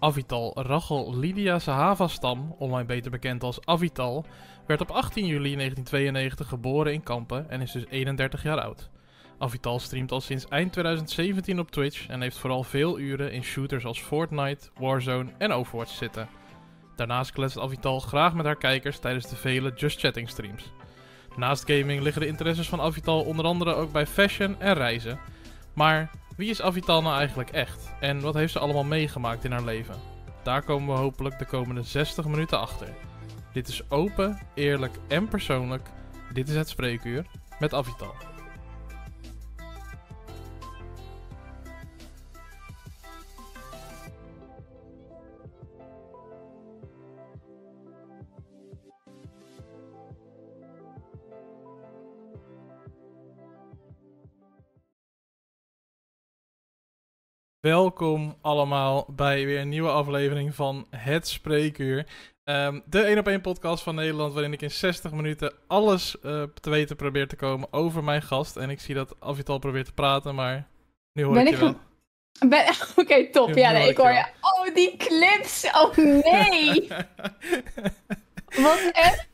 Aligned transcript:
Avital 0.00 0.52
Rachel 0.54 1.16
Lydia 1.16 1.58
Sahava-stam, 1.58 2.54
online 2.58 2.86
beter 2.86 3.10
bekend 3.10 3.42
als 3.42 3.58
Avital, 3.64 4.24
werd 4.66 4.80
op 4.80 4.90
18 4.90 5.26
juli 5.26 5.54
1992 5.54 6.48
geboren 6.48 6.92
in 6.92 7.02
Kampen 7.02 7.50
en 7.50 7.60
is 7.60 7.72
dus 7.72 7.86
31 7.88 8.42
jaar 8.42 8.60
oud. 8.60 8.90
Avital 9.38 9.78
streamt 9.78 10.12
al 10.12 10.20
sinds 10.20 10.48
eind 10.48 10.72
2017 10.72 11.58
op 11.58 11.70
Twitch 11.70 12.08
en 12.08 12.20
heeft 12.20 12.38
vooral 12.38 12.62
veel 12.62 12.98
uren 12.98 13.32
in 13.32 13.42
shooters 13.42 13.84
als 13.84 14.00
Fortnite, 14.00 14.68
Warzone 14.78 15.30
en 15.38 15.52
Overwatch 15.52 15.92
zitten. 15.92 16.28
Daarnaast 16.96 17.32
kletst 17.32 17.58
Avital 17.58 18.00
graag 18.00 18.34
met 18.34 18.46
haar 18.46 18.58
kijkers 18.58 18.98
tijdens 18.98 19.28
de 19.28 19.36
vele 19.36 19.72
Just 19.76 20.00
Chatting 20.00 20.28
streams. 20.28 20.72
Naast 21.36 21.70
gaming 21.70 22.02
liggen 22.02 22.22
de 22.22 22.28
interesses 22.28 22.68
van 22.68 22.80
Avital 22.80 23.22
onder 23.22 23.44
andere 23.44 23.74
ook 23.74 23.92
bij 23.92 24.06
fashion 24.06 24.60
en 24.60 24.74
reizen. 24.74 25.18
Maar 25.74 26.10
wie 26.40 26.50
is 26.50 26.62
Avital 26.62 27.02
nou 27.02 27.16
eigenlijk 27.16 27.50
echt? 27.50 27.90
En 28.00 28.20
wat 28.20 28.34
heeft 28.34 28.52
ze 28.52 28.58
allemaal 28.58 28.84
meegemaakt 28.84 29.44
in 29.44 29.50
haar 29.50 29.64
leven? 29.64 29.94
Daar 30.42 30.62
komen 30.62 30.94
we 30.94 31.00
hopelijk 31.00 31.38
de 31.38 31.44
komende 31.44 31.82
60 31.82 32.24
minuten 32.24 32.60
achter. 32.60 32.88
Dit 33.52 33.68
is 33.68 33.90
open, 33.90 34.38
eerlijk 34.54 34.94
en 35.08 35.28
persoonlijk. 35.28 35.88
Dit 36.32 36.48
is 36.48 36.54
het 36.54 36.68
spreekuur 36.68 37.26
met 37.58 37.74
Avital. 37.74 38.14
Welkom 57.60 58.36
allemaal 58.40 59.06
bij 59.08 59.46
weer 59.46 59.60
een 59.60 59.68
nieuwe 59.68 59.90
aflevering 59.90 60.54
van 60.54 60.86
Het 60.90 61.28
Spreekuur. 61.28 62.06
Ehm, 62.44 62.80
de 62.84 63.02
1 63.02 63.18
op 63.18 63.26
1 63.26 63.40
podcast 63.40 63.82
van 63.82 63.94
Nederland, 63.94 64.32
waarin 64.32 64.52
ik 64.52 64.62
in 64.62 64.70
60 64.70 65.12
minuten 65.12 65.52
alles 65.66 66.16
uh, 66.24 66.42
te 66.60 66.70
weten 66.70 66.96
probeer 66.96 67.28
te 67.28 67.36
komen 67.36 67.72
over 67.72 68.04
mijn 68.04 68.22
gast. 68.22 68.56
En 68.56 68.70
ik 68.70 68.80
zie 68.80 68.94
dat 68.94 69.14
Avital 69.18 69.58
probeert 69.58 69.86
te 69.86 69.92
praten, 69.92 70.34
maar 70.34 70.68
nu 71.12 71.24
hoor 71.24 71.34
ben 71.34 71.46
ik 71.46 71.52
je 71.52 71.58
wel. 71.58 71.74
Ben... 72.48 72.64
Oké, 73.04 73.30
top. 73.30 73.48
Nu, 73.48 73.54
ja, 73.54 73.70
nee, 73.70 73.88
ik 73.88 73.96
hoor 73.96 74.12
je. 74.12 74.24
Oh, 74.40 74.74
die 74.74 74.96
clips. 74.96 75.70
Oh, 75.72 75.96
nee. 75.96 76.88
Wat 78.46 78.90
echt? 78.92 79.28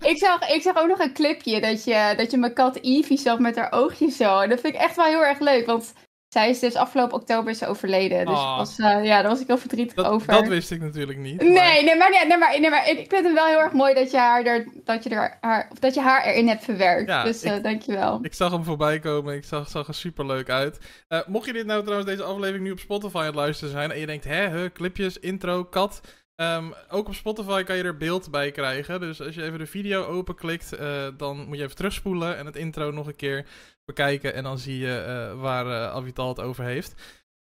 Ik 0.00 0.18
zag, 0.18 0.48
ik 0.48 0.62
zag 0.62 0.76
ook 0.76 0.88
nog 0.88 0.98
een 0.98 1.12
clipje 1.12 1.60
dat 1.60 1.84
je, 1.84 2.14
dat 2.16 2.30
je 2.30 2.36
mijn 2.36 2.54
kat 2.54 2.76
Evie 2.76 3.18
zag 3.18 3.38
met 3.38 3.56
haar 3.56 3.72
oogjes 3.72 4.16
zo. 4.16 4.40
En 4.40 4.48
dat 4.48 4.60
vind 4.60 4.74
ik 4.74 4.80
echt 4.80 4.96
wel 4.96 5.06
heel 5.06 5.24
erg 5.24 5.38
leuk, 5.38 5.66
want 5.66 5.92
zij 6.36 6.50
is 6.50 6.58
dus 6.58 6.74
afgelopen 6.74 7.16
oktober 7.16 7.50
is 7.50 7.64
overleden. 7.64 8.26
Dus 8.26 8.34
oh. 8.34 8.56
was, 8.56 8.78
uh, 8.78 9.04
ja, 9.04 9.20
daar 9.20 9.30
was 9.30 9.40
ik 9.40 9.46
heel 9.46 9.58
verdrietig 9.58 10.04
over. 10.04 10.32
Dat 10.32 10.46
wist 10.46 10.70
ik 10.70 10.80
natuurlijk 10.80 11.18
niet. 11.18 11.40
Nee, 11.42 11.84
nee, 11.84 11.96
maar, 11.96 12.10
nee, 12.10 12.38
maar, 12.38 12.60
nee, 12.60 12.70
maar 12.70 12.88
ik 12.88 13.04
vind 13.08 13.24
het 13.24 13.32
wel 13.32 13.46
heel 13.46 13.58
erg 13.58 13.72
mooi 13.72 13.94
dat 13.94 14.10
je 14.10 14.16
haar, 14.16 14.44
er, 14.44 14.68
dat 14.84 15.04
je 15.04 15.10
er, 15.10 15.38
haar, 15.40 15.68
of 15.70 15.78
dat 15.78 15.94
je 15.94 16.00
haar 16.00 16.24
erin 16.24 16.48
hebt 16.48 16.64
verwerkt. 16.64 17.08
Ja, 17.08 17.24
dus 17.24 17.44
uh, 17.44 17.62
dankjewel. 17.62 18.18
Ik 18.22 18.34
zag 18.34 18.52
hem 18.52 18.64
voorbij 18.64 18.98
komen. 18.98 19.34
Ik 19.34 19.44
zag, 19.44 19.68
zag 19.68 19.88
er 19.88 19.94
super 19.94 20.26
leuk 20.26 20.50
uit. 20.50 20.78
Uh, 21.08 21.20
mocht 21.26 21.46
je 21.46 21.52
dit 21.52 21.66
nou 21.66 21.82
trouwens, 21.82 22.10
deze 22.10 22.22
aflevering 22.22 22.64
nu 22.64 22.70
op 22.70 22.78
Spotify 22.78 23.16
aan 23.16 23.24
het 23.24 23.34
luisteren 23.34 23.72
zijn. 23.72 23.90
En 23.90 23.98
je 23.98 24.06
denkt, 24.06 24.24
hè, 24.24 24.48
huh, 24.48 24.70
clipjes, 24.72 25.18
intro, 25.18 25.64
kat. 25.64 26.00
Um, 26.36 26.74
ook 26.88 27.06
op 27.06 27.14
Spotify 27.14 27.62
kan 27.62 27.76
je 27.76 27.82
er 27.82 27.96
beeld 27.96 28.30
bij 28.30 28.50
krijgen. 28.50 29.00
Dus 29.00 29.22
als 29.22 29.34
je 29.34 29.42
even 29.42 29.58
de 29.58 29.66
video 29.66 30.04
openklikt, 30.04 30.80
uh, 30.80 31.08
dan 31.16 31.46
moet 31.46 31.56
je 31.56 31.62
even 31.62 31.76
terugspoelen 31.76 32.36
en 32.36 32.46
het 32.46 32.56
intro 32.56 32.90
nog 32.90 33.06
een 33.06 33.16
keer 33.16 33.46
bekijken. 33.84 34.34
En 34.34 34.42
dan 34.42 34.58
zie 34.58 34.78
je 34.78 35.04
uh, 35.34 35.40
waar 35.40 35.66
uh, 35.66 35.94
Avital 35.94 36.28
het 36.28 36.40
over 36.40 36.64
heeft. 36.64 36.94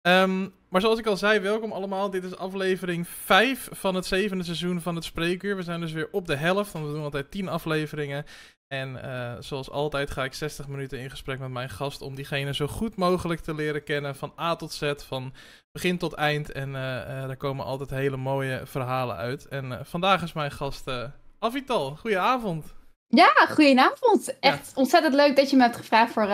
Um, 0.07 0.55
maar 0.69 0.81
zoals 0.81 0.99
ik 0.99 1.07
al 1.07 1.17
zei, 1.17 1.41
welkom 1.41 1.73
allemaal. 1.73 2.11
Dit 2.11 2.25
is 2.25 2.37
aflevering 2.37 3.09
5 3.09 3.69
van 3.73 3.95
het 3.95 4.07
zevende 4.07 4.45
seizoen 4.45 4.81
van 4.81 4.95
het 4.95 5.05
Spreekuur. 5.05 5.57
We 5.57 5.63
zijn 5.63 5.81
dus 5.81 5.93
weer 5.93 6.09
op 6.11 6.27
de 6.27 6.37
helft, 6.37 6.73
want 6.73 6.87
we 6.87 6.93
doen 6.93 7.03
altijd 7.03 7.31
10 7.31 7.49
afleveringen. 7.49 8.25
En 8.69 9.01
uh, 9.05 9.33
zoals 9.39 9.71
altijd 9.71 10.11
ga 10.11 10.25
ik 10.25 10.35
60 10.35 10.69
minuten 10.69 10.99
in 10.99 11.11
gesprek 11.11 11.39
met 11.39 11.51
mijn 11.51 11.69
gast 11.69 12.03
om 12.03 12.15
diegene 12.15 12.55
zo 12.55 12.67
goed 12.67 12.97
mogelijk 12.97 13.41
te 13.41 13.55
leren 13.55 13.85
kennen. 13.85 14.17
Van 14.17 14.33
A 14.41 14.57
tot 14.57 14.73
Z, 14.73 14.93
van 14.97 15.33
begin 15.73 15.99
tot 15.99 16.13
eind. 16.13 16.53
En 16.53 16.69
uh, 16.69 16.75
uh, 16.75 17.27
daar 17.27 17.37
komen 17.37 17.65
altijd 17.65 17.91
hele 17.91 18.17
mooie 18.17 18.61
verhalen 18.65 19.17
uit. 19.17 19.49
En 19.49 19.79
vandaag 19.83 20.23
is 20.23 20.33
mijn 20.33 20.51
gast 20.51 20.91
Avital. 21.39 21.97
Goedenavond. 21.97 22.75
Ja, 23.07 23.33
goedenavond. 23.49 24.39
Echt 24.41 24.73
ontzettend 24.75 25.15
leuk 25.15 25.37
dat 25.37 25.51
je 25.51 25.57
me 25.57 25.63
hebt 25.63 25.77
gevraagd 25.77 26.13
voor, 26.13 26.27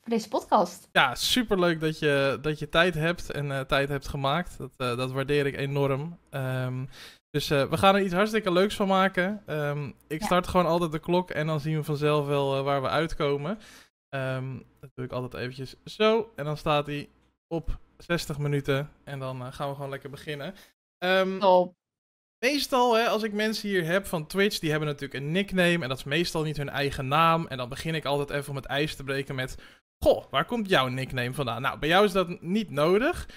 voor 0.00 0.10
deze 0.10 0.28
podcast. 0.28 0.88
Ja, 0.92 1.14
superleuk 1.14 1.80
dat 1.80 1.98
je, 1.98 2.38
dat 2.42 2.58
je 2.58 2.68
tijd 2.68 2.94
hebt 2.94 3.30
en 3.30 3.66
tijd 3.66 3.88
hebt 3.88 4.08
gemaakt. 4.08 4.58
Dat, 4.58 4.98
dat 4.98 5.12
waardeer 5.12 5.46
ik 5.46 5.56
enorm. 5.56 6.18
Um, 6.30 6.88
dus 7.30 7.50
uh, 7.50 7.64
we 7.70 7.76
gaan 7.76 7.94
er 7.94 8.02
iets 8.02 8.14
hartstikke 8.14 8.52
leuks 8.52 8.76
van 8.76 8.88
maken. 8.88 9.42
Um, 9.46 9.94
ik 10.06 10.22
start 10.22 10.46
gewoon 10.46 10.66
altijd 10.66 10.92
de 10.92 10.98
klok 10.98 11.30
en 11.30 11.46
dan 11.46 11.60
zien 11.60 11.76
we 11.76 11.84
vanzelf 11.84 12.26
wel 12.26 12.58
uh, 12.58 12.64
waar 12.64 12.82
we 12.82 12.88
uitkomen. 12.88 13.58
Um, 14.14 14.64
dat 14.80 14.90
doe 14.94 15.04
ik 15.04 15.12
altijd 15.12 15.42
eventjes 15.42 15.74
zo. 15.84 16.32
En 16.36 16.44
dan 16.44 16.56
staat 16.56 16.86
hij 16.86 17.08
op 17.46 17.78
60 17.96 18.38
minuten. 18.38 18.90
En 19.04 19.18
dan 19.18 19.40
uh, 19.42 19.52
gaan 19.52 19.68
we 19.68 19.74
gewoon 19.74 19.90
lekker 19.90 20.10
beginnen. 20.10 20.54
Um, 20.98 21.42
oh. 21.42 21.76
Meestal, 22.38 22.96
hè, 22.96 23.08
als 23.08 23.22
ik 23.22 23.32
mensen 23.32 23.68
hier 23.68 23.84
heb 23.84 24.06
van 24.06 24.26
Twitch, 24.26 24.58
die 24.58 24.70
hebben 24.70 24.88
natuurlijk 24.88 25.20
een 25.20 25.32
nickname. 25.32 25.82
En 25.82 25.88
dat 25.88 25.98
is 25.98 26.04
meestal 26.04 26.42
niet 26.42 26.56
hun 26.56 26.68
eigen 26.68 27.08
naam. 27.08 27.46
En 27.46 27.56
dan 27.56 27.68
begin 27.68 27.94
ik 27.94 28.04
altijd 28.04 28.30
even 28.30 28.50
om 28.50 28.56
het 28.56 28.66
ijs 28.66 28.96
te 28.96 29.04
breken 29.04 29.34
met... 29.34 29.56
Goh, 30.04 30.24
waar 30.30 30.44
komt 30.44 30.68
jouw 30.68 30.88
nickname 30.88 31.34
vandaan? 31.34 31.62
Nou, 31.62 31.78
bij 31.78 31.88
jou 31.88 32.04
is 32.04 32.12
dat 32.12 32.40
niet 32.42 32.70
nodig. 32.70 33.28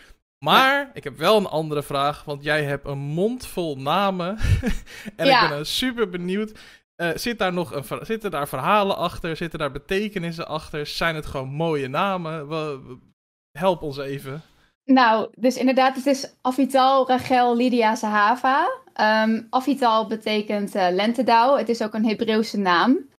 Maar 0.46 0.92
ik 0.94 1.04
heb 1.04 1.18
wel 1.18 1.38
een 1.38 1.46
andere 1.46 1.84
vraag, 1.84 2.24
want 2.24 2.44
jij 2.44 2.64
hebt 2.64 2.88
een 2.88 2.98
mond 2.98 3.48
vol 3.48 3.78
namen. 3.78 4.38
en 5.16 5.28
ik 5.28 5.50
ben 5.50 5.66
super 5.66 6.10
benieuwd. 6.10 6.60
Uh, 6.96 7.10
zit 7.16 7.40
daar 7.40 7.54
nog 7.54 7.74
een, 7.74 8.06
zitten 8.06 8.32
daar 8.32 8.48
verhalen 8.48 8.98
achter? 8.98 9.38
Zitten 9.38 9.60
daar 9.60 9.72
betekenissen 9.72 10.48
achter? 10.48 10.86
Zijn 10.86 11.16
het 11.16 11.26
gewoon 11.26 11.50
mooie 11.50 11.88
namen? 11.88 12.48
help 13.52 13.82
ons 13.82 13.98
even. 13.98 14.42
Nou, 14.86 15.30
dus 15.36 15.58
inderdaad, 15.58 15.96
het 15.96 16.06
is 16.06 16.36
Avital 16.42 17.08
Rachel 17.08 17.56
Lydia 17.56 17.96
Sahava. 17.96 18.82
Um, 19.02 19.48
Avital 19.50 20.08
betekent 20.08 20.76
uh, 20.76 20.88
lentedauw. 20.92 21.58
Het 21.58 21.70
is 21.70 21.82
ook 21.82 21.94
een 21.94 22.06
Hebreeuwse 22.06 22.58
naam. 22.58 23.10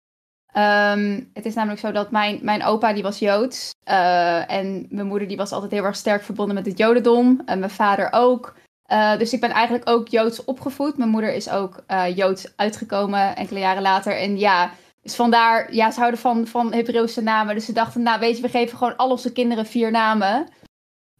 Um, 0.54 1.30
het 1.34 1.46
is 1.46 1.54
namelijk 1.54 1.80
zo 1.80 1.92
dat 1.92 2.10
mijn, 2.10 2.38
mijn 2.42 2.64
opa 2.64 2.92
die 2.92 3.02
was 3.02 3.18
Joods. 3.18 3.70
Uh, 3.88 4.50
en 4.50 4.86
mijn 4.90 5.06
moeder 5.06 5.28
die 5.28 5.36
was 5.36 5.52
altijd 5.52 5.70
heel 5.70 5.84
erg 5.84 5.96
sterk 5.96 6.22
verbonden 6.22 6.54
met 6.54 6.66
het 6.66 6.78
Jodendom. 6.78 7.42
En 7.44 7.58
mijn 7.58 7.70
vader 7.70 8.08
ook. 8.10 8.54
Uh, 8.92 9.18
dus 9.18 9.32
ik 9.32 9.40
ben 9.40 9.50
eigenlijk 9.50 9.88
ook 9.88 10.08
Joods 10.08 10.44
opgevoed. 10.44 10.96
Mijn 10.96 11.10
moeder 11.10 11.34
is 11.34 11.50
ook 11.50 11.82
uh, 11.88 12.16
Joods 12.16 12.52
uitgekomen 12.56 13.36
enkele 13.36 13.58
jaren 13.58 13.82
later. 13.82 14.18
En 14.18 14.38
ja, 14.38 14.70
dus 15.02 15.14
vandaar, 15.14 15.74
ja, 15.74 15.90
ze 15.90 15.98
houden 15.98 16.20
van, 16.20 16.46
van 16.46 16.72
Hebreeuwse 16.72 17.22
namen. 17.22 17.54
Dus 17.54 17.64
ze 17.64 17.72
dachten, 17.72 18.02
nou 18.02 18.20
weet 18.20 18.36
je, 18.36 18.42
we 18.42 18.48
geven 18.48 18.78
gewoon 18.78 18.96
al 18.96 19.10
onze 19.10 19.32
kinderen 19.32 19.66
vier 19.66 19.90
namen. 19.90 20.48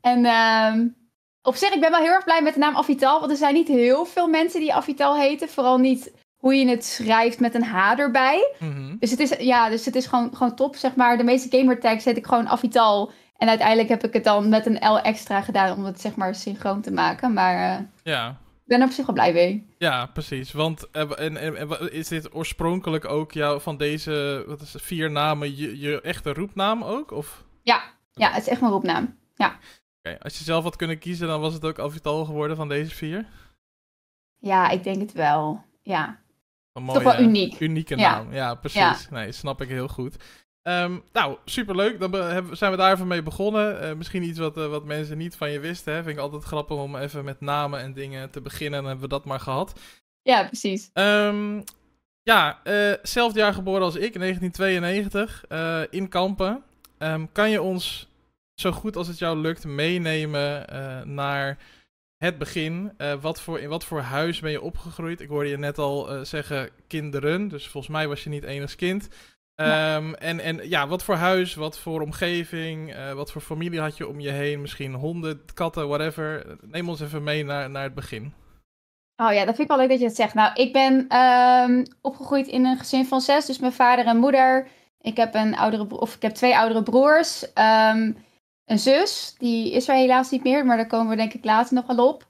En 0.01 0.25
uh, 0.25 0.91
op 1.43 1.55
zich, 1.55 1.75
ik 1.75 1.81
ben 1.81 1.91
wel 1.91 2.01
heel 2.01 2.13
erg 2.13 2.25
blij 2.25 2.43
met 2.43 2.55
de 2.55 2.61
naam 2.61 2.77
Avital. 2.77 3.19
Want 3.19 3.31
er 3.31 3.37
zijn 3.37 3.55
niet 3.55 3.69
heel 3.69 4.05
veel 4.05 4.29
mensen 4.29 4.61
die 4.61 4.75
Avital 4.75 5.17
heten. 5.17 5.49
Vooral 5.49 5.79
niet 5.79 6.13
hoe 6.43 6.55
je 6.55 6.69
het 6.69 6.85
schrijft 6.85 7.41
met 7.41 7.55
een 7.55 7.65
H 7.65 7.99
erbij. 7.99 8.55
Mhm. 8.59 8.97
Dus 8.99 9.11
het 9.11 9.21
is, 9.21 9.35
ja, 9.39 9.69
dus 9.69 9.85
het 9.85 9.95
is 9.95 10.07
gewoon, 10.07 10.37
gewoon 10.37 10.55
top, 10.55 10.77
zeg 10.77 10.95
maar. 10.95 11.17
De 11.17 11.25
meeste 11.25 11.59
gamertags 11.59 12.03
zet 12.03 12.17
ik 12.17 12.27
gewoon 12.27 12.49
Avital. 12.49 13.13
En 13.37 13.49
uiteindelijk 13.49 13.89
heb 13.89 14.05
ik 14.05 14.13
het 14.13 14.25
dan 14.25 14.49
met 14.49 14.67
een 14.67 14.93
L 14.93 14.99
extra 14.99 15.41
gedaan 15.41 15.77
om 15.77 15.85
het 15.85 16.01
zeg 16.01 16.15
maar 16.15 16.35
synchroon 16.35 16.81
te 16.81 16.91
maken. 16.91 17.33
Maar 17.33 17.79
uh, 17.81 17.87
ja. 18.03 18.29
ik 18.29 18.37
ben 18.65 18.81
er 18.81 18.87
op 18.87 18.93
zich 18.93 19.07
wel 19.07 19.15
blij 19.15 19.33
mee. 19.33 19.67
Ja, 19.79 20.07
precies. 20.07 20.53
Want 20.53 20.89
uh, 20.93 21.11
en, 21.19 21.37
en, 21.37 21.93
is 21.93 22.09
dit 22.09 22.35
oorspronkelijk 22.35 23.05
ook 23.05 23.33
jou 23.33 23.61
van 23.61 23.77
deze 23.77 24.45
wat 24.47 24.61
is 24.61 24.73
het, 24.73 24.83
vier 24.83 25.11
namen 25.11 25.57
je, 25.57 25.79
je 25.79 26.01
echte 26.01 26.33
roepnaam 26.33 26.83
ook? 26.83 27.11
Of? 27.11 27.45
Ja, 27.63 27.83
ja, 28.13 28.31
het 28.31 28.43
is 28.43 28.49
echt 28.49 28.61
mijn 28.61 28.73
roepnaam. 28.73 29.19
Ja. 29.35 29.59
Okay. 29.99 30.19
Als 30.23 30.39
je 30.39 30.45
zelf 30.45 30.65
had 30.65 30.77
kunnen 30.77 30.99
kiezen, 30.99 31.29
dan 31.29 31.41
was 31.41 31.55
het 31.55 31.65
ook 31.65 31.79
Avital 31.79 32.25
geworden 32.25 32.57
van 32.57 32.69
deze 32.69 32.95
vier? 32.95 33.27
Ja, 34.39 34.69
ik 34.69 34.85
denk 34.85 35.01
het 35.01 35.13
wel. 35.13 35.65
Ja. 35.83 36.22
Een 36.73 36.83
mooie, 36.83 37.03
Toch 37.03 37.13
wel 37.13 37.23
uniek. 37.23 37.61
Unieke 37.61 37.95
naam. 37.95 38.33
Ja, 38.33 38.55
precies. 38.55 39.09
Nee, 39.11 39.33
snap 39.33 39.61
ik 39.63 39.69
heel 39.69 39.89
goed. 39.89 40.17
Um, 40.63 41.03
nou, 41.13 41.37
superleuk. 41.45 42.01
Dan 42.01 42.11
zijn 42.57 42.71
we 42.71 42.77
daar 42.77 42.93
even 42.93 43.07
mee 43.07 43.23
begonnen. 43.23 43.83
Uh, 43.83 43.93
misschien 43.93 44.23
iets 44.23 44.39
wat, 44.39 44.59
uh, 44.59 44.67
wat 44.67 44.85
mensen 44.85 45.19
niet 45.19 45.37
van 45.37 45.51
je 45.51 45.61
wisten. 45.61 45.95
Hè? 45.95 46.03
Vind 46.03 46.17
ik 46.17 46.23
altijd 46.23 46.45
grappig 46.45 46.77
om 46.77 46.97
even 46.97 47.25
met 47.25 47.41
namen 47.41 47.81
en 47.81 47.93
dingen 47.93 48.31
te 48.31 48.41
beginnen. 48.41 48.79
En 48.79 48.85
dan 48.85 48.91
hebben 48.91 49.09
we 49.09 49.15
dat 49.15 49.25
maar 49.25 49.41
gehad. 49.41 49.81
Ja, 50.23 50.45
precies. 50.45 50.91
Um, 50.95 51.65
ja, 52.23 52.61
uh, 52.65 52.95
zelfde 53.03 53.39
jaar 53.39 53.55
geboren 53.55 53.83
als 53.83 53.97
ik, 53.97 54.19
1992, 54.19 55.45
in 55.91 56.09
Kampen. 56.09 56.63
Um, 56.99 57.33
kan 57.33 57.51
je 57.51 57.63
ons 57.63 58.09
zo 58.55 58.73
goed 58.73 58.97
als 58.97 59.09
het 59.09 59.19
jou 59.19 59.39
lukt 59.39 59.65
meenemen 59.65 60.65
naar 61.15 61.59
het 62.23 62.39
begin. 62.39 62.93
Uh, 62.99 63.15
wat 63.21 63.41
voor, 63.41 63.61
in 63.61 63.69
wat 63.69 63.85
voor 63.85 64.01
huis 64.01 64.41
ben 64.41 64.51
je 64.51 64.61
opgegroeid? 64.61 65.21
Ik 65.21 65.29
hoorde 65.29 65.49
je 65.49 65.59
net 65.59 65.79
al 65.79 66.15
uh, 66.15 66.25
zeggen 66.25 66.71
kinderen, 66.87 67.49
dus 67.49 67.69
volgens 67.69 67.93
mij 67.93 68.09
was 68.09 68.25
je 68.25 68.31
niet 68.31 68.45
enig 68.45 68.75
kind. 68.75 69.09
Ehm, 69.55 70.13
en, 70.13 70.41
en 70.41 70.69
ja, 70.69 70.89
wat 70.89 71.05
voor 71.05 71.15
huis, 71.15 71.55
wat 71.55 71.79
voor 71.79 72.01
omgeving, 72.01 72.95
eh, 72.95 73.13
wat 73.13 73.33
voor 73.33 73.41
familie 73.41 73.81
had 73.81 73.97
je 73.97 74.09
om 74.09 74.21
je 74.21 74.31
heen? 74.31 74.61
Misschien 74.61 74.95
honden, 74.95 75.45
katten, 75.55 75.89
whatever. 75.89 76.57
Neem 76.61 76.89
ons 76.89 77.01
even 77.01 77.23
mee 77.23 77.45
naar, 77.45 77.71
naar 77.71 77.83
het 77.83 77.95
begin. 77.95 78.33
Oh 79.17 79.33
ja, 79.33 79.45
dat 79.45 79.55
vind 79.55 79.59
ik 79.59 79.69
wel 79.69 79.77
leuk 79.77 79.89
dat 79.89 79.99
je 79.99 80.05
het 80.05 80.17
zegt. 80.17 80.35
Nou, 80.35 80.53
ik 80.55 80.73
ben 80.73 81.09
ehm, 81.09 81.85
opgegroeid 82.01 82.47
in 82.47 82.65
een 82.65 82.79
gezin 82.79 83.07
van 83.07 83.21
zes, 83.21 83.47
dus 83.47 83.59
mijn 83.59 83.73
vader 83.73 84.07
en 84.07 84.17
moeder. 84.17 84.69
Ik 85.01 85.17
heb 85.17 85.35
een 85.35 85.57
oudere 85.57 85.89
of 85.89 86.15
ik 86.15 86.23
heb 86.23 86.33
twee 86.33 86.57
oudere 86.57 86.83
broers. 86.83 87.53
Ehm, 87.53 88.13
een 88.65 88.79
zus, 88.79 89.35
die 89.39 89.73
is 89.73 89.89
er 89.89 89.95
helaas 89.95 90.31
niet 90.31 90.45
meer, 90.45 90.67
maar 90.67 90.77
daar 90.77 90.87
komen 90.87 91.09
we 91.09 91.17
denk 91.17 91.33
ik 91.33 91.45
later 91.45 91.75
nog 91.75 91.87
wel 91.87 92.09
op. 92.09 92.29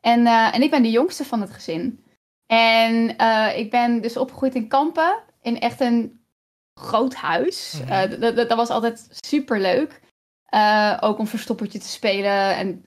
En, 0.00 0.26
eh, 0.26 0.54
en 0.54 0.62
ik 0.62 0.70
ben 0.70 0.82
de 0.82 0.90
jongste 0.90 1.24
van 1.24 1.40
het 1.40 1.50
gezin. 1.50 2.04
En 2.46 3.14
uh, 3.20 3.58
ik 3.58 3.70
ben 3.70 4.00
dus 4.02 4.16
opgegroeid 4.16 4.54
in 4.54 4.68
Kampen, 4.68 5.22
in 5.42 5.60
echt 5.60 5.80
een 5.80 6.24
groot 6.80 7.14
huis. 7.14 7.80
Mm 7.80 8.20
dat, 8.34 8.54
was 8.54 8.68
altijd 8.68 9.06
super 9.10 9.60
leuk. 9.60 10.00
ook 11.00 11.18
om 11.18 11.26
verstoppertje 11.26 11.78
te 11.78 11.88
spelen. 11.88 12.56
En 12.56 12.84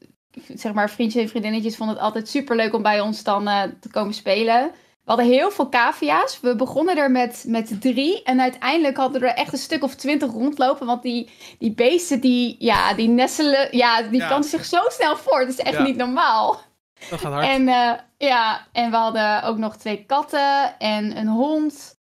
zeg 0.53 0.73
maar, 0.73 0.89
vriendjes 0.89 1.23
en 1.23 1.29
vriendinnetjes 1.29 1.75
vonden 1.75 1.95
het 1.95 2.05
altijd 2.05 2.27
super 2.27 2.55
leuk 2.55 2.73
om 2.73 2.81
bij 2.81 3.01
ons 3.01 3.23
dan 3.23 3.43
te 3.79 3.89
komen 3.91 4.13
spelen. 4.13 4.71
We 5.07 5.13
hadden 5.13 5.31
heel 5.31 5.51
veel 5.51 5.69
cavia's. 5.69 6.39
We 6.39 6.55
begonnen 6.55 6.97
er 6.97 7.11
met, 7.11 7.43
met 7.47 7.81
drie. 7.81 8.23
En 8.23 8.41
uiteindelijk 8.41 8.97
hadden 8.97 9.21
we 9.21 9.27
er 9.27 9.35
echt 9.35 9.53
een 9.53 9.57
stuk 9.59 9.83
of 9.83 9.95
twintig 9.95 10.31
rondlopen. 10.31 10.85
Want 10.85 11.03
die, 11.03 11.29
die 11.59 11.73
beesten, 11.73 12.19
die, 12.19 12.55
ja, 12.59 12.93
die 12.93 13.07
nestelen, 13.07 13.77
ja, 13.77 14.01
die 14.01 14.21
ja. 14.21 14.41
zich 14.41 14.65
zo 14.65 14.77
snel 14.87 15.17
voor. 15.17 15.39
Dat 15.39 15.49
is 15.49 15.59
echt 15.59 15.79
niet 15.79 15.95
normaal. 15.95 16.59
Dat 17.09 17.19
gaat 17.19 17.31
hard. 17.31 17.47
En, 17.47 17.61
uh, 17.61 17.93
ja, 18.17 18.67
en 18.71 18.91
we 18.91 18.97
hadden 18.97 19.43
ook 19.43 19.57
nog 19.57 19.77
twee 19.77 20.05
katten 20.05 20.79
en 20.79 21.17
een 21.17 21.27
hond. 21.27 21.99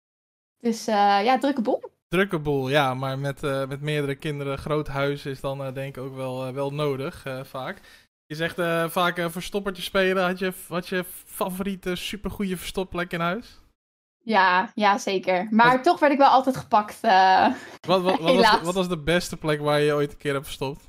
Dus 0.61 0.89
uh, 0.89 1.25
ja, 1.25 1.39
drukke 1.39 1.62
boel. 1.62 1.83
Drukke 2.09 2.39
boel, 2.39 2.69
ja. 2.69 2.95
Maar 2.95 3.19
met, 3.19 3.43
uh, 3.43 3.67
met 3.67 3.81
meerdere 3.81 4.15
kinderen, 4.15 4.59
groot 4.59 4.89
huis 4.89 5.27
is 5.27 5.41
dan 5.41 5.75
denk 5.75 5.97
ik 5.97 6.03
ook 6.03 6.17
wel, 6.17 6.53
wel 6.53 6.71
nodig, 6.71 7.25
vaak. 7.43 7.81
Je 8.28 8.34
zegt 8.34 8.58
uh, 8.58 8.88
vaak 8.88 9.19
uh, 9.19 9.26
verstoppertje 9.28 9.82
spelen. 9.82 10.25
Had 10.25 10.38
je, 10.38 10.52
had 10.69 10.88
je 10.88 11.04
favoriete 11.25 11.96
supergoeie 11.96 12.56
verstopplek 12.56 13.12
in 13.12 13.20
huis? 13.20 13.60
Ja, 14.19 14.70
ja 14.75 14.98
zeker. 14.98 15.46
Maar 15.50 15.82
toch 15.82 16.00
werd 16.00 16.12
ik 16.12 16.19
wel 16.19 16.28
altijd 16.28 16.56
gepakt. 16.56 16.98
Uh, 17.02 17.46
wat, 17.86 18.02
wat, 18.02 18.19
wat, 18.19 18.34
was 18.36 18.50
de, 18.50 18.64
wat, 18.64 18.75
was 18.75 18.88
de, 18.88 18.98
beste 18.98 19.36
plek 19.36 19.60
waar 19.60 19.80
je 19.80 19.94
ooit 19.94 20.12
een 20.12 20.19
keer 20.19 20.32
hebt 20.32 20.44
verstopt? 20.44 20.80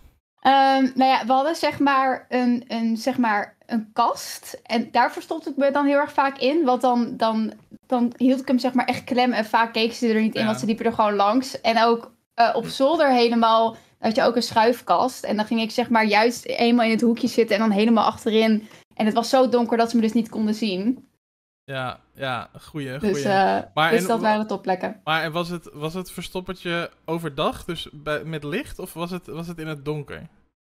Um, 0.41 0.91
nou 0.95 1.03
ja, 1.03 1.25
we 1.25 1.31
hadden 1.31 1.55
zeg 1.55 1.79
maar 1.79 2.25
een, 2.29 2.63
een, 2.67 2.97
zeg 2.97 3.17
maar 3.17 3.57
een 3.65 3.89
kast. 3.93 4.61
En 4.63 4.91
daar 4.91 5.11
verstopte 5.11 5.49
ik 5.49 5.57
me 5.57 5.71
dan 5.71 5.85
heel 5.85 5.99
erg 5.99 6.13
vaak 6.13 6.37
in. 6.37 6.65
Want 6.65 6.81
dan, 6.81 7.17
dan, 7.17 7.53
dan 7.87 8.13
hield 8.17 8.41
ik 8.41 8.47
hem 8.47 8.59
zeg 8.59 8.73
maar 8.73 8.85
echt 8.85 9.03
klem. 9.03 9.31
En 9.31 9.45
vaak 9.45 9.73
keken 9.73 9.95
ze 9.95 10.07
er 10.07 10.21
niet 10.21 10.35
in, 10.35 10.41
ja. 10.41 10.47
want 10.47 10.59
ze 10.59 10.65
liepen 10.65 10.85
er 10.85 10.93
gewoon 10.93 11.15
langs. 11.15 11.61
En 11.61 11.83
ook 11.83 12.11
op 12.53 12.65
zolder 12.65 13.11
helemaal 13.11 13.77
had 13.99 14.15
je 14.15 14.23
ook 14.23 14.35
een 14.35 14.41
schuifkast. 14.41 15.23
En 15.23 15.35
dan 15.35 15.45
ging 15.45 15.61
ik 15.61 15.71
zeg 15.71 15.89
maar 15.89 16.05
juist 16.05 16.45
eenmaal 16.45 16.85
in 16.85 16.91
het 16.91 17.01
hoekje 17.01 17.27
zitten 17.27 17.55
en 17.55 17.61
dan 17.61 17.71
helemaal 17.71 18.05
achterin. 18.05 18.67
En 18.93 19.05
het 19.05 19.13
was 19.13 19.29
zo 19.29 19.49
donker 19.49 19.77
dat 19.77 19.89
ze 19.89 19.95
me 19.95 20.01
dus 20.01 20.13
niet 20.13 20.29
konden 20.29 20.53
zien. 20.53 21.07
Ja, 21.63 21.99
ja, 22.13 22.49
goeie, 22.61 22.97
Dus, 22.97 23.25
uh, 23.25 23.59
maar, 23.73 23.91
dus 23.91 24.07
dat 24.07 24.19
waren 24.19 24.39
de 24.39 24.45
topplekken. 24.45 25.01
Maar 25.03 25.23
en 25.23 25.31
was, 25.31 25.49
het, 25.49 25.69
was 25.73 25.93
het 25.93 26.11
verstoppertje 26.11 26.91
overdag, 27.05 27.65
dus 27.65 27.89
bij, 27.91 28.23
met 28.23 28.43
licht, 28.43 28.79
of 28.79 28.93
was 28.93 29.11
het, 29.11 29.27
was 29.27 29.47
het 29.47 29.59
in 29.59 29.67
het 29.67 29.85
donker? 29.85 30.27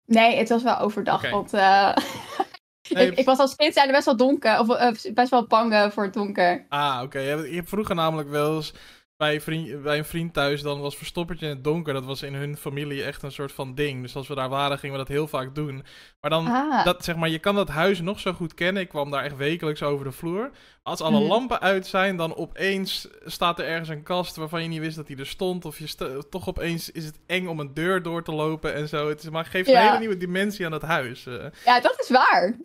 Nee, 0.07 0.37
het 0.37 0.49
was 0.49 0.63
wel 0.63 0.79
overdag, 0.79 1.19
okay. 1.19 1.31
want 1.31 1.55
uh, 1.55 1.97
nee, 2.95 3.11
ik, 3.11 3.19
ik, 3.19 3.25
was 3.25 3.39
als 3.39 3.57
kind 3.57 3.75
zijn 3.75 3.91
best 3.91 4.05
wel 4.05 4.17
donker, 4.17 4.59
of 4.59 4.69
uh, 4.69 5.15
best 5.15 5.31
wel 5.31 5.47
bang 5.47 5.93
voor 5.93 6.05
het 6.05 6.15
donker. 6.15 6.67
Ah, 6.69 6.95
oké. 6.97 7.05
Okay. 7.05 7.49
Je 7.49 7.55
hebt 7.55 7.69
vroeger 7.69 7.95
namelijk 7.95 8.29
wel 8.29 8.57
eens 8.57 8.73
bij, 9.21 9.41
vriend, 9.41 9.83
bij 9.83 9.99
een 9.99 10.05
vriend 10.05 10.35
thuis, 10.35 10.63
dan 10.63 10.81
was 10.81 10.97
verstoppertje 10.97 11.47
in 11.47 11.53
het 11.53 11.65
donker. 11.65 11.93
Dat 11.93 12.05
was 12.05 12.23
in 12.23 12.35
hun 12.35 12.57
familie 12.57 13.05
echt 13.05 13.23
een 13.23 13.33
soort 13.33 13.53
van 13.53 13.75
ding. 13.75 14.03
Dus 14.03 14.17
als 14.17 14.29
we 14.29 14.35
daar 14.35 14.49
waren, 14.49 14.79
gingen 14.79 14.97
we 14.97 15.03
dat 15.03 15.15
heel 15.15 15.29
vaak 15.29 15.55
doen. 15.55 15.85
Maar 16.21 16.31
dan, 16.31 16.47
ah. 16.47 16.85
dat, 16.85 17.05
zeg 17.05 17.17
maar, 17.17 17.29
je 17.29 17.39
kan 17.39 17.55
dat 17.55 17.69
huis 17.69 18.01
nog 18.01 18.21
zo 18.21 18.33
goed 18.33 18.55
kennen. 18.55 18.83
Ik 18.83 18.89
kwam 18.89 19.11
daar 19.11 19.25
echt 19.25 19.37
wekelijks 19.37 19.83
over 19.83 20.05
de 20.05 20.13
vloer. 20.13 20.51
Als 20.83 21.01
alle 21.01 21.21
mm. 21.21 21.27
lampen 21.27 21.61
uit 21.61 21.87
zijn, 21.87 22.17
dan 22.17 22.37
opeens 22.37 23.09
staat 23.25 23.59
er 23.59 23.67
ergens 23.67 23.89
een 23.89 24.03
kast 24.03 24.37
waarvan 24.37 24.63
je 24.63 24.69
niet 24.69 24.81
wist 24.81 24.97
dat 24.97 25.07
die 25.07 25.19
er 25.19 25.27
stond. 25.27 25.65
Of 25.65 25.79
je 25.79 26.25
toch 26.31 26.49
opeens 26.49 26.91
is 26.91 27.05
het 27.05 27.19
eng 27.27 27.47
om 27.47 27.61
een 27.61 27.75
deur 27.75 28.03
door 28.03 28.23
te 28.23 28.33
lopen 28.33 28.75
en 28.75 28.89
zo. 28.89 29.09
Het 29.09 29.23
is, 29.23 29.31
maar 29.31 29.45
geeft 29.45 29.69
ja. 29.69 29.81
een 29.81 29.87
hele 29.87 29.99
nieuwe 29.99 30.17
dimensie 30.17 30.67
aan 30.67 30.73
het 30.73 30.83
huis. 30.83 31.27
Uh. 31.27 31.45
Ja, 31.65 31.81
dat 31.81 32.01
is 32.01 32.11
waar. 32.11 32.57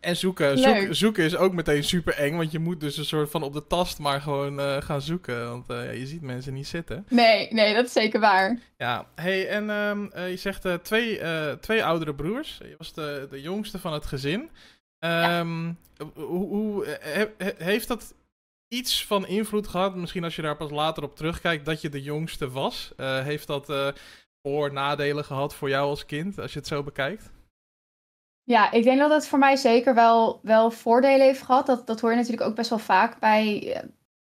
En 0.00 0.16
zoeken. 0.16 0.58
Zoek, 0.58 0.86
zoeken 0.90 1.24
is 1.24 1.36
ook 1.36 1.52
meteen 1.52 1.84
super 1.84 2.14
eng. 2.14 2.36
Want 2.36 2.52
je 2.52 2.58
moet 2.58 2.80
dus 2.80 2.96
een 2.96 3.04
soort 3.04 3.30
van 3.30 3.42
op 3.42 3.52
de 3.52 3.66
tast 3.66 3.98
maar 3.98 4.20
gewoon 4.20 4.60
uh, 4.60 4.76
gaan 4.80 5.02
zoeken. 5.02 5.48
Want 5.48 5.70
uh, 5.70 5.98
je 5.98 6.06
ziet 6.06 6.22
mensen 6.22 6.54
niet 6.54 6.66
zitten. 6.66 7.06
Nee, 7.08 7.52
nee, 7.52 7.74
dat 7.74 7.86
is 7.86 7.92
zeker 7.92 8.20
waar. 8.20 8.58
Ja, 8.76 9.06
hey, 9.14 9.48
en 9.48 9.70
um, 9.70 10.10
uh, 10.16 10.30
je 10.30 10.36
zegt 10.36 10.66
twee, 10.82 11.20
twee 11.60 11.84
oudere 11.84 12.14
broers. 12.14 12.58
Je 12.62 12.74
was 12.78 12.92
de, 12.92 13.26
de 13.30 13.40
jongste 13.40 13.78
van 13.78 13.92
het 13.92 14.06
gezin. 14.06 14.40
Um, 14.40 14.50
ja. 14.98 15.44
Hoe, 16.14 16.48
hoe 16.48 16.86
he, 17.00 17.26
he, 17.38 17.52
heeft 17.56 17.88
dat 17.88 18.14
iets 18.68 19.06
van 19.06 19.26
invloed 19.26 19.68
gehad? 19.68 19.96
Misschien 19.96 20.24
als 20.24 20.36
je 20.36 20.42
daar 20.42 20.56
pas 20.56 20.70
later 20.70 21.02
op 21.02 21.16
terugkijkt, 21.16 21.64
dat 21.64 21.80
je 21.80 21.88
de 21.88 22.02
jongste 22.02 22.50
was. 22.50 22.92
heeft 22.96 23.46
dat 23.46 23.94
voor- 24.42 24.72
nadelen 24.72 25.24
gehad 25.24 25.54
voor 25.54 25.68
jou 25.68 25.88
als 25.88 26.06
kind, 26.06 26.38
als 26.38 26.52
je 26.52 26.58
het 26.58 26.68
zo 26.68 26.82
bekijkt? 26.82 27.30
Ja, 28.44 28.70
ik 28.70 28.82
denk 28.84 28.98
dat 28.98 29.10
het 29.10 29.26
voor 29.26 29.38
mij 29.38 29.56
zeker 29.56 29.94
wel, 29.94 30.40
wel 30.42 30.70
voordelen 30.70 31.26
heeft 31.26 31.42
gehad. 31.42 31.66
Dat, 31.66 31.86
dat 31.86 32.00
hoor 32.00 32.10
je 32.10 32.16
natuurlijk 32.16 32.48
ook 32.48 32.56
best 32.56 32.70
wel 32.70 32.78
vaak 32.78 33.18
bij, 33.18 33.76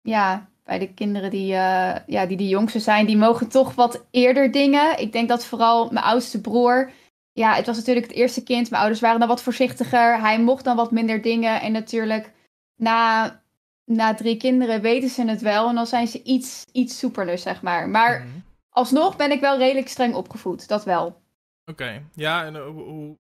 ja, 0.01 0.49
bij 0.63 0.79
de 0.79 0.93
kinderen 0.93 1.29
die, 1.29 1.53
uh, 1.53 1.95
ja, 2.05 2.25
die 2.25 2.37
de 2.37 2.47
jongste 2.47 2.79
zijn. 2.79 3.05
Die 3.05 3.17
mogen 3.17 3.49
toch 3.49 3.75
wat 3.75 4.05
eerder 4.11 4.51
dingen. 4.51 4.99
Ik 4.99 5.11
denk 5.11 5.29
dat 5.29 5.45
vooral 5.45 5.89
mijn 5.91 6.05
oudste 6.05 6.41
broer... 6.41 6.91
Ja, 7.33 7.53
het 7.53 7.65
was 7.65 7.77
natuurlijk 7.77 8.07
het 8.07 8.15
eerste 8.15 8.43
kind. 8.43 8.69
Mijn 8.69 8.81
ouders 8.81 9.01
waren 9.01 9.19
dan 9.19 9.27
wat 9.27 9.41
voorzichtiger. 9.41 10.19
Hij 10.19 10.39
mocht 10.39 10.63
dan 10.63 10.75
wat 10.75 10.91
minder 10.91 11.21
dingen. 11.21 11.61
En 11.61 11.71
natuurlijk 11.71 12.31
na, 12.75 13.41
na 13.85 14.13
drie 14.13 14.37
kinderen 14.37 14.81
weten 14.81 15.09
ze 15.09 15.25
het 15.25 15.41
wel. 15.41 15.69
En 15.69 15.75
dan 15.75 15.87
zijn 15.87 16.07
ze 16.07 16.23
iets, 16.23 16.65
iets 16.71 16.99
soepeler, 16.99 17.37
zeg 17.37 17.61
maar. 17.61 17.89
Maar 17.89 18.19
mm 18.19 18.31
-hmm. 18.31 18.43
alsnog 18.69 19.15
ben 19.15 19.31
ik 19.31 19.39
wel 19.39 19.57
redelijk 19.57 19.87
streng 19.87 20.13
opgevoed. 20.13 20.67
Dat 20.67 20.83
wel. 20.83 21.05
Oké, 21.05 21.21
okay. 21.65 22.05
ja, 22.13 22.45
en 22.45 22.55
hoe, 22.55 22.83
hoe, 22.83 23.17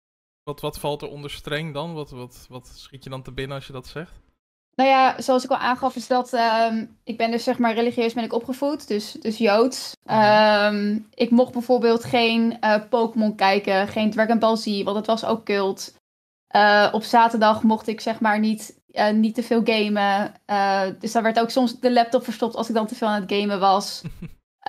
wat, 0.46 0.62
wat 0.62 0.80
valt 0.80 1.02
er 1.02 1.10
onder 1.10 1.32
streng 1.32 1.74
dan? 1.74 1.94
Wat, 1.94 2.10
wat, 2.10 2.46
wat 2.50 2.68
schiet 2.68 3.04
je 3.04 3.10
dan 3.10 3.22
te 3.22 3.32
binnen 3.32 3.56
als 3.56 3.68
je 3.68 3.74
dat 3.74 3.88
zegt? 3.88 4.24
Nou 4.76 4.90
ja, 4.90 5.22
zoals 5.22 5.44
ik 5.44 5.50
al 5.50 5.58
aangaf, 5.58 5.96
is 5.96 6.08
dat 6.08 6.34
um, 6.34 6.98
ik 7.04 7.18
ben 7.18 7.32
dus 7.32 7.44
zeg 7.44 7.58
maar 7.58 7.74
religieus 7.74 8.14
ben 8.14 8.24
ik 8.24 8.34
opgevoed, 8.34 8.88
dus, 8.88 9.12
dus 9.12 9.38
Joods. 9.38 9.92
Um, 10.12 11.08
ik 11.14 11.30
mocht 11.30 11.54
bijvoorbeeld 11.54 12.04
geen 12.04 12.58
uh, 12.62 12.76
Pokémon 12.90 13.36
kijken, 13.36 13.88
geen 13.88 14.12
Dragon 14.12 14.40
Ball 14.40 14.56
Z, 14.56 14.84
want 14.84 14.98
het 14.98 15.06
was 15.06 15.26
ook 15.26 15.46
cult. 15.46 15.94
Uh, 16.56 16.90
op 16.92 17.04
zaterdag 17.04 17.64
mocht 17.64 17.88
ik 17.88 18.02
zeg 18.02 18.20
maar 18.20 18.40
niet, 18.40 18.82
uh, 18.88 19.10
niet 19.10 19.36
te 19.36 19.44
veel 19.44 19.62
gamen. 19.64 20.34
dus 21.00 21.12
daar 21.12 21.24
werd 21.24 21.40
ook 21.40 21.50
soms 21.50 21.80
de 21.80 21.94
laptop 21.94 22.24
verstopt 22.24 22.56
als 22.56 22.70
ik 22.70 22.76
dan 22.76 22.88
te 22.88 22.96
veel 22.96 23.08
aan 23.08 23.22
het 23.22 23.34
gamen 23.34 23.60
was. 23.60 24.02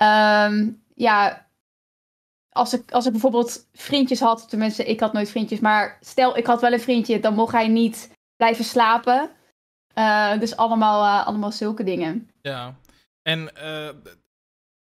um, 0.02 0.82
ja, 0.94 1.45
als 2.56 2.72
ik, 2.74 2.92
als 2.92 3.06
ik 3.06 3.12
bijvoorbeeld 3.12 3.68
vriendjes 3.72 4.20
had, 4.20 4.48
tenminste, 4.48 4.84
ik 4.84 5.00
had 5.00 5.12
nooit 5.12 5.30
vriendjes, 5.30 5.60
maar 5.60 5.98
stel 6.00 6.36
ik 6.36 6.46
had 6.46 6.60
wel 6.60 6.72
een 6.72 6.80
vriendje, 6.80 7.20
dan 7.20 7.34
mocht 7.34 7.52
hij 7.52 7.68
niet 7.68 8.10
blijven 8.36 8.64
slapen. 8.64 9.30
Uh, 9.98 10.38
dus 10.38 10.56
allemaal, 10.56 11.04
uh, 11.04 11.26
allemaal 11.26 11.52
zulke 11.52 11.84
dingen. 11.84 12.30
Ja, 12.40 12.78
en 13.22 13.50
uh, 13.56 13.88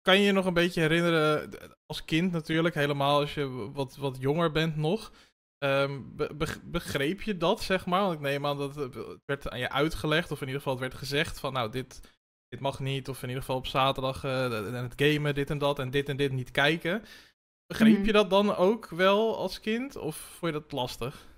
kan 0.02 0.18
je 0.18 0.26
je 0.26 0.32
nog 0.32 0.46
een 0.46 0.54
beetje 0.54 0.82
herinneren, 0.82 1.50
als 1.86 2.06
kind 2.06 2.32
natuurlijk, 2.32 2.76
helemaal 2.76 3.20
als 3.20 3.34
je 3.34 3.72
wat, 3.74 3.96
wat 3.96 4.18
jonger 4.20 4.52
bent 4.52 4.76
nog, 4.76 5.12
be 5.58 6.60
begreep 6.64 7.22
je 7.22 7.38
dat, 7.38 7.62
zeg 7.62 7.86
maar? 7.86 8.02
Want 8.02 8.14
ik 8.14 8.20
neem 8.20 8.46
aan 8.46 8.58
dat 8.58 8.76
het 8.76 8.96
werd 9.26 9.50
aan 9.50 9.60
je 9.60 9.70
uitgelegd, 9.70 10.32
of 10.32 10.42
in 10.42 10.48
ieder 10.48 10.62
geval 10.62 10.80
het 10.80 10.90
werd 10.90 11.02
gezegd 11.02 11.40
van, 11.40 11.54
nou, 11.54 11.72
dit, 11.72 12.02
dit 12.48 12.60
mag 12.60 12.80
niet, 12.80 13.10
of 13.10 13.22
in 13.22 13.28
ieder 13.28 13.44
geval 13.44 13.58
op 13.58 13.68
zaterdag 13.68 14.22
het 14.22 14.94
gamen, 14.96 15.36
dit 15.36 15.50
en 15.50 15.58
dat, 15.58 15.80
en 15.80 15.92
dit 15.92 16.10
en 16.10 16.18
dit 16.18 16.32
niet 16.32 16.52
kijken. 16.52 17.04
Begreep 17.68 17.98
mm. 17.98 18.06
je 18.06 18.12
dat 18.12 18.30
dan 18.30 18.56
ook 18.56 18.90
wel 18.90 19.38
als 19.38 19.60
kind? 19.60 19.98
Of 19.98 20.16
vond 20.16 20.54
je 20.54 20.60
dat 20.60 20.72
lastig? 20.72 21.32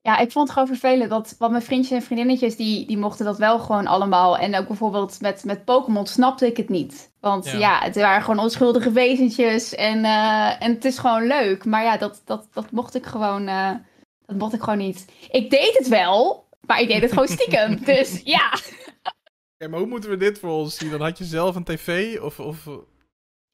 Ja, 0.00 0.18
ik 0.18 0.32
vond 0.32 0.48
het 0.48 0.58
gewoon 0.58 0.78
vervelend. 0.78 1.10
Dat, 1.10 1.34
want 1.38 1.52
mijn 1.52 1.64
vriendjes 1.64 1.98
en 1.98 2.02
vriendinnetjes, 2.04 2.56
die, 2.56 2.86
die 2.86 2.98
mochten 2.98 3.24
dat 3.24 3.38
wel 3.38 3.58
gewoon 3.58 3.86
allemaal. 3.86 4.38
En 4.38 4.56
ook 4.56 4.66
bijvoorbeeld 4.66 5.20
met, 5.20 5.44
met 5.44 5.64
Pokémon 5.64 6.06
snapte 6.06 6.46
ik 6.46 6.56
het 6.56 6.68
niet. 6.68 7.12
Want 7.20 7.44
ja. 7.44 7.58
ja, 7.58 7.78
het 7.80 7.94
waren 7.94 8.22
gewoon 8.22 8.44
onschuldige 8.44 8.92
wezentjes. 8.92 9.74
En, 9.74 9.98
uh, 9.98 10.62
en 10.62 10.74
het 10.74 10.84
is 10.84 10.98
gewoon 10.98 11.26
leuk. 11.26 11.64
Maar 11.64 11.82
ja, 11.82 11.96
dat, 11.96 12.22
dat, 12.24 12.48
dat 12.52 12.70
mocht 12.70 12.94
ik 12.94 13.06
gewoon... 13.06 13.48
Uh, 13.48 13.70
dat 14.26 14.36
mocht 14.36 14.54
ik 14.54 14.62
gewoon 14.62 14.78
niet. 14.78 15.06
Ik 15.30 15.50
deed 15.50 15.78
het 15.78 15.88
wel, 15.88 16.48
maar 16.60 16.80
ik 16.80 16.88
deed 16.88 17.02
het 17.02 17.12
gewoon 17.12 17.28
stiekem. 17.28 17.78
dus 17.84 18.20
ja. 18.24 18.58
Ja, 19.56 19.68
maar 19.68 19.78
hoe 19.78 19.88
moeten 19.88 20.10
we 20.10 20.16
dit 20.16 20.38
voor 20.38 20.50
ons 20.50 20.76
zien? 20.76 20.90
Dan 20.90 21.00
had 21.00 21.18
je 21.18 21.24
zelf 21.24 21.56
een 21.56 21.64
tv 21.64 22.20
of... 22.20 22.40
of 22.40 22.68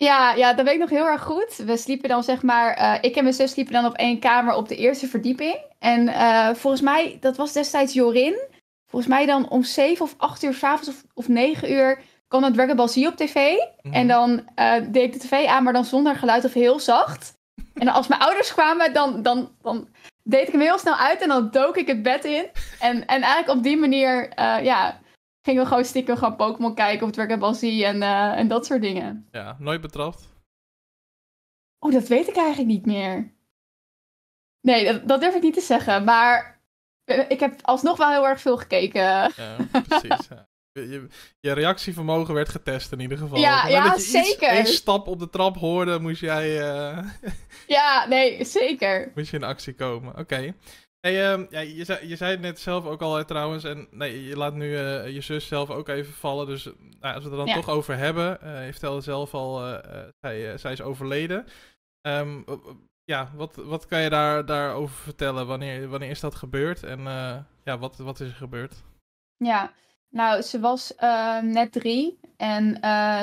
ja, 0.01 0.35
ja, 0.35 0.53
dat 0.53 0.65
weet 0.65 0.75
ik 0.75 0.81
nog 0.81 0.91
heel 0.91 1.07
erg 1.07 1.23
goed. 1.23 1.57
We 1.57 1.77
sliepen 1.77 2.09
dan 2.09 2.23
zeg 2.23 2.43
maar, 2.43 2.79
uh, 2.79 2.95
ik 3.01 3.17
en 3.17 3.23
mijn 3.23 3.35
zus 3.35 3.51
sliepen 3.51 3.73
dan 3.73 3.85
op 3.85 3.95
één 3.95 4.19
kamer 4.19 4.55
op 4.55 4.69
de 4.69 4.77
eerste 4.77 5.07
verdieping. 5.07 5.57
En 5.79 6.09
uh, 6.09 6.49
volgens 6.55 6.83
mij, 6.83 7.17
dat 7.21 7.37
was 7.37 7.53
destijds 7.53 7.93
Jorin. 7.93 8.39
Volgens 8.87 9.13
mij 9.13 9.27
dan 9.27 9.49
om 9.49 9.63
zeven 9.63 10.05
of 10.05 10.15
acht 10.17 10.43
uur 10.43 10.55
s'avonds 10.55 10.89
of, 10.89 11.05
of 11.15 11.29
negen 11.29 11.73
uur, 11.73 12.03
kwam 12.29 12.45
een 12.45 12.53
Dragon 12.53 12.77
Ball 12.77 12.89
Z 12.89 12.97
op 12.97 13.17
tv. 13.17 13.57
Mhm. 13.83 13.95
En 13.95 14.09
dan 14.09 14.49
eh, 14.55 14.75
deed 14.89 15.05
ik 15.05 15.13
de 15.13 15.29
tv 15.29 15.47
aan, 15.47 15.63
maar 15.63 15.73
dan 15.73 15.85
zonder 15.85 16.17
geluid 16.17 16.45
of 16.45 16.53
heel 16.53 16.81
zacht. 16.81 17.39
En 17.75 17.87
dan 17.87 17.95
als 17.95 18.09
mijn 18.09 18.21
ouders 18.21 18.53
kwamen, 18.53 18.93
dan, 18.93 19.23
dan, 19.23 19.51
dan 19.63 19.89
deed 20.23 20.47
ik 20.47 20.53
hem 20.53 20.61
heel 20.61 20.79
snel 20.79 20.97
uit 20.97 21.21
en 21.21 21.29
dan 21.29 21.51
dook 21.51 21.77
ik 21.77 21.87
het 21.87 22.03
bed 22.03 22.25
in. 22.25 22.47
En, 22.81 23.07
en 23.07 23.23
eigenlijk 23.23 23.49
op 23.59 23.63
die 23.63 23.77
manier, 23.77 24.29
eh, 24.29 24.65
ja, 24.65 25.00
gingen 25.43 25.63
we 25.63 25.69
gewoon 25.69 25.85
stiekem 25.85 26.17
gewoon 26.17 26.37
Pokémon 26.37 26.75
kijken 26.75 27.07
of 27.07 27.13
Dragon 27.13 27.39
Ball 27.39 27.55
Z 27.55 27.63
en, 27.63 28.03
eh, 28.03 28.39
en 28.39 28.49
dat 28.49 28.67
soort 28.67 28.83
dingen. 28.83 29.29
Ja, 29.31 29.57
nooit 29.59 29.81
betrapt. 29.81 30.29
Oh, 31.79 31.93
dat 31.93 32.09
weet 32.09 32.29
ik 32.29 32.37
eigenlijk 32.37 32.69
niet 32.69 32.87
meer. 32.87 33.33
Nee, 34.61 34.85
dat, 34.85 35.09
dat 35.09 35.21
durf 35.21 35.35
ik 35.35 35.43
niet 35.43 35.55
te 35.55 35.61
zeggen. 35.61 36.05
Maar 36.05 36.61
eh, 37.05 37.25
ik 37.31 37.41
heb 37.41 37.59
alsnog 37.63 37.97
wel 37.97 38.11
heel 38.11 38.27
erg 38.29 38.41
veel 38.41 38.57
gekeken. 38.57 39.01
Ja, 39.03 39.57
precies. 39.89 40.29
ja. 40.29 40.49
Je, 40.73 41.09
je- 41.41 41.53
reactievermogen 41.53 42.35
werd 42.35 42.49
getest 42.49 42.93
in 42.93 43.01
ieder 43.01 43.19
geval. 43.19 43.39
Ja, 43.39 43.61
het 43.63 43.71
ja, 43.71 43.85
dat 43.85 43.95
je 43.97 44.01
zeker. 44.11 44.49
één 44.49 44.67
stap 44.67 45.07
op 45.07 45.19
de 45.19 45.29
trap 45.31 45.57
hoorde, 45.57 45.99
moest 45.99 46.21
jij 46.21 46.61
eh, 46.71 47.05
Ja, 47.67 48.07
nee, 48.09 48.45
zeker. 48.45 49.11
moest 49.15 49.31
je 49.31 49.37
in 49.37 49.45
actie 49.45 49.75
komen. 49.75 50.17
Oké. 50.19 50.55
Hey, 51.01 51.33
ehm, 51.33 51.47
ja, 51.51 51.61
je, 51.61 51.85
zei, 51.85 52.09
je 52.09 52.17
zei 52.17 52.31
het 52.31 52.41
net 52.41 52.59
zelf 52.59 52.85
ook 52.87 53.03
al 53.03 53.17
hè, 53.17 53.25
trouwens. 53.25 53.65
En 53.65 53.89
nee, 53.91 54.25
je 54.25 54.37
laat 54.37 54.55
nu 54.55 54.77
eh, 54.77 55.15
je 55.15 55.21
zus 55.21 55.47
zelf 55.47 55.71
ook 55.71 55.89
even 55.89 56.13
vallen. 56.13 56.47
Dus 56.47 56.67
eh, 56.67 56.73
nou, 57.01 57.15
als 57.15 57.25
we 57.25 57.31
het 57.31 57.39
er 57.39 57.47
dan 57.47 57.47
Ja. 57.47 57.55
toch 57.55 57.69
over 57.69 57.97
hebben. 57.97 58.41
eh 58.41 58.65
je 58.67 58.71
vertelde 58.73 59.01
zelf 59.01 59.35
al, 59.35 59.59
zij, 60.21 60.59
zij 60.59 60.73
is 60.73 60.81
overleden. 60.83 61.47
Ehm, 62.01 62.43
ja, 63.05 63.31
wat, 63.35 63.57
wat 63.57 63.87
kan 63.87 64.01
je 64.01 64.11
daar, 64.11 64.47
daarover 64.47 64.97
vertellen? 64.97 65.47
Wanneer, 65.47 65.89
wanneer 65.89 66.11
is 66.11 66.21
dat 66.21 66.35
gebeurd? 66.35 66.83
En 66.83 67.01
ja, 67.65 67.79
wat, 67.79 67.97
wat 67.97 68.21
is 68.21 68.29
er 68.29 68.35
gebeurd? 68.35 68.75
Ja, 69.37 69.73
nou, 70.09 70.43
ze 70.43 70.61
was 70.61 70.95
eh, 70.95 71.41
net 71.41 71.73
drie. 71.73 72.19
En 72.37 72.81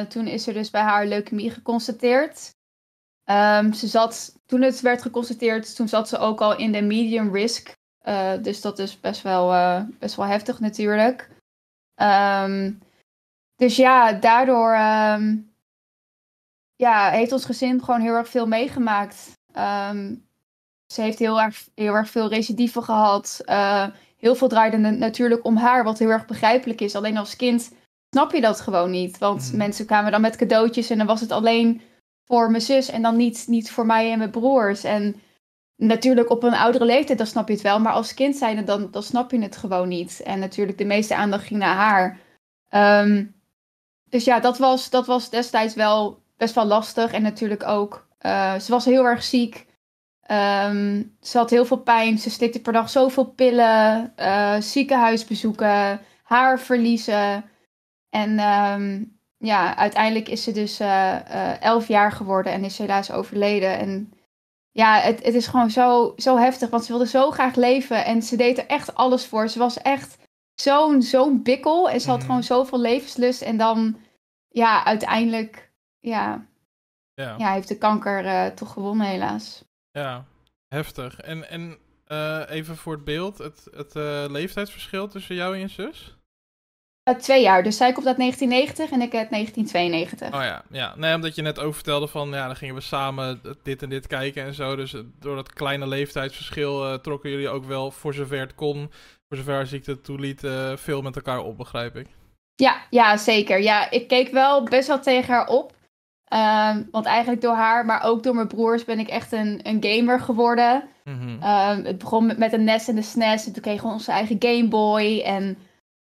toen 0.09 0.27
is 0.27 0.47
er 0.47 0.53
dus 0.53 0.69
bij 0.69 0.81
haar 0.81 1.05
leukemie 1.05 1.51
geconstateerd. 1.51 2.55
Ehm, 3.27 3.71
ze 3.73 3.87
zat, 3.87 4.35
toen 4.45 4.61
het 4.61 4.81
werd 4.81 5.01
geconstateerd, 5.01 5.75
toen 5.75 5.87
zat 5.87 6.09
ze 6.09 6.17
ook 6.17 6.41
al 6.41 6.57
in 6.57 6.71
de 6.71 6.81
medium 6.81 7.33
risk. 7.35 7.75
Eh, 7.99 8.31
dus 8.41 8.61
dat 8.61 8.79
is 8.79 8.99
best 8.99 9.21
wel, 9.21 9.53
eh, 9.53 9.81
best 9.99 10.15
wel 10.15 10.25
heftig 10.25 10.59
natuurlijk. 10.59 11.29
Ehm, 11.95 12.71
dus 13.55 13.75
ja, 13.75 14.13
daardoor 14.13 14.73
ehm, 14.73 15.35
ja, 16.75 17.09
heeft 17.09 17.31
ons 17.31 17.45
gezin 17.45 17.83
gewoon 17.83 18.01
heel 18.01 18.13
erg 18.15 18.29
veel 18.29 18.47
meegemaakt. 18.47 19.31
Ze 20.93 21.01
heeft 21.01 21.19
heel 21.19 21.41
erg, 21.41 21.67
heel 21.75 21.93
erg 21.93 22.09
veel 22.09 22.29
recidieven 22.29 22.83
gehad. 22.83 23.41
Eh, 23.45 23.87
heel 24.17 24.35
veel 24.35 24.47
draaide 24.47 24.77
na- 24.77 24.89
natuurlijk 24.89 25.45
om 25.45 25.57
haar, 25.57 25.83
wat 25.83 25.99
heel 25.99 26.09
erg 26.09 26.25
begrijpelijk 26.25 26.81
is. 26.81 26.95
Alleen 26.95 27.17
als 27.17 27.35
kind 27.35 27.71
snap 28.09 28.31
je 28.31 28.41
dat 28.41 28.61
gewoon 28.61 28.91
niet. 28.91 29.17
Want 29.17 29.47
Mhm. 29.47 29.57
mensen 29.57 29.85
kwamen 29.85 30.11
dan 30.11 30.21
met 30.21 30.35
cadeautjes 30.35 30.89
en 30.89 30.97
dan 30.97 31.07
was 31.07 31.21
het 31.21 31.31
alleen 31.31 31.81
voor 32.27 32.49
mijn 32.51 32.61
zus 32.61 32.89
en 32.89 33.01
dan 33.01 33.15
niet, 33.15 33.45
niet 33.47 33.71
voor 33.71 33.85
mij 33.85 34.11
en 34.11 34.17
mijn 34.17 34.29
broers. 34.31 34.83
En 34.83 35.21
natuurlijk 35.75 36.29
op 36.29 36.43
een 36.43 36.53
oudere 36.53 36.85
leeftijd, 36.85 37.17
dan 37.17 37.27
snap 37.27 37.47
je 37.47 37.53
het 37.53 37.63
wel. 37.63 37.79
Maar 37.79 37.93
als 37.93 38.13
kind 38.13 38.35
zijnde, 38.35 38.63
dan, 38.63 38.91
dan 38.91 39.03
snap 39.03 39.31
je 39.31 39.39
het 39.41 39.57
gewoon 39.57 39.87
niet. 39.87 40.21
En 40.21 40.39
natuurlijk 40.39 40.77
de 40.77 40.85
meeste 40.85 41.15
aandacht 41.15 41.45
ging 41.47 41.59
naar 41.59 41.75
haar. 41.75 42.19
Ehm, 42.69 43.25
dus 44.09 44.23
ja, 44.25 44.39
dat 44.39 44.57
was, 44.57 44.89
dat 44.89 45.05
was 45.07 45.29
destijds 45.29 45.73
wel 45.75 46.21
best 46.37 46.55
wel 46.55 46.65
lastig. 46.65 47.11
En 47.11 47.21
natuurlijk 47.21 47.63
ook, 47.63 48.07
eh, 48.17 48.59
ze 48.59 48.71
was 48.71 48.85
heel 48.85 49.05
erg 49.05 49.23
ziek. 49.23 49.65
Ehm, 50.21 51.03
ze 51.21 51.37
had 51.37 51.49
heel 51.49 51.65
veel 51.65 51.77
pijn. 51.77 52.17
Ze 52.17 52.29
slikte 52.29 52.61
per 52.61 52.73
dag 52.73 52.89
zoveel 52.89 53.25
pillen. 53.25 54.13
eh, 54.15 54.61
ziekenhuisbezoeken. 54.61 56.01
Haar 56.23 56.59
verliezen. 56.59 57.43
En 58.09 58.39
ehm, 58.39 59.03
ja, 59.37 59.75
uiteindelijk 59.77 60.27
is 60.29 60.43
ze 60.43 60.51
dus 60.51 60.79
eh, 60.79 61.15
eh, 61.15 61.61
elf 61.61 61.87
jaar 61.87 62.11
geworden 62.11 62.51
en 62.53 62.63
is 62.63 62.77
helaas 62.77 63.11
overleden. 63.11 63.77
En 63.77 64.13
ja, 64.71 64.99
het, 64.99 65.23
het 65.23 65.33
is 65.33 65.47
gewoon 65.47 65.69
zo, 65.69 66.13
zo 66.17 66.37
heftig, 66.37 66.69
want 66.69 66.83
ze 66.83 66.91
wilde 66.91 67.07
zo 67.07 67.31
graag 67.31 67.55
leven. 67.55 68.05
En 68.05 68.21
ze 68.21 68.35
deed 68.35 68.57
er 68.57 68.65
echt 68.67 68.95
alles 68.95 69.25
voor. 69.25 69.47
Ze 69.47 69.59
was 69.59 69.77
echt 69.77 70.17
zo'n 70.61 71.01
zo'n 71.01 71.43
bikkel. 71.43 71.89
En 71.89 72.01
ze 72.01 72.09
had 72.09 72.17
Mhm. 72.17 72.25
gewoon 72.27 72.43
zoveel 72.43 72.79
levenslust. 72.79 73.41
En 73.41 73.57
dan, 73.57 73.97
ja, 74.47 74.85
uiteindelijk, 74.85 75.71
ja, 75.99 76.45
Ja, 77.13 77.35
ja 77.37 77.53
heeft 77.53 77.67
de 77.67 77.77
kanker 77.77 78.25
eh, 78.25 78.45
toch 78.45 78.71
gewonnen 78.71 79.07
helaas. 79.07 79.63
ja 79.91 80.25
heftig. 80.67 81.19
En, 81.19 81.49
en 81.49 81.77
even 82.49 82.77
voor 82.77 82.93
het 82.93 83.03
beeld, 83.03 83.37
het, 83.37 83.67
het 83.71 83.93
leeftijdsverschil 84.31 85.07
tussen 85.07 85.35
jou 85.35 85.53
en 85.53 85.59
je 85.59 85.67
zus? 85.67 86.16
Eh, 87.07 87.15
twee 87.15 87.41
jaar, 87.41 87.63
dus 87.63 87.77
zij 87.77 87.91
komt 87.91 88.07
uit 88.07 88.17
1990 88.17 88.91
en 88.91 89.01
ik 89.01 89.15
uit 89.15 89.29
1992. 89.29 90.27
Oh 90.33 90.41
ja, 90.41 90.63
ja. 90.69 90.93
Nee, 90.95 91.15
omdat 91.15 91.35
je 91.35 91.41
net 91.41 91.59
ook 91.59 91.73
vertelde 91.73 92.07
van, 92.07 92.29
ja, 92.29 92.45
dan 92.45 92.55
gingen 92.55 92.75
we 92.75 92.81
samen 92.81 93.41
dit 93.63 93.81
en 93.81 93.89
dit 93.89 94.07
kijken 94.07 94.43
en 94.43 94.53
zo. 94.53 94.75
Dus 94.75 94.93
eh, 94.93 95.01
door 95.19 95.35
dat 95.35 95.53
kleine 95.53 95.87
leeftijdsverschil 95.87 96.85
eh, 96.85 96.93
trokken 96.93 97.29
jullie 97.29 97.49
ook 97.49 97.65
wel, 97.65 97.91
voor 97.91 98.13
zover 98.13 98.39
het 98.39 98.55
kon, 98.55 98.91
voor 99.27 99.37
zover 99.37 99.53
haar 99.53 99.67
ziekte 99.67 99.91
het 99.91 100.03
toeliet, 100.03 100.41
veel 100.75 101.01
met 101.01 101.15
elkaar 101.15 101.39
op, 101.39 101.57
begrijp 101.57 101.95
ik. 101.95 102.07
Ja, 102.55 102.77
ja, 102.89 103.17
zeker. 103.17 103.61
Ja, 103.61 103.91
ik 103.91 104.07
keek 104.07 104.31
wel 104.31 104.63
best 104.63 104.87
wel 104.87 104.99
tegen 104.99 105.33
haar 105.33 105.47
op. 105.47 105.73
Ehm, 106.25 106.83
want 106.91 107.05
eigenlijk 107.05 107.41
door 107.41 107.55
haar, 107.55 107.85
maar 107.85 108.03
ook 108.03 108.23
door 108.23 108.35
mijn 108.35 108.47
broers, 108.47 108.85
ben 108.85 108.99
ik 108.99 109.07
echt 109.07 109.31
een, 109.31 109.59
een 109.63 109.83
gamer 109.83 110.19
geworden. 110.19 110.83
Mhm. 111.03 111.41
Ehm, 111.41 111.83
het 111.83 111.97
begon 111.97 112.25
met, 112.25 112.37
met 112.37 112.51
de 112.51 112.57
NES 112.57 112.87
en 112.87 112.95
de 112.95 113.01
SNES. 113.01 113.45
En 113.45 113.53
toen 113.53 113.61
kregen 113.61 113.87
we 113.87 113.93
onze 113.93 114.11
eigen 114.11 114.35
Game 114.39 114.67
Boy. 114.67 115.21
En 115.25 115.57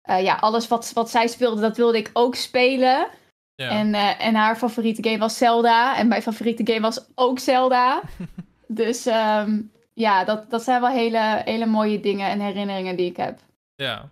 eh, 0.06 0.24
ja, 0.24 0.36
alles 0.36 0.68
wat, 0.68 0.92
wat 0.94 1.10
zij 1.10 1.28
speelde, 1.28 1.62
dat 1.62 1.78
wilde 1.78 1.98
ik 1.98 2.10
ook 2.14 2.36
spelen. 2.36 3.08
ja. 3.56 3.70
En, 3.70 3.94
eh, 3.94 4.26
en 4.26 4.36
haar 4.36 4.56
favoriete 4.56 5.04
game 5.04 5.18
was 5.18 5.38
Zelda. 5.38 5.98
En 5.98 6.08
mijn 6.08 6.22
favoriete 6.22 6.66
game 6.66 6.82
was 6.82 7.06
ook 7.16 7.40
Zelda. 7.40 8.02
dus 8.68 9.06
ehm, 9.06 9.62
ja, 9.94 10.24
dat, 10.24 10.50
dat 10.50 10.64
zijn 10.64 10.82
wel 10.82 10.90
hele, 10.90 11.42
hele 11.46 11.66
mooie 11.66 12.00
dingen 12.00 12.30
en 12.30 12.40
herinneringen 12.40 12.96
die 12.96 13.10
ik 13.10 13.18
heb. 13.18 13.40
Ja. 13.76 14.10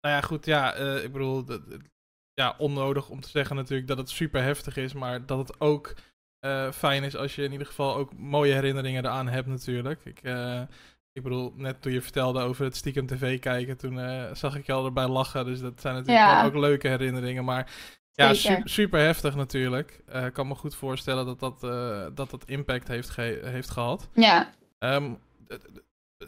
Nou 0.00 0.14
ja, 0.14 0.20
goed, 0.20 0.46
ja, 0.46 0.74
eh, 0.74 1.04
ik 1.04 1.12
bedoel, 1.12 1.44
ja, 2.34 2.54
onnodig 2.58 3.08
om 3.08 3.20
te 3.20 3.28
zeggen 3.28 3.56
natuurlijk 3.56 3.88
dat 3.88 3.98
het 3.98 4.10
super 4.10 4.42
heftig 4.42 4.76
is, 4.76 4.92
maar 4.92 5.26
dat 5.26 5.38
het 5.38 5.60
ook 5.60 5.94
fijn 6.72 7.02
is 7.02 7.16
als 7.16 7.34
je 7.34 7.42
in 7.42 7.52
ieder 7.52 7.66
geval 7.66 7.96
ook 7.96 8.16
mooie 8.16 8.52
herinneringen 8.52 9.04
eraan 9.04 9.28
hebt 9.28 9.46
natuurlijk. 9.46 10.04
Ik, 10.04 10.20
ik 11.16 11.22
bedoel, 11.22 11.52
net 11.56 11.82
toen 11.82 11.92
je 11.92 12.02
vertelde 12.02 12.40
over 12.40 12.64
het 12.64 12.76
stiekem 12.76 13.06
tv 13.06 13.38
kijken, 13.38 13.76
toen 13.76 13.98
eh, 14.00 14.34
zag 14.34 14.56
ik 14.56 14.66
je 14.66 14.72
al 14.72 14.84
erbij 14.84 15.08
lachen, 15.08 15.44
dus 15.44 15.60
dat 15.60 15.80
zijn 15.80 15.94
natuurlijk 15.94 16.26
Ja. 16.26 16.44
ook 16.44 16.54
leuke 16.54 16.88
herinneringen, 16.88 17.44
maar 17.44 17.72
ja, 18.12 18.34
super, 18.64 19.00
heftig 19.00 19.34
natuurlijk. 19.34 20.02
Eh, 20.06 20.26
Ik 20.26 20.32
kan 20.32 20.48
me 20.48 20.54
goed 20.54 20.74
voorstellen 20.74 21.26
dat 21.26 21.40
dat, 21.40 21.62
eh, 21.64 22.06
dat, 22.14 22.30
dat 22.30 22.44
impact 22.48 22.88
heeft, 22.88 23.10
ge- 23.10 23.40
heeft 23.44 23.70
gehad. 23.70 24.08
Ja, 24.14 24.50
Ehm, 24.78 25.14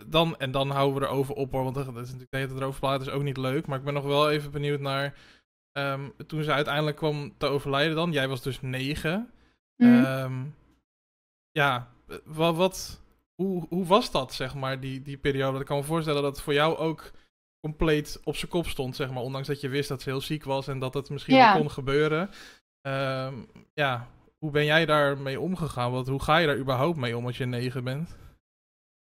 dan, 0.06 0.36
en 0.38 0.50
dan 0.50 0.70
houden 0.70 1.00
we 1.00 1.06
erover 1.06 1.34
op 1.34 1.52
hoor, 1.52 1.62
want 1.62 1.74
dat 1.74 1.86
is 1.86 1.92
natuurlijk 1.94 2.30
de 2.30 2.36
hele 2.36 2.48
tijd 2.48 2.60
erover 2.60 2.80
praten 2.80 3.06
is 3.06 3.12
ook 3.12 3.22
niet 3.22 3.36
leuk. 3.36 3.66
Maar 3.66 3.78
ik 3.78 3.84
ben 3.84 3.94
nog 3.94 4.04
wel 4.04 4.30
even 4.30 4.50
benieuwd 4.50 4.80
naar 4.80 5.14
ehm, 5.72 6.08
toen 6.26 6.42
ze 6.42 6.52
uiteindelijk 6.52 6.96
kwam 6.96 7.34
te 7.38 7.46
overlijden 7.46 7.96
dan. 7.96 8.12
Jij 8.12 8.28
was 8.28 8.42
dus 8.42 8.60
negen. 8.60 9.30
Mhm. 9.76 10.04
Ehm, 10.04 10.44
ja, 11.50 11.88
wat, 12.24 12.56
wat, 12.56 13.00
hoe, 13.42 13.66
hoe 13.68 13.86
was 13.86 14.10
dat 14.10 14.34
zeg 14.34 14.54
maar, 14.54 14.80
die, 14.80 15.02
die 15.02 15.16
periode? 15.16 15.60
Ik 15.60 15.66
kan 15.66 15.76
me 15.76 15.82
voorstellen 15.82 16.22
dat 16.22 16.32
het 16.34 16.44
voor 16.44 16.52
jou 16.54 16.76
ook 16.76 17.10
compleet 17.60 18.20
op 18.24 18.36
zijn 18.36 18.50
kop 18.50 18.66
stond, 18.66 18.96
zeg 18.96 19.10
maar. 19.10 19.22
Ondanks 19.22 19.48
dat 19.48 19.60
je 19.60 19.68
wist 19.68 19.88
dat 19.88 20.02
ze 20.02 20.08
heel 20.10 20.20
ziek 20.20 20.44
was 20.44 20.68
en 20.68 20.78
dat 20.78 20.94
het 20.94 21.10
misschien 21.10 21.34
Ja. 21.36 21.52
kon 21.52 21.70
gebeuren. 21.70 22.30
Ehm, 22.80 23.34
ja, 23.74 24.06
hoe 24.38 24.50
ben 24.50 24.64
jij 24.64 24.86
daarmee 24.86 25.40
omgegaan? 25.40 25.92
Want 25.92 26.08
hoe 26.08 26.22
ga 26.22 26.36
je 26.36 26.46
daar 26.46 26.58
überhaupt 26.58 26.96
mee 26.96 27.16
om 27.16 27.26
als 27.26 27.38
je 27.38 27.46
negen 27.46 27.84
bent? 27.84 28.16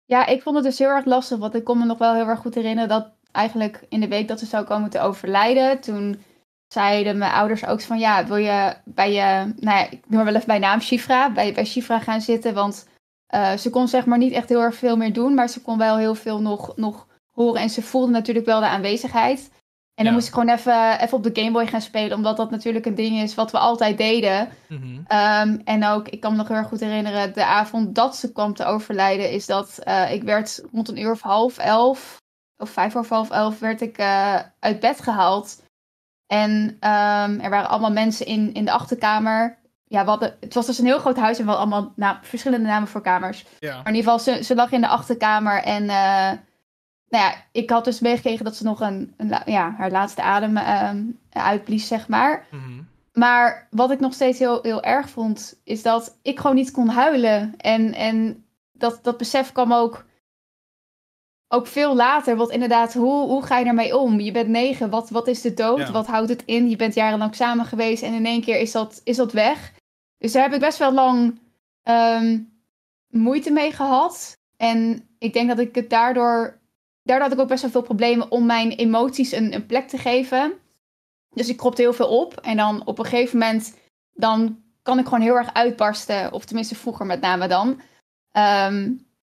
Ja, 0.05 0.25
ik 0.25 0.41
vond 0.41 0.55
het 0.55 0.65
dus 0.65 0.79
heel 0.79 0.89
erg 0.89 1.05
lastig, 1.05 1.37
want 1.37 1.55
ik 1.55 1.63
kon 1.63 1.77
me 1.77 1.85
nog 1.85 1.97
wel 1.97 2.13
heel 2.13 2.27
erg 2.27 2.39
goed 2.39 2.55
herinneren 2.55 2.89
dat 2.89 3.11
eigenlijk 3.31 3.85
in 3.89 3.99
de 3.99 4.07
week 4.07 4.27
dat 4.27 4.39
ze 4.39 4.45
zou 4.45 4.65
komen 4.65 4.89
te 4.89 4.99
overlijden, 4.99 5.79
toen 5.79 6.21
zeiden 6.67 7.17
mijn 7.17 7.31
ouders 7.31 7.65
ook 7.65 7.81
van 7.81 7.99
ja, 7.99 8.25
wil 8.25 8.35
je 8.35 8.75
bij 8.85 9.11
je, 9.13 9.53
nou 9.59 9.77
ja, 9.77 9.89
ik 9.89 10.09
noem 10.09 10.23
wel 10.23 10.35
even 10.35 10.47
bij 10.47 10.59
naam 10.59 10.81
Shifra, 10.81 11.31
bij, 11.31 11.53
bij 11.53 11.65
Shifra 11.65 11.99
gaan 11.99 12.21
zitten, 12.21 12.53
want 12.53 12.87
eh, 13.31 13.57
ze 13.57 13.69
kon 13.69 13.87
zeg 13.87 14.05
maar 14.05 14.17
niet 14.17 14.33
echt 14.33 14.49
heel 14.49 14.61
erg 14.61 14.75
veel 14.75 14.97
meer 14.97 15.13
doen, 15.13 15.33
maar 15.33 15.47
ze 15.49 15.61
kon 15.61 15.77
wel 15.77 15.97
heel 15.97 16.15
veel 16.15 16.41
nog, 16.41 16.75
nog 16.75 17.07
horen 17.31 17.61
en 17.61 17.69
ze 17.69 17.81
voelde 17.81 18.11
natuurlijk 18.11 18.45
wel 18.45 18.59
de 18.59 18.65
aanwezigheid. 18.67 19.49
En 19.95 20.03
dan 20.03 20.05
Ja. 20.05 20.11
moest 20.11 20.27
ik 20.27 20.33
gewoon 20.33 20.49
even, 20.49 20.99
even 20.99 21.17
op 21.17 21.23
de 21.23 21.41
Game 21.41 21.51
Boy 21.51 21.67
gaan 21.67 21.81
spelen, 21.81 22.17
omdat 22.17 22.37
dat 22.37 22.51
natuurlijk 22.51 22.85
een 22.85 22.95
ding 22.95 23.19
is 23.21 23.35
wat 23.35 23.51
we 23.51 23.57
altijd 23.57 23.97
deden. 23.97 24.49
Mhm. 24.69 24.99
Ehm, 25.07 25.59
en 25.63 25.85
ook, 25.85 26.07
ik 26.07 26.19
kan 26.19 26.31
me 26.31 26.37
nog 26.37 26.47
heel 26.47 26.57
erg 26.57 26.67
goed 26.67 26.79
herinneren, 26.79 27.33
de 27.33 27.45
avond 27.45 27.95
dat 27.95 28.15
ze 28.15 28.31
kwam 28.31 28.53
te 28.53 28.65
overlijden, 28.65 29.31
is 29.31 29.45
dat 29.45 29.77
eh, 29.77 30.13
ik 30.13 30.23
werd 30.23 30.61
rond 30.71 30.89
een 30.89 30.99
uur 31.01 31.11
of 31.11 31.21
half 31.21 31.57
elf, 31.57 32.17
of 32.57 32.69
vijf 32.69 32.95
of 32.95 33.09
half 33.09 33.29
elf, 33.29 33.59
werd 33.59 33.81
ik 33.81 33.97
eh, 33.97 34.39
uit 34.59 34.79
bed 34.79 34.99
gehaald. 35.01 35.61
En 36.27 36.77
ehm, 36.79 37.39
er 37.39 37.49
waren 37.49 37.69
allemaal 37.69 37.91
mensen 37.91 38.25
in, 38.25 38.53
in 38.53 38.65
de 38.65 38.71
achterkamer. 38.71 39.57
Ja, 39.91 40.05
hadden, 40.05 40.37
het 40.39 40.53
was 40.53 40.65
dus 40.65 40.77
een 40.79 40.85
heel 40.85 40.99
groot 40.99 41.17
huis 41.17 41.39
en 41.39 41.45
we 41.45 41.51
hadden 41.51 41.71
allemaal 41.71 41.93
na- 41.95 42.19
verschillende 42.21 42.67
namen 42.67 42.87
voor 42.87 43.01
kamers. 43.01 43.45
Ja. 43.59 43.75
Maar 43.75 43.87
in 43.87 43.95
ieder 43.95 44.11
geval, 44.11 44.33
ze, 44.33 44.43
ze 44.43 44.55
lag 44.55 44.71
in 44.71 44.81
de 44.81 44.87
achterkamer 44.87 45.63
en 45.63 45.81
eh, 45.81 46.31
nou 47.07 47.23
ja, 47.23 47.33
ik 47.51 47.69
had 47.69 47.85
dus 47.85 47.99
meegekregen 47.99 48.45
dat 48.45 48.55
ze 48.55 48.63
nog 48.63 48.79
een, 48.79 49.13
een 49.17 49.35
ja, 49.45 49.75
haar 49.77 49.91
laatste 49.91 50.21
adem 50.21 50.57
um, 50.57 51.19
uitblies, 51.29 51.87
zeg 51.87 52.07
maar. 52.07 52.45
Mhm. 52.51 52.81
Maar 53.13 53.67
wat 53.69 53.91
ik 53.91 53.99
nog 53.99 54.13
steeds 54.13 54.39
heel, 54.39 54.59
heel 54.61 54.83
erg 54.83 55.09
vond, 55.09 55.59
is 55.63 55.81
dat 55.81 56.17
ik 56.21 56.39
gewoon 56.39 56.55
niet 56.55 56.71
kon 56.71 56.87
huilen. 56.89 57.53
En, 57.57 57.93
en 57.93 58.45
dat, 58.71 58.99
dat 59.01 59.17
besef 59.17 59.51
kwam 59.51 59.73
ook, 59.73 60.05
ook 61.47 61.67
veel 61.67 61.95
later. 61.95 62.35
Want 62.35 62.49
inderdaad, 62.49 62.93
hoe, 62.93 63.27
hoe 63.27 63.43
ga 63.45 63.57
je 63.57 63.65
ermee 63.65 63.97
om? 63.97 64.19
Je 64.19 64.31
bent 64.31 64.47
negen, 64.47 64.89
wat, 64.89 65.09
wat 65.09 65.27
is 65.27 65.41
de 65.41 65.53
dood? 65.53 65.89
Wat 65.89 66.07
houdt 66.07 66.29
het 66.29 66.43
in? 66.45 66.69
Je 66.69 66.75
bent 66.75 66.93
jarenlang 66.93 67.35
samen 67.35 67.65
geweest 67.65 68.03
en 68.03 68.13
in 68.13 68.25
één 68.25 68.41
keer 68.41 68.59
is 68.59 68.71
dat, 68.71 69.01
is 69.03 69.17
dat 69.17 69.31
weg. 69.31 69.79
Dus 70.21 70.31
daar 70.31 70.43
heb 70.43 70.53
ik 70.53 70.59
best 70.59 70.77
wel 70.77 70.93
lang 70.93 71.39
ehm, 71.83 72.39
moeite 73.07 73.51
mee 73.51 73.71
gehad. 73.71 74.37
En 74.57 75.07
ik 75.17 75.33
denk 75.33 75.49
dat 75.49 75.59
ik 75.59 75.75
het 75.75 75.89
daardoor. 75.89 76.59
Daardoor 77.03 77.27
had 77.27 77.35
ik 77.37 77.43
ook 77.43 77.47
best 77.47 77.61
wel 77.61 77.71
veel 77.71 77.81
problemen 77.81 78.31
om 78.31 78.45
mijn 78.45 78.71
emoties 78.71 79.31
een, 79.31 79.53
een 79.53 79.65
plek 79.65 79.87
te 79.87 79.97
geven. 79.97 80.53
Dus 81.29 81.49
ik 81.49 81.57
kropte 81.57 81.81
heel 81.81 81.93
veel 81.93 82.19
op. 82.19 82.37
En 82.37 82.57
dan 82.57 82.85
op 82.85 82.99
een 82.99 83.05
gegeven 83.05 83.39
moment. 83.39 83.77
Dan 84.13 84.63
kan 84.81 84.99
ik 84.99 85.05
gewoon 85.05 85.21
heel 85.21 85.35
erg 85.35 85.53
uitbarsten. 85.53 86.31
Of 86.31 86.45
tenminste 86.45 86.75
vroeger 86.75 87.05
met 87.05 87.21
name 87.21 87.47
dan. 87.47 87.81
Ehm, 88.31 88.91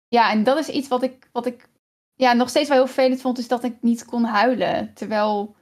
ja, 0.07 0.31
en 0.31 0.43
dat 0.43 0.57
is 0.57 0.69
iets 0.69 0.87
wat 0.87 1.03
ik, 1.03 1.29
wat 1.31 1.45
ik 1.45 1.69
ja, 2.15 2.33
nog 2.33 2.49
steeds 2.49 2.67
wel 2.67 2.77
heel 2.77 2.87
vervelend 2.87 3.21
vond. 3.21 3.37
Is 3.37 3.47
dat 3.47 3.63
ik 3.63 3.81
niet 3.81 4.05
kon 4.05 4.23
huilen. 4.23 4.93
Terwijl 4.93 5.55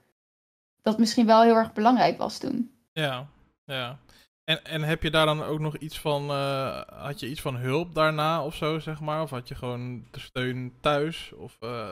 dat 0.81 0.97
misschien 0.97 1.25
wel 1.25 1.41
heel 1.41 1.55
erg 1.55 1.73
belangrijk 1.73 2.17
was 2.17 2.37
toen. 2.37 2.71
Ja, 2.91 3.27
ja. 3.65 3.99
En, 4.43 4.65
en 4.65 4.83
heb 4.83 5.03
je 5.03 5.11
daar 5.11 5.25
dan 5.25 5.43
ook 5.43 5.59
nog 5.59 5.77
iets 5.77 5.99
van, 5.99 6.31
uh, 6.31 6.81
had 6.81 7.19
je 7.19 7.29
iets 7.29 7.41
van 7.41 7.55
hulp 7.55 7.95
daarna 7.95 8.45
of 8.45 8.55
zo, 8.55 8.79
zeg 8.79 8.99
maar? 8.99 9.21
Of 9.21 9.29
had 9.29 9.47
je 9.47 9.55
gewoon 9.55 10.07
de 10.11 10.19
steun 10.19 10.73
thuis? 10.81 11.33
Of 11.33 11.57
uh, 11.59 11.89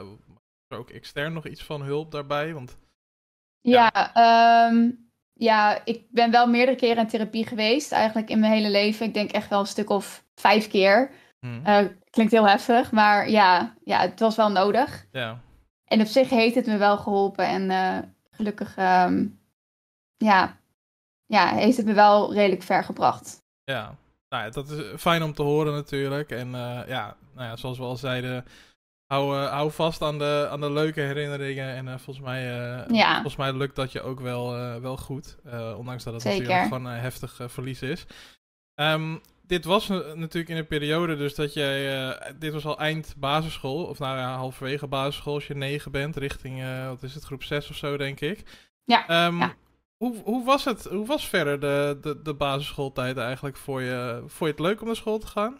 er 0.68 0.78
ook 0.78 0.90
extern 0.90 1.34
nog 1.34 1.48
iets 1.48 1.64
van 1.64 1.82
hulp 1.82 2.12
daarbij? 2.12 2.54
Want, 2.54 2.78
ja, 3.62 3.92
ja, 3.94 4.68
um, 4.70 5.10
ja, 5.34 5.86
ik 5.86 6.06
ben 6.10 6.32
wel 6.32 6.48
meerdere 6.48 6.78
keren 6.78 7.04
in 7.04 7.08
therapie 7.08 7.46
geweest, 7.46 7.92
eigenlijk 7.92 8.30
in 8.30 8.40
mijn 8.40 8.52
hele 8.54 8.70
leven. 8.70 9.06
Ik 9.06 9.14
denk 9.14 9.32
echt 9.32 9.50
wel 9.50 9.60
een 9.60 9.66
stuk 9.66 9.90
of 9.90 10.26
vijf 10.36 10.68
keer. 10.68 11.12
Hmm. 11.40 11.62
Uh, 11.66 11.86
klinkt 12.10 12.32
heel 12.32 12.48
heftig, 12.48 12.92
maar 12.92 13.30
ja, 13.30 13.76
ja, 13.84 14.00
het 14.00 14.20
was 14.20 14.36
wel 14.36 14.52
nodig. 14.52 15.08
Ja. 15.12 15.40
En 15.86 16.02
op 16.02 16.08
zich 16.08 16.30
heeft 16.30 16.56
het 16.56 16.66
me 16.66 16.78
wel 16.78 16.98
geholpen 16.98 17.46
en 17.46 18.16
gelukkig, 18.32 18.78
um, 18.78 19.40
ja, 20.18 20.61
ja, 21.32 21.48
heeft 21.56 21.78
het 21.78 21.86
me 21.86 21.94
wel 21.94 22.34
redelijk 22.34 22.64
ver 22.64 22.84
gebracht. 22.84 23.44
Ja, 23.64 23.96
nou 24.30 24.44
ja, 24.44 24.50
dat 24.50 24.70
is 24.70 25.02
fijn 25.02 25.24
om 25.24 25.34
te 25.34 25.42
horen 25.42 25.74
natuurlijk. 25.74 26.32
En 26.32 26.48
uh, 26.48 26.80
ja, 26.88 27.16
nou 27.36 27.48
ja, 27.48 27.56
zoals 27.56 27.78
we 27.78 27.84
al 27.84 27.96
zeiden, 27.96 28.46
hou, 29.06 29.36
uh, 29.36 29.52
hou 29.52 29.72
vast 29.72 30.02
aan 30.02 30.18
de, 30.18 30.48
aan 30.52 30.60
de 30.60 30.72
leuke 30.72 31.02
herinneringen. 31.02 31.76
En 31.76 31.86
uh, 31.86 31.92
volgens, 31.98 32.26
mij, 32.26 32.44
ja. 32.88 33.14
volgens 33.14 33.36
mij 33.36 33.54
lukt 33.54 33.76
dat 33.76 33.92
je 33.92 34.02
ook 34.02 34.20
wel, 34.20 34.52
wel 34.82 34.98
goed. 34.98 35.38
ondanks 35.78 36.04
dat 36.04 36.14
het 36.14 36.22
Zeker. 36.22 36.40
natuurlijk 36.40 36.68
gewoon 36.68 36.86
een 36.86 37.00
heftig 37.00 37.40
verlies 37.46 37.82
is. 37.82 38.06
Um, 38.76 39.22
dit 39.44 39.66
was 39.66 39.88
natuurlijk 40.16 40.50
in 40.50 40.58
een 40.58 40.68
periode 40.68 41.18
dus 41.18 41.36
dat 41.36 41.54
jij... 41.54 42.34
dit 42.40 42.54
was 42.54 42.66
al 42.66 42.80
eind 42.80 43.14
basisschool, 43.18 43.84
of 43.84 44.00
nou 44.00 44.18
ja, 44.18 44.36
halverwege 44.36 44.88
basisschool 44.88 45.34
als 45.34 45.48
je 45.48 45.56
negen 45.56 45.92
bent. 45.92 46.16
Richting, 46.16 46.64
wat 46.88 47.04
is 47.04 47.14
het, 47.14 47.24
groep 47.24 47.44
6 47.44 47.70
of 47.70 47.76
zo 47.76 47.98
denk 47.98 48.20
ik. 48.20 48.44
Ja, 48.84 49.26
um, 49.28 49.40
ja. 49.40 49.56
Hoe, 50.02 50.16
hoe 50.24 50.44
was 50.44 50.66
het? 50.66 50.84
Hoe 50.84 51.06
was 51.06 51.28
verder 51.28 51.60
de, 51.60 51.98
de, 52.02 52.22
de 52.22 52.34
basisschooltijd 52.34 53.18
eigenlijk 53.18 53.58
voor 53.58 53.82
je? 53.82 54.18
Vond 54.20 54.40
je 54.40 54.46
het 54.46 54.60
leuk 54.60 54.82
om 54.82 54.88
naar 54.88 54.96
school 54.96 55.18
te 55.18 55.28
gaan? 55.28 55.58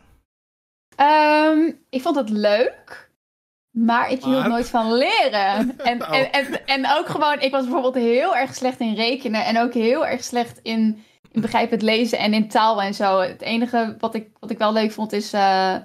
Um, 0.98 1.80
ik 1.90 2.02
vond 2.02 2.16
het 2.16 2.30
leuk, 2.30 3.12
maar 3.72 4.12
ik 4.12 4.24
hield 4.24 4.48
nooit 4.48 4.70
van 4.70 4.94
leren. 4.94 5.72
En, 5.78 6.02
oh. 6.02 6.16
en, 6.16 6.32
en, 6.32 6.66
en, 6.66 6.92
ook 6.98 7.08
gewoon, 7.08 7.40
ik 7.40 7.52
was 7.52 7.64
bijvoorbeeld 7.64 7.96
heel 7.96 8.36
erg 8.36 8.56
slecht 8.56 8.80
in 8.80 8.94
rekenen 8.94 9.46
en 9.46 9.60
ook 9.60 9.74
heel 9.74 10.06
erg 10.06 10.24
slecht 10.24 10.60
in, 10.62 11.04
in 11.32 11.42
begrijpend 11.42 11.82
lezen 11.82 12.18
en 12.18 12.34
in 12.34 12.48
taal 12.48 12.82
en 12.82 12.94
zo. 12.94 13.20
Het 13.20 13.42
enige 13.42 13.96
wat 14.00 14.16
ik, 14.16 14.30
wat 14.40 14.52
ik 14.52 14.58
wel 14.58 14.74
leuk 14.74 14.92
vond 14.92 15.12
is. 15.12 15.34
Uh... 15.34 15.76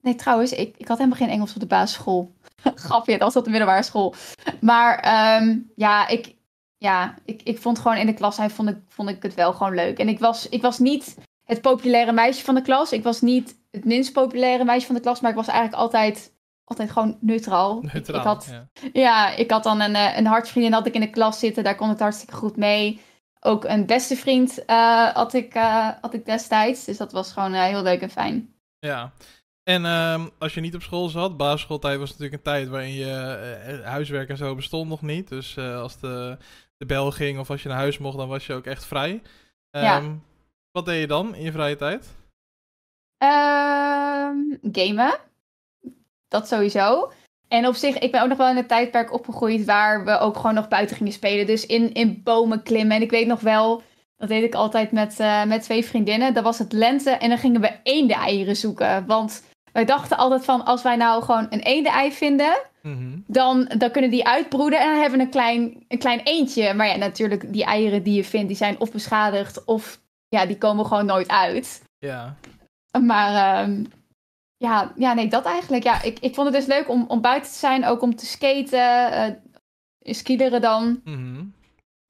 Nee, 0.00 0.14
trouwens, 0.14 0.52
ik, 0.52 0.74
ik 0.76 0.88
had 0.88 0.98
helemaal 0.98 1.18
geen 1.18 1.28
Engels 1.28 1.54
op 1.54 1.60
de 1.60 1.66
basisschool. 1.66 2.34
Grapje, 2.74 3.12
dat 3.12 3.20
was 3.20 3.36
op 3.36 3.44
de 3.44 3.50
middelbare 3.50 3.82
school. 3.82 4.14
Maar 4.60 4.96
um, 5.42 5.72
ja, 5.74 6.08
ik, 6.08 6.36
ja, 6.78 7.14
ik, 7.24 7.42
ik 7.42 7.58
vond 7.58 7.78
gewoon 7.78 7.96
in 7.96 8.06
de 8.06 8.14
klas 8.14 8.36
hij 8.36 8.50
vond 8.50 8.68
ik, 8.68 8.76
vond 8.88 9.08
ik 9.08 9.22
het 9.22 9.34
wel 9.34 9.52
gewoon 9.52 9.74
leuk. 9.74 9.98
En 9.98 10.08
ik 10.08 10.18
was, 10.18 10.48
ik 10.48 10.62
was 10.62 10.78
niet 10.78 11.16
het 11.48 11.60
populaire 11.60 12.12
meisje 12.12 12.44
van 12.44 12.54
de 12.54 12.62
klas. 12.62 12.92
Ik 12.92 13.02
was 13.02 13.20
niet 13.20 13.58
het 13.70 13.84
minst 13.84 14.12
populaire 14.12 14.64
meisje 14.64 14.86
van 14.86 14.94
de 14.94 15.00
klas. 15.00 15.20
Maar 15.20 15.30
ik 15.30 15.36
was 15.36 15.46
eigenlijk 15.46 15.82
altijd, 15.82 16.32
altijd 16.64 16.90
gewoon 16.90 17.16
neutraal. 17.20 17.82
neutraal 17.92 18.20
ik, 18.20 18.26
had, 18.26 18.48
ja. 18.50 18.68
ja. 18.92 19.34
ik 19.34 19.50
had 19.50 19.62
dan 19.62 19.80
een, 19.80 19.94
eh, 19.94 20.16
een 20.16 20.26
hartsvriendin 20.26 20.72
had 20.72 20.86
ik 20.86 20.94
in 20.94 21.00
de 21.00 21.10
klas 21.10 21.38
zitten. 21.38 21.64
Daar 21.64 21.74
kon 21.74 21.90
ik 21.90 21.98
hartstikke 21.98 22.34
goed 22.34 22.56
mee. 22.56 23.00
Ook 23.40 23.64
een 23.64 23.86
beste 23.86 24.16
vriend 24.16 24.62
uh, 24.66 25.08
had, 25.08 25.34
ik, 25.34 25.54
uh, 25.54 25.88
had 26.00 26.14
ik 26.14 26.26
destijds. 26.26 26.84
Dus 26.84 26.96
dat 26.96 27.12
was 27.12 27.32
gewoon 27.32 27.52
heel 27.52 27.82
leuk 27.82 28.00
en 28.00 28.10
fijn. 28.10 28.54
Ja, 28.78 29.12
en 29.62 29.84
um, 29.84 30.30
als 30.38 30.54
je 30.54 30.60
niet 30.60 30.74
op 30.74 30.82
school 30.82 31.08
zat, 31.08 31.36
basisschooltijd 31.36 31.98
was 31.98 32.08
natuurlijk 32.08 32.36
een 32.36 32.52
tijd 32.52 32.68
waarin 32.68 32.92
je 32.92 33.80
huiswerk 33.84 34.28
en 34.28 34.36
zo 34.36 34.54
bestond 34.54 34.88
nog 34.88 35.02
niet. 35.02 35.28
Dus 35.28 35.58
als 35.58 36.00
de 36.00 36.36
de 36.78 36.86
bel 36.86 37.10
ging 37.10 37.38
of 37.38 37.50
als 37.50 37.62
je 37.62 37.68
naar 37.68 37.78
huis 37.78 37.98
mocht, 37.98 38.16
dan 38.16 38.28
was 38.28 38.46
je 38.46 38.52
ook 38.52 38.66
echt 38.66 38.84
vrij. 38.84 39.10
Um, 39.10 39.82
ja. 39.82 40.02
Wat 40.72 40.86
deed 40.86 41.00
je 41.00 41.06
dan 41.06 41.34
in 41.34 41.42
je 41.42 41.52
vrije 41.52 41.76
tijd? 41.76 42.16
Um, 43.22 44.58
gamen. 44.72 45.18
Dat 46.28 46.48
sowieso. 46.48 47.12
En 47.48 47.66
op 47.66 47.74
zich, 47.74 47.98
ik 47.98 48.12
ben 48.12 48.22
ook 48.22 48.28
nog 48.28 48.38
wel 48.38 48.48
in 48.48 48.56
een 48.56 48.66
tijdperk 48.66 49.12
opgegroeid 49.12 49.64
waar 49.64 50.04
we 50.04 50.18
ook 50.18 50.36
gewoon 50.36 50.54
nog 50.54 50.68
buiten 50.68 50.96
gingen 50.96 51.12
spelen. 51.12 51.46
Dus 51.46 51.66
in, 51.66 51.92
in 51.92 52.22
bomen 52.22 52.62
klimmen. 52.62 52.96
En 52.96 53.02
ik 53.02 53.10
weet 53.10 53.26
nog 53.26 53.40
wel, 53.40 53.82
dat 54.16 54.28
deed 54.28 54.42
ik 54.42 54.54
altijd 54.54 54.92
met, 54.92 55.20
uh, 55.20 55.44
met 55.44 55.62
twee 55.62 55.84
vriendinnen. 55.84 56.34
Dan 56.34 56.42
was 56.42 56.58
het 56.58 56.72
lente 56.72 57.10
en 57.10 57.28
dan 57.28 57.38
gingen 57.38 57.60
we 57.60 57.80
eenden-eieren 57.82 58.56
zoeken. 58.56 59.06
Want 59.06 59.44
wij 59.78 59.86
dachten 59.86 60.16
altijd 60.16 60.44
van, 60.44 60.64
als 60.64 60.82
wij 60.82 60.96
nou 60.96 61.22
gewoon 61.22 61.46
een 61.50 61.60
eenden-ei 61.60 62.12
vinden, 62.12 62.56
Mhm. 62.82 63.18
dan, 63.26 63.70
dan 63.78 63.90
kunnen 63.90 64.10
die 64.10 64.26
uitbroeden 64.26 64.80
en 64.80 64.90
dan 64.90 65.00
hebben 65.00 65.18
we 65.18 65.24
een 65.24 65.30
klein, 65.30 65.84
een 65.88 65.98
klein 65.98 66.20
eentje. 66.20 66.74
Maar 66.74 66.86
ja, 66.86 66.96
natuurlijk, 66.96 67.52
die 67.52 67.64
eieren 67.64 68.02
die 68.02 68.14
je 68.14 68.24
vindt, 68.24 68.48
die 68.48 68.56
zijn 68.56 68.80
of 68.80 68.92
beschadigd 68.92 69.64
of 69.64 70.00
ja, 70.28 70.46
die 70.46 70.58
komen 70.58 70.86
gewoon 70.86 71.06
nooit 71.06 71.28
uit. 71.28 71.82
Ja. 71.98 72.34
Maar 73.00 73.64
um, 73.68 73.86
ja, 74.56 74.92
ja, 74.96 75.14
nee, 75.14 75.28
dat 75.28 75.44
eigenlijk. 75.44 75.84
Ja, 75.84 76.02
ik, 76.02 76.18
ik 76.18 76.34
vond 76.34 76.46
het 76.46 76.56
dus 76.56 76.76
leuk 76.76 76.88
om, 76.88 77.04
om 77.08 77.20
buiten 77.20 77.52
te 77.52 77.58
zijn, 77.58 77.86
ook 77.86 78.02
om 78.02 78.16
te 78.16 78.26
skaten, 78.26 79.38
uh, 80.02 80.14
skileren 80.14 80.60
dan. 80.60 81.00
Mm 81.04 81.56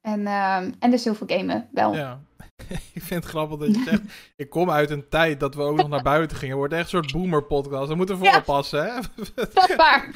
En, 0.01 0.21
um, 0.21 0.75
en 0.79 0.91
dus 0.91 1.05
heel 1.05 1.15
veel 1.15 1.27
gamen, 1.27 1.69
wel. 1.73 1.95
Ja. 1.95 2.21
ik 2.93 3.03
vind 3.03 3.23
het 3.23 3.25
grappig 3.25 3.59
dat 3.59 3.75
je 3.75 3.83
zegt, 3.85 4.03
ik 4.37 4.51
kom 4.51 4.71
uit 4.71 4.91
een 4.91 5.09
tijd 5.09 5.41
dat 5.41 5.55
we 5.55 5.63
ook 5.63 5.77
nog 5.77 5.89
naar 5.89 6.03
buiten 6.03 6.37
gingen. 6.37 6.51
Het 6.51 6.59
wordt 6.59 6.75
echt 6.75 6.83
een 6.83 6.89
soort 6.89 7.13
boomer 7.13 7.43
podcast. 7.43 7.89
We 7.89 7.95
moeten 7.95 8.17
voor 8.17 8.27
ja, 8.27 8.37
oppassen, 8.37 8.85
hè? 8.85 8.93
Dat 9.35 9.69
is 9.69 9.77
waar. 9.77 10.11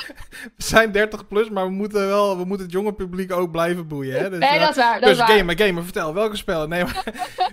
We 0.56 0.62
zijn 0.62 0.92
30 0.92 1.28
plus, 1.28 1.50
maar 1.50 1.64
we 1.64 1.72
moeten 1.72 2.06
wel, 2.06 2.38
we 2.38 2.44
moeten 2.44 2.66
het 2.66 2.74
jonge 2.74 2.92
publiek 2.92 3.32
ook 3.32 3.50
blijven 3.50 3.88
boeien, 3.88 4.18
hè? 4.18 4.30
Dus, 4.30 4.38
nee, 4.38 4.58
dat 4.58 4.70
is 4.70 4.76
waar. 4.76 5.00
Dat 5.00 5.08
dus 5.08 5.18
is 5.18 5.34
gamer, 5.36 5.58
gamer, 5.58 5.84
vertel, 5.84 6.14
welke 6.14 6.36
spellen? 6.36 6.68
Nee, 6.68 6.84
maar, 6.84 7.04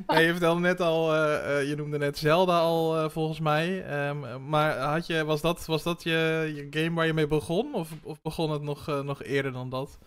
nee 0.08 0.26
je 0.26 0.32
vertelde 0.32 0.62
net 0.62 0.82
al, 0.82 1.16
uh, 1.16 1.20
uh, 1.48 1.70
je 1.70 1.76
noemde 1.76 1.98
net 1.98 2.18
Zelda 2.18 2.60
al, 2.60 3.04
uh, 3.04 3.10
volgens 3.10 3.40
mij. 3.40 3.86
Um, 4.08 4.48
maar 4.50 4.78
had 4.78 5.08
je, 5.08 5.26
was 5.26 5.42
dat, 5.42 5.66
was 5.66 5.84
dat 5.84 6.04
je, 6.04 6.52
je 6.56 6.82
game 6.82 6.96
waar 6.96 7.06
je 7.06 7.14
mee 7.14 7.28
begon? 7.28 7.74
Of, 7.74 7.90
of 8.04 8.22
begon 8.22 8.52
het 8.52 8.62
nog, 8.62 9.04
nog 9.04 9.24
eerder 9.24 9.52
dan 9.52 9.70
dat? 9.70 10.00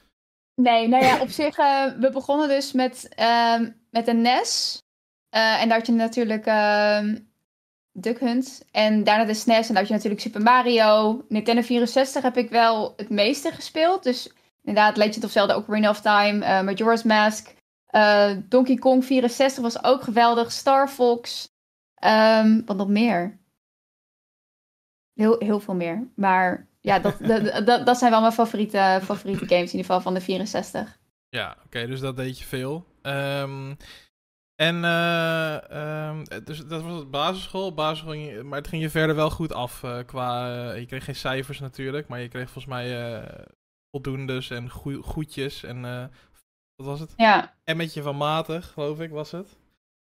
Nee, 0.54 0.88
nou 0.88 1.04
ja, 1.04 1.20
op 1.20 1.28
zich, 1.40 1.56
we 1.98 2.10
begonnen 2.12 2.48
dus 2.48 2.72
met, 2.72 3.08
uh, 3.18 3.60
met 3.90 4.08
een 4.08 4.20
NES. 4.20 4.82
Uh, 5.34 5.62
en 5.62 5.68
daar 5.68 5.78
had 5.78 5.86
je 5.86 5.92
natuurlijk 5.92 6.46
uh, 6.46 7.08
Duck 7.92 8.20
Hunt. 8.20 8.64
En 8.70 9.04
daarna 9.04 9.24
de 9.24 9.34
SNES. 9.34 9.68
En 9.68 9.74
daar 9.74 9.76
had 9.76 9.86
je 9.86 9.94
natuurlijk 9.94 10.20
Super 10.20 10.42
Mario. 10.42 11.24
Nintendo 11.28 11.62
64 11.62 12.22
heb 12.22 12.36
ik 12.36 12.50
wel 12.50 12.92
het 12.96 13.08
meeste 13.08 13.50
gespeeld. 13.50 14.02
Dus 14.02 14.32
inderdaad, 14.62 14.96
Legend 14.96 15.24
of 15.24 15.30
Zelda, 15.30 15.56
Ocarina 15.56 15.90
of 15.90 16.00
Time, 16.00 16.44
uh, 16.46 16.62
Majora's 16.62 17.02
Mask. 17.02 17.54
Donkey 18.48 18.76
Kong 18.76 19.04
64 19.04 19.62
was 19.62 19.84
ook 19.84 20.02
geweldig. 20.02 20.52
Star 20.52 20.88
Fox. 20.88 21.50
Um, 22.04 22.62
wat 22.66 22.76
nog 22.76 22.88
meer? 22.88 23.40
Heel, 25.14 25.36
heel 25.38 25.60
veel 25.60 25.74
meer. 25.74 26.10
Maar 26.14 26.68
ja, 26.83 26.99
dat, 26.99 27.18
dat, 27.66 27.87
dat, 27.87 27.99
zijn 27.99 28.11
wel 28.11 28.21
mijn 28.21 28.33
favoriete, 28.33 29.01
favoriete 29.03 29.47
games 29.47 29.73
in 29.73 29.79
ieder 29.79 29.85
geval 29.85 30.01
van 30.01 30.14
de 30.14 30.21
64. 30.21 30.99
Ja, 31.29 31.51
oké, 31.51 31.66
okay, 31.66 31.87
dus 31.87 32.01
dat 32.01 32.16
deed 32.16 32.38
je 32.38 32.45
veel. 32.45 32.85
Um, 33.03 33.77
en 34.55 34.77
uh, 34.77 35.57
um, 36.09 36.25
dus 36.45 36.66
dat 36.66 36.83
was 36.83 36.99
het 36.99 37.11
basisschool, 37.11 37.75
basisschool 37.75 38.45
maar 38.45 38.59
het 38.59 38.68
ging 38.68 38.83
je 38.83 38.90
verder 38.90 39.16
wel 39.16 39.31
goed 39.31 39.53
af 39.53 39.83
uh, 39.83 39.99
qua, 40.07 40.55
uh, 40.55 40.79
je 40.79 40.87
kreeg 40.87 41.05
geen 41.05 41.16
cijfers 41.16 41.61
natuurlijk, 41.61 42.09
maar 42.09 42.21
je 42.21 42.29
kreeg 42.29 42.51
volgens 42.51 42.75
mij 42.75 43.23
voldoendes 43.90 44.51
en 44.51 44.71
goe 44.71 45.03
goedjes 45.03 45.62
en 45.62 46.11
wat 46.77 46.87
was 46.87 47.01
het? 47.01 47.12
Ja. 47.16 47.55
En 47.64 47.77
met 47.77 47.95
je 47.95 48.03
van 48.03 48.16
matig, 48.16 48.73
geloof 48.73 49.01
ik, 49.01 49.11
was 49.11 49.31
het? 49.31 49.49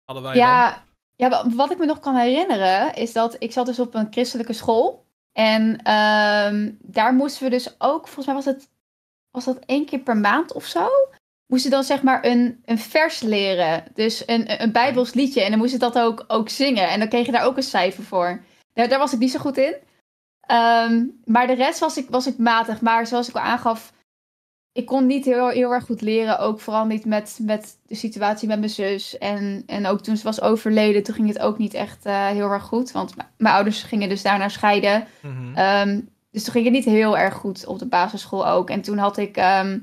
Hadden 0.05 0.25
wij 0.25 0.37
ja, 0.37 0.71
dan. 0.71 0.81
Ja, 1.17 1.55
wat 1.57 1.71
ik 1.71 1.79
me 1.79 1.87
nog 1.87 1.99
kan 1.99 2.15
herinneren 2.17 2.95
is 2.95 3.13
dat 3.13 3.37
ik 3.39 3.53
zat 3.53 3.67
dus 3.67 3.81
op 3.81 3.95
een 3.95 4.07
christelijke 4.11 4.53
school 4.53 5.06
En 5.37 5.83
ehm, 5.83 6.73
daar 6.79 7.15
moesten 7.15 7.45
we 7.45 7.51
dus 7.51 7.81
ook, 7.81 8.09
volgens 8.09 8.27
mij 8.27 8.35
was 8.35 8.45
het, 8.45 8.69
was 9.31 9.45
dat 9.45 9.59
één 9.59 9.87
keer 9.87 9.99
per 9.99 10.17
maand 10.17 10.53
of 10.53 10.65
zo? 10.65 10.89
Moesten 11.47 11.71
dan 11.71 11.85
zeg 11.85 12.03
maar 12.03 12.25
een, 12.25 12.63
een 12.65 12.79
vers 12.79 13.21
leren. 13.21 13.85
Dus 13.95 14.23
een, 14.27 14.63
een 14.63 14.73
Bijbels 14.73 15.15
liedje. 15.15 15.43
En 15.43 15.51
dan 15.51 15.59
moesten 15.59 15.79
dat 15.79 15.99
ook, 15.99 16.25
ook 16.29 16.49
zingen. 16.49 16.89
En 16.89 16.99
dan 16.99 17.09
kreeg 17.09 17.27
je 17.27 17.33
daar 17.33 17.45
ook 17.45 17.57
een 17.57 17.63
cijfer 17.63 18.05
voor. 18.05 18.43
Daar, 18.73 18.89
daar 18.89 18.99
was 18.99 19.13
ik 19.13 19.19
niet 19.19 19.31
zo 19.31 19.39
goed 19.39 19.57
in. 19.57 19.75
Ehm, 20.41 21.05
maar 21.25 21.47
de 21.47 21.55
rest 21.55 21.79
was 21.79 21.97
ik, 21.97 22.11
was 22.11 22.27
ik 22.27 22.39
matig. 22.39 22.81
Maar 22.81 23.07
zoals 23.07 23.29
ik 23.29 23.35
al 23.35 23.41
aangaf, 23.41 23.93
ik 24.77 24.87
kon 24.87 25.07
niet 25.07 25.25
heel, 25.25 25.49
heel 25.49 25.73
erg 25.73 25.85
goed 25.85 26.01
leren. 26.01 26.39
Ook 26.39 26.61
vooral 26.61 26.85
niet 26.85 27.05
met, 27.05 27.39
met 27.43 27.79
de 27.87 27.95
situatie 27.95 28.49
met 28.49 28.59
mijn 28.59 28.71
zus. 28.71 29.19
En, 29.19 29.63
en 29.67 29.87
ook 29.87 30.01
toen 30.01 30.17
ze 30.17 30.25
was 30.25 30.41
overleden, 30.41 31.03
toen 31.03 31.15
ging 31.15 31.29
het 31.29 31.39
ook 31.39 31.59
niet 31.59 31.75
echt 31.75 32.07
eh, 32.07 32.27
heel 32.27 32.51
erg 32.51 32.63
goed. 32.63 32.93
Want 32.93 33.15
mijn 33.37 33.55
ouders 33.55 33.83
gingen 33.83 34.09
dus 34.09 34.23
daarna 34.23 34.49
scheiden. 34.49 35.07
Mhm. 35.23 35.55
Ehm, 35.55 36.01
dus 36.31 36.45
toen 36.45 36.53
ging 36.53 36.65
het 36.65 36.75
niet 36.75 36.85
heel 36.85 37.19
erg 37.19 37.35
goed 37.35 37.67
op 37.67 37.79
de 37.79 37.87
basisschool 37.87 38.49
ook. 38.49 38.71
En 38.71 38.81
toen 38.81 38.99
had 38.99 39.17
ik 39.17 39.37
ehm, 39.37 39.79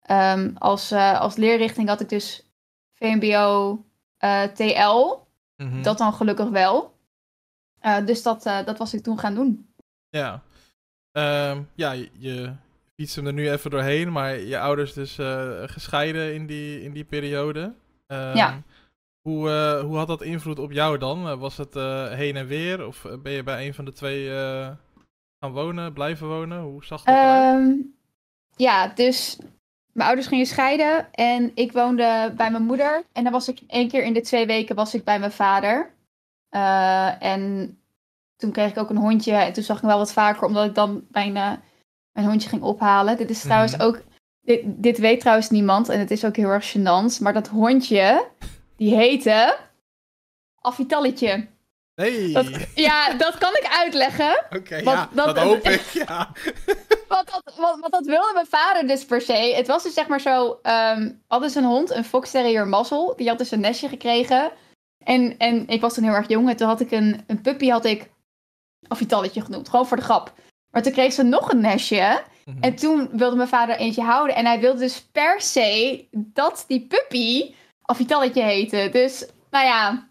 ehm, 0.00 0.50
als, 0.54 0.90
eh, 0.90 1.20
als 1.20 1.36
leerrichting 1.36 1.88
had 1.88 2.00
ik 2.00 2.08
dus 2.08 2.46
VMBO 2.94 3.84
eh, 4.16 4.42
TL. 4.42 5.18
Mhm. 5.56 5.82
Dat 5.82 5.98
dan 5.98 6.12
gelukkig 6.12 6.48
wel. 6.48 6.94
Dus 8.04 8.22
dat, 8.22 8.42
dat 8.42 8.78
was 8.78 8.94
ik 8.94 9.02
toen 9.02 9.18
gaan 9.18 9.34
doen. 9.34 9.68
Ja. 10.08 10.42
Ja, 11.74 11.92
je, 12.18 12.52
je 12.96 13.02
fietst 13.02 13.16
hem 13.16 13.26
er 13.26 13.32
nu 13.32 13.50
even 13.50 13.70
doorheen, 13.70 14.12
maar 14.12 14.38
je 14.38 14.58
ouders 14.58 14.92
dus 14.92 15.18
eh, 15.18 15.62
gescheiden 15.66 16.34
in 16.34 16.46
die, 16.46 16.82
in 16.82 16.92
die 16.92 17.04
periode. 17.04 17.74
Ehm, 18.06 18.36
Ja. 18.36 18.62
Hoe, 19.20 19.50
eh, 19.50 19.80
hoe 19.80 19.96
had 19.96 20.06
dat 20.06 20.22
invloed 20.22 20.58
op 20.58 20.72
jou 20.72 20.98
dan? 20.98 21.28
Eh, 21.28 21.38
was 21.38 21.56
het 21.56 21.74
heen 22.14 22.36
en 22.36 22.46
weer? 22.46 22.86
Of 22.86 23.06
ben 23.22 23.32
je 23.32 23.42
bij 23.42 23.66
een 23.66 23.74
van 23.74 23.84
de 23.84 23.92
twee 23.92 24.28
gaan 25.40 25.52
wonen, 25.52 25.92
blijven 25.92 26.26
wonen? 26.28 26.60
Hoe 26.60 26.84
zag 26.84 27.02
dat 27.02 27.14
eruit? 27.14 27.54
Ehm, 27.54 27.74
ja, 28.56 28.88
dus 28.88 29.38
mijn 29.92 30.06
ouders 30.06 30.26
gingen 30.26 30.46
scheiden 30.46 31.12
en 31.12 31.50
ik 31.54 31.72
woonde 31.72 32.32
bij 32.36 32.50
mijn 32.50 32.62
moeder. 32.62 33.04
En 33.12 33.22
dan 33.22 33.32
was 33.32 33.48
ik 33.48 33.60
één 33.66 33.88
keer 33.88 34.04
in 34.04 34.12
de 34.12 34.20
twee 34.20 34.46
weken 34.46 34.76
was 34.76 34.94
ik 34.94 35.04
bij 35.04 35.18
mijn 35.18 35.32
vader. 35.32 35.94
En 37.20 37.78
toen 38.36 38.52
kreeg 38.52 38.70
ik 38.70 38.78
ook 38.78 38.90
een 38.90 38.96
hondje 38.96 39.32
en 39.32 39.52
toen 39.52 39.62
zag 39.62 39.76
ik 39.76 39.82
hem 39.82 39.90
wel 39.90 40.00
wat 40.00 40.12
vaker, 40.12 40.46
omdat 40.46 40.64
ik 40.66 40.74
dan 40.74 41.06
mijn, 41.10 41.62
mijn 42.16 42.28
hondje 42.28 42.48
ging 42.48 42.62
ophalen. 42.62 43.16
Dit 43.16 43.30
is 43.30 43.40
trouwens 43.40 43.72
Mhm. 43.72 43.82
ook, 43.82 44.00
dit, 44.40 44.60
dit 44.64 44.98
weet 44.98 45.20
trouwens 45.20 45.50
niemand 45.50 45.88
en 45.88 45.98
het 45.98 46.10
is 46.10 46.24
ook 46.24 46.36
heel 46.36 46.48
erg 46.48 46.76
gênant. 46.76 47.20
Maar 47.20 47.32
dat 47.32 47.48
hondje, 47.48 48.28
die 48.76 48.94
heette 48.94 49.56
Affitalletje. 50.60 51.46
Nee! 51.94 52.32
Dat, 52.32 52.46
ja, 52.74 53.12
dat 53.14 53.38
kan 53.38 53.50
ik 53.52 53.66
uitleggen. 53.70 54.44
Oké, 54.56 54.82
wat- 54.82 54.94
ja, 54.94 55.08
dat- 55.12 55.34
dat, 55.34 55.38
hoop 55.38 55.68
ik, 55.68 55.80
ja. 56.06 56.32
Want 57.08 57.30
dat, 57.32 57.54
wat, 57.56 57.78
wat 57.80 57.90
dat 57.90 58.06
wilde 58.06 58.30
mijn 58.34 58.46
vader 58.46 58.86
dus 58.86 59.04
per 59.04 59.20
se. 59.20 59.52
Het 59.56 59.66
was 59.66 59.82
dus 59.82 59.94
zeg 59.94 60.06
maar 60.08 60.20
zo. 60.20 60.58
ehm 60.62 61.10
hadden 61.26 61.50
ze 61.50 61.58
een 61.58 61.64
hond, 61.64 61.90
een 61.90 62.04
Fox 62.04 62.30
Terrier 62.30 62.66
Mazzel. 62.68 63.16
Die 63.16 63.28
had 63.28 63.38
dus 63.38 63.50
een 63.50 63.60
nestje 63.60 63.88
gekregen. 63.88 64.50
En, 65.04 65.38
en 65.38 65.68
ik 65.68 65.80
was 65.80 65.94
toen 65.94 66.04
heel 66.04 66.12
erg 66.12 66.28
jong. 66.28 66.48
En 66.48 66.56
toen 66.56 66.68
had 66.68 66.80
ik 66.80 66.90
een, 66.90 67.24
een 67.26 67.40
puppy, 67.40 67.68
had 67.68 67.84
ik 67.84 68.10
Affitalletje 68.88 69.40
genoemd. 69.40 69.68
Gewoon 69.68 69.86
voor 69.86 69.96
de 69.96 70.02
grap. 70.02 70.32
Maar 70.76 70.84
toen 70.84 70.94
kreeg 70.94 71.12
ze 71.12 71.22
nog 71.22 71.52
een 71.52 71.60
nestje. 71.60 72.22
Mhm. 72.44 72.56
En 72.60 72.74
toen 72.74 73.08
wilde 73.12 73.36
mijn 73.36 73.48
vader 73.48 73.76
eentje 73.76 74.02
houden. 74.02 74.36
En 74.36 74.46
hij 74.46 74.60
wilde 74.60 74.78
dus 74.78 75.02
per 75.02 75.40
se 75.40 76.04
dat 76.10 76.64
die 76.66 76.86
puppy 76.86 77.54
Affitalletje 77.82 78.42
heette. 78.42 78.88
Dus, 78.92 79.26
nou 79.50 79.64
ja. 79.64 80.08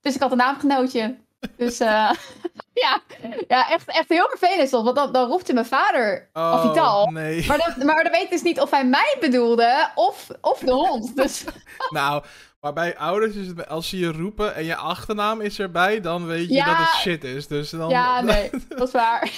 Dus 0.00 0.14
ik 0.14 0.20
had 0.20 0.30
een 0.30 0.36
naamgenootje. 0.36 1.16
Dus 1.56 1.80
eh, 1.80 2.10
ja. 2.82 3.00
ja, 3.48 3.70
echt, 3.70 3.88
echt 3.88 4.08
heel 4.08 4.28
vervelend. 4.28 4.68
soms, 4.68 4.84
Want 4.84 4.96
dan, 4.96 5.12
dan 5.12 5.28
roepte 5.28 5.52
mijn 5.52 5.66
vader 5.66 6.28
Oh, 6.32 6.52
Affital. 6.52 7.06
nee. 7.10 7.46
maar 7.46 7.58
dan, 7.76 7.86
maar 7.86 8.02
dan 8.02 8.12
weet 8.12 8.30
dus 8.30 8.42
niet 8.42 8.60
of 8.60 8.70
hij 8.70 8.84
mij 8.86 9.16
bedoelde 9.20 9.90
of, 9.94 10.26
of 10.40 10.58
de 10.58 10.72
hond. 10.72 11.16
Dus 11.16 11.44
Nou, 11.90 12.24
maar 12.60 12.72
bij 12.72 12.96
ouders 12.98 13.34
is 13.34 13.46
het, 13.46 13.68
als 13.68 13.88
ze 13.88 13.98
je 13.98 14.12
roepen 14.12 14.54
en 14.54 14.64
je 14.64 14.76
achternaam 14.76 15.40
is 15.40 15.58
erbij, 15.58 16.00
dan 16.00 16.26
weet 16.26 16.48
je 16.48 16.54
Ja. 16.54 16.64
dat 16.64 16.76
het 16.76 17.00
shit 17.00 17.24
is. 17.24 17.46
Dus 17.46 17.70
dan, 17.70 17.88
ja, 17.88 18.20
nee, 18.32 18.50
dat 18.68 18.86
is 18.88 18.92
waar. 18.94 19.30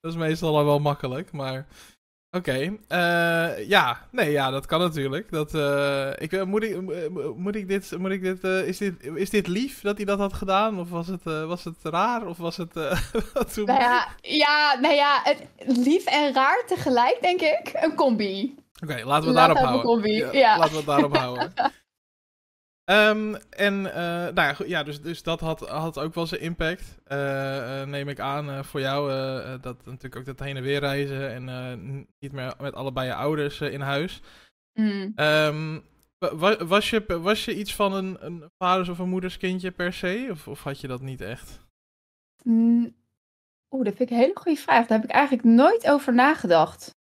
dat 0.00 0.10
is 0.12 0.16
meestal 0.18 0.56
al 0.56 0.64
wel 0.64 0.78
makkelijk, 0.78 1.32
maar... 1.32 1.66
Oké, 2.36 2.76
eh, 2.88 3.68
ja, 3.68 4.00
nee, 4.10 4.30
ja, 4.30 4.50
dat 4.50 4.66
kan 4.66 4.80
natuurlijk. 4.80 5.30
Dat, 5.30 5.54
eh, 5.54 6.10
ik, 6.18 6.32
eh, 6.32 6.42
moet, 6.42 6.62
ik, 6.62 6.76
moet 7.36 7.54
ik 7.54 7.68
dit, 7.68 7.98
moet 7.98 8.10
ik 8.10 8.22
dit, 8.22 8.44
eh, 8.44 8.66
is 8.66 8.78
dit, 8.78 8.94
is 9.14 9.30
dit 9.30 9.46
lief 9.46 9.80
dat 9.80 9.96
hij 9.96 10.06
dat 10.06 10.18
had 10.18 10.32
gedaan? 10.32 10.80
Of 10.80 10.90
was 10.90 11.06
het, 11.06 11.22
was 11.24 11.64
het 11.64 11.76
raar? 11.82 12.26
Of 12.26 12.36
was 12.36 12.56
het, 12.56 12.72
toen? 13.52 13.64
Nou 13.64 13.80
ja, 13.80 14.08
ja, 14.20 14.78
nou 14.80 14.94
ja, 14.94 15.20
het, 15.22 15.42
lief 15.58 16.04
en 16.04 16.34
raar 16.34 16.62
tegelijk, 16.66 17.18
denk 17.20 17.40
ik. 17.40 17.70
Een 17.72 17.94
combi. 17.94 18.54
Oké, 18.82 19.04
laten 19.04 19.04
we 19.04 19.12
het 19.12 19.24
Laat 19.24 19.34
daarop 19.34 19.56
houden. 19.56 19.86
combi, 19.86 20.38
ja. 20.38 20.58
Laten 20.58 20.72
we 20.72 20.76
het 20.76 20.86
daarop 20.86 21.16
houden. 21.16 21.52
Ehm, 22.86 23.34
en 23.50 23.94
eh, 23.94 24.32
nou 24.34 24.68
ja, 24.68 24.82
dus, 24.82 25.00
dus 25.02 25.22
dat 25.22 25.40
had, 25.40 25.68
had 25.68 25.98
ook 25.98 26.14
wel 26.14 26.26
zijn 26.26 26.40
impact, 26.40 26.98
eh, 27.04 27.80
eh, 27.82 27.88
neem 27.88 28.08
ik 28.08 28.20
aan, 28.20 28.64
voor 28.64 28.80
jou. 28.80 29.10
dat 29.60 29.76
natuurlijk 29.86 30.16
ook 30.16 30.24
dat 30.24 30.38
heen 30.38 30.56
en 30.56 30.62
weer 30.62 30.80
reizen 30.80 31.48
en 31.48 32.06
niet 32.18 32.32
meer 32.32 32.54
met 32.60 32.74
allebei 32.74 33.06
je 33.06 33.14
ouders 33.14 33.60
in 33.60 33.80
huis. 33.80 34.20
Hmm. 34.72 35.12
Ehm, 35.14 35.78
wa- 36.18 36.36
wa- 36.36 36.64
was, 36.66 36.90
je, 36.90 37.20
was 37.20 37.44
je 37.44 37.56
iets 37.56 37.74
van 37.74 37.92
een, 37.94 38.16
een 38.20 38.50
vaders- 38.58 38.88
of 38.88 38.98
een 38.98 39.08
moederskindje 39.08 39.70
per 39.70 39.92
se? 39.92 40.28
Of, 40.30 40.48
of 40.48 40.62
had 40.62 40.80
je 40.80 40.86
dat 40.88 41.00
niet 41.00 41.20
echt? 41.20 41.60
Mm, 42.42 42.94
Oeh, 43.70 43.84
dat 43.84 43.94
vind 43.96 44.10
ik 44.10 44.16
een 44.16 44.22
hele 44.22 44.36
goede 44.36 44.60
vraag. 44.60 44.86
Daar 44.86 44.98
heb 44.98 45.08
ik 45.08 45.14
eigenlijk 45.14 45.44
nooit 45.44 45.90
over 45.90 46.14
nagedacht. 46.14 46.94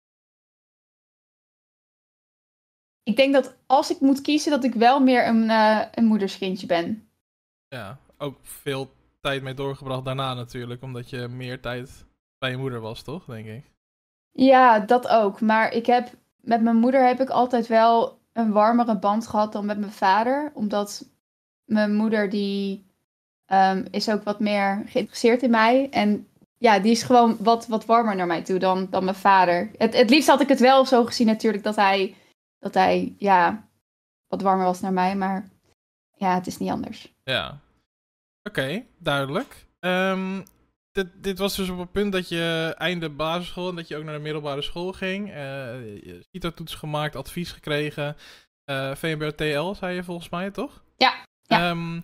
Ik 3.02 3.16
denk 3.16 3.32
dat 3.32 3.56
als 3.66 3.90
ik 3.90 4.00
moet 4.00 4.20
kiezen, 4.20 4.50
dat 4.50 4.64
ik 4.64 4.74
wel 4.74 5.00
meer 5.00 5.26
een, 5.26 5.50
eh, 5.50 5.80
een 5.94 6.04
moederskindje 6.04 6.66
ben. 6.66 7.08
Ja, 7.68 7.98
ook 8.18 8.38
veel 8.42 8.90
tijd 9.20 9.42
mee 9.42 9.54
doorgebracht 9.54 10.04
daarna 10.04 10.34
natuurlijk, 10.34 10.82
omdat 10.82 11.10
je 11.10 11.28
meer 11.28 11.60
tijd 11.60 12.04
bij 12.38 12.50
je 12.50 12.56
moeder 12.56 12.80
was, 12.80 13.02
toch, 13.02 13.24
denk 13.24 13.46
ik? 13.46 13.64
Ja, 14.32 14.78
dat 14.78 15.08
ook. 15.08 15.40
Maar 15.40 15.72
ik 15.72 15.86
heb, 15.86 16.08
met 16.40 16.62
mijn 16.62 16.76
moeder 16.76 17.06
heb 17.06 17.20
ik 17.20 17.30
altijd 17.30 17.66
wel 17.66 18.18
een 18.32 18.52
warmere 18.52 18.98
band 18.98 19.26
gehad 19.26 19.52
dan 19.52 19.66
met 19.66 19.78
mijn 19.78 19.92
vader. 19.92 20.50
Omdat 20.54 21.08
mijn 21.64 21.94
moeder, 21.94 22.30
die 22.30 22.86
ehm, 23.46 23.84
is 23.90 24.10
ook 24.10 24.22
wat 24.22 24.40
meer 24.40 24.82
geïnteresseerd 24.86 25.42
in 25.42 25.50
mij. 25.50 25.88
En 25.90 26.28
ja, 26.58 26.78
die 26.78 26.90
is 26.90 27.02
gewoon 27.02 27.36
wat, 27.40 27.66
wat 27.66 27.84
warmer 27.84 28.16
naar 28.16 28.26
mij 28.26 28.42
toe 28.42 28.58
dan, 28.58 28.86
dan 28.90 29.04
mijn 29.04 29.16
vader. 29.16 29.70
Het, 29.78 29.96
het 29.96 30.10
liefst 30.10 30.28
had 30.28 30.40
ik 30.40 30.48
het 30.48 30.60
wel 30.60 30.86
zo 30.86 31.04
gezien 31.04 31.26
natuurlijk 31.26 31.64
dat 31.64 31.76
hij, 31.76 32.14
dat 32.62 32.74
hij, 32.74 33.14
ja, 33.18 33.68
wat 34.26 34.42
warmer 34.42 34.64
was 34.66 34.80
naar 34.80 34.92
mij. 34.92 35.16
Maar 35.16 35.50
ja, 36.16 36.34
het 36.34 36.46
is 36.46 36.58
niet 36.58 36.70
anders. 36.70 37.12
Ja. 37.24 37.60
Oké, 38.42 38.84
duidelijk. 38.98 39.66
Ehm, 39.80 40.42
dit, 40.92 41.06
dit 41.14 41.38
was 41.38 41.56
dus 41.56 41.68
op 41.68 41.78
het 41.78 41.92
punt 41.92 42.12
dat 42.12 42.28
je 42.28 42.74
einde 42.78 43.10
basisschool 43.10 43.68
en 43.68 43.76
dat 43.76 43.88
je 43.88 43.96
ook 43.96 44.04
naar 44.04 44.14
de 44.14 44.20
middelbare 44.20 44.62
school 44.62 44.92
ging. 44.92 45.28
je 45.28 46.26
CITO-toets 46.30 46.74
gemaakt, 46.74 47.16
advies 47.16 47.52
gekregen. 47.52 48.16
eh 48.64 48.94
VMBO-TL, 48.94 49.74
zei 49.74 49.94
je 49.94 50.04
volgens 50.04 50.28
mij, 50.28 50.50
toch? 50.50 50.82
Ja, 50.96 51.14
ja. 51.42 51.70
Ehm, 51.70 52.00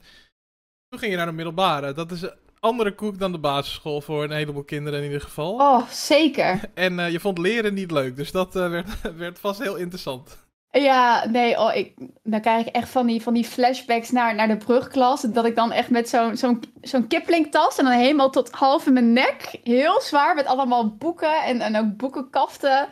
toen 0.89 0.99
ging 0.99 1.11
je 1.11 1.17
naar 1.17 1.27
de 1.27 1.33
middelbare. 1.33 1.93
Dat 1.93 2.11
is 2.11 2.23
een 2.23 2.37
andere 2.61 2.95
koek 2.95 3.19
dan 3.19 3.33
de 3.33 3.39
basisschool 3.39 4.01
voor 4.01 4.25
een 4.25 4.31
heleboel 4.31 4.65
kinderen 4.65 4.99
in 4.99 5.05
ieder 5.05 5.21
geval. 5.21 5.55
Oh, 5.55 5.89
zeker. 5.89 6.61
En 6.75 6.99
eh, 6.99 7.11
je 7.11 7.21
vond 7.21 7.39
leren 7.39 7.75
niet 7.75 7.91
leuk, 7.91 8.17
dus 8.17 8.33
dat 8.33 8.55
werd, 8.55 9.01
werd 9.17 9.39
vast 9.39 9.63
heel 9.63 9.77
interessant. 9.77 10.48
Ja, 10.71 11.27
nee, 11.27 11.59
oh, 11.59 11.75
ik, 11.75 11.95
dan 12.23 12.41
krijg 12.41 12.67
ik 12.67 12.75
echt 12.75 12.89
van 12.89 13.07
die, 13.07 13.23
van 13.23 13.35
die 13.35 13.45
flashbacks 13.45 14.11
naar, 14.11 14.35
naar 14.35 14.49
de 14.49 14.57
brugklas. 14.57 15.23
Dat 15.23 15.45
ik 15.45 15.57
dan 15.57 15.73
echt 15.73 15.91
met 15.91 16.09
zo'n 16.09 16.37
zo'n 16.37 16.63
zo'n 16.81 17.07
Kipling-tas 17.07 17.79
en 17.79 17.85
dan 17.85 17.95
helemaal 17.95 18.31
tot 18.31 18.51
half 18.51 18.87
in 18.87 18.93
mijn 18.93 19.13
nek. 19.13 19.59
Heel 19.63 20.01
zwaar 20.01 20.35
met 20.35 20.47
allemaal 20.47 20.97
boeken 20.97 21.43
en, 21.43 21.61
en 21.61 21.77
ook 21.77 21.97
boekenkaften. 21.97 22.89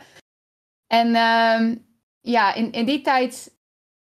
En 0.87 1.15
ehm, 1.15 1.75
ja, 2.21 2.53
in, 2.53 2.71
in 2.71 2.85
die 2.85 3.01
tijd... 3.01 3.55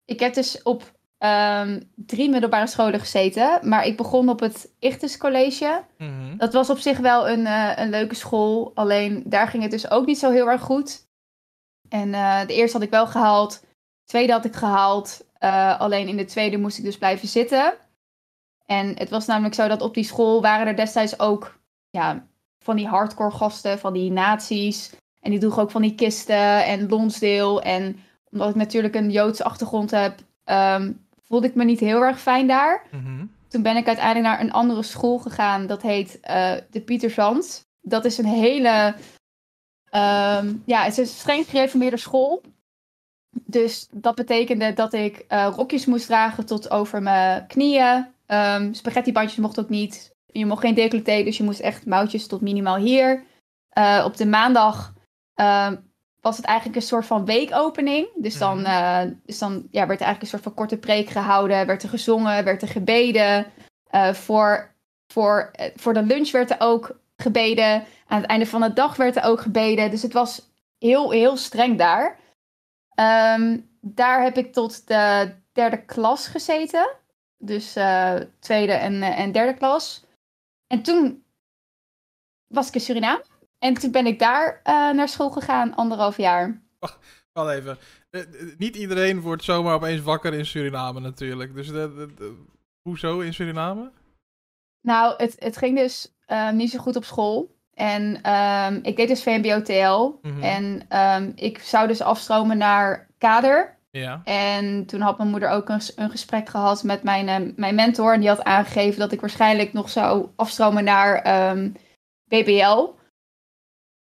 Ik 0.06 0.20
heb 0.20 0.34
dus 0.34 0.64
op 0.64 0.92
ehm, 1.18 1.82
drie 1.96 2.30
middelbare 2.30 2.68
scholen 2.68 3.00
gezeten. 3.00 3.60
Maar 3.62 3.86
ik 3.86 3.98
begon 3.98 4.30
op 4.30 4.40
het 4.40 4.72
Ichtes 4.80 5.18
College. 5.18 5.84
Mhm. 5.98 6.38
Dat 6.38 6.54
was 6.54 6.70
op 6.70 6.78
zich 6.78 6.98
wel 6.98 7.30
een, 7.30 7.46
eh, 7.46 7.72
een 7.76 7.90
leuke 7.90 8.16
school. 8.16 8.72
Alleen 8.76 9.24
daar 9.26 9.48
ging 9.48 9.64
het 9.64 9.72
dus 9.72 9.90
ook 9.92 10.06
niet 10.06 10.20
zo 10.20 10.32
heel 10.32 10.50
erg 10.50 10.62
goed. 10.62 11.08
En 11.90 12.14
eh, 12.14 12.46
de 12.48 12.54
eerste 12.54 12.78
had 12.78 12.86
ik 12.86 12.92
wel 12.92 13.08
gehaald. 13.08 13.65
De 14.06 14.12
tweede 14.12 14.32
had 14.34 14.46
ik 14.46 14.56
gehaald. 14.56 15.26
Eh, 15.38 15.80
alleen 15.80 16.08
in 16.08 16.18
de 16.18 16.26
tweede 16.26 16.58
moest 16.58 16.78
ik 16.78 16.84
dus 16.84 16.98
blijven 16.98 17.28
zitten. 17.28 17.74
En 18.66 18.98
het 18.98 19.10
was 19.10 19.26
namelijk 19.26 19.56
zo 19.56 19.68
dat 19.68 19.82
op 19.82 19.94
die 19.94 20.04
school 20.04 20.42
waren 20.42 20.68
er 20.68 20.76
destijds 20.76 21.20
ook 21.20 21.60
ja, 21.90 22.26
van 22.60 22.76
die 22.76 22.88
hardcore 22.88 23.32
gasten, 23.32 23.80
van 23.80 23.94
die 23.94 24.12
nazi's. 24.12 24.92
En 25.22 25.32
die 25.32 25.40
droegen 25.40 25.62
ook 25.62 25.72
van 25.72 25.82
die 25.82 25.96
kisten 25.96 26.66
en 26.66 26.90
Lonsdale. 26.90 27.62
En 27.62 28.00
omdat 28.32 28.50
ik 28.50 28.56
natuurlijk 28.56 28.96
een 28.96 29.12
Joodse 29.12 29.44
achtergrond 29.44 29.92
heb, 29.92 30.20
ehm, 30.44 30.92
voelde 31.24 31.48
ik 31.48 31.56
me 31.56 31.64
niet 31.64 31.80
heel 31.80 32.02
erg 32.02 32.20
fijn 32.20 32.48
daar 32.48 32.82
Mhm. 32.92 33.26
toen 33.48 33.62
ben 33.62 33.78
ik 33.78 33.88
uiteindelijk 33.88 34.26
naar 34.26 34.40
een 34.42 34.52
andere 34.54 34.84
school 34.84 35.18
gegaan. 35.18 35.68
Dat 35.68 35.82
heet 35.82 36.20
eh, 36.20 36.54
de 36.70 36.82
Pietersand. 36.82 37.64
dat 37.82 38.06
is 38.06 38.18
een 38.18 38.26
hele. 38.26 38.96
ehm, 39.90 40.54
ja, 40.66 40.84
het 40.84 40.92
is 40.92 40.98
een 40.98 41.16
streng 41.16 41.46
gereformeerde 41.50 41.98
school. 41.98 42.42
Dus 43.44 43.88
dat 43.92 44.16
betekende 44.16 44.74
dat 44.74 44.94
ik 44.94 45.26
eh, 45.28 45.48
rokjes 45.56 45.86
moest 45.86 46.06
dragen 46.06 46.46
tot 46.46 46.72
over 46.72 47.02
mijn 47.02 47.48
knieën. 47.48 48.08
Ehm 48.26 48.74
spaghettibandjes 48.74 49.40
mocht 49.40 49.60
ook 49.60 49.70
niet. 49.70 50.14
Je 50.26 50.46
mocht 50.46 50.62
geen 50.62 50.74
decolleté, 50.74 51.24
dus 51.24 51.38
je 51.38 51.44
moest 51.44 51.60
echt 51.60 51.86
mouwtjes 51.86 52.28
tot 52.28 52.42
minimaal 52.42 52.76
hier. 52.78 53.24
Eh, 53.70 54.04
op 54.06 54.18
de 54.18 54.26
maandag 54.26 54.94
ehm, 55.34 55.76
was 56.22 56.38
het 56.38 56.46
eigenlijk 56.46 56.78
een 56.78 56.88
soort 56.88 57.06
van 57.06 57.26
weekopening. 57.26 58.08
Dus 58.16 58.38
dan, 58.38 58.58
Mhm. 58.58 58.66
eh, 58.66 59.12
dus 59.26 59.38
dan 59.38 59.54
ja, 59.72 59.88
werd 59.88 60.00
er 60.00 60.06
eigenlijk 60.06 60.22
een 60.22 60.28
soort 60.28 60.44
van 60.44 60.54
korte 60.54 60.78
preek 60.78 61.10
gehouden. 61.10 61.66
Werd 61.66 61.84
er 61.84 61.90
gezongen, 61.90 62.44
werd 62.44 62.62
er 62.62 62.68
gebeden. 62.68 63.46
Voor, 64.14 64.76
voor, 65.14 65.52
voor 65.76 65.94
de 65.94 66.04
lunch 66.04 66.32
werd 66.32 66.50
er 66.52 66.56
ook 66.60 67.00
gebeden. 67.18 67.84
Aan 68.08 68.22
het 68.22 68.30
einde 68.30 68.46
van 68.46 68.62
de 68.62 68.74
dag 68.74 68.96
werd 68.96 69.16
er 69.16 69.24
ook 69.24 69.42
gebeden. 69.42 69.92
Dus 69.92 70.02
het 70.02 70.14
was 70.14 70.50
heel, 70.78 71.12
heel 71.12 71.38
streng 71.38 71.78
daar. 71.78 72.18
Ehm, 72.96 73.60
daar 73.82 74.24
heb 74.24 74.38
ik 74.38 74.54
tot 74.54 74.88
de 74.88 75.36
derde 75.52 75.86
klas 75.86 76.28
gezeten. 76.28 76.90
Dus 77.38 77.76
eh, 77.76 78.16
tweede 78.40 78.74
en, 78.74 79.02
eh, 79.02 79.20
en 79.20 79.32
derde 79.32 79.54
klas. 79.58 80.04
En 80.68 80.82
toen 80.84 81.24
was 82.48 82.68
ik 82.68 82.74
in 82.74 82.82
Suriname. 82.82 83.26
En 83.60 83.74
toen 83.74 83.92
ben 83.92 84.06
ik 84.06 84.20
daar 84.20 84.60
eh, 84.64 84.74
naar 84.74 85.10
school 85.10 85.32
gegaan, 85.32 85.76
anderhalf 85.76 86.18
jaar. 86.18 86.62
Wacht 86.80 87.00
even. 87.50 87.78
Eh, 88.10 88.22
eh, 88.22 88.58
niet 88.58 88.76
iedereen 88.76 89.22
wordt 89.22 89.44
zomaar 89.44 89.74
opeens 89.74 90.02
wakker 90.02 90.34
in 90.34 90.46
Suriname 90.46 91.00
natuurlijk. 91.00 91.54
Dus 91.54 91.68
de, 91.68 91.94
de- 91.96 92.14
de- 92.14 92.44
hoezo 92.82 93.20
in 93.20 93.34
Suriname? 93.34 93.92
Nou, 94.82 95.14
het, 95.18 95.36
het 95.40 95.58
ging 95.58 95.78
dus 95.78 96.14
niet 96.52 96.72
zo 96.72 96.80
goed 96.80 96.96
op 96.96 97.04
school. 97.04 97.55
En 97.76 98.20
ehm, 98.22 98.80
ik 98.82 98.96
deed 98.96 99.08
dus 99.08 99.24
VMBO-TL. 99.24 100.20
Mhm. 100.22 100.42
En 100.42 100.82
ehm, 100.90 101.32
ik 101.36 101.60
zou 101.60 101.88
dus 101.88 102.02
afstromen 102.02 102.58
naar 102.58 103.08
kader. 103.18 103.74
Ja. 103.92 104.22
En 104.24 104.86
toen 104.86 105.02
had 105.02 105.18
mijn 105.18 105.30
moeder 105.30 105.50
ook 105.50 105.70
een, 105.70 105.82
een 105.96 106.10
gesprek 106.10 106.50
gehad 106.50 106.84
met 106.84 107.04
mijn, 107.04 107.28
eh, 107.30 107.54
mijn 107.56 107.76
mentor. 107.76 108.14
En 108.14 108.20
die 108.20 108.30
had 108.30 108.44
aangegeven 108.44 109.00
dat 109.00 109.12
ik 109.12 109.22
waarschijnlijk 109.22 109.74
nog 109.74 109.90
zou 109.90 110.28
afstromen 110.36 110.84
naar 110.84 111.16
ehm, 111.22 111.70
BBL. 112.28 112.88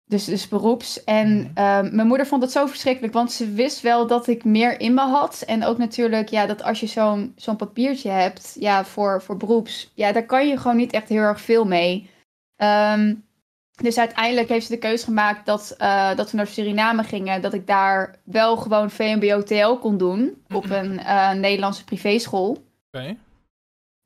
Dus, 0.05 0.25
dus 0.25 0.48
beroeps. 0.48 1.05
En 1.05 1.37
Mhm. 1.38 1.51
ehm, 1.55 1.94
mijn 1.94 2.07
moeder 2.07 2.27
vond 2.27 2.42
het 2.42 2.53
zo 2.53 2.66
verschrikkelijk, 2.66 3.12
want 3.12 3.33
ze 3.33 3.53
wist 3.53 3.81
wel 3.81 4.07
dat 4.07 4.27
ik 4.27 4.44
meer 4.44 4.81
in 4.81 4.94
me 4.94 5.01
had. 5.01 5.42
En 5.46 5.64
ook 5.64 5.79
natuurlijk, 5.79 6.29
ja, 6.29 6.46
dat 6.46 6.62
als 6.62 6.81
je 6.81 6.87
zo'n 6.87 7.33
zo'n 7.37 7.57
papiertje 7.57 8.11
hebt, 8.11 8.57
ja, 8.59 8.85
voor, 8.85 9.22
voor 9.22 9.37
beroeps, 9.37 9.90
ja, 9.94 10.12
daar 10.12 10.27
kan 10.27 10.48
je 10.48 10.57
gewoon 10.57 10.77
niet 10.77 10.92
echt 10.92 11.09
heel 11.09 11.22
erg 11.22 11.40
veel 11.40 11.64
mee. 11.64 12.11
Ehm, 12.57 13.14
dus 13.83 13.99
uiteindelijk 13.99 14.49
heeft 14.49 14.66
ze 14.66 14.73
de 14.73 14.79
keuze 14.79 15.05
gemaakt 15.05 15.47
dat, 15.47 15.75
eh, 15.79 16.16
dat 16.16 16.31
we 16.31 16.37
naar 16.37 16.47
Suriname 16.47 17.03
gingen. 17.05 17.42
Dat 17.42 17.53
ik 17.55 17.66
daar 17.66 18.16
wel 18.25 18.57
gewoon 18.57 18.90
VMBO-TL 18.90 19.75
kon 19.75 19.99
doen 19.99 20.42
op 20.49 20.71
een 20.71 20.99
eh, 20.99 21.33
Nederlandse 21.33 21.85
privéschool. 21.85 22.64
Oké. 22.92 23.16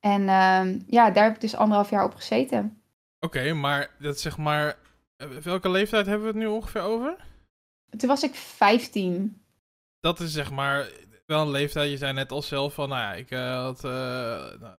En 0.00 0.28
ehm, 0.28 0.78
ja, 0.86 1.10
daar 1.10 1.24
heb 1.24 1.34
ik 1.34 1.40
dus 1.40 1.56
anderhalf 1.56 1.90
jaar 1.90 2.04
op 2.04 2.14
gezeten. 2.14 2.82
Oké, 3.20 3.52
maar 3.52 3.90
dat 3.98 4.20
zeg 4.20 4.36
maar. 4.38 4.76
eh, 5.16 5.28
Welke 5.28 5.68
leeftijd 5.70 6.06
hebben 6.06 6.26
we 6.26 6.32
het 6.32 6.42
nu 6.42 6.46
ongeveer 6.46 6.80
over? 6.82 7.16
Toen 7.96 8.08
was 8.08 8.22
ik 8.22 8.34
15. 8.34 9.40
Dat 10.00 10.20
is 10.20 10.32
zeg 10.32 10.50
maar 10.50 10.88
wel 11.26 11.42
een 11.42 11.50
leeftijd. 11.50 11.90
Je 11.90 11.96
zei 11.96 12.12
net 12.12 12.32
al 12.32 12.42
zelf 12.42 12.74
van, 12.74 12.88
nou 12.88 13.00
ja, 13.00 13.14
ik 13.14 13.30
had. 13.30 13.82
nou, 13.82 14.76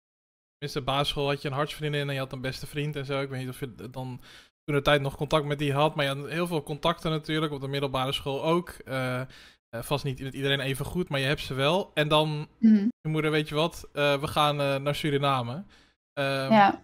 tenminste, 0.59 0.83
basisschool 0.85 1.29
had 1.29 1.43
je 1.43 1.49
een 1.49 1.55
hartsvriendin 1.55 2.09
en 2.09 2.15
je 2.15 2.21
had 2.21 2.33
een 2.33 2.41
beste 2.41 2.67
vriend 2.67 2.97
en 2.97 3.05
zo. 3.05 3.21
Ik 3.21 3.29
weet 3.29 3.41
niet 3.41 3.49
of 3.49 3.61
je 3.61 3.75
dan 3.91 4.21
toen 4.67 4.75
de 4.75 4.83
tijd 4.83 5.01
nog 5.01 5.17
contact 5.17 5.45
met 5.47 5.59
die 5.59 5.73
had. 5.73 5.95
Maar 5.95 6.05
je 6.05 6.15
had 6.15 6.29
heel 6.31 6.47
veel 6.47 6.63
contacten 6.63 7.11
natuurlijk. 7.11 7.53
Op 7.53 7.61
de 7.61 7.69
middelbare 7.69 8.13
school 8.13 8.45
ook. 8.45 8.69
Eh, 8.85 9.21
eh, 9.21 9.27
vast 9.71 10.05
niet 10.05 10.21
met 10.21 10.35
iedereen 10.35 10.61
even 10.61 10.85
goed, 10.85 11.09
maar 11.09 11.21
je 11.21 11.27
hebt 11.27 11.41
ze 11.41 11.55
wel. 11.55 11.91
En 11.95 12.09
dan, 12.09 12.49
Mhm. 12.59 12.75
je 13.01 13.09
moeder, 13.09 13.31
weet 13.31 13.49
je 13.49 13.55
wat, 13.55 13.89
eh, 13.93 14.21
we 14.21 14.27
gaan 14.27 14.57
naar 14.57 14.95
Suriname. 14.95 15.65
Ehm, 16.13 16.53
Ja. 16.53 16.81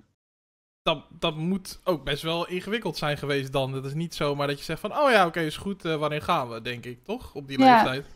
dat, 0.83 1.05
dat 1.18 1.37
moet 1.37 1.81
ook 1.85 2.05
best 2.05 2.23
wel 2.23 2.49
ingewikkeld 2.49 2.97
zijn 2.97 3.16
geweest 3.16 3.53
dan. 3.53 3.73
Het 3.73 3.85
is 3.85 3.95
niet 3.95 4.14
zomaar 4.14 4.47
dat 4.47 4.59
je 4.59 4.64
zegt 4.64 4.81
van, 4.81 4.97
oh 4.99 5.11
ja, 5.11 5.27
oké, 5.27 5.40
is 5.40 5.57
goed, 5.57 5.83
wanneer 5.83 6.23
gaan 6.23 6.49
we, 6.51 6.62
denk 6.62 6.85
ik, 6.85 7.05
toch? 7.05 7.35
Op 7.35 7.49
die 7.49 7.59
Ja. 7.61 7.73
leeftijd. 7.75 8.07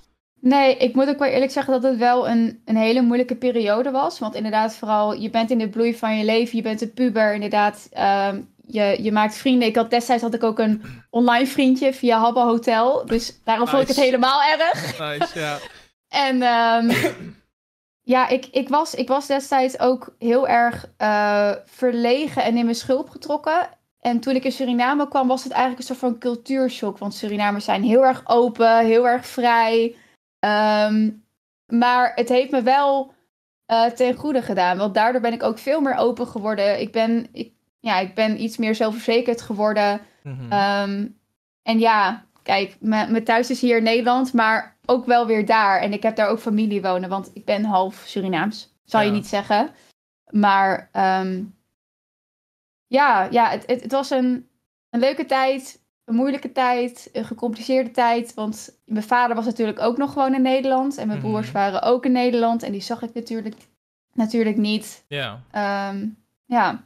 Nee, 0.41 0.77
ik 0.77 0.95
moet 0.95 1.09
ook 1.09 1.19
wel 1.19 1.29
eerlijk 1.29 1.51
zeggen 1.53 1.73
dat 1.73 1.83
het 1.91 1.99
wel 1.99 2.29
een, 2.29 2.63
een 2.65 2.77
hele 2.77 3.03
moeilijke 3.03 3.37
periode 3.37 3.91
was. 3.91 4.19
Want 4.19 4.35
inderdaad, 4.35 4.77
vooral, 4.77 5.13
je 5.15 5.31
bent 5.31 5.51
in 5.51 5.59
de 5.59 5.69
bloei 5.69 5.95
van 5.95 6.19
je 6.19 6.25
leven, 6.25 6.57
je 6.57 6.63
bent 6.63 6.81
een 6.81 6.93
puber, 6.93 7.35
inderdaad. 7.35 7.89
ehm, 7.93 8.41
je, 8.67 9.03
je 9.03 9.13
maakt 9.13 9.37
vrienden. 9.37 9.69
Ik 9.69 9.77
had 9.77 9.91
destijds 9.91 10.23
had 10.23 10.35
ik 10.35 10.43
ook 10.43 10.59
een 10.59 10.83
online 11.11 11.47
vriendje 11.47 11.95
via 11.95 12.19
Habbo 12.19 12.45
Hotel. 12.45 13.07
Dus 13.07 13.41
daarom 13.45 13.69
vond 13.69 13.83
ik 13.83 13.89
het 13.89 13.97
helemaal 13.97 14.43
erg. 14.43 14.99
Nice, 14.99 15.39
ja. 15.39 15.59
En 16.09 16.43
ehm, 16.43 17.13
ja, 18.03 18.29
ik, 18.29 18.47
ik, 18.47 18.69
was, 18.69 18.95
ik 18.95 19.09
was 19.09 19.27
destijds 19.27 19.79
ook 19.79 20.15
heel 20.19 20.49
erg 20.49 20.93
eh, 20.97 21.53
verlegen 21.65 22.45
en 22.45 22.57
in 22.57 22.65
mijn 22.65 22.77
schulp 22.77 23.09
getrokken. 23.09 23.69
En 24.01 24.21
toen 24.21 24.35
ik 24.35 24.45
in 24.45 24.53
Suriname 24.53 25.09
kwam, 25.09 25.29
was 25.29 25.45
het 25.45 25.53
eigenlijk 25.53 25.81
een 25.81 25.87
soort 25.87 26.13
van 26.13 26.19
cultuurshock. 26.19 26.99
Want 26.99 27.15
Surinamers 27.15 27.65
zijn 27.65 27.83
heel 27.83 28.05
erg 28.05 28.23
open, 28.25 28.85
heel 28.85 29.09
erg 29.09 29.27
vrij. 29.27 29.97
Ehm, 30.39 31.11
maar 31.67 32.13
het 32.15 32.29
heeft 32.29 32.51
me 32.51 32.63
wel 32.63 33.15
eh, 33.67 33.85
ten 33.85 34.15
goede 34.15 34.43
gedaan. 34.43 34.79
Want 34.79 34.95
daardoor 34.95 35.21
ben 35.21 35.33
ik 35.33 35.43
ook 35.43 35.59
veel 35.59 35.81
meer 35.81 35.97
open 35.97 36.27
geworden. 36.27 36.81
Ik 36.81 36.93
ben, 36.93 37.27
ik, 37.33 37.53
ja, 37.87 37.99
ik 37.99 38.14
ben 38.14 38.42
iets 38.42 38.57
meer 38.57 38.75
zelfverzekerd 38.75 39.40
geworden. 39.40 40.01
Mhm. 40.22 40.53
Ehm, 40.53 41.07
en 41.62 41.79
ja, 41.79 42.25
kijk, 42.42 42.77
mijn 42.81 43.25
thuis 43.25 43.51
is 43.51 43.61
hier 43.61 43.77
in 43.77 43.83
Nederland, 43.83 44.33
maar 44.33 44.77
ook 44.87 45.07
wel 45.07 45.27
weer 45.27 45.46
daar. 45.46 45.81
En 45.81 45.92
ik 45.92 46.03
heb 46.03 46.16
daar 46.16 46.29
ook 46.29 46.38
familie 46.38 46.83
wonen, 46.83 47.09
want 47.09 47.31
ik 47.35 47.44
ben 47.44 47.64
half 47.64 48.03
Surinaams. 48.07 48.75
Zal 48.85 49.01
je 49.01 49.11
niet 49.11 49.27
zeggen. 49.27 49.70
Maar 50.31 50.88
ehm, 50.92 51.42
ja, 52.87 53.29
ja 53.31 53.49
het, 53.51 53.66
het, 53.66 53.83
het 53.83 53.92
was 53.92 54.11
een, 54.11 54.49
een 54.90 55.01
leuke 55.01 55.27
tijd, 55.27 55.81
een 56.05 56.14
moeilijke 56.14 56.53
tijd, 56.53 57.09
een 57.12 57.25
gecompliceerde 57.25 57.90
tijd. 57.90 58.35
Want 58.35 58.79
mijn 58.85 59.05
vader 59.05 59.37
was 59.37 59.44
natuurlijk 59.44 59.81
ook 59.81 59.96
nog 59.96 60.12
gewoon 60.12 60.35
in 60.35 60.42
Nederland. 60.42 60.96
En 60.96 61.07
mijn 61.07 61.18
Mhm. 61.18 61.29
broers 61.29 61.53
waren 61.53 61.83
ook 61.83 62.05
in 62.05 62.12
Nederland. 62.12 62.62
En 62.62 62.72
die 62.72 62.81
zag 62.81 63.03
ik 63.03 63.14
natuurlijk, 63.14 63.57
natuurlijk 64.12 64.57
niet. 64.57 65.05
ja. 65.09 65.40
Ehm, 65.51 66.07
ja, 66.44 66.85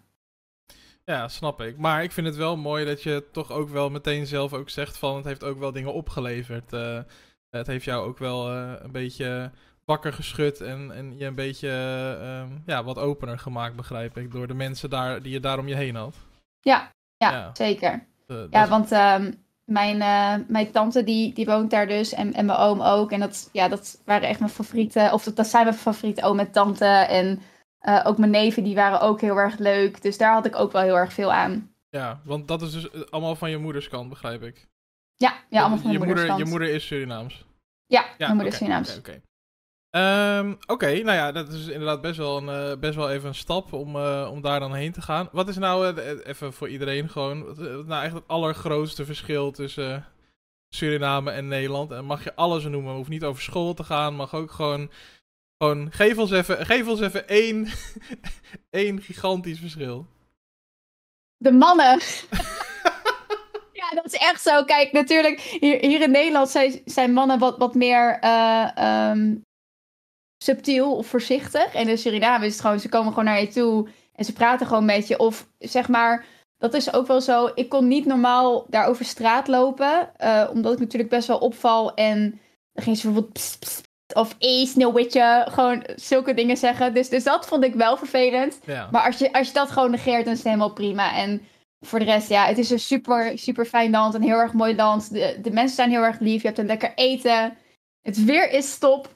ja, 1.11 1.29
snap 1.29 1.61
ik. 1.61 1.77
Maar 1.79 2.03
ik 2.03 2.13
vind 2.13 2.27
het 2.27 2.37
wel 2.37 2.57
mooi 2.57 2.85
dat 2.85 3.03
je 3.03 3.25
toch 3.33 3.51
ook 3.51 3.69
wel 3.69 3.91
meteen 3.91 4.27
zelf 4.27 4.53
ook 4.53 4.71
zegt 4.71 4.99
van, 4.99 5.17
het 5.17 5.25
heeft 5.25 5.45
ook 5.45 5.59
wel 5.59 5.73
dingen 5.73 5.93
opgeleverd. 5.93 6.73
Eh, 6.73 6.99
het 7.51 7.67
heeft 7.67 7.85
jou 7.85 8.07
ook 8.07 8.19
wel 8.19 8.51
eh, 8.51 8.73
een 8.79 8.93
beetje 8.93 9.51
wakker 9.85 10.13
geschud 10.13 10.61
en, 10.61 10.91
en 10.91 11.19
je 11.19 11.25
een 11.25 11.35
beetje 11.35 11.69
eh, 11.69 12.39
ehm, 12.41 12.49
ja, 12.67 12.85
wat 12.85 12.99
opener 12.99 13.39
gemaakt, 13.39 13.77
begrijp 13.77 14.17
ik. 14.17 14.33
Door 14.33 14.47
de 14.47 14.55
mensen 14.55 14.91
daar, 14.91 15.23
die 15.23 15.33
je 15.33 15.41
daar 15.41 15.59
om 15.59 15.69
je 15.69 15.75
heen 15.75 15.95
had. 15.95 16.17
ja, 16.61 16.91
ja, 17.17 17.31
Ja. 17.31 17.51
zeker. 17.53 18.09
Ja, 18.51 18.69
want 18.69 18.93
ehm, 18.93 19.33
mijn, 19.65 19.99
mijn 20.49 20.71
tante 20.71 21.05
die, 21.05 21.35
die 21.35 21.47
woont 21.47 21.71
daar 21.71 21.87
dus 21.87 22.13
en, 22.13 22.33
en 22.35 22.47
mijn 22.47 22.59
oom 22.59 22.81
ook. 22.81 23.13
En 23.13 23.21
dat, 23.21 23.49
ja, 23.53 23.69
dat 23.69 24.03
waren 24.05 24.29
echt 24.29 24.39
mijn 24.39 24.51
favoriete, 24.53 25.09
of 25.13 25.25
dat, 25.25 25.37
dat 25.37 25.47
zijn 25.47 25.65
mijn 25.65 25.77
favoriete 25.77 26.23
oom 26.23 26.39
en 26.39 26.51
tante. 26.51 26.85
En 26.87 27.41
eh, 27.81 28.01
ook 28.05 28.19
mijn 28.19 28.31
neven, 28.31 28.65
die 28.65 28.75
waren 28.75 29.01
ook 29.01 29.21
heel 29.21 29.37
erg 29.37 29.59
leuk. 29.59 30.03
Dus 30.03 30.19
daar 30.19 30.33
had 30.33 30.47
ik 30.47 30.57
ook 30.57 30.73
wel 30.73 30.83
heel 30.83 30.97
erg 30.97 31.13
veel 31.13 31.33
aan. 31.33 31.75
ja, 31.91 32.21
want 32.25 32.49
dat 32.49 32.63
is 32.63 32.73
dus 32.73 32.91
eh, 32.91 33.01
allemaal 33.11 33.37
van 33.37 33.51
je 33.51 33.59
moeders 33.59 33.89
kant, 33.89 34.09
begrijp 34.09 34.43
ik. 34.43 34.69
Ja, 35.17 35.35
ja 35.49 35.61
allemaal 35.61 35.79
van 35.79 35.91
je 35.91 35.99
moeder, 35.99 36.17
moeders 36.17 36.37
je 36.37 36.43
kant. 36.43 36.51
moeder 36.51 36.69
is 36.69 36.87
Surinaams. 36.87 37.45
Ja, 37.87 38.01
Ja, 38.01 38.15
mijn 38.19 38.33
moeder 38.33 38.53
is 38.53 38.59
Surinaams. 38.59 38.99
Oké. 38.99 39.21
Ehm, 39.91 40.55
oké, 40.67 40.87
nou 40.87 41.17
ja, 41.17 41.33
dat 41.33 41.49
is 41.49 41.67
inderdaad 41.67 42.01
best 42.01 42.17
wel, 42.17 42.37
een, 42.37 42.49
eh, 42.49 42.79
best 42.79 42.95
wel 42.95 43.11
even 43.11 43.29
een 43.29 43.35
stap 43.35 43.73
om, 43.73 43.97
om 44.27 44.41
daar 44.41 44.61
dan 44.61 44.75
heen 44.75 44.93
te 44.93 45.03
gaan. 45.03 45.29
Wat 45.33 45.49
is 45.49 45.57
nou, 45.57 45.99
even 46.23 46.53
voor 46.53 46.69
iedereen 46.69 47.09
gewoon, 47.09 47.45
wat, 47.45 47.87
nou 47.87 48.05
echt 48.05 48.15
het 48.15 48.29
allergrootste 48.29 49.05
verschil 49.05 49.51
tussen 49.51 50.07
Suriname 50.75 51.31
en 51.31 51.49
Nederland? 51.49 51.91
En 51.91 52.05
mag 52.05 52.25
je 52.25 52.35
alles 52.35 52.65
noemen, 52.65 52.95
hoeft 52.95 53.09
niet 53.09 53.25
over 53.25 53.43
school 53.43 53.75
te 53.75 53.85
gaan, 53.85 54.15
mag 54.15 54.35
ook 54.35 54.51
gewoon, 54.51 54.91
geef 55.91 56.19
ons 56.19 56.31
even, 56.31 56.67
geef 56.67 56.89
ons 56.89 57.01
even 57.01 57.29
één, 57.29 57.69
één 58.71 59.03
gigantisch 59.03 59.59
verschil. 59.59 60.07
De 61.37 61.53
mannen. 61.53 62.01
ja, 63.81 63.91
dat 63.95 64.05
is 64.05 64.15
echt 64.15 64.43
zo. 64.43 64.65
Kijk, 64.65 64.93
natuurlijk, 64.93 65.41
hier, 65.41 65.79
hier 65.81 66.01
in 66.01 66.11
Nederland 66.11 66.49
zijn, 66.49 66.81
zijn 66.85 67.13
mannen 67.13 67.39
wat, 67.39 67.59
wat 67.59 67.75
meer 67.75 68.19
eh, 68.21 68.77
ehm, 68.77 69.37
subtiel 70.45 70.97
of 70.97 71.07
voorzichtig. 71.07 71.75
En 71.75 71.89
in 71.89 71.99
Suriname 71.99 72.47
is 72.47 72.53
het 72.53 72.61
gewoon, 72.61 72.81
ze 72.81 72.89
komen 72.89 73.09
gewoon 73.09 73.25
naar 73.25 73.41
je 73.41 73.49
toe 73.49 73.89
en 74.15 74.25
ze 74.25 74.33
praten 74.33 74.67
gewoon 74.67 74.85
met 74.85 75.09
je. 75.09 75.19
Of 75.19 75.49
zeg 75.59 75.89
maar, 75.89 76.25
dat 76.57 76.75
is 76.75 76.93
ook 76.93 77.07
wel 77.07 77.21
zo. 77.21 77.51
Ik 77.55 77.69
kon 77.69 77.89
niet 77.89 78.07
normaal 78.07 78.67
daar 78.69 78.87
over 78.87 79.05
straat 79.05 79.49
lopen, 79.49 80.17
eh, 80.17 80.49
omdat 80.53 80.73
ik 80.73 80.79
natuurlijk 80.79 81.11
best 81.11 81.29
wel 81.29 81.39
opval. 81.39 81.95
En 81.95 82.41
dan 82.73 82.85
ging 82.85 82.97
ze 82.97 83.07
bijvoorbeeld 83.07 83.89
of 84.15 84.35
hé, 84.39 84.67
sneeuwwitje, 84.67 85.47
gewoon 85.51 85.85
zulke 85.97 86.35
dingen 86.35 86.57
zeggen. 86.57 86.95
Dus, 86.95 87.09
dus 87.09 87.25
dat 87.25 87.47
vond 87.47 87.65
ik 87.65 87.75
wel 87.75 87.97
vervelend. 87.97 88.61
Ja, 88.65 88.89
Maar 88.91 89.07
als 89.07 89.19
je, 89.19 89.33
als 89.33 89.47
je 89.47 89.53
dat 89.53 89.71
gewoon 89.71 89.91
negeert, 89.91 90.25
dan 90.25 90.33
is 90.33 90.39
het 90.39 90.47
helemaal 90.47 90.73
prima. 90.73 91.15
En 91.15 91.43
voor 91.87 91.99
de 91.99 92.05
rest, 92.05 92.29
ja, 92.29 92.47
het 92.47 92.59
is 92.59 92.71
een 92.71 92.79
super, 92.79 93.39
super 93.39 93.65
fijn 93.65 93.91
land. 93.91 94.15
Een 94.15 94.23
heel 94.23 94.39
erg 94.39 94.53
mooi 94.53 94.75
land. 94.75 95.13
De, 95.13 95.39
de 95.43 95.51
mensen 95.51 95.77
zijn 95.77 95.91
heel 95.91 96.03
erg 96.03 96.19
lief. 96.21 96.41
Je 96.41 96.47
hebt 96.47 96.59
een 96.59 96.67
lekker 96.67 96.93
eten. 96.95 97.57
Het 98.03 98.25
weer 98.25 98.51
is 98.51 98.79
top. 98.79 99.09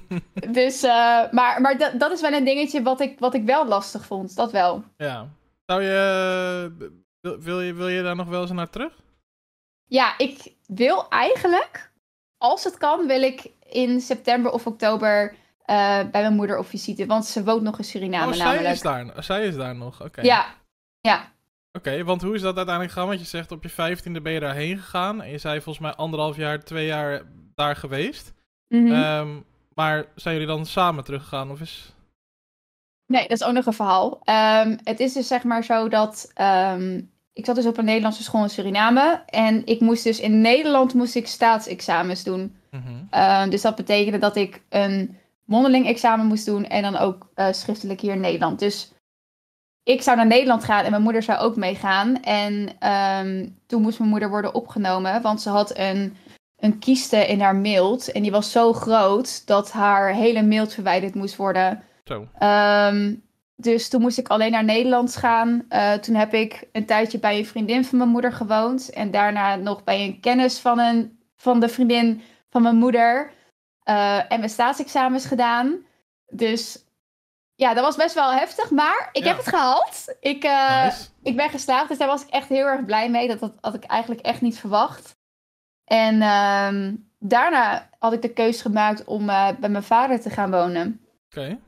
dus, 0.50 0.84
uh, 0.84 0.90
maar, 1.30 1.60
maar 1.60 1.78
dat, 1.78 2.00
dat 2.00 2.12
is 2.12 2.20
wel 2.20 2.32
een 2.32 2.44
dingetje 2.44 2.82
wat 2.82 3.00
ik, 3.00 3.18
wat 3.18 3.34
ik 3.34 3.44
wel 3.44 3.66
lastig 3.66 4.06
vond. 4.06 4.36
Dat 4.36 4.52
wel. 4.52 4.84
Ja. 4.96 5.28
Zou 5.66 5.82
je, 5.82 6.92
wil, 7.20 7.60
je, 7.60 7.74
wil 7.74 7.88
je 7.88 8.02
daar 8.02 8.16
nog 8.16 8.28
wel 8.28 8.40
eens 8.40 8.50
naar 8.50 8.70
terug? 8.70 8.92
Ja, 9.86 10.18
ik 10.18 10.54
wil 10.66 11.08
eigenlijk, 11.08 11.92
als 12.38 12.64
het 12.64 12.78
kan, 12.78 13.06
wil 13.06 13.22
ik 13.22 13.50
in 13.70 14.00
september 14.00 14.52
of 14.52 14.66
oktober 14.66 15.30
uh, 15.30 15.36
bij 16.10 16.20
mijn 16.20 16.34
moeder 16.34 16.58
op 16.58 16.66
visite. 16.66 17.06
Want 17.06 17.24
ze 17.24 17.44
woont 17.44 17.62
nog 17.62 17.78
in 17.78 17.84
Suriname 17.84 18.30
oh, 18.30 18.36
zij 18.36 18.44
namelijk. 18.44 18.74
Is 18.74 18.80
daar, 18.80 19.12
zij 19.18 19.46
is 19.46 19.56
daar 19.56 19.76
nog, 19.76 20.02
oké. 20.02 20.20
Ja, 20.20 20.46
ja. 21.00 21.32
Oké, 21.72 22.04
want 22.04 22.22
hoe 22.22 22.34
is 22.34 22.40
dat 22.40 22.56
uiteindelijk 22.56 22.94
gegaan? 22.94 23.08
Want 23.08 23.20
je 23.20 23.26
zegt 23.26 23.52
op 23.52 23.62
je 23.62 23.68
vijftiende 23.68 24.20
ben 24.20 24.32
je 24.32 24.40
daarheen 24.40 24.78
gegaan. 24.78 25.22
En 25.22 25.30
je 25.30 25.38
zei 25.38 25.60
volgens 25.60 25.84
mij 25.84 25.94
anderhalf 25.94 26.36
jaar, 26.36 26.64
twee 26.64 26.86
jaar 26.86 27.22
daar 27.54 27.76
geweest. 27.76 28.32
Mhm. 28.68 28.92
Ehm, 28.92 29.28
maar 29.74 30.06
zijn 30.14 30.34
jullie 30.34 30.50
dan 30.50 30.66
samen 30.66 31.04
teruggegaan? 31.04 31.50
Of 31.50 31.60
is... 31.60 31.94
Nee, 33.06 33.22
dat 33.28 33.40
is 33.40 33.44
ook 33.44 33.54
nog 33.54 33.66
een 33.66 33.72
verhaal. 33.72 34.20
Ehm, 34.24 34.76
het 34.84 35.00
is 35.00 35.12
dus 35.12 35.26
zeg 35.26 35.44
maar 35.44 35.64
zo 35.64 35.88
dat... 35.88 36.30
ehm, 36.34 37.00
ik 37.32 37.44
zat 37.44 37.54
dus 37.54 37.66
op 37.66 37.78
een 37.78 37.84
Nederlandse 37.84 38.22
school 38.22 38.42
in 38.42 38.50
Suriname. 38.50 39.22
En 39.26 39.66
ik 39.66 39.80
moest 39.80 40.04
dus 40.04 40.20
in 40.20 40.40
Nederland 40.40 40.94
moest 40.94 41.14
ik 41.14 41.26
staatsexamens 41.26 42.24
doen. 42.24 42.56
Mhm. 42.70 42.82
Ehm, 43.10 43.50
dus 43.50 43.62
dat 43.62 43.76
betekende 43.76 44.18
dat 44.18 44.36
ik 44.36 44.62
een 44.68 45.18
mondeling 45.44 45.86
examen 45.86 46.26
moest 46.26 46.46
doen. 46.46 46.64
En 46.64 46.82
dan 46.82 46.96
ook 46.96 47.30
eh, 47.34 47.52
schriftelijk 47.52 48.00
hier 48.00 48.12
in 48.12 48.20
Nederland. 48.20 48.58
Dus 48.58 48.92
ik 49.82 50.02
zou 50.02 50.16
naar 50.16 50.26
Nederland 50.26 50.64
gaan 50.64 50.84
en 50.84 50.90
mijn 50.90 51.02
moeder 51.02 51.22
zou 51.22 51.38
ook 51.38 51.56
meegaan. 51.56 52.22
En 52.22 52.68
ehm, 52.78 53.46
toen 53.66 53.82
moest 53.82 53.98
mijn 53.98 54.10
moeder 54.10 54.28
worden 54.28 54.54
opgenomen. 54.54 55.22
Want 55.22 55.42
ze 55.42 55.48
had 55.48 55.78
een, 55.78 56.16
een 56.56 56.78
kieste 56.78 57.26
in 57.26 57.40
haar 57.40 57.56
mild. 57.56 58.12
En 58.12 58.22
die 58.22 58.30
was 58.30 58.52
zo 58.52 58.72
groot 58.72 59.46
dat 59.46 59.72
haar 59.72 60.14
hele 60.14 60.42
mild 60.42 60.74
verwijderd 60.74 61.14
moest 61.14 61.36
worden. 61.36 61.82
Zo. 62.04 62.28
Ehm, 62.38 63.14
dus 63.56 63.88
toen 63.88 64.00
moest 64.00 64.18
ik 64.18 64.28
alleen 64.28 64.50
naar 64.50 64.64
Nederland 64.64 65.16
gaan. 65.16 65.64
Eh, 65.68 65.92
toen 65.92 66.14
heb 66.14 66.34
ik 66.34 66.68
een 66.72 66.86
tijdje 66.86 67.18
bij 67.18 67.38
een 67.38 67.46
vriendin 67.46 67.84
van 67.84 67.98
mijn 67.98 68.10
moeder 68.10 68.32
gewoond. 68.32 68.90
En 68.90 69.10
daarna 69.10 69.56
nog 69.56 69.84
bij 69.84 70.04
een 70.04 70.20
kennis 70.20 70.58
van, 70.58 70.78
een, 70.78 71.18
van 71.36 71.60
de 71.60 71.68
vriendin 71.68 72.22
van 72.50 72.62
mijn 72.62 72.76
moeder. 72.76 73.38
eh, 73.82 74.32
en 74.32 74.38
mijn 74.38 74.50
staatsexamens 74.50 75.26
gedaan. 75.26 75.86
Dus 76.26 76.84
ja, 77.54 77.74
dat 77.74 77.84
was 77.84 77.96
best 77.96 78.14
wel 78.14 78.32
heftig. 78.32 78.70
Maar 78.70 79.08
ik 79.12 79.22
Ja. 79.22 79.28
heb 79.28 79.36
het 79.36 79.48
gehaald. 79.48 80.16
Ik, 80.20 80.44
eh, 80.44 80.84
Nice. 80.84 81.08
ik 81.22 81.36
ben 81.36 81.50
geslaagd. 81.50 81.88
Dus 81.88 81.98
daar 81.98 82.08
was 82.08 82.22
ik 82.22 82.28
echt 82.28 82.48
heel 82.48 82.66
erg 82.66 82.84
blij 82.84 83.10
mee. 83.10 83.28
Dat, 83.28 83.40
dat 83.40 83.52
had 83.60 83.74
ik 83.74 83.84
eigenlijk 83.84 84.20
echt 84.20 84.40
niet 84.40 84.58
verwacht. 84.58 85.16
En 85.84 86.22
ehm, 86.22 86.94
daarna 87.18 87.88
had 87.98 88.12
ik 88.12 88.22
de 88.22 88.32
keus 88.32 88.62
gemaakt 88.62 89.04
om 89.04 89.28
eh, 89.28 89.48
bij 89.60 89.68
mijn 89.70 89.82
vader 89.84 90.20
te 90.20 90.30
gaan 90.30 90.50
wonen. 90.50 91.04
Oké. 91.26 91.58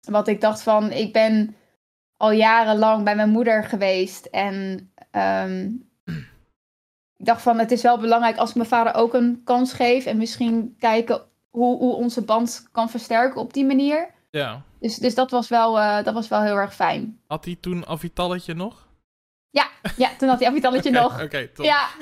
Want 0.00 0.28
ik 0.28 0.40
dacht 0.40 0.62
van, 0.62 0.92
ik 0.92 1.12
ben 1.12 1.56
al 2.16 2.30
jarenlang 2.30 3.04
bij 3.04 3.16
mijn 3.16 3.30
moeder 3.30 3.64
geweest. 3.64 4.24
En 4.26 4.90
ehm, 5.10 5.70
ik 7.18 7.24
dacht 7.24 7.42
van, 7.42 7.58
het 7.58 7.70
is 7.70 7.82
wel 7.82 7.98
belangrijk 7.98 8.36
als 8.36 8.48
ik 8.50 8.56
mijn 8.56 8.68
vader 8.68 8.94
ook 8.94 9.14
een 9.14 9.40
kans 9.44 9.72
geef. 9.72 10.06
En 10.06 10.16
misschien 10.16 10.76
kijken 10.78 11.22
hoe, 11.50 11.78
hoe 11.78 11.94
onze 11.94 12.22
band 12.22 12.68
kan 12.72 12.90
versterken 12.90 13.40
op 13.40 13.52
die 13.52 13.64
manier. 13.64 14.10
Ja. 14.30 14.62
Dus, 14.80 14.96
dus 14.96 15.14
dat, 15.14 15.30
was 15.30 15.48
wel, 15.48 15.78
eh, 15.78 16.04
dat 16.04 16.14
was 16.14 16.28
wel 16.28 16.42
heel 16.42 16.56
erg 16.56 16.74
fijn. 16.74 17.20
Had 17.26 17.44
hij 17.44 17.56
toen 17.60 17.86
Avitalletje 17.86 18.54
nog? 18.54 18.86
Ja, 19.96 20.10
toen 20.18 20.28
had 20.28 20.38
hij 20.38 20.48
afvitalletje 20.48 20.90
Oké, 20.96 21.00
nog. 21.00 21.22
Oké, 21.22 21.48
top. 21.48 21.64
Ja, 21.64 21.88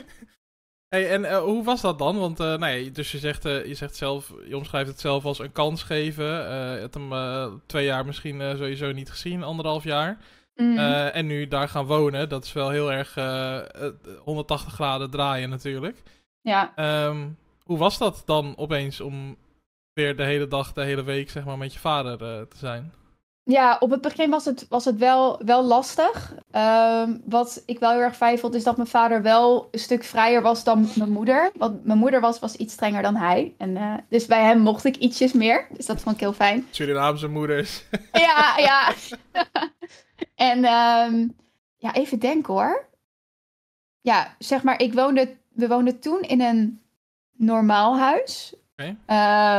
Hey, 0.88 1.10
en 1.10 1.24
eh, 1.24 1.38
hoe 1.38 1.64
was 1.64 1.80
dat 1.80 1.98
dan? 1.98 2.18
Want 2.18 2.40
uh, 2.40 2.56
nee, 2.56 2.90
dus 2.90 3.12
je 3.12 3.18
zegt, 3.18 3.42
je 3.42 3.74
zegt 3.74 3.96
zelf, 3.96 4.32
je 4.48 4.56
omschrijft 4.56 4.88
het 4.88 5.00
zelf 5.00 5.24
als 5.24 5.38
een 5.38 5.52
kans 5.52 5.82
geven. 5.82 6.24
Je 6.24 6.78
hebt 6.80 6.94
hem 6.94 7.62
twee 7.66 7.84
jaar 7.84 8.06
misschien 8.06 8.40
sowieso 8.40 8.92
niet 8.92 9.10
gezien, 9.10 9.42
anderhalf 9.42 9.84
jaar. 9.84 10.18
Mm. 10.56 10.78
en 10.78 11.26
nu 11.26 11.48
daar 11.48 11.68
gaan 11.68 11.86
wonen, 11.86 12.28
dat 12.28 12.44
is 12.44 12.52
wel 12.52 12.70
heel 12.70 12.92
erg 12.92 13.14
180 14.24 14.72
graden 14.72 15.10
draaien 15.10 15.50
natuurlijk. 15.50 16.02
ja. 16.40 16.72
Um, 17.06 17.36
hoe 17.64 17.78
was 17.78 17.98
dat 17.98 18.22
dan 18.24 18.54
opeens 18.56 19.00
om 19.00 19.36
weer 19.92 20.16
de 20.16 20.24
hele 20.24 20.48
dag, 20.48 20.72
de 20.72 20.82
hele 20.82 21.02
week 21.02 21.30
zeg 21.30 21.44
maar 21.44 21.58
met 21.58 21.72
je 21.72 21.78
vader 21.78 22.18
te 22.48 22.56
zijn? 22.56 22.92
Ja, 23.50 23.76
op 23.80 23.90
het 23.90 24.00
begin 24.00 24.30
was 24.30 24.44
het, 24.44 24.66
was 24.68 24.84
het 24.84 24.96
wel, 24.96 25.40
wel 25.44 25.64
lastig. 25.64 26.34
Um, 26.52 27.22
wat 27.24 27.62
ik 27.66 27.78
wel 27.78 27.90
heel 27.90 28.00
erg 28.00 28.16
fijn 28.16 28.38
vond, 28.38 28.54
is 28.54 28.64
dat 28.64 28.76
mijn 28.76 28.88
vader 28.88 29.22
wel 29.22 29.68
een 29.70 29.78
stuk 29.78 30.04
vrijer 30.04 30.42
was 30.42 30.64
dan 30.64 30.88
mijn 30.94 31.10
moeder. 31.10 31.50
Want 31.54 31.84
mijn 31.84 31.98
moeder 31.98 32.20
was, 32.20 32.38
was 32.38 32.56
iets 32.56 32.72
strenger 32.72 33.02
dan 33.02 33.16
hij. 33.16 33.54
En, 33.58 33.70
uh, 33.70 33.94
dus 34.08 34.26
bij 34.26 34.42
hem 34.42 34.58
mocht 34.58 34.84
ik 34.84 34.96
ietsjes 34.96 35.32
meer. 35.32 35.66
Dus 35.70 35.86
dat 35.86 36.00
vond 36.00 36.14
ik 36.14 36.20
heel 36.20 36.32
fijn. 36.32 36.66
Surinaamse 36.70 37.28
moeders. 37.28 37.84
ja, 38.12 38.54
ja. 38.56 38.92
en 40.34 40.58
um, 40.64 41.36
ja, 41.76 41.94
even 41.94 42.18
denken 42.18 42.54
hoor. 42.54 42.88
Ja, 44.00 44.34
zeg 44.38 44.62
maar, 44.62 44.80
ik 44.80 44.94
woonde, 44.94 45.36
we 45.48 45.68
woonden 45.68 46.00
toen 46.00 46.20
in 46.20 46.40
een 46.40 46.80
normaal 47.32 47.98
huis. 47.98 48.54
Okay. 48.72 48.88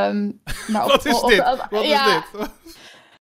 Um, 0.09 0.41
maar 0.67 0.87
Wat 0.87 1.05
is 1.05 1.21
op, 1.21 1.29
dit? 1.29 1.39
op, 1.39 1.47
op, 1.47 1.67
Wat 1.69 1.85
ja, 1.85 2.17
is 2.17 2.23
dit? 2.31 2.49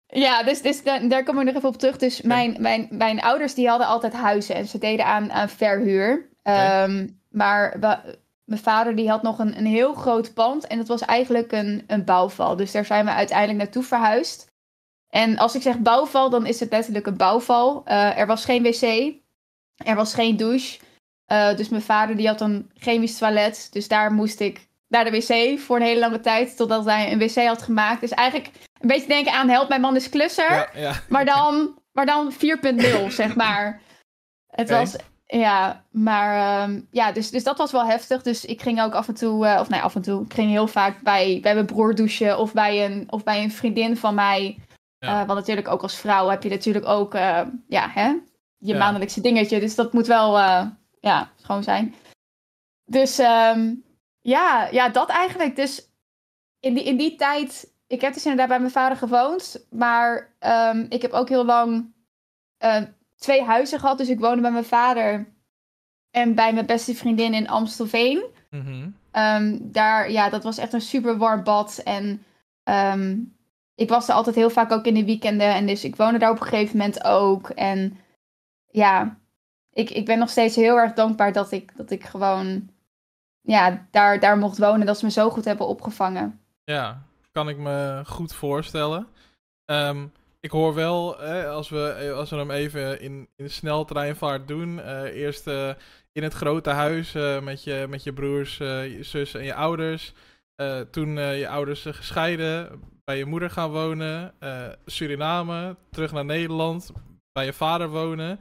Ja, 0.07 0.43
dus, 0.43 0.63
dus 0.63 0.83
daar, 0.83 1.09
daar 1.09 1.25
kom 1.25 1.39
ik 1.39 1.45
nog 1.45 1.55
even 1.55 1.69
op 1.69 1.77
terug. 1.77 1.97
Dus 1.97 2.23
mijn, 2.23 2.57
mijn, 2.59 2.89
mijn 2.91 3.21
ouders 3.21 3.55
die 3.55 3.69
hadden 3.69 3.87
altijd 3.87 4.13
huizen 4.13 4.55
en 4.55 4.67
ze 4.67 4.79
deden 4.79 5.07
aan, 5.07 5.33
aan 5.33 5.49
verhuur. 5.49 6.29
Okay. 6.43 6.85
Um, 6.85 7.21
maar 7.31 7.77
we, 7.81 8.19
mijn 8.45 8.61
vader 8.61 8.97
die 8.97 9.09
had 9.11 9.23
nog 9.23 9.39
een, 9.39 9.59
een 9.59 9.67
heel 9.67 9.95
groot 9.95 10.35
pand 10.35 10.67
en 10.67 10.77
dat 10.79 10.89
was 10.89 11.01
eigenlijk 11.01 11.53
een, 11.53 11.85
een 11.87 12.05
bouwval. 12.05 12.57
Dus 12.57 12.73
daar 12.73 12.85
zijn 12.85 13.05
we 13.05 13.11
uiteindelijk 13.11 13.59
naartoe 13.59 13.83
verhuisd. 13.83 14.52
En 15.15 15.39
als 15.39 15.55
ik 15.55 15.63
zeg 15.63 15.79
bouwval, 15.79 16.31
dan 16.31 16.47
is 16.47 16.61
het 16.61 16.71
letterlijk 16.71 17.07
een 17.07 17.17
bouwval. 17.17 17.83
Uh, 17.87 18.19
er 18.19 18.27
was 18.27 18.45
geen 18.45 18.63
wc, 18.63 19.13
er 19.77 19.95
was 19.95 20.15
geen 20.15 20.37
douche. 20.37 20.79
Uh, 21.33 21.57
dus 21.57 21.69
mijn 21.69 21.83
vader 21.83 22.17
die 22.17 22.27
had 22.27 22.41
een 22.41 22.71
chemisch 22.75 23.19
toilet, 23.19 23.69
dus 23.71 23.89
daar 23.89 24.13
moest 24.13 24.41
ik 24.41 24.69
naar 24.89 25.05
de 25.05 25.11
wc 25.11 25.59
voor 25.61 25.77
een 25.77 25.83
hele 25.83 26.01
lange 26.01 26.21
tijd, 26.21 26.57
totdat 26.57 26.85
hij 26.85 27.13
een 27.13 27.19
wc 27.19 27.47
had 27.47 27.63
gemaakt. 27.63 28.01
Dus 28.01 28.11
eigenlijk 28.11 28.51
een 28.81 28.89
beetje 28.89 29.09
denken 29.09 29.33
aan 29.33 29.49
help, 29.49 29.69
mijn 29.69 29.81
man 29.81 29.97
is 29.97 30.09
klusser. 30.09 30.53
Ja, 30.53 30.69
ja. 30.75 30.93
Maar 31.09 31.25
dan, 31.25 31.79
maar 31.93 32.07
dan 32.07 32.33
4.0, 32.33 33.07
zeg 33.09 33.35
maar. 33.35 33.81
Het 34.47 34.71
was, 34.71 34.97
ja, 35.27 35.85
maar 35.91 36.63
um, 36.63 36.89
ja, 36.91 37.13
dus, 37.13 37.31
dus 37.31 37.45
dat 37.45 37.59
was 37.59 37.73
wel 37.73 37.87
heftig. 37.87 38.23
Dus 38.23 38.45
ik 38.45 38.63
ging 38.63 38.83
ook 38.83 38.95
af 38.95 39.09
en 39.09 39.15
toe, 39.15 39.47
uh, 39.47 39.59
of 39.61 39.69
nee, 39.69 39.81
af 39.81 39.95
en 39.95 40.03
toe, 40.03 40.25
ik 40.25 40.35
ging 40.35 40.51
heel 40.51 40.67
vaak 40.67 41.03
bij, 41.03 41.39
bij 41.43 41.55
mijn 41.55 41.67
broer 41.67 41.95
douchen 41.95 42.39
of 42.39 42.53
bij 42.53 42.85
een, 42.85 43.05
of 43.11 43.23
bij 43.23 43.43
een 43.43 43.53
vriendin 43.53 43.97
van 43.97 44.15
mij. 44.15 44.59
Ja. 45.03 45.21
Uh, 45.21 45.27
want 45.27 45.39
natuurlijk 45.39 45.69
ook 45.69 45.83
als 45.83 45.97
vrouw 45.97 46.29
heb 46.29 46.43
je 46.43 46.49
natuurlijk 46.49 46.87
ook, 46.87 47.15
uh, 47.15 47.41
ja, 47.69 47.89
hè, 47.89 48.07
je 48.59 48.73
Ja. 48.73 48.79
maandelijkse 48.79 49.21
dingetje. 49.21 49.61
Dus 49.61 49.75
dat 49.75 49.93
moet 49.93 50.07
wel, 50.07 50.39
uh, 50.39 50.67
ja, 51.01 51.31
schoon 51.37 51.63
zijn. 51.63 51.95
Dus 52.85 53.19
um, 53.19 53.85
ja, 54.21 54.69
ja, 54.71 54.89
dat 54.89 55.09
eigenlijk. 55.09 55.57
Dus 55.57 55.91
in 56.61 56.75
die, 56.75 56.85
in 56.85 56.97
die 56.97 57.17
tijd 57.17 57.73
ik 57.93 58.01
heb 58.01 58.13
dus 58.13 58.23
inderdaad 58.23 58.49
bij 58.49 58.59
mijn 58.59 58.73
vader 58.73 58.97
gewoond. 58.97 59.67
Maar 59.71 60.35
um, 60.75 60.87
ik 60.89 61.03
heb 61.03 61.13
ook 61.13 61.29
heel 61.29 61.45
lang 61.45 61.95
twee 63.17 63.43
huizen 63.43 63.81
gehad. 63.81 63.99
Dus 63.99 64.09
ik 64.09 64.21
woonde 64.21 64.41
bij 64.41 64.51
mijn 64.51 64.65
vader 64.65 65.33
en 66.11 66.35
bij 66.35 66.53
mijn 66.53 66.67
beste 66.67 66.95
vriendin 66.95 67.35
in 67.35 67.49
Amstelveen. 67.49 68.25
Mm 68.51 68.61
-hmm. 68.61 68.97
um, 69.13 69.73
daar, 69.73 70.11
ja, 70.11 70.29
dat 70.29 70.43
was 70.43 70.59
echt 70.59 70.73
een 70.73 70.81
super 70.81 71.17
warm 71.17 71.43
bad. 71.43 71.81
En 71.85 72.25
ik 73.75 73.89
was 73.89 74.09
er 74.09 74.15
altijd 74.15 74.37
heel 74.37 74.51
vaak 74.51 74.73
ook 74.73 74.85
in 74.85 74.95
de 74.95 75.05
weekenden. 75.05 75.55
En 75.55 75.67
dus 75.67 75.85
ik 75.85 75.97
woonde 75.97 76.19
daar 76.19 76.31
op 76.31 76.41
een 76.41 76.47
gegeven 76.47 76.77
moment 76.77 77.05
ook. 77.05 77.49
En 77.49 77.99
ja, 78.71 79.19
ik, 79.73 79.91
ik 79.91 80.05
ben 80.05 80.19
nog 80.19 80.31
steeds 80.31 80.57
heel 80.57 80.77
erg 80.77 80.93
dankbaar 80.93 81.33
dat 81.33 81.53
ik, 81.53 81.77
dat 81.77 81.91
ik 81.91 82.05
gewoon 82.05 82.69
ja, 83.41 83.87
daar, 83.91 84.21
daar 84.21 84.39
mocht 84.39 84.59
wonen. 84.59 84.87
Dat 84.87 84.99
ze 84.99 85.05
me 85.05 85.11
zo 85.11 85.31
goed 85.31 85.45
hebben 85.45 85.67
opgevangen. 85.67 86.41
Ja, 86.65 87.03
kan 87.33 87.49
ik 87.49 87.59
me 87.59 88.03
goed 88.07 88.35
voorstellen. 88.35 89.07
Um, 89.65 90.13
ik 90.43 90.51
hoor 90.51 90.75
wel, 90.75 91.23
eh, 91.23 91.51
als, 91.51 91.69
we, 91.69 92.13
als 92.17 92.31
we 92.31 92.37
hem 92.37 92.51
even 92.51 93.01
in, 93.01 93.29
in 93.37 93.51
sneltreinvaart 93.51 94.49
doen. 94.49 94.79
Uh, 94.79 95.03
eerst 95.03 95.47
uh, 95.47 95.71
in 96.13 96.23
het 96.23 96.33
grote 96.33 96.71
huis 96.71 97.15
uh, 97.15 97.41
met, 97.41 97.65
je, 97.65 97.87
met 97.89 98.03
je 98.03 98.13
broers, 98.13 98.57
je 98.57 98.99
zus 99.01 99.35
en 99.35 99.45
je 99.45 99.55
ouders. 99.55 100.15
Toen 100.91 101.17
je 101.17 101.49
ouders 101.49 101.83
gescheiden, 101.83 102.81
bij 103.05 103.19
je 103.19 103.25
moeder 103.25 103.51
gaan 103.51 103.71
wonen. 103.71 104.35
Suriname, 104.87 105.77
terug 105.91 106.13
naar 106.13 106.25
Nederland, 106.25 106.93
bij 107.33 107.45
je 107.45 107.53
vader 107.53 107.89
wonen. 107.89 108.41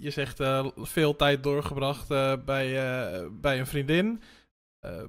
je 0.00 0.10
zegt 0.10 0.40
veel 0.76 1.16
tijd 1.16 1.42
doorgebracht 1.42 2.08
bij, 2.44 2.44
bij 3.30 3.58
een 3.58 3.66
vriendin, 3.66 4.22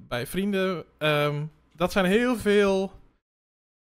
bij 0.08 0.28
vrienden. 0.28 0.86
Um, 0.98 1.52
dat 1.76 1.92
zijn 1.92 2.06
heel 2.06 2.38
veel 2.38 2.92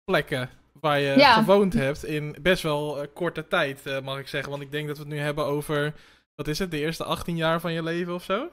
plekken 0.03 0.49
waar 0.79 0.99
je 0.99 1.17
Ja. 1.17 1.33
gewoond 1.33 1.73
hebt 1.73 2.03
in 2.05 2.35
best 2.41 2.63
wel 2.63 3.07
korte 3.13 3.47
tijd, 3.47 4.01
mag 4.03 4.19
ik 4.19 4.27
zeggen. 4.27 4.49
Want 4.51 4.63
ik 4.63 4.71
denk 4.71 4.87
dat 4.87 4.97
we 4.97 5.03
het 5.03 5.11
nu 5.11 5.19
hebben 5.19 5.45
over 5.45 5.93
wat 6.35 6.47
is 6.47 6.59
het, 6.59 6.71
de 6.71 6.79
eerste 6.79 7.03
18 7.03 7.35
jaar 7.35 7.59
van 7.59 7.73
je 7.73 7.83
leven 7.83 8.13
of 8.13 8.23
zo? 8.23 8.49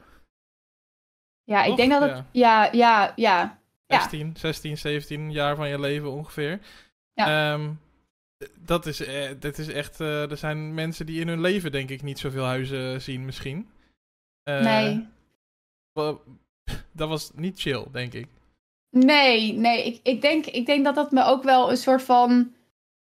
Ja, 1.45 1.64
ik 1.64 1.76
denk 1.76 1.90
dat 1.90 2.03
het... 2.03 2.22
Ja, 2.30 2.68
ja, 2.72 3.12
ja. 3.16 3.59
Ja. 3.86 4.01
16, 4.01 4.36
16, 4.36 4.78
17 4.78 5.32
jaar 5.32 5.57
van 5.57 5.68
je 5.68 5.80
leven 5.80 6.12
ongeveer. 6.12 6.61
Ja. 7.12 7.53
Ehm, 7.53 7.70
dat 8.59 8.86
is, 8.86 9.01
eh, 9.01 9.30
dit 9.40 9.59
is 9.59 9.68
echt, 9.68 10.01
eh, 10.01 10.30
er 10.30 10.36
zijn 10.36 10.74
mensen 10.74 11.07
die 11.07 11.20
in 11.20 11.28
hun 11.28 11.40
leven 11.40 11.72
denk 11.72 11.90
ik 11.90 12.03
niet 12.03 12.18
zoveel 12.18 12.45
huizen 12.45 13.03
zien 13.03 13.24
misschien. 13.24 13.68
Eh, 14.42 14.61
Nee. 14.61 15.09
Dat 16.92 17.09
was 17.09 17.30
niet 17.34 17.61
chill, 17.61 17.84
denk 17.92 18.12
ik. 18.12 18.28
Nee, 18.90 19.53
nee. 19.53 19.84
Ik, 19.84 20.01
ik, 20.03 20.20
denk, 20.20 20.47
ik 20.47 20.66
denk 20.66 20.84
dat 20.84 20.95
dat 20.95 21.12
me 21.12 21.24
ook 21.24 21.42
wel 21.42 21.70
een 21.70 21.76
soort 21.76 22.03
van 22.03 22.55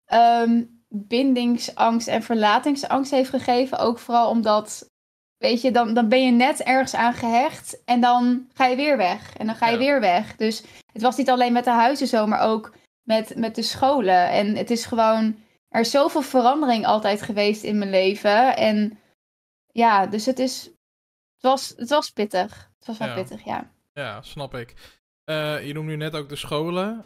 ehm, 0.05 0.63
bindingsangst 0.89 2.07
en 2.07 2.23
verlatingsangst 2.23 3.11
heeft 3.11 3.29
gegeven. 3.29 3.79
Ook 3.79 3.99
vooral 3.99 4.29
omdat, 4.29 4.89
weet 5.37 5.61
je, 5.61 5.71
dan, 5.71 5.93
dan 5.93 6.09
ben 6.09 6.25
je 6.25 6.31
net 6.31 6.63
ergens 6.63 6.95
aan 6.95 7.13
gehecht 7.13 7.83
en 7.83 8.01
dan 8.01 8.47
ga 8.53 8.65
je 8.65 8.75
weer 8.75 8.97
weg. 8.97 9.35
En 9.37 9.45
dan 9.45 9.55
ga 9.55 9.65
je 9.65 9.71
Ja. 9.71 9.77
weer 9.77 9.99
weg. 9.99 10.35
Dus 10.35 10.63
het 10.93 11.01
was 11.01 11.17
niet 11.17 11.29
alleen 11.29 11.53
met 11.53 11.63
de 11.63 11.69
huizen 11.71 12.07
zo, 12.07 12.25
maar 12.27 12.39
ook 12.41 12.73
met, 13.03 13.35
met 13.35 13.55
de 13.55 13.61
scholen. 13.61 14.29
En 14.29 14.55
het 14.55 14.71
is 14.71 14.85
gewoon, 14.85 15.35
er 15.69 15.81
is 15.81 15.91
zoveel 15.91 16.21
verandering 16.21 16.85
altijd 16.85 17.21
geweest 17.21 17.63
in 17.63 17.77
mijn 17.77 17.89
leven. 17.89 18.55
En 18.57 18.99
ja, 19.71 20.05
dus 20.07 20.25
het 20.25 20.39
is, 20.39 20.63
het 21.33 21.41
was, 21.41 21.73
het 21.77 21.89
was 21.89 22.09
pittig. 22.11 22.69
Het 22.77 22.87
was 22.87 22.97
wel 22.97 23.07
Ja. 23.07 23.13
pittig, 23.13 23.43
ja. 23.45 23.71
Ja, 23.93 24.21
snap 24.21 24.55
ik. 24.55 24.73
Eh, 25.23 25.67
je 25.67 25.73
noemt 25.73 25.87
nu 25.87 25.95
net 25.95 26.15
ook 26.15 26.29
de 26.29 26.35
scholen. 26.35 27.05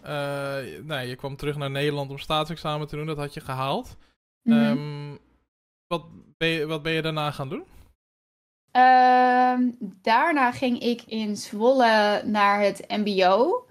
Nee, 0.85 1.07
je 1.07 1.15
kwam 1.15 1.35
terug 1.35 1.55
naar 1.57 1.71
Nederland 1.71 2.11
om 2.11 2.17
staatsexamen 2.17 2.87
te 2.87 2.95
doen, 2.95 3.05
dat 3.05 3.17
had 3.17 3.33
je 3.33 3.39
gehaald. 3.41 3.97
Mhm. 4.41 4.57
Ehm, 4.57 5.17
wat, 5.87 6.05
ben 6.37 6.47
je, 6.47 6.65
wat 6.65 6.81
ben 6.83 6.91
je 6.93 7.01
daarna 7.01 7.31
gaan 7.31 7.49
doen? 7.49 7.63
Ehm, 8.71 9.69
daarna 10.01 10.51
ging 10.51 10.79
ik 10.79 11.01
in 11.05 11.37
Zwolle 11.37 12.21
naar 12.25 12.61
het 12.61 12.85
MBO, 12.87 13.65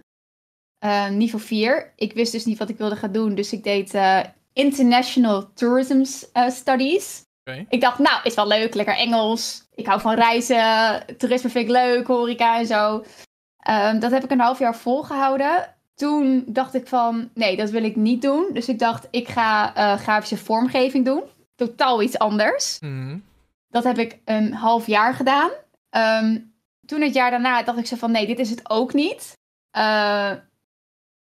eh, 0.78 1.08
niveau 1.08 1.44
4. 1.44 1.92
Ik 1.96 2.12
wist 2.12 2.32
dus 2.32 2.44
niet 2.44 2.58
wat 2.58 2.68
ik 2.68 2.78
wilde 2.78 2.96
gaan 2.96 3.12
doen, 3.12 3.34
dus 3.34 3.52
ik 3.52 3.64
deed 3.64 3.94
eh, 3.94 4.20
International 4.52 5.52
Tourism 5.52 6.04
eh, 6.32 6.48
Studies. 6.48 7.28
Ik 7.68 7.80
dacht, 7.80 7.98
nou, 7.98 8.20
is 8.22 8.34
wel 8.34 8.46
leuk, 8.46 8.74
lekker 8.74 8.96
Engels. 8.96 9.68
Ik 9.74 9.86
hou 9.86 10.00
van 10.00 10.14
reizen, 10.14 11.16
toerisme 11.16 11.50
vind 11.50 11.64
ik 11.64 11.70
leuk, 11.70 12.06
horeca 12.06 12.58
en 12.58 12.66
zo. 12.66 13.04
Ehm, 13.56 13.98
dat 13.98 14.10
heb 14.10 14.24
ik 14.24 14.30
een 14.30 14.40
half 14.40 14.58
jaar 14.58 14.76
volgehouden. 14.76 15.74
Toen 15.94 16.44
dacht 16.46 16.74
ik 16.74 16.86
van, 16.86 17.30
nee, 17.34 17.56
dat 17.56 17.70
wil 17.70 17.84
ik 17.84 17.96
niet 17.96 18.22
doen. 18.22 18.50
Dus 18.52 18.68
ik 18.68 18.78
dacht, 18.78 19.08
ik 19.10 19.28
ga 19.28 19.74
eh, 19.74 19.98
grafische 19.98 20.36
vormgeving 20.36 21.04
doen. 21.04 21.22
Totaal 21.54 22.02
iets 22.02 22.18
anders. 22.18 22.78
Mhm. 22.80 23.18
Dat 23.70 23.84
heb 23.84 23.98
ik 23.98 24.18
een 24.24 24.52
half 24.54 24.86
jaar 24.86 25.14
gedaan. 25.14 25.50
Ehm, 25.90 26.38
toen 26.86 27.00
het 27.00 27.14
jaar 27.14 27.30
daarna 27.30 27.62
dacht 27.62 27.78
ik 27.78 27.86
zo 27.86 27.96
van 27.96 28.10
nee, 28.10 28.26
dit 28.26 28.38
is 28.38 28.50
het 28.50 28.70
ook 28.70 28.92
niet. 28.92 29.32
Eh, 29.70 30.32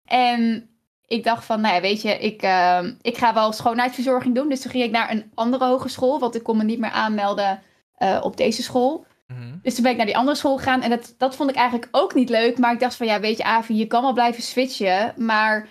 en 0.04 0.70
ik 1.06 1.24
dacht 1.24 1.44
van, 1.44 1.60
nou 1.60 1.74
ja, 1.74 1.80
weet 1.80 2.02
je, 2.02 2.18
ik, 2.18 2.42
ehm, 2.42 2.94
ik 3.02 3.16
ga 3.16 3.34
wel 3.34 3.52
schoonheidsverzorging 3.52 4.34
doen. 4.34 4.48
Dus 4.48 4.60
toen 4.60 4.70
ging 4.70 4.84
ik 4.84 4.90
naar 4.90 5.10
een 5.10 5.30
andere 5.34 5.64
hogeschool, 5.64 6.18
want 6.18 6.34
ik 6.34 6.42
kon 6.42 6.56
me 6.56 6.64
niet 6.64 6.78
meer 6.78 6.90
aanmelden 6.90 7.62
eh, 7.94 8.20
op 8.22 8.36
deze 8.36 8.62
school. 8.62 9.06
Mhm. 9.26 9.56
Dus 9.62 9.74
toen 9.74 9.82
ben 9.82 9.90
ik 9.92 9.96
naar 9.98 10.06
die 10.06 10.16
andere 10.16 10.36
school 10.36 10.56
gegaan 10.56 10.82
en 10.82 10.90
dat, 10.90 11.14
dat 11.18 11.36
vond 11.36 11.50
ik 11.50 11.56
eigenlijk 11.56 11.88
ook 11.90 12.14
niet 12.14 12.28
leuk. 12.28 12.58
Maar 12.58 12.72
ik 12.72 12.80
dacht 12.80 12.94
van, 12.96 13.06
ja, 13.06 13.20
weet 13.20 13.36
je, 13.36 13.44
Avi, 13.44 13.74
je 13.74 13.86
kan 13.86 14.02
wel 14.02 14.12
blijven 14.12 14.42
switchen. 14.42 15.14
Maar 15.16 15.68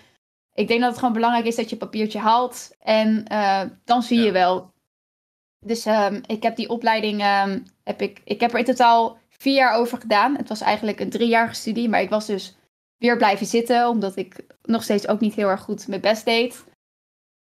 ik 0.53 0.67
denk 0.67 0.79
dat 0.79 0.89
het 0.89 0.99
gewoon 0.99 1.13
belangrijk 1.13 1.45
is 1.45 1.55
dat 1.55 1.69
je 1.69 1.75
papiertje 1.77 2.19
haalt. 2.19 2.75
En 2.79 3.25
eh, 3.27 3.61
dan 3.85 4.03
zie 4.03 4.19
Ja. 4.19 4.25
je 4.25 4.31
wel. 4.31 4.73
Dus 5.59 5.85
ehm, 5.85 6.21
ik 6.25 6.43
heb 6.43 6.55
die 6.55 6.69
opleiding, 6.69 7.21
ehm, 7.21 7.59
heb 7.83 8.01
ik, 8.01 8.21
ik 8.23 8.39
heb 8.39 8.51
er 8.53 8.59
in 8.59 8.65
totaal 8.65 9.17
vier 9.29 9.55
jaar 9.55 9.75
over 9.75 9.97
gedaan. 9.97 10.35
Het 10.35 10.49
was 10.49 10.61
eigenlijk 10.61 10.99
een 10.99 11.09
driejarige 11.09 11.55
studie, 11.55 11.89
maar 11.89 12.01
ik 12.01 12.09
was 12.09 12.25
dus 12.25 12.55
weer 12.97 13.17
blijven 13.17 13.45
zitten, 13.45 13.89
omdat 13.89 14.15
ik 14.15 14.45
nog 14.61 14.83
steeds 14.83 15.07
ook 15.07 15.19
niet 15.19 15.33
heel 15.33 15.49
erg 15.49 15.61
goed 15.61 15.87
mijn 15.87 16.01
best 16.01 16.25
deed. 16.25 16.63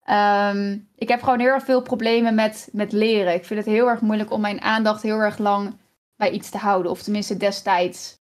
Ehm, 0.03 0.79
ik 0.95 1.09
heb 1.09 1.23
gewoon 1.23 1.41
heel 1.41 1.49
erg 1.49 1.65
veel 1.65 1.83
problemen 1.83 2.35
met, 2.35 2.69
met 2.73 2.93
leren. 2.93 3.35
Ik 3.35 3.45
vind 3.45 3.65
het 3.65 3.75
heel 3.75 3.89
erg 3.89 4.01
moeilijk 4.01 4.31
om 4.31 4.41
mijn 4.41 4.61
aandacht 4.61 5.03
heel 5.03 5.19
erg 5.19 5.39
lang 5.39 5.79
bij 6.17 6.31
iets 6.31 6.51
te 6.51 6.59
houden. 6.59 6.91
Of 6.91 7.03
tenminste 7.03 7.37
destijds. 7.37 8.19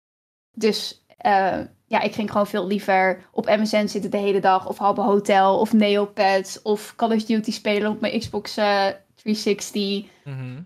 Dus 0.52 1.06
eh, 1.18 1.60
ja, 1.86 2.02
ik 2.02 2.14
ging 2.14 2.32
gewoon 2.32 2.48
veel 2.48 2.68
liever 2.68 3.26
op 3.32 3.46
MSN 3.46 3.88
zitten 3.88 4.12
de 4.12 4.18
hele 4.18 4.40
dag. 4.40 4.68
Of 4.68 4.78
Habbo 4.78 5.04
Hotel. 5.04 5.60
Of 5.60 5.74
Neopets. 5.74 6.62
Of 6.62 6.94
Call 6.96 7.16
of 7.16 7.24
Duty 7.24 7.52
spelen 7.52 7.92
op 7.92 8.02
mijn 8.02 8.20
Xbox 8.20 8.58
eh, 8.58 8.88
360. 9.24 10.10
Mhm. 10.24 10.62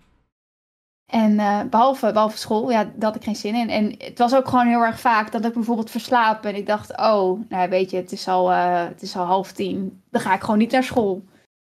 En 1.11 1.39
eh, 1.39 1.61
behalve, 1.69 2.11
behalve 2.11 2.37
school, 2.37 2.71
ja, 2.71 2.83
daar 2.83 2.93
had 3.11 3.15
ik 3.15 3.23
geen 3.23 3.35
zin 3.35 3.55
in. 3.55 3.69
En 3.69 3.95
het 3.97 4.17
was 4.17 4.35
ook 4.35 4.47
gewoon 4.47 4.67
heel 4.67 4.81
erg 4.81 4.99
vaak 4.99 5.31
dat 5.31 5.45
ik 5.45 5.53
bijvoorbeeld 5.53 5.89
verslapen. 5.91 6.49
En 6.49 6.55
ik 6.55 6.65
dacht, 6.65 6.97
oh, 6.97 7.49
nou 7.49 7.69
weet 7.69 7.89
je, 7.91 7.97
het 7.97 8.11
is 8.11 8.27
al, 8.27 8.51
eh, 8.51 8.83
het 8.83 9.01
is 9.01 9.15
al 9.15 9.25
half 9.25 9.51
tien. 9.51 10.03
Dan 10.09 10.21
ga 10.21 10.33
ik 10.33 10.41
gewoon 10.41 10.57
niet 10.57 10.71
naar 10.71 10.83
school. 10.83 11.23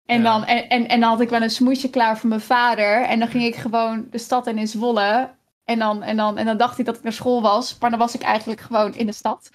En, 0.06 0.22
Ja. 0.22 0.22
dan, 0.22 0.44
en, 0.44 0.68
en, 0.68 0.88
en 0.88 1.00
dan 1.00 1.08
had 1.08 1.20
ik 1.20 1.28
wel 1.28 1.42
een 1.42 1.50
smoesje 1.50 1.90
klaar 1.90 2.18
voor 2.18 2.28
mijn 2.28 2.40
vader. 2.40 3.02
En 3.04 3.18
dan 3.18 3.28
ging 3.28 3.44
ik 3.44 3.56
gewoon 3.56 4.06
de 4.10 4.18
stad 4.18 4.46
in 4.46 4.58
in 4.58 4.68
Zwolle. 4.68 5.30
En 5.64 5.78
dan, 5.78 6.02
en, 6.02 6.16
dan, 6.16 6.38
en 6.38 6.46
dan 6.46 6.56
dacht 6.56 6.78
ik 6.78 6.84
dat 6.84 6.96
ik 6.96 7.02
naar 7.02 7.12
school 7.12 7.42
was. 7.42 7.78
Maar 7.78 7.90
dan 7.90 7.98
was 7.98 8.14
ik 8.14 8.22
eigenlijk 8.22 8.60
gewoon 8.60 8.94
in 8.94 9.06
de 9.06 9.12
stad. 9.12 9.50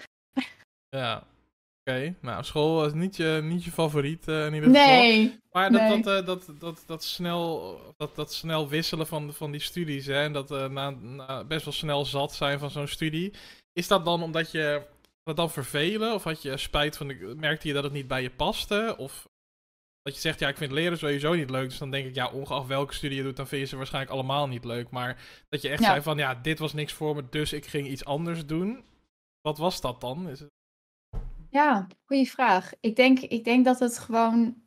Ja. 0.88 1.22
Oké, 1.86 2.14
nou, 2.20 2.44
school 2.44 2.74
was 2.74 2.92
niet 2.92 3.16
je, 3.16 3.40
niet 3.42 3.64
je 3.64 3.70
favoriet 3.70 4.28
eh, 4.28 4.46
in 4.46 4.54
ieder 4.54 4.70
geval. 4.70 4.86
Nee. 4.86 5.40
Maar 5.52 5.70
dat, 5.72 5.88
dat, 6.04 6.18
eh, 6.18 6.26
dat, 6.26 6.50
dat, 6.58 6.82
dat, 6.86 7.04
snel, 7.04 7.80
dat, 7.96 8.16
dat 8.16 8.32
snel 8.32 8.68
wisselen 8.68 9.06
van, 9.06 9.32
van 9.32 9.50
die 9.50 9.60
studies, 9.60 10.06
hè, 10.06 10.22
en 10.22 10.32
dat 10.32 10.50
eh, 10.50 10.68
na, 10.68 10.90
na 10.90 11.44
best 11.44 11.64
wel 11.64 11.74
snel 11.74 12.04
zat 12.04 12.34
zijn 12.34 12.58
van 12.58 12.70
zo'n 12.70 12.86
studie, 12.88 13.32
is 13.72 13.88
dat 13.88 14.04
dan 14.04 14.22
omdat 14.22 14.50
je 14.50 14.86
dat 15.22 15.36
dan 15.36 15.50
vervelen? 15.50 16.14
Of 16.14 16.24
had 16.24 16.42
je 16.42 16.56
spijt 16.56 16.96
van, 16.96 17.08
de, 17.08 17.34
merkte 17.36 17.68
je 17.68 17.74
dat 17.74 17.84
het 17.84 17.92
niet 17.92 18.08
bij 18.08 18.22
je 18.22 18.30
paste? 18.30 18.94
Of 18.98 19.28
dat 20.02 20.14
je 20.14 20.20
zegt, 20.20 20.38
ja, 20.40 20.48
ik 20.48 20.56
vind 20.56 20.72
leren 20.72 20.98
sowieso 20.98 21.34
niet 21.34 21.50
leuk, 21.50 21.68
dus 21.68 21.78
dan 21.78 21.90
denk 21.90 22.06
ik, 22.06 22.14
ja, 22.14 22.30
ongeacht 22.30 22.66
welke 22.66 22.94
studie 22.94 23.16
je 23.16 23.22
doet, 23.22 23.36
dan 23.36 23.46
vind 23.46 23.60
je 23.62 23.68
ze 23.68 23.76
waarschijnlijk 23.76 24.12
allemaal 24.14 24.48
niet 24.48 24.64
leuk. 24.64 24.90
Maar 24.90 25.22
dat 25.48 25.62
je 25.62 25.68
echt 25.68 25.80
Ja. 25.80 25.86
zei 25.86 26.02
van, 26.02 26.16
ja, 26.16 26.34
dit 26.34 26.58
was 26.58 26.72
niks 26.72 26.92
voor 26.92 27.14
me, 27.14 27.24
dus 27.30 27.52
ik 27.52 27.66
ging 27.66 27.88
iets 27.88 28.04
anders 28.04 28.46
doen. 28.46 28.84
Wat 29.40 29.58
was 29.58 29.80
dat 29.80 30.00
dan? 30.00 30.28
Is 30.28 30.40
het... 30.40 30.52
Ja, 31.54 31.86
goede 32.04 32.24
vraag. 32.24 32.72
Ik 32.80 32.96
denk, 32.96 33.18
ik 33.20 33.44
denk 33.44 33.64
dat 33.64 33.78
het 33.78 33.98
gewoon. 33.98 34.62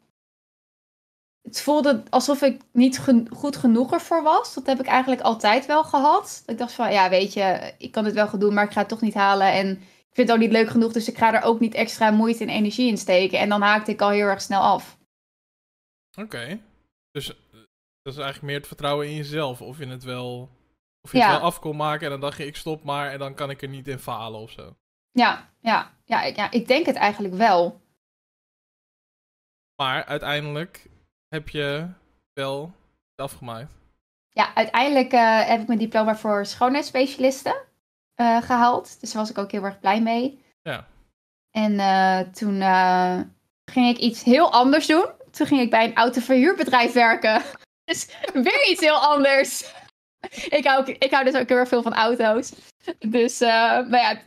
Het 1.42 1.62
voelde 1.62 2.04
alsof 2.10 2.42
ik 2.42 2.62
niet 2.72 3.00
gen- 3.00 3.30
goed 3.36 3.56
genoeg 3.56 3.94
ervoor 3.94 4.24
was. 4.24 4.54
Dat 4.54 4.66
heb 4.66 4.80
ik 4.80 4.86
eigenlijk 4.86 5.22
altijd 5.22 5.66
wel 5.66 5.84
gehad. 5.84 6.44
Ik 6.46 6.58
dacht 6.58 6.74
van, 6.74 6.92
ja, 6.92 7.10
weet 7.10 7.34
je, 7.34 7.74
ik 7.78 7.92
kan 7.92 8.04
dit 8.04 8.14
wel 8.14 8.28
goed 8.28 8.40
doen, 8.40 8.54
maar 8.54 8.64
ik 8.66 8.72
ga 8.72 8.80
het 8.80 8.90
toch 8.90 9.02
niet 9.02 9.14
halen. 9.14 9.52
En 9.52 9.72
ik 9.82 10.14
vind 10.16 10.28
het 10.28 10.32
ook 10.32 10.44
niet 10.44 10.52
leuk 10.52 10.70
genoeg, 10.70 10.92
dus 10.94 11.08
ik 11.08 11.18
ga 11.18 11.34
er 11.34 11.42
ook 11.42 11.60
niet 11.60 11.74
extra 11.74 12.12
moeite 12.12 12.44
en 12.44 12.50
energie 12.50 12.88
in 12.90 12.98
steken. 12.98 13.40
En 13.40 13.50
dan 13.50 13.62
haakte 13.62 13.92
ik 13.92 14.02
al 14.02 14.10
heel 14.10 14.26
erg 14.26 14.42
snel 14.42 14.62
af. 14.62 14.98
Oké. 16.20 16.60
Dus 17.12 17.30
eh, 17.30 17.36
dat 18.02 18.14
is 18.14 18.20
eigenlijk 18.20 18.42
meer 18.42 18.58
het 18.58 18.68
vertrouwen 18.68 19.08
in 19.08 19.16
jezelf. 19.16 19.62
Of 19.62 19.78
je 19.78 19.88
het 19.88 20.04
wel, 20.04 20.50
of 21.02 21.12
je 21.12 21.18
Ja. 21.18 21.30
het 21.30 21.38
wel 21.38 21.46
af 21.48 21.60
kon 21.60 21.76
maken 21.76 22.04
en 22.06 22.12
dan 22.12 22.20
dacht 22.22 22.38
je, 22.38 22.46
ik 22.46 22.56
stop 22.56 22.84
maar 22.84 23.12
en 23.12 23.20
dan 23.20 23.34
kan 23.34 23.50
ik 23.50 23.62
er 23.62 23.68
niet 23.70 23.88
in 23.88 24.00
falen 24.00 24.40
of 24.40 24.52
zo. 24.52 24.76
Ja, 25.18 25.50
ja, 25.60 25.92
ja, 26.06 26.22
ik, 26.24 26.36
ja, 26.36 26.52
ik 26.52 26.68
denk 26.68 26.86
het 26.86 26.96
eigenlijk 26.96 27.34
wel. 27.34 27.82
Maar 29.76 30.06
uiteindelijk 30.06 30.90
heb 31.28 31.50
je 31.50 31.88
wel 32.34 32.74
het 33.16 33.26
afgemaakt. 33.26 33.72
Ja, 34.30 34.54
uiteindelijk 34.56 35.12
eh, 35.12 35.48
heb 35.48 35.62
ik 35.62 35.68
mijn 35.68 35.80
diploma 35.80 36.16
voor 36.16 36.46
schoonheidsspecialisten 36.46 37.56
eh, 38.16 38.42
gehaald. 38.42 39.00
Dus 39.00 39.12
daar 39.12 39.22
was 39.22 39.30
ik 39.30 39.38
ook 39.38 39.52
heel 39.52 39.64
erg 39.64 39.80
blij 39.80 40.02
mee. 40.02 40.46
Ja. 40.62 40.88
En 41.52 41.80
eh, 41.80 42.20
toen 42.20 42.62
ging 43.72 43.88
ik 43.88 43.98
iets 43.98 44.24
heel 44.24 44.52
anders 44.52 44.88
doen. 44.88 45.06
Toen 45.32 45.48
ging 45.48 45.62
ik 45.62 45.70
bij 45.70 45.86
een 45.86 45.96
autoverhuurbedrijf 45.96 46.94
werken. 46.94 47.42
Dus 47.88 48.08
weer 48.34 48.68
iets 48.70 48.82
heel 48.82 48.98
anders. 48.98 49.74
ik, 50.60 50.66
hou, 50.66 50.92
ik 50.92 51.12
hou 51.12 51.26
dus 51.26 51.36
ook 51.36 51.48
heel 51.48 51.58
erg 51.58 51.68
veel 51.68 51.82
van 51.82 51.94
auto's. 51.94 52.54
Dus, 53.00 53.40
maar 53.40 53.90
ja, 53.90 54.22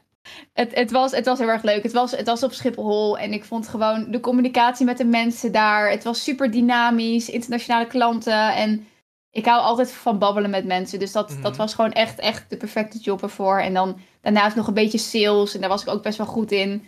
het, 0.53 0.75
het, 0.75 0.91
was, 0.91 1.11
het 1.12 1.25
was 1.27 1.39
heel 1.39 1.49
erg 1.49 1.62
leuk. 1.62 1.83
Het 1.83 1.93
was, 1.93 2.11
het 2.11 2.27
was 2.27 2.43
op 2.43 2.53
Schiphol 2.53 3.18
en 3.18 3.33
ik 3.33 3.45
vond 3.45 3.68
gewoon 3.68 4.11
de 4.11 4.21
communicatie 4.21 4.87
met 4.87 4.99
de 4.99 5.05
mensen 5.05 5.53
daar. 5.53 5.91
Het 5.91 6.05
was 6.05 6.23
super 6.23 6.51
dynamisch, 6.51 7.31
internationale 7.31 7.87
klanten. 7.87 8.55
En 8.55 8.87
ik 9.31 9.45
hou 9.47 9.61
altijd 9.62 9.93
van 9.93 10.18
babbelen 10.18 10.51
met 10.51 10.64
mensen. 10.64 10.99
Dus 10.99 11.12
dat, 11.12 11.31
Mhm. 11.31 11.43
dat 11.43 11.57
was 11.57 11.75
gewoon 11.75 11.93
echt, 11.93 12.18
echt 12.18 12.51
de 12.51 12.57
perfecte 12.57 12.99
job 12.99 13.23
ervoor. 13.23 13.59
En 13.61 13.75
dan 13.75 13.99
daarnaast 14.21 14.57
nog 14.57 14.66
een 14.66 14.75
beetje 14.75 14.99
sales. 14.99 15.55
En 15.55 15.61
daar 15.61 15.68
was 15.71 15.83
ik 15.83 15.89
ook 15.89 16.03
best 16.03 16.18
wel 16.18 16.27
goed 16.27 16.53
in. 16.53 16.87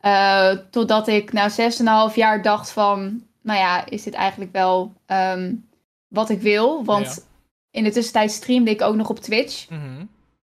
Eh, 0.00 0.50
totdat 0.70 1.08
ik 1.08 1.32
na 1.32 1.48
6,5 1.48 2.14
jaar 2.14 2.42
dacht 2.42 2.70
van... 2.70 3.22
Nou 3.42 3.58
ja, 3.58 3.86
is 3.86 4.02
dit 4.02 4.14
eigenlijk 4.14 4.52
wel 4.52 4.92
ehm, 5.06 5.54
wat 6.08 6.28
ik 6.30 6.40
wil? 6.40 6.84
Want 6.84 7.06
Ja. 7.06 7.22
in 7.70 7.84
de 7.84 7.90
tussentijd 7.90 8.30
streamde 8.30 8.70
ik 8.70 8.82
ook 8.82 8.94
nog 8.94 9.08
op 9.10 9.18
Twitch. 9.18 9.68
Mhm. 9.70 10.04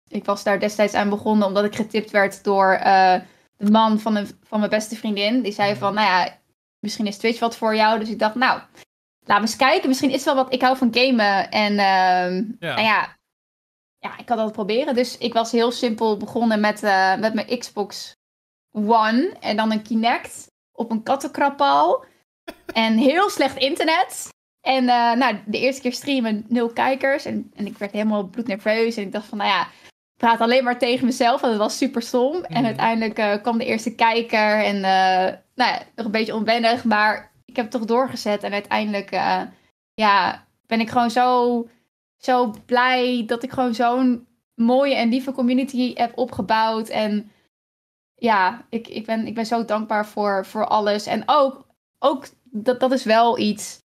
Ik 0.09 0.25
was 0.25 0.43
daar 0.43 0.61
destijds 0.61 0.95
aan 0.95 1.09
begonnen 1.11 1.47
omdat 1.47 1.65
ik 1.65 1.77
getipt 1.77 2.11
werd 2.11 2.45
door 2.45 2.73
eh, 2.73 3.15
de 3.57 3.71
man 3.71 4.01
van, 4.01 4.17
een, 4.17 4.27
van 4.43 4.59
mijn 4.59 4.71
beste 4.71 4.97
vriendin. 4.97 5.43
Die 5.43 5.53
zei 5.53 5.71
Mhm. 5.71 5.79
van, 5.81 5.95
nou 5.95 6.07
ja, 6.07 6.39
misschien 6.79 7.07
is 7.07 7.17
Twitch 7.19 7.39
wat 7.41 7.57
voor 7.57 7.75
jou. 7.77 7.99
Dus 7.99 8.09
ik 8.09 8.19
dacht, 8.19 8.35
nou, 8.35 8.61
laten 9.25 9.35
we 9.45 9.49
eens 9.51 9.57
kijken. 9.57 9.89
Misschien 9.89 10.11
is 10.11 10.25
het 10.25 10.35
wel 10.35 10.45
wat. 10.45 10.53
Ik 10.53 10.63
hou 10.63 10.77
van 10.77 10.95
gamen. 10.95 11.51
En 11.51 11.71
ehm, 11.79 12.45
Ja. 12.59 12.75
nou 12.75 12.81
ja, 12.81 13.17
ja, 13.99 14.19
ik 14.19 14.27
kan 14.27 14.37
dat 14.37 14.53
proberen. 14.53 14.95
Dus 14.95 15.19
ik 15.19 15.33
was 15.33 15.53
heel 15.53 15.71
simpel 15.73 16.17
begonnen 16.17 16.61
met, 16.61 16.83
eh, 16.83 17.17
met 17.17 17.35
mijn 17.35 17.59
Xbox 17.59 18.15
One. 18.73 19.33
En 19.41 19.57
dan 19.57 19.73
een 19.73 19.83
Kinect 19.83 20.47
op 20.73 20.91
een 20.91 21.03
kattenkrabpaal. 21.03 22.05
en 22.73 22.97
heel 22.97 23.31
slecht 23.31 23.57
internet. 23.57 24.29
En 24.61 24.89
eh, 24.89 25.13
nou, 25.13 25.39
de 25.47 25.59
eerste 25.59 25.81
keer 25.83 25.93
streamen, 25.93 26.45
nul 26.49 26.69
kijkers. 26.73 27.25
En, 27.25 27.51
en 27.55 27.67
ik 27.67 27.79
werd 27.79 27.93
helemaal 27.93 28.25
bloednerveus. 28.25 28.97
En 28.97 29.03
ik 29.03 29.13
dacht 29.13 29.27
van, 29.27 29.39
nou 29.39 29.51
ja, 29.51 29.69
praat 30.17 30.41
alleen 30.41 30.65
maar 30.65 30.79
tegen 30.79 31.05
mezelf. 31.07 31.41
Want 31.41 31.53
het 31.53 31.63
was 31.63 31.77
super 31.77 32.03
stom. 32.03 32.35
En 32.45 32.57
Mhm. 32.57 32.65
uiteindelijk 32.65 33.19
eh, 33.19 33.43
kwam 33.43 33.59
de 33.59 33.65
eerste 33.65 33.95
kijker. 33.95 34.65
En 34.65 34.77
eh, 34.77 35.35
nou 35.55 35.71
ja, 35.73 35.83
nog 35.95 36.07
een 36.07 36.13
beetje 36.13 36.35
onwennig. 36.35 36.85
Maar 36.85 37.33
ik 37.45 37.57
heb 37.57 37.65
het 37.65 37.75
toch 37.75 37.85
doorgezet. 37.85 38.43
En 38.43 38.53
uiteindelijk 38.53 39.11
eh, 39.11 39.43
ja, 39.95 40.47
ben 40.67 40.81
ik 40.81 40.91
gewoon 40.91 41.11
zo, 41.11 41.69
zo 42.17 42.55
blij 42.67 43.23
dat 43.27 43.43
ik 43.43 43.53
gewoon 43.53 43.75
zo'n 43.75 44.27
mooie 44.55 44.95
en 44.95 45.09
lieve 45.09 45.33
community 45.33 45.95
heb 45.95 46.19
opgebouwd. 46.19 46.89
En 46.89 47.31
ja, 48.15 48.65
ik, 48.71 48.89
ik, 48.89 49.07
ben, 49.07 49.27
ik 49.27 49.35
ben 49.35 49.47
zo 49.47 49.65
dankbaar 49.65 50.07
voor, 50.07 50.47
voor 50.47 50.67
alles. 50.67 51.07
En 51.07 51.23
ook, 51.27 51.67
ook 51.99 52.27
dat, 52.45 52.81
dat 52.81 52.93
is 52.93 53.05
wel 53.05 53.39
iets, 53.39 53.79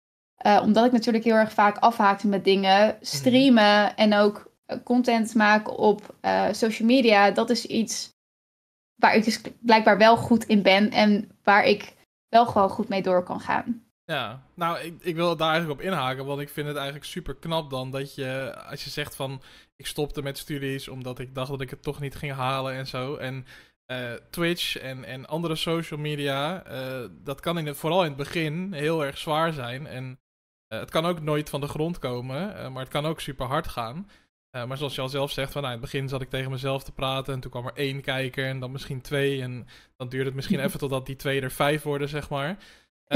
omdat 0.61 0.85
ik 0.85 0.91
natuurlijk 0.91 1.23
heel 1.23 1.35
erg 1.35 1.51
vaak 1.53 1.77
afhaakte 1.77 2.27
met 2.27 2.43
dingen, 2.43 2.97
streamen 3.01 3.95
en 3.95 4.13
ook 4.13 4.48
content 4.83 5.35
maken 5.35 5.77
op 5.77 6.15
eh, 6.21 6.47
social 6.51 6.87
media. 6.87 7.31
Dat 7.31 7.49
is 7.49 7.65
iets 7.65 8.17
waar 8.95 9.15
ik 9.15 9.23
dus 9.23 9.41
blijkbaar 9.59 9.97
wel 9.97 10.17
goed 10.17 10.43
in 10.43 10.61
ben 10.61 10.91
en 10.91 11.31
waar 11.43 11.65
ik 11.65 11.93
wel 12.29 12.45
gewoon 12.45 12.69
goed 12.69 12.89
mee 12.89 13.01
door 13.01 13.23
kan 13.23 13.39
gaan. 13.39 13.83
Ja, 14.03 14.43
nou, 14.53 14.79
ik, 14.79 14.93
ik 15.01 15.15
wil 15.15 15.35
daar 15.35 15.51
eigenlijk 15.51 15.79
op 15.79 15.85
inhaken, 15.85 16.25
want 16.25 16.39
ik 16.39 16.49
vind 16.49 16.67
het 16.67 16.75
eigenlijk 16.75 17.05
super 17.05 17.35
knap 17.35 17.69
dan 17.69 17.91
dat 17.91 18.15
je, 18.15 18.55
als 18.69 18.83
je 18.83 18.89
zegt 18.89 19.15
van, 19.15 19.41
ik 19.75 19.87
stopte 19.87 20.21
met 20.21 20.37
studies 20.37 20.87
omdat 20.87 21.19
ik 21.19 21.35
dacht 21.35 21.49
dat 21.49 21.61
ik 21.61 21.69
het 21.69 21.83
toch 21.83 21.99
niet 21.99 22.15
ging 22.15 22.33
halen 22.33 22.73
en 22.73 22.87
zo. 22.87 23.15
En 23.15 23.45
eh, 23.85 24.13
Twitch 24.29 24.77
en, 24.77 25.03
en 25.03 25.27
andere 25.27 25.55
social 25.55 25.99
media, 25.99 26.63
eh, 26.63 27.05
dat 27.23 27.39
kan 27.39 27.57
in 27.57 27.65
het, 27.65 27.77
vooral 27.77 28.01
in 28.01 28.07
het 28.07 28.17
begin 28.17 28.73
heel 28.73 29.05
erg 29.05 29.17
zwaar 29.17 29.53
zijn. 29.53 29.87
En 29.87 30.19
het 30.67 30.89
kan 30.89 31.05
ook 31.05 31.21
nooit 31.21 31.49
van 31.49 31.61
de 31.61 31.67
grond 31.67 31.99
komen, 31.99 32.71
maar 32.71 32.81
het 32.81 32.91
kan 32.91 33.05
ook 33.05 33.19
super 33.19 33.45
hard 33.45 33.67
gaan. 33.67 34.09
Eh, 34.51 34.65
maar 34.65 34.77
zoals 34.77 34.95
je 34.95 35.01
al 35.01 35.09
zelf 35.09 35.31
zegt, 35.31 35.51
van, 35.51 35.61
nou, 35.61 35.73
in 35.73 35.81
het 35.81 35.91
begin 35.91 36.09
zat 36.09 36.21
ik 36.21 36.29
tegen 36.29 36.51
mezelf 36.51 36.83
te 36.83 36.91
praten 36.91 37.33
en 37.33 37.39
toen 37.39 37.51
kwam 37.51 37.65
er 37.65 37.73
één 37.75 38.01
kijker 38.01 38.47
en 38.47 38.59
dan 38.59 38.71
misschien 38.71 39.01
twee. 39.01 39.41
En 39.41 39.67
dan 39.97 40.09
duurde 40.09 40.25
het 40.25 40.35
misschien 40.35 40.59
even 40.65 40.79
totdat 40.79 41.05
die 41.05 41.15
twee 41.15 41.41
er 41.41 41.51
vijf 41.51 41.83
worden, 41.83 42.09
zeg 42.09 42.29
maar. 42.29 42.57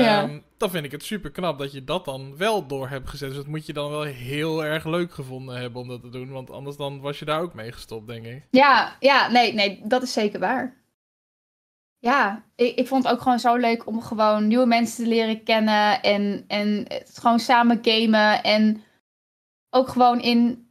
Ja. 0.02 0.24
Ehm, 0.24 0.40
dan 0.58 0.70
vind 0.70 0.86
ik 0.86 0.92
het 0.92 1.04
super 1.04 1.32
knap 1.32 1.60
dat 1.60 1.72
je 1.72 1.84
dat 1.84 2.06
dan 2.06 2.38
wel 2.38 2.68
door 2.68 2.90
hebt 2.90 3.10
gezet. 3.10 3.28
Dus 3.28 3.38
dat 3.38 3.48
moet 3.48 3.66
je 3.66 3.74
dan 3.74 3.90
wel 3.90 4.02
heel 4.02 4.66
erg 4.66 4.86
leuk 4.86 5.14
gevonden 5.14 5.56
hebben 5.56 5.82
om 5.82 5.88
dat 5.88 6.02
te 6.02 6.10
doen. 6.10 6.32
Want 6.32 6.52
anders 6.52 6.78
dan 6.78 7.02
was 7.02 7.20
je 7.20 7.26
daar 7.26 7.42
ook 7.42 7.54
mee 7.54 7.72
gestopt, 7.72 8.08
denk 8.08 8.26
ik. 8.26 8.48
Ja, 8.52 8.96
ja, 9.00 9.32
nee, 9.32 9.54
nee, 9.54 9.82
dat 9.84 10.04
is 10.04 10.14
zeker 10.14 10.40
waar. 10.40 10.82
Ja, 12.00 12.44
ik, 12.56 12.76
ik 12.76 12.88
vond 12.88 13.04
het 13.04 13.14
ook 13.14 13.22
gewoon 13.22 13.40
zo 13.40 13.56
leuk 13.56 13.88
om 13.88 14.02
gewoon 14.02 14.48
nieuwe 14.48 14.66
mensen 14.66 15.04
te 15.04 15.10
leren 15.10 15.44
kennen 15.44 16.02
en, 16.02 16.44
en 16.48 16.86
het 16.88 17.18
gewoon 17.20 17.40
samen 17.40 17.80
gamen. 17.82 18.44
En 18.44 18.84
ook 19.70 19.88
gewoon 19.88 20.22
in, 20.22 20.63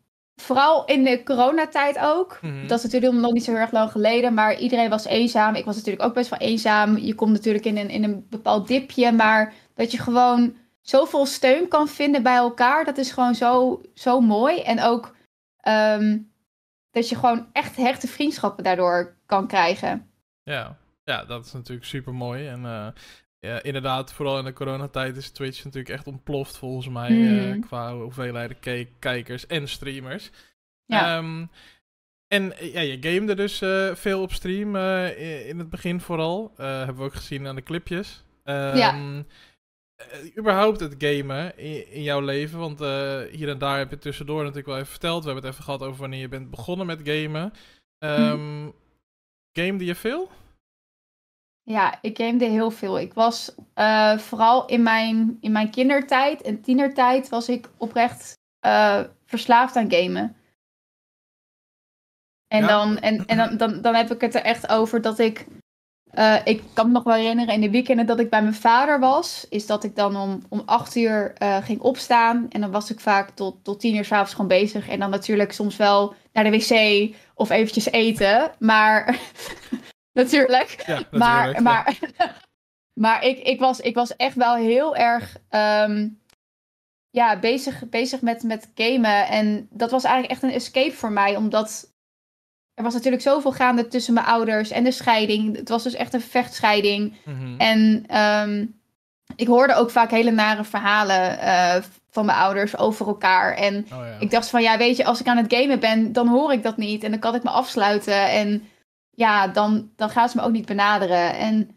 vooral 0.43 0.85
in 0.85 1.05
de 1.05 1.23
coronatijd 1.23 1.99
ook. 1.99 2.39
Mhm. 2.43 2.67
Dat 2.67 2.79
is 2.79 2.85
natuurlijk 2.85 3.23
nog 3.23 3.33
niet 3.33 3.45
zo 3.45 3.51
heel 3.51 3.61
erg 3.61 3.73
lang 3.73 3.91
geleden, 3.91 4.35
maar 4.35 4.59
iedereen 4.59 4.91
was 4.91 5.05
eenzaam. 5.05 5.55
Ik 5.55 5.65
was 5.65 5.77
natuurlijk 5.77 6.05
ook 6.05 6.15
best 6.15 6.31
wel 6.31 6.39
eenzaam. 6.39 6.99
Je 6.99 7.15
komt 7.15 7.33
natuurlijk 7.33 7.65
in 7.65 7.77
een, 7.77 7.89
in 7.89 8.05
een 8.05 8.27
bepaald 8.31 8.69
dipje, 8.69 9.13
maar 9.13 9.55
dat 9.75 9.93
je 9.93 9.99
gewoon 9.99 10.55
zoveel 10.81 11.27
steun 11.27 11.69
kan 11.69 11.89
vinden 11.89 12.23
bij 12.23 12.37
elkaar, 12.37 12.85
dat 12.85 12.99
is 12.99 13.13
gewoon 13.13 13.35
zo, 13.35 13.81
zo 13.95 14.21
mooi. 14.21 14.61
En 14.61 14.83
ook 14.83 15.15
ehm, 15.57 16.19
dat 16.91 17.09
je 17.09 17.17
gewoon 17.17 17.47
echt 17.53 17.77
hechte 17.77 18.09
vriendschappen 18.09 18.65
daardoor 18.65 19.17
kan 19.27 19.47
krijgen. 19.47 20.11
Ja. 20.43 20.77
ja, 21.05 21.25
dat 21.25 21.45
is 21.45 21.53
natuurlijk 21.53 21.87
super 21.87 22.15
mooi. 22.15 22.47
En 22.47 22.65
eh, 22.65 22.87
ja, 23.47 23.63
inderdaad, 23.63 24.13
vooral 24.13 24.39
in 24.39 24.45
de 24.45 24.53
coronatijd 24.53 25.17
is 25.17 25.31
Twitch 25.31 25.65
natuurlijk 25.65 25.95
echt 25.95 26.07
ontploft 26.07 26.57
volgens 26.57 26.89
mij. 26.89 27.09
Eh, 27.53 27.61
qua 27.61 27.95
hoeveelheid 27.95 28.59
ke- 28.59 28.89
kijkers 28.99 29.47
en 29.47 29.69
streamers. 29.69 30.31
Ja. 30.85 31.17
Ehm, 31.17 31.47
en 32.29 32.59
eh, 32.59 32.73
ja, 32.73 32.81
je 32.81 32.97
gamede 33.01 33.35
dus 33.35 33.61
eh, 33.63 33.95
veel 33.95 34.23
op 34.23 34.33
stream 34.33 34.77
in 35.47 35.59
het 35.59 35.71
begin 35.71 36.01
vooral. 36.01 36.53
Hebben 36.57 36.97
we 36.97 37.03
ook 37.03 37.15
gezien 37.15 37.47
aan 37.47 37.55
de 37.55 37.63
clipjes. 37.63 38.25
Ehm, 38.45 38.77
Ja. 38.77 39.23
überhaupt 40.39 40.81
het 40.81 40.95
gamen 40.99 41.59
in, 41.59 41.91
in 41.93 42.03
jouw 42.03 42.21
leven. 42.21 42.59
Want 42.59 42.79
hier 43.31 43.49
en 43.49 43.59
daar 43.59 43.79
heb 43.79 43.91
je 43.91 43.99
tussendoor 43.99 44.39
natuurlijk 44.41 44.67
wel 44.67 44.77
even 44.77 44.91
verteld. 44.91 45.21
We 45.25 45.31
hebben 45.31 45.45
het 45.45 45.53
even 45.53 45.65
gehad 45.65 45.83
over 45.83 46.01
wanneer 46.01 46.21
je 46.21 46.29
bent 46.29 46.51
begonnen 46.51 46.87
met 46.87 47.01
gamen. 47.05 47.53
Ehm 47.99 48.69
Gamede 49.53 49.85
je 49.85 49.95
veel? 49.95 50.31
Ja, 51.65 51.99
ik 52.03 52.17
gamede 52.19 52.45
heel 52.45 52.71
veel. 52.71 52.99
Ik 52.99 53.15
was 53.15 53.55
eh, 53.75 54.19
vooral 54.19 54.67
in 54.67 54.83
mijn, 54.83 55.37
in 55.41 55.53
mijn 55.53 55.71
kindertijd 55.71 56.43
en 56.43 56.61
tienertijd 56.61 57.29
was 57.29 57.49
ik 57.49 57.69
oprecht 57.77 58.39
eh, 58.61 59.01
verslaafd 59.27 59.77
aan 59.77 59.93
gamen. 59.93 60.37
En, 62.49 62.61
Ja. 62.61 62.67
dan, 62.67 62.99
en, 62.99 63.27
en 63.27 63.37
dan, 63.37 63.57
dan, 63.57 63.81
dan 63.83 63.95
heb 63.95 64.11
ik 64.11 64.21
het 64.21 64.35
er 64.35 64.43
echt 64.43 64.69
over 64.69 65.01
dat 65.01 65.19
ik. 65.19 65.47
eh, 66.11 66.37
ik 66.45 66.63
kan 66.73 66.87
me 66.87 66.93
nog 66.93 67.03
wel 67.05 67.15
herinneren 67.15 67.55
in 67.55 67.61
de 67.61 67.71
weekenden 67.71 68.07
dat 68.07 68.21
ik 68.21 68.31
bij 68.31 68.43
mijn 68.43 68.55
vader 68.55 69.01
was. 69.01 69.47
Is 69.49 69.67
dat 69.67 69.85
ik 69.85 69.97
dan 69.97 70.17
om, 70.17 70.43
om 70.49 70.63
acht 70.67 70.97
uur 70.97 71.33
ging 71.63 71.81
opstaan. 71.81 72.47
En 72.51 72.61
dan 72.61 72.71
was 72.71 72.91
ik 72.91 73.01
vaak 73.01 73.31
tot, 73.31 73.65
tot 73.65 73.81
tien 73.81 73.97
uur 73.97 74.05
s'avonds 74.05 74.33
gewoon 74.33 74.49
bezig. 74.49 74.89
En 74.89 74.99
dan 75.01 75.11
natuurlijk 75.11 75.53
soms 75.53 75.77
wel 75.77 76.15
naar 76.33 76.45
de 76.45 76.51
wc 76.51 77.15
of 77.35 77.51
eventjes 77.51 77.91
eten. 77.91 78.53
Maar 78.59 79.19
natuurlijk. 80.13 80.83
Ja, 80.87 80.93
natuurlijk. 80.93 81.11
Maar, 81.25 81.63
maar, 81.63 81.99
maar 83.05 83.25
ik, 83.25 83.39
ik, 83.39 83.61
was, 83.61 83.81
ik 83.81 83.95
was 83.95 84.17
echt 84.17 84.37
wel 84.37 84.55
heel 84.55 84.97
erg 84.97 85.37
ehm, 85.49 86.09
ja, 87.11 87.39
bezig, 87.39 87.89
bezig 87.89 88.21
met, 88.21 88.43
met 88.43 88.71
gamen. 88.75 89.29
En 89.29 89.69
dat 89.71 89.91
was 89.91 90.05
eigenlijk 90.05 90.33
echt 90.35 90.43
een 90.43 90.59
escape 90.59 90.93
voor 90.93 91.13
mij. 91.13 91.37
Omdat 91.37 91.91
er 92.75 92.85
was 92.85 92.95
natuurlijk 92.95 93.23
zoveel 93.23 93.53
gaande 93.53 93.89
tussen 93.89 94.15
mijn 94.15 94.27
ouders 94.27 94.71
en 94.71 94.85
de 94.85 94.91
scheiding. 94.91 95.57
Het 95.57 95.69
was 95.69 95.83
dus 95.83 95.95
echt 95.95 96.15
een 96.15 96.21
vechtscheiding. 96.21 97.17
Mhm. 97.25 97.61
En 97.61 98.05
ehm, 98.07 98.67
ik 99.37 99.47
hoorde 99.47 99.75
ook 99.75 99.91
vaak 99.91 100.11
hele 100.11 100.31
nare 100.31 100.65
verhalen 100.65 101.39
eh, 101.39 101.83
van 102.11 102.27
mijn 102.27 102.39
ouders 102.39 102.79
over 102.79 103.07
elkaar. 103.07 103.55
En 103.57 103.87
Oh, 103.93 103.99
ja. 103.99 104.17
ik 104.19 104.31
dacht 104.31 104.49
van 104.49 104.63
ja, 104.63 104.77
weet 104.77 104.97
je, 104.97 105.05
als 105.05 105.21
ik 105.21 105.27
aan 105.27 105.37
het 105.37 105.55
gamen 105.55 105.81
ben, 105.81 106.13
dan 106.13 106.29
hoor 106.29 106.53
ik 106.53 106.63
dat 106.63 106.77
niet. 106.77 107.05
En 107.05 107.11
dan 107.11 107.21
kan 107.21 107.35
ik 107.35 107.43
me 107.43 107.51
afsluiten. 107.51 108.31
En 108.31 108.69
ja, 109.15 109.49
dan, 109.49 109.93
dan 109.97 110.11
gaan 110.11 110.29
ze 110.29 110.37
me 110.37 110.43
ook 110.43 110.53
niet 110.53 110.67
benaderen. 110.67 111.35
En 111.35 111.77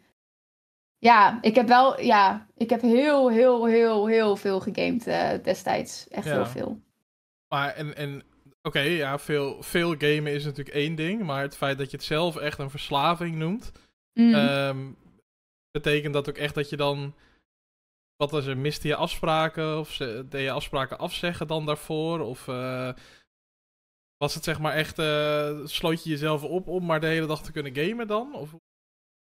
ja, 0.97 1.37
ik 1.41 1.55
heb 1.55 1.67
wel, 1.67 2.01
ja, 2.01 2.47
ik 2.57 2.69
heb 2.69 2.81
heel, 2.81 3.31
heel, 3.31 3.65
heel, 3.65 4.07
heel 4.07 4.35
veel 4.35 4.59
gegamed 4.59 5.07
eh, 5.07 5.43
destijds. 5.43 6.07
Echt 6.07 6.25
Ja. 6.25 6.33
heel 6.33 6.45
veel. 6.45 6.79
Maar 7.47 7.73
en, 7.73 7.95
en 7.95 8.23
oké, 8.61 8.79
ja, 8.79 9.19
veel, 9.19 9.63
veel 9.63 9.89
gamen 9.97 10.33
is 10.33 10.43
natuurlijk 10.43 10.75
één 10.75 10.95
ding. 10.95 11.23
Maar 11.23 11.41
het 11.41 11.57
feit 11.57 11.77
dat 11.77 11.91
je 11.91 11.97
het 11.97 12.05
zelf 12.05 12.37
echt 12.37 12.59
een 12.59 12.69
verslaving 12.69 13.35
noemt. 13.35 13.71
Mm. 14.13 14.33
ehm, 14.33 14.91
betekent 15.71 16.13
dat 16.13 16.29
ook 16.29 16.37
echt 16.37 16.55
dat 16.55 16.69
je 16.69 16.77
dan. 16.77 17.15
Wat 18.15 18.31
was 18.31 18.45
er? 18.45 18.57
Miste 18.57 18.87
je 18.87 18.95
afspraken? 18.95 19.79
Of 19.79 19.91
ze, 19.91 20.25
deed 20.29 20.43
je 20.43 20.51
afspraken 20.51 20.97
afzeggen 20.97 21.47
dan 21.47 21.65
daarvoor? 21.65 22.19
Of 22.19 22.47
eh, 22.47 22.89
was 24.17 24.33
het 24.35 24.43
zeg 24.43 24.59
maar 24.59 24.73
echt. 24.73 24.99
eh, 24.99 25.57
sloot 25.63 26.03
je 26.03 26.09
jezelf 26.09 26.43
op 26.43 26.67
om 26.67 26.85
maar 26.85 26.99
de 26.99 27.07
hele 27.07 27.27
dag 27.27 27.41
te 27.43 27.51
kunnen 27.51 27.75
gamen 27.75 28.07
dan? 28.07 28.33
Of 28.35 28.51
hoe 28.51 28.59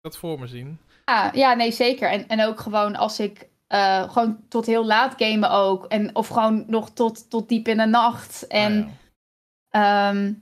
dat 0.02 0.18
voor 0.18 0.40
me 0.40 0.48
zien? 0.48 0.80
Ja, 1.06 1.32
ja, 1.34 1.54
nee, 1.54 1.72
zeker. 1.72 2.10
En, 2.10 2.28
en 2.28 2.46
ook 2.46 2.60
gewoon 2.60 2.96
als 2.96 3.20
ik 3.20 3.50
eh, 3.68 4.12
gewoon 4.12 4.40
tot 4.50 4.66
heel 4.66 4.86
laat 4.86 5.14
gamen 5.18 5.52
ook. 5.52 5.86
En, 5.86 6.16
of 6.16 6.28
gewoon 6.28 6.64
nog 6.68 6.90
tot, 6.90 7.30
tot 7.30 7.50
diep 7.50 7.68
in 7.68 7.78
de 7.78 7.86
nacht. 7.86 8.48
En 8.48 8.84
Ah, 8.84 8.90
ja. 9.70 10.10
Ehm, 10.10 10.34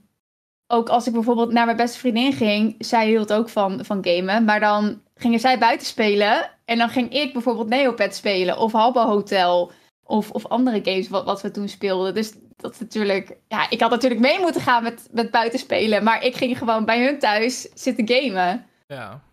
ook 0.66 0.88
als 0.88 1.06
ik 1.06 1.12
bijvoorbeeld 1.12 1.52
naar 1.52 1.64
mijn 1.64 1.76
beste 1.76 1.98
vriendin 1.98 2.32
ging, 2.32 2.74
zij 2.78 3.06
hield 3.06 3.32
ook 3.32 3.48
van, 3.48 3.84
van 3.84 3.98
gamen. 4.06 4.44
Maar 4.44 4.60
dan 4.60 5.02
gingen 5.14 5.40
zij 5.40 5.58
buiten 5.58 5.86
spelen. 5.86 6.50
En 6.64 6.78
dan 6.78 6.88
ging 6.88 7.12
ik 7.12 7.32
bijvoorbeeld 7.32 7.68
Neopet 7.68 8.14
spelen. 8.14 8.58
Of 8.58 8.72
Habbo 8.72 9.06
Hotel. 9.06 9.72
Of, 10.04 10.30
of 10.30 10.46
andere 10.46 10.80
games 10.84 11.08
wat, 11.08 11.24
wat 11.24 11.42
we 11.42 11.50
toen 11.50 11.68
speelden. 11.68 12.14
Dus 12.14 12.32
dat 12.58 12.72
is 12.72 12.78
natuurlijk... 12.78 13.36
Ja, 13.48 13.70
ik 13.70 13.80
had 13.80 13.90
natuurlijk 13.90 14.20
mee 14.20 14.40
moeten 14.40 14.60
gaan 14.60 14.82
met, 14.82 15.08
met 15.12 15.30
buiten 15.30 15.58
spelen. 15.58 16.04
Maar 16.04 16.24
ik 16.24 16.36
ging 16.36 16.58
gewoon 16.58 16.84
bij 16.84 17.04
hun 17.04 17.18
thuis 17.18 17.60
zitten 17.74 18.08
gamen. 18.08 18.66
ja. 18.86 19.26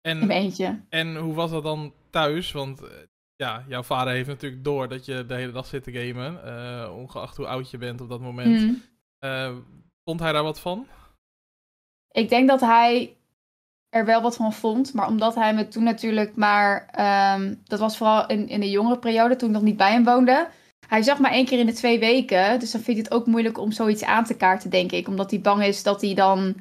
In 0.00 0.10
En, 0.20 0.26
mijn 0.26 0.40
eentje. 0.42 0.80
en 0.88 1.16
hoe 1.16 1.34
was 1.34 1.50
dat 1.50 1.62
dan 1.62 1.92
thuis? 2.10 2.52
Want 2.52 2.82
eh, 2.82 2.88
ja, 3.36 3.64
jouw 3.68 3.82
vader 3.82 4.12
heeft 4.12 4.28
natuurlijk 4.28 4.64
door 4.64 4.88
dat 4.88 5.04
je 5.04 5.26
de 5.26 5.34
hele 5.34 5.52
dag 5.52 5.66
zit 5.66 5.82
te 5.84 5.92
gamen. 5.92 6.44
eh, 6.44 6.96
ongeacht 6.96 7.36
hoe 7.36 7.46
oud 7.46 7.70
je 7.70 7.78
bent 7.78 8.00
op 8.00 8.08
dat 8.08 8.20
moment. 8.20 8.60
Hmm. 8.60 8.82
Eh, 9.18 9.52
vond 10.04 10.20
hij 10.20 10.32
daar 10.32 10.42
wat 10.42 10.60
van? 10.60 10.86
Ik 12.10 12.28
denk 12.28 12.48
dat 12.48 12.60
hij 12.60 13.16
er 13.88 14.04
wel 14.04 14.22
wat 14.22 14.36
van 14.36 14.52
vond. 14.52 14.94
Maar 14.94 15.06
omdat 15.08 15.34
hij 15.34 15.54
me 15.54 15.68
toen 15.68 15.82
natuurlijk 15.84 16.36
maar... 16.36 16.88
ehm, 16.92 17.54
dat 17.64 17.78
was 17.78 17.96
vooral 17.96 18.26
in, 18.28 18.48
in 18.48 18.60
de 18.60 18.70
jongere 18.70 18.98
periode, 18.98 19.36
toen 19.36 19.48
ik 19.48 19.54
nog 19.54 19.64
niet 19.64 19.76
bij 19.76 19.92
hem 19.92 20.04
woonde. 20.04 20.48
Hij 20.88 21.02
zag 21.02 21.18
maar 21.18 21.30
één 21.30 21.44
keer 21.44 21.58
in 21.58 21.66
de 21.66 21.72
twee 21.72 21.98
weken. 21.98 22.60
Dus 22.60 22.70
dan 22.70 22.80
vindt 22.80 23.00
hij 23.00 23.08
het 23.08 23.10
ook 23.10 23.26
moeilijk 23.26 23.58
om 23.58 23.72
zoiets 23.72 24.04
aan 24.04 24.24
te 24.24 24.34
kaarten, 24.34 24.70
denk 24.70 24.92
ik. 24.92 25.08
Omdat 25.08 25.30
hij 25.30 25.40
bang 25.40 25.62
is 25.62 25.82
dat 25.82 26.00
hij 26.00 26.14
dan 26.14 26.54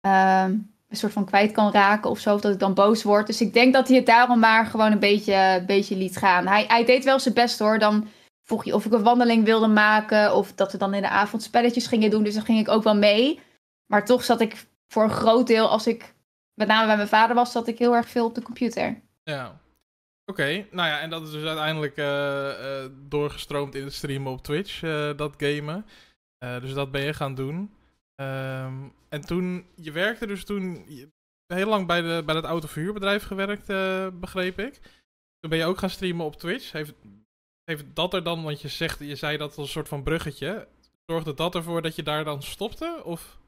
ehm, 0.00 0.50
een 0.88 0.96
soort 0.96 1.12
van 1.12 1.24
kwijt 1.24 1.52
kan 1.52 1.72
raken 1.72 2.10
of 2.10 2.18
zo. 2.18 2.34
Of 2.34 2.40
dat 2.40 2.52
ik 2.52 2.58
dan 2.58 2.74
boos 2.74 3.02
word. 3.02 3.26
Dus 3.26 3.40
ik 3.40 3.52
denk 3.52 3.72
dat 3.72 3.88
hij 3.88 3.96
het 3.96 4.06
daarom 4.06 4.38
maar 4.38 4.66
gewoon 4.66 4.92
een 4.92 4.98
beetje, 4.98 5.62
beetje 5.66 5.96
liet 5.96 6.16
gaan. 6.16 6.46
Hij, 6.46 6.64
hij 6.68 6.84
deed 6.84 7.04
wel 7.04 7.18
zijn 7.18 7.34
best 7.34 7.58
hoor. 7.58 7.78
Dan 7.78 8.08
vroeg 8.42 8.64
je 8.64 8.74
of 8.74 8.84
ik 8.84 8.92
een 8.92 9.02
wandeling 9.02 9.44
wilde 9.44 9.68
maken. 9.68 10.34
Of 10.34 10.52
dat 10.52 10.72
we 10.72 10.78
dan 10.78 10.94
in 10.94 11.02
de 11.02 11.08
avond 11.08 11.42
spelletjes 11.42 11.86
gingen 11.86 12.10
doen. 12.10 12.22
Dus 12.22 12.34
dan 12.34 12.44
ging 12.44 12.58
ik 12.58 12.68
ook 12.68 12.82
wel 12.82 12.96
mee. 12.96 13.40
Maar 13.86 14.04
toch 14.04 14.24
zat 14.24 14.40
ik 14.40 14.66
voor 14.88 15.02
een 15.02 15.10
groot 15.10 15.46
deel, 15.46 15.68
als 15.68 15.86
ik 15.86 16.14
met 16.54 16.68
name 16.68 16.86
bij 16.86 16.96
mijn 16.96 17.08
vader 17.08 17.34
was, 17.34 17.52
zat 17.52 17.68
ik 17.68 17.78
heel 17.78 17.94
erg 17.94 18.08
veel 18.08 18.24
op 18.24 18.34
de 18.34 18.42
computer. 18.42 19.00
Ja. 19.22 19.60
Oké, 20.32 20.66
nou 20.70 20.88
ja, 20.88 21.00
en 21.00 21.10
dat 21.10 21.22
is 21.22 21.30
dus 21.30 21.44
uiteindelijk 21.44 21.96
eh, 21.96 22.84
eh, 22.84 22.90
doorgestroomd 23.08 23.74
in 23.74 23.84
het 23.84 23.92
streamen 23.92 24.32
op 24.32 24.42
Twitch, 24.42 24.82
eh, 24.82 25.16
dat 25.16 25.34
gamen. 25.36 25.86
Dus 26.38 26.74
dat 26.74 26.90
ben 26.90 27.02
je 27.02 27.14
gaan 27.14 27.34
doen. 27.34 27.74
Ehm, 28.14 28.88
en 29.08 29.20
toen, 29.20 29.66
je 29.74 29.92
werkte 29.92 30.26
dus 30.26 30.44
toen 30.44 30.86
heel 31.46 31.66
lang 31.66 31.86
bij, 31.86 32.00
de, 32.00 32.22
bij 32.26 32.34
dat 32.34 32.44
autoverhuurbedrijf 32.44 33.22
gewerkt, 33.22 33.66
begreep 34.20 34.58
ik. 34.58 34.80
Toen 35.40 35.50
ben 35.50 35.58
je 35.58 35.64
ook 35.64 35.78
gaan 35.78 35.90
streamen 35.90 36.26
op 36.26 36.36
Twitch. 36.36 36.72
Heeft, 36.72 36.92
heeft 37.64 37.84
dat 37.94 38.14
er 38.14 38.22
dan, 38.22 38.42
want 38.42 38.60
je 38.60 38.68
zegt, 38.68 38.98
je 38.98 39.16
zei 39.16 39.36
dat 39.36 39.56
als 39.56 39.66
een 39.66 39.72
soort 39.72 39.88
van 39.88 40.02
bruggetje. 40.02 40.68
Zorgde 41.06 41.34
dat 41.34 41.54
ervoor 41.54 41.82
dat 41.82 41.96
je 41.96 42.02
daar 42.02 42.24
dan 42.24 42.42
stopte? 42.42 43.00
Of? 43.04 43.38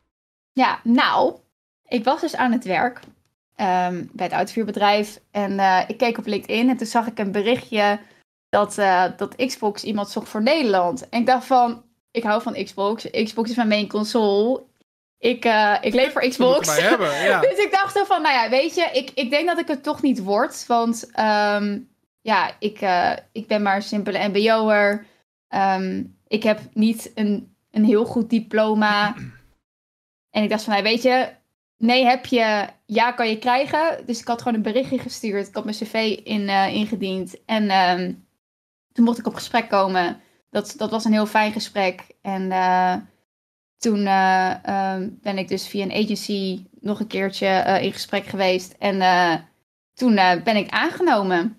Ja, 0.53 0.80
nou, 0.85 1.41
ik 1.85 2.05
was 2.05 2.20
dus 2.20 2.37
aan 2.37 2.53
het 2.53 2.64
werk 2.64 3.01
ehm, 3.55 4.05
bij 4.12 4.26
het 4.26 4.34
uitvuurbedrijf. 4.34 5.20
En 5.30 5.59
eh, 5.59 5.80
ik 5.86 5.96
keek 5.96 6.18
op 6.18 6.26
LinkedIn 6.26 6.68
en 6.68 6.76
toen 6.76 6.86
zag 6.86 7.07
ik 7.07 7.18
een 7.18 7.32
berichtje 7.32 7.98
dat, 8.48 8.78
eh, 8.78 9.05
dat 9.16 9.36
Xbox 9.36 9.84
iemand 9.84 10.11
zocht 10.11 10.28
voor 10.28 10.42
Nederland. 10.42 11.09
En 11.09 11.20
ik 11.20 11.26
dacht 11.26 11.46
van, 11.46 11.82
ik 12.11 12.22
hou 12.22 12.42
van 12.42 12.64
Xbox. 12.64 13.11
Xbox 13.11 13.50
is 13.50 13.57
mijn 13.57 13.68
main 13.68 13.88
console. 13.88 14.62
Ik, 15.18 15.44
eh, 15.44 15.74
ik 15.80 15.94
leef 15.94 16.12
voor 16.12 16.28
Xbox. 16.28 16.80
hebben, 16.80 17.24
ja. 17.24 17.40
Dus 17.50 17.59
ik 17.59 17.70
dacht 17.70 17.96
zo 17.96 18.05
van, 18.05 18.22
nou 18.22 18.34
ja, 18.34 18.48
weet 18.48 18.74
je, 18.74 18.90
ik, 18.92 19.11
ik 19.14 19.30
denk 19.30 19.46
dat 19.46 19.59
ik 19.59 19.68
het 19.68 19.82
toch 19.82 20.02
niet 20.02 20.22
word. 20.22 20.66
Want 20.66 21.11
ehm, 21.12 21.78
ja, 22.20 22.57
ik, 22.59 22.80
ik 23.32 23.46
ben 23.46 23.62
maar 23.62 23.76
een 23.76 23.82
simpele 23.82 24.28
mbo'er. 24.28 25.07
Ehm 25.48 26.02
ik 26.34 26.42
heb 26.42 26.61
niet 26.72 27.12
een, 27.14 27.57
een 27.70 27.84
heel 27.84 28.05
goed 28.05 28.30
diploma. 28.30 29.14
En 30.30 30.42
ik 30.42 30.48
dacht 30.48 30.62
van, 30.62 30.72
nou, 30.72 30.84
weet 30.84 31.02
je, 31.02 31.28
nee 31.78 32.04
heb 32.04 32.26
je, 32.26 32.66
ja 32.86 33.12
kan 33.12 33.28
je 33.28 33.38
krijgen. 33.38 34.06
Dus 34.06 34.20
ik 34.20 34.26
had 34.26 34.42
gewoon 34.42 34.54
een 34.56 34.72
berichtje 34.72 34.98
gestuurd. 34.98 35.48
Ik 35.48 35.54
had 35.54 35.64
mijn 35.64 35.76
cv 35.76 36.20
in, 36.24 36.48
eh, 36.48 36.74
ingediend. 36.74 37.44
En 37.44 37.68
ehm, 37.68 38.12
toen 38.92 39.04
mocht 39.04 39.18
ik 39.18 39.26
op 39.26 39.34
gesprek 39.34 39.68
komen. 39.68 40.20
Dat, 40.50 40.74
dat 40.76 40.90
was 40.90 41.04
een 41.04 41.12
heel 41.12 41.26
fijn 41.26 41.52
gesprek. 41.52 42.06
En 42.22 42.52
eh, 42.52 42.96
toen 43.78 44.06
eh, 44.06 44.64
ehm, 44.64 45.08
ben 45.12 45.38
ik 45.38 45.48
dus 45.48 45.68
via 45.68 45.82
een 45.84 46.04
agency 46.04 46.66
nog 46.80 47.00
een 47.00 47.06
keertje 47.06 47.78
in 47.82 47.92
gesprek 47.92 48.26
geweest. 48.26 48.74
En 48.78 48.98
toen 49.94 50.14
ben 50.14 50.56
ik 50.56 50.70
aangenomen. 50.70 51.56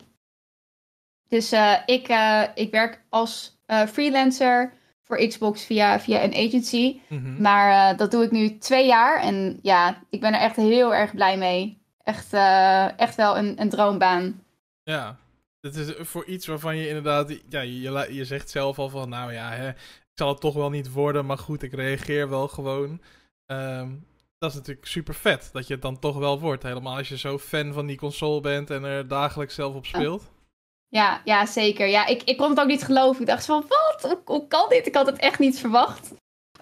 Dus 1.27 1.51
ik, 1.85 2.07
ik 2.55 2.71
werk 2.71 3.01
als 3.09 3.59
freelancer 3.87 4.73
voor 5.05 5.27
Xbox 5.27 5.65
via, 5.65 5.99
via 5.99 6.23
een 6.23 6.47
agency. 6.47 6.99
Mhm. 7.07 7.41
Maar 7.41 7.91
eh, 7.91 7.97
dat 7.97 8.11
doe 8.11 8.23
ik 8.23 8.31
nu 8.31 8.57
twee 8.57 8.87
jaar. 8.87 9.21
En 9.21 9.59
ja, 9.61 10.03
ik 10.09 10.21
ben 10.21 10.33
er 10.33 10.39
echt 10.39 10.55
heel 10.55 10.95
erg 10.95 11.13
blij 11.15 11.37
mee. 11.37 11.77
Echt, 12.03 12.33
eh, 12.33 12.99
echt 12.99 13.15
wel 13.15 13.37
een, 13.37 13.61
een 13.61 13.69
droombaan. 13.69 14.43
Ja, 14.83 15.17
het 15.61 15.75
is 15.75 15.93
voor 15.97 16.25
iets 16.25 16.45
waarvan 16.45 16.77
je 16.77 16.87
inderdaad, 16.87 17.39
ja, 17.49 17.61
je, 17.61 18.07
je 18.09 18.25
zegt 18.25 18.49
zelf 18.49 18.79
al 18.79 18.89
van, 18.89 19.09
nou 19.09 19.33
ja, 19.33 19.49
hè, 19.49 19.69
ik 19.69 20.21
zal 20.21 20.29
het 20.29 20.41
toch 20.41 20.53
wel 20.53 20.69
niet 20.69 20.91
worden, 20.91 21.25
maar 21.25 21.37
goed, 21.37 21.63
ik 21.63 21.73
reageer 21.73 22.29
wel 22.29 22.47
gewoon. 22.47 23.01
Ehm, 23.45 23.89
dat 24.37 24.49
is 24.49 24.55
natuurlijk 24.55 24.87
super 24.87 25.13
vet 25.13 25.49
dat 25.53 25.67
je 25.67 25.73
het 25.73 25.81
dan 25.81 25.99
toch 25.99 26.17
wel 26.17 26.39
wordt, 26.39 26.63
helemaal 26.63 26.97
als 26.97 27.09
je 27.09 27.17
zo 27.17 27.37
fan 27.39 27.73
van 27.73 27.85
die 27.85 27.97
console 27.97 28.41
bent 28.41 28.69
en 28.69 28.83
er 28.83 29.07
dagelijks 29.07 29.55
zelf 29.55 29.75
op 29.75 29.85
speelt. 29.85 30.31
Ja, 30.95 31.21
ja 31.23 31.45
zeker. 31.45 31.87
Ja, 31.87 32.05
ik, 32.05 32.23
ik 32.23 32.37
kon 32.37 32.49
het 32.49 32.59
ook 32.59 32.67
niet 32.67 32.83
geloven. 32.83 33.21
Ik 33.21 33.27
dacht 33.27 33.45
van, 33.45 33.65
wat? 33.67 34.11
Hoe, 34.11 34.19
hoe 34.25 34.47
kan 34.47 34.69
dit? 34.69 34.87
Ik 34.87 34.95
had 34.95 35.05
het 35.05 35.17
echt 35.17 35.39
niet 35.39 35.59
verwacht. 35.59 36.13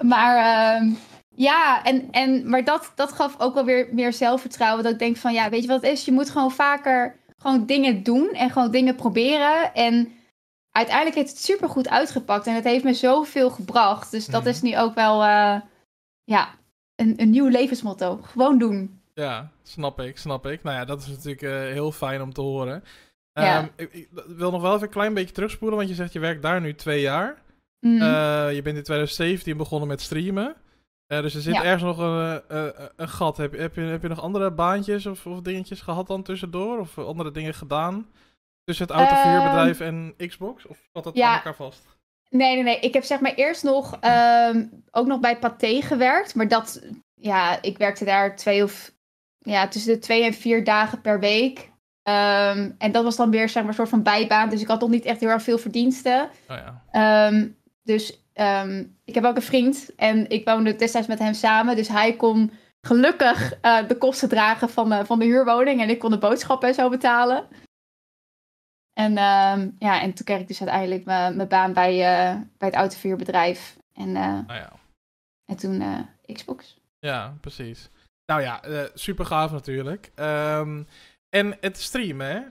Maar 0.02 0.38
ehm, 0.38 0.90
ja, 1.36 1.84
en, 1.84 2.08
en, 2.12 2.50
maar 2.50 2.64
dat, 2.64 2.92
dat 2.96 3.12
gaf 3.12 3.40
ook 3.40 3.54
wel 3.54 3.66
weer 3.66 3.90
meer 3.92 4.14
zelfvertrouwen. 4.14 4.84
Dat 4.84 4.94
ik 4.94 5.00
denk 5.00 5.18
van, 5.18 5.34
ja, 5.34 5.50
weet 5.50 5.62
je 5.62 5.68
wat 5.68 5.82
het 5.82 5.92
is? 5.92 6.06
Je 6.06 6.12
moet 6.12 6.30
gewoon 6.30 6.52
vaker 6.52 7.16
gewoon 7.38 7.66
dingen 7.66 8.04
doen 8.04 8.30
en 8.30 8.50
gewoon 8.50 8.72
dingen 8.72 8.96
proberen. 8.96 9.74
En 9.74 10.12
uiteindelijk 10.72 11.16
heeft 11.16 11.30
het 11.30 11.40
super 11.44 11.70
goed 11.70 11.90
uitgepakt. 11.90 12.48
En 12.48 12.56
het 12.56 12.64
heeft 12.64 12.84
me 12.84 12.94
zoveel 12.94 13.50
gebracht. 13.50 14.12
Dus 14.12 14.26
dat 14.26 14.42
Mhm. 14.42 14.50
is 14.50 14.62
nu 14.62 14.78
ook 14.80 14.94
wel, 14.94 15.24
eh, 15.24 15.56
ja, 16.24 16.50
een, 16.96 17.14
een 17.18 17.30
nieuw 17.30 17.48
levensmotto. 17.48 18.20
Gewoon 18.24 18.58
doen. 18.58 19.02
Ja, 19.14 19.52
snap 19.64 20.00
ik, 20.00 20.18
snap 20.18 20.46
ik. 20.46 20.64
Nou 20.64 20.78
ja, 20.78 20.86
dat 20.86 21.02
is 21.02 21.08
natuurlijk 21.08 21.42
eh, 21.42 21.52
heel 21.52 21.92
fijn 21.92 22.22
om 22.22 22.34
te 22.34 22.42
horen. 22.42 22.84
Ja. 23.34 23.58
Ehm, 23.58 23.68
ik, 23.76 23.94
ik 23.94 24.10
wil 24.28 24.52
nog 24.52 24.62
wel 24.62 24.72
even 24.74 24.84
een 24.88 24.94
klein 24.94 25.14
beetje 25.14 25.34
terugspoelen, 25.34 25.78
want 25.78 25.90
je 25.90 25.96
zegt 25.96 26.14
je 26.14 26.20
werkt 26.20 26.42
daar 26.42 26.62
nu 26.62 26.76
twee 26.76 27.02
jaar. 27.02 27.42
Mm. 27.80 28.02
Eh, 28.02 28.54
je 28.54 28.62
bent 28.62 28.78
in 28.78 28.84
2017 28.84 29.58
begonnen 29.58 29.88
met 29.88 30.02
streamen. 30.02 30.56
Eh, 31.08 31.22
dus 31.22 31.36
er 31.36 31.42
zit 31.42 31.54
Ja. 31.54 31.64
ergens 31.64 31.84
nog 31.84 31.98
een, 31.98 32.42
eh, 32.48 32.66
een 32.96 33.10
gat. 33.10 33.38
Heb, 33.38 33.58
heb, 33.58 33.76
je, 33.76 33.82
heb 33.82 34.02
je 34.02 34.08
nog 34.08 34.22
andere 34.22 34.52
baantjes 34.52 35.06
of, 35.06 35.26
of 35.26 35.42
dingetjes 35.42 35.82
gehad 35.82 36.08
dan 36.08 36.24
tussendoor? 36.24 36.80
Of 36.80 36.98
andere 36.98 37.32
dingen 37.32 37.54
gedaan? 37.54 38.08
Tussen 38.64 38.88
het 38.88 38.96
autoverhuurbedrijf 38.96 39.80
en 39.80 40.14
Xbox? 40.28 40.66
Of 40.68 40.78
zat 40.94 41.04
dat 41.04 41.14
Ehm, 41.14 41.22
ja. 41.22 41.30
aan 41.30 41.36
elkaar 41.36 41.56
vast? 41.56 41.86
Nee, 42.30 42.54
nee, 42.56 42.64
nee. 42.64 42.80
Ik 42.80 42.94
heb 42.94 43.04
zeg 43.04 43.20
maar 43.20 43.34
eerst 43.34 43.64
nog 43.64 43.98
ehm, 44.00 44.66
ook 44.92 45.08
nog 45.08 45.20
bij 45.20 45.38
Pathé 45.40 45.82
gewerkt. 45.82 46.36
Maar 46.36 46.48
dat, 46.48 46.82
ja, 47.14 47.62
ik 47.62 47.78
werkte 47.78 48.06
daar 48.06 48.36
twee 48.36 48.64
of, 48.64 48.92
ja, 49.38 49.68
tussen 49.68 49.94
de 49.94 50.00
twee 50.00 50.24
en 50.24 50.34
vier 50.34 50.64
dagen 50.64 51.02
per 51.02 51.20
week. 51.20 51.72
Ehm, 52.04 52.72
en 52.78 52.92
dat 52.92 53.04
was 53.04 53.16
dan 53.16 53.30
weer 53.32 53.50
zeg 53.50 53.62
maar 53.62 53.72
een 53.72 53.78
soort 53.78 53.90
van 53.90 54.04
bijbaan. 54.04 54.50
Dus 54.50 54.62
ik 54.62 54.68
had 54.68 54.80
nog 54.80 54.90
niet 54.90 55.06
echt 55.06 55.20
heel 55.20 55.30
erg 55.30 55.44
veel 55.44 55.58
verdiensten. 55.58 56.30
Oh 56.50 56.58
ja. 56.58 56.84
Ehm, 56.92 57.48
dus 57.84 58.20
ehm, 58.34 58.84
ik 59.06 59.14
heb 59.14 59.24
ook 59.24 59.36
een 59.36 59.42
vriend 59.42 59.96
en 59.96 60.30
ik 60.30 60.46
woonde 60.46 60.76
destijds 60.76 61.08
met 61.08 61.20
hem 61.20 61.34
samen. 61.34 61.76
Dus 61.76 61.88
hij 61.88 62.16
kon 62.16 62.52
gelukkig 62.82 63.54
eh, 63.62 63.88
de 63.88 63.98
kosten 63.98 64.30
dragen 64.30 64.70
van 64.70 64.90
de, 64.90 65.06
van 65.06 65.20
de 65.20 65.26
huurwoning 65.26 65.82
en 65.82 65.90
ik 65.90 66.00
kon 66.00 66.12
de 66.12 66.18
boodschappen 66.18 66.68
en 66.68 66.74
zo 66.74 66.90
betalen. 66.90 67.48
En, 68.94 69.14
ja, 69.80 70.02
en 70.02 70.14
toen 70.14 70.26
kreeg 70.26 70.40
ik 70.40 70.48
dus 70.48 70.62
uiteindelijk 70.62 71.06
mijn 71.06 71.48
baan 71.48 71.74
bij, 71.74 71.92
eh, 71.92 72.40
bij 72.58 72.68
het 72.68 72.74
autoverhuurbedrijf. 72.74 73.78
En, 73.94 74.16
eh, 74.16 74.40
Nou 74.48 74.54
ja. 74.54 74.72
en 75.46 75.56
toen 75.58 75.82
eh, 75.82 76.34
Xbox. 76.36 76.78
Ja, 77.00 77.38
precies. 77.42 77.90
Nou 78.26 78.42
ja, 78.42 78.64
eh, 78.64 78.84
super 78.94 79.26
gaaf 79.26 79.52
natuurlijk. 79.52 80.12
Ehm, 80.16 80.84
en 81.34 81.58
het 81.60 81.78
streamen, 81.78 82.28
hè? 82.28 82.42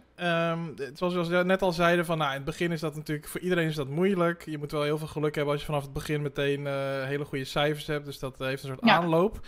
Het- 0.85 0.99
zoals 0.99 1.29
we 1.29 1.37
net 1.45 1.63
al 1.63 1.73
zeiden, 1.73 2.05
van, 2.05 2.19
nou, 2.19 2.31
in 2.31 2.37
het 2.37 2.45
begin 2.45 2.73
is 2.73 2.81
dat 2.81 2.95
natuurlijk 2.95 3.29
voor 3.29 3.41
iedereen 3.41 3.67
is 3.69 3.75
dat 3.75 3.89
moeilijk. 3.89 4.45
Je 4.45 4.59
moet 4.59 4.73
wel 4.73 4.83
heel 4.83 4.99
veel 4.99 5.07
geluk 5.07 5.35
hebben 5.35 5.53
als 5.53 5.61
je 5.63 5.67
vanaf 5.67 5.83
het 5.83 5.93
begin 5.93 6.23
meteen 6.23 6.67
eh, 6.67 7.05
hele 7.05 7.25
goede 7.25 7.45
cijfers 7.45 7.87
hebt. 7.87 8.05
Dus 8.05 8.19
dat 8.19 8.41
eh, 8.41 8.47
heeft 8.47 8.63
een 8.63 8.69
soort 8.69 8.85
Ja. 8.85 8.97
aanloop. 8.97 9.47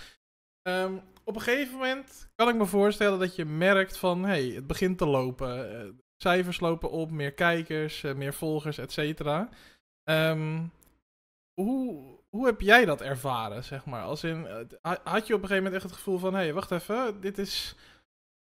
Ehm, 0.62 0.95
op 1.24 1.35
een 1.37 1.43
gegeven 1.43 1.72
moment 1.78 2.28
kan 2.35 2.49
ik 2.49 2.55
me 2.55 2.66
voorstellen 2.66 3.18
dat 3.18 3.37
je 3.37 3.45
merkt 3.45 3.97
van, 3.97 4.22
hé, 4.22 4.28
hey, 4.28 4.55
het 4.55 4.66
begint 4.66 4.99
te 4.99 5.07
lopen. 5.07 5.80
Eh, 5.80 5.89
cijfers 6.16 6.61
lopen 6.61 6.91
op, 6.91 7.11
meer 7.11 7.32
kijkers, 7.32 8.03
meer 8.03 8.35
volgers, 8.35 8.78
et 8.78 8.93
cetera. 8.93 9.49
Ehm, 10.03 10.62
hoe, 11.61 12.18
hoe 12.30 12.47
heb 12.47 12.61
jij 12.61 12.85
dat 12.85 13.01
ervaren, 13.01 13.64
zeg 13.64 13.85
maar? 13.85 14.03
Als 14.05 14.24
in, 14.24 14.47
ha- 14.82 15.01
had 15.05 15.26
je 15.26 15.35
op 15.35 15.43
een 15.43 15.49
gegeven 15.49 15.57
moment 15.57 15.74
echt 15.74 15.82
het 15.82 15.93
gevoel 15.93 16.18
van... 16.18 16.35
hé, 16.35 16.41
hey, 16.41 16.53
wacht 16.55 16.70
even, 16.70 17.20
dit 17.20 17.39
is... 17.39 17.76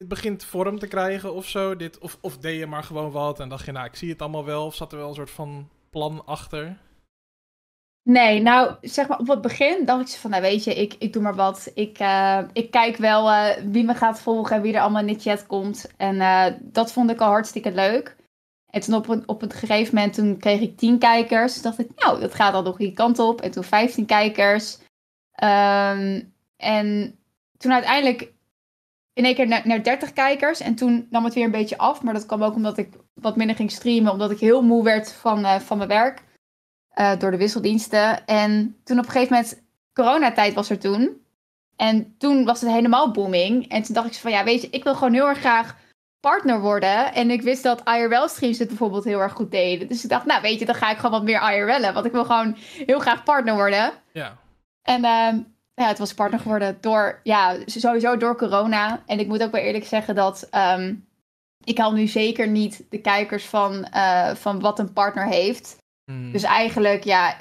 Dit 0.03 0.11
begint 0.11 0.43
vorm 0.43 0.79
te 0.79 0.87
krijgen 0.87 1.33
of 1.33 1.47
zo. 1.47 1.75
Dit, 1.75 1.97
of, 1.97 2.17
of 2.21 2.37
deed 2.37 2.59
je 2.59 2.67
maar 2.67 2.83
gewoon 2.83 3.11
wat 3.11 3.39
en 3.39 3.49
dacht 3.49 3.65
je, 3.65 3.71
nou, 3.71 3.85
ik 3.85 3.95
zie 3.95 4.09
het 4.09 4.21
allemaal 4.21 4.45
wel. 4.45 4.65
Of 4.65 4.75
zat 4.75 4.91
er 4.91 4.97
wel 4.97 5.07
een 5.07 5.15
soort 5.15 5.29
van 5.29 5.69
plan 5.89 6.25
achter? 6.25 6.77
Nee, 8.03 8.41
nou, 8.41 8.75
zeg 8.81 9.07
maar 9.07 9.19
op 9.19 9.27
het 9.27 9.41
begin 9.41 9.85
dacht 9.85 10.13
ik 10.13 10.19
van, 10.19 10.29
nou 10.29 10.41
weet 10.41 10.63
je, 10.63 10.75
ik, 10.75 10.95
ik 10.99 11.13
doe 11.13 11.21
maar 11.21 11.35
wat. 11.35 11.71
Ik, 11.73 11.99
eh, 11.99 12.39
ik 12.53 12.71
kijk 12.71 12.97
wel 12.97 13.31
eh, 13.31 13.63
wie 13.63 13.83
me 13.83 13.95
gaat 13.95 14.21
volgen 14.21 14.55
en 14.55 14.61
wie 14.61 14.73
er 14.73 14.81
allemaal 14.81 15.01
in 15.01 15.13
de 15.13 15.19
chat 15.19 15.45
komt. 15.45 15.91
En 15.97 16.21
eh, 16.21 16.45
dat 16.61 16.91
vond 16.91 17.09
ik 17.09 17.21
al 17.21 17.29
hartstikke 17.29 17.71
leuk. 17.71 18.15
En 18.69 18.81
toen 18.81 18.95
op 18.95 19.07
een, 19.07 19.27
op 19.27 19.41
een 19.41 19.51
gegeven 19.51 19.95
moment, 19.95 20.13
toen 20.13 20.37
kreeg 20.37 20.59
ik 20.59 20.77
10 20.77 20.99
kijkers. 20.99 21.53
Toen 21.53 21.63
dacht 21.63 21.79
ik, 21.79 21.89
nou, 21.95 22.19
dat 22.19 22.33
gaat 22.33 22.53
al 22.53 22.63
nog 22.63 22.77
die 22.77 22.93
kant 22.93 23.19
op. 23.19 23.41
En 23.41 23.51
toen 23.51 23.63
15 23.63 24.05
kijkers. 24.05 24.77
Ehm, 25.31 26.21
en 26.57 27.19
toen 27.57 27.71
uiteindelijk 27.71 28.33
in 29.13 29.25
één 29.25 29.35
keer 29.35 29.47
naar, 29.47 29.61
naar 29.65 29.83
30 29.83 30.13
kijkers. 30.13 30.59
En 30.59 30.75
toen 30.75 31.07
nam 31.09 31.23
het 31.23 31.33
weer 31.33 31.43
een 31.45 31.51
beetje 31.51 31.77
af. 31.77 32.01
Maar 32.01 32.13
dat 32.13 32.25
kwam 32.25 32.43
ook 32.43 32.55
omdat 32.55 32.77
ik 32.77 32.89
wat 33.13 33.35
minder 33.35 33.55
ging 33.55 33.71
streamen. 33.71 34.11
Omdat 34.11 34.31
ik 34.31 34.39
heel 34.39 34.61
moe 34.61 34.83
werd 34.83 35.11
van, 35.11 35.45
eh, 35.45 35.59
van 35.59 35.77
mijn 35.77 35.89
werk. 35.89 36.23
eh, 36.93 37.19
door 37.19 37.31
de 37.31 37.37
wisseldiensten. 37.37 38.25
En 38.25 38.77
toen 38.83 38.99
op 38.99 39.05
een 39.05 39.11
gegeven 39.11 39.33
moment, 39.35 39.63
coronatijd 39.93 40.53
was 40.53 40.69
er 40.69 40.79
toen. 40.79 41.21
En 41.75 42.15
toen 42.17 42.45
was 42.45 42.61
het 42.61 42.69
helemaal 42.71 43.11
booming. 43.11 43.69
En 43.69 43.83
toen 43.83 43.95
dacht 43.95 44.07
ik 44.07 44.13
van 44.13 44.31
ja, 44.31 44.43
weet 44.43 44.61
je, 44.61 44.67
ik 44.69 44.83
wil 44.83 44.93
gewoon 44.95 45.13
heel 45.13 45.27
erg 45.27 45.39
graag 45.39 45.75
partner 46.19 46.59
worden. 46.61 47.13
En 47.13 47.31
ik 47.31 47.41
wist 47.41 47.63
dat 47.63 47.81
IRL-streams 47.89 48.57
het 48.59 48.67
bijvoorbeeld 48.67 49.03
heel 49.03 49.19
erg 49.19 49.33
goed 49.33 49.51
deden. 49.51 49.87
Dus 49.87 50.03
ik 50.03 50.09
dacht, 50.09 50.25
nou 50.25 50.41
weet 50.41 50.59
je, 50.59 50.65
dan 50.65 50.75
ga 50.75 50.89
ik 50.91 50.95
gewoon 50.95 51.11
wat 51.11 51.23
meer 51.23 51.51
IRL'en. 51.53 51.93
Want 51.93 52.05
ik 52.05 52.11
wil 52.11 52.25
gewoon 52.25 52.55
heel 52.85 52.99
graag 52.99 53.23
partner 53.23 53.53
worden. 53.55 53.91
Ja. 54.11 54.37
En 54.81 55.03
uh, 55.03 55.43
ja, 55.73 55.87
het 55.87 55.99
was 55.99 56.13
partner 56.13 56.39
geworden 56.39 56.77
door, 56.81 57.19
ja, 57.23 57.57
sowieso 57.65 58.17
door 58.17 58.37
corona. 58.37 59.03
En 59.05 59.19
ik 59.19 59.27
moet 59.27 59.43
ook 59.43 59.51
wel 59.51 59.61
eerlijk 59.61 59.85
zeggen 59.85 60.15
dat 60.15 60.49
um, 60.77 61.07
ik 61.63 61.77
haal 61.77 61.93
nu 61.93 62.07
zeker 62.07 62.47
niet 62.47 62.85
de 62.89 63.01
kijkers 63.01 63.45
van, 63.45 63.87
uh, 63.93 64.35
van 64.35 64.59
wat 64.59 64.79
een 64.79 64.93
partner 64.93 65.27
heeft. 65.27 65.77
Hmm. 66.11 66.31
Dus 66.31 66.43
eigenlijk, 66.43 67.03
ja, 67.03 67.37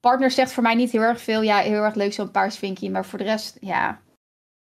partner 0.00 0.30
zegt 0.30 0.52
voor 0.52 0.62
mij 0.62 0.74
niet 0.74 0.90
heel 0.90 1.00
erg 1.00 1.20
veel. 1.20 1.42
Ja, 1.42 1.58
heel 1.58 1.82
erg 1.82 1.94
leuk 1.94 2.12
zo'n 2.12 2.30
paarsvinkje. 2.30 2.90
Maar 2.90 3.04
voor 3.06 3.18
de 3.18 3.24
rest, 3.24 3.56
ja, 3.60 4.00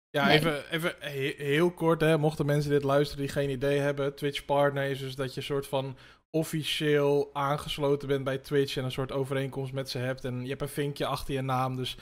Ja, 0.10 0.26
Nee. 0.26 0.38
even, 0.38 0.72
even 0.72 0.96
he- 1.00 1.34
heel 1.38 1.72
kort, 1.72 2.02
hè, 2.02 2.18
mochten 2.18 2.46
mensen 2.46 2.72
dit 2.72 2.84
luisteren 2.84 3.24
die 3.24 3.32
geen 3.34 3.50
idee 3.50 3.80
hebben. 3.80 4.16
Twitch 4.16 4.46
Partner 4.46 4.90
is 4.90 5.00
dus 5.00 5.16
dat 5.16 5.34
je 5.34 5.40
een 5.40 5.46
soort 5.46 5.68
van 5.68 5.98
officieel 6.30 7.30
aangesloten 7.34 8.08
bent 8.08 8.24
bij 8.24 8.38
Twitch 8.38 8.78
en 8.78 8.84
een 8.84 8.92
soort 8.92 9.12
overeenkomst 9.12 9.74
met 9.74 9.90
ze 9.90 9.98
hebt. 9.98 10.26
En 10.26 10.42
je 10.42 10.50
hebt 10.50 10.62
een 10.62 10.68
vinkje 10.68 11.06
achter 11.06 11.34
je 11.34 11.42
naam, 11.42 11.76
dus 11.76 11.98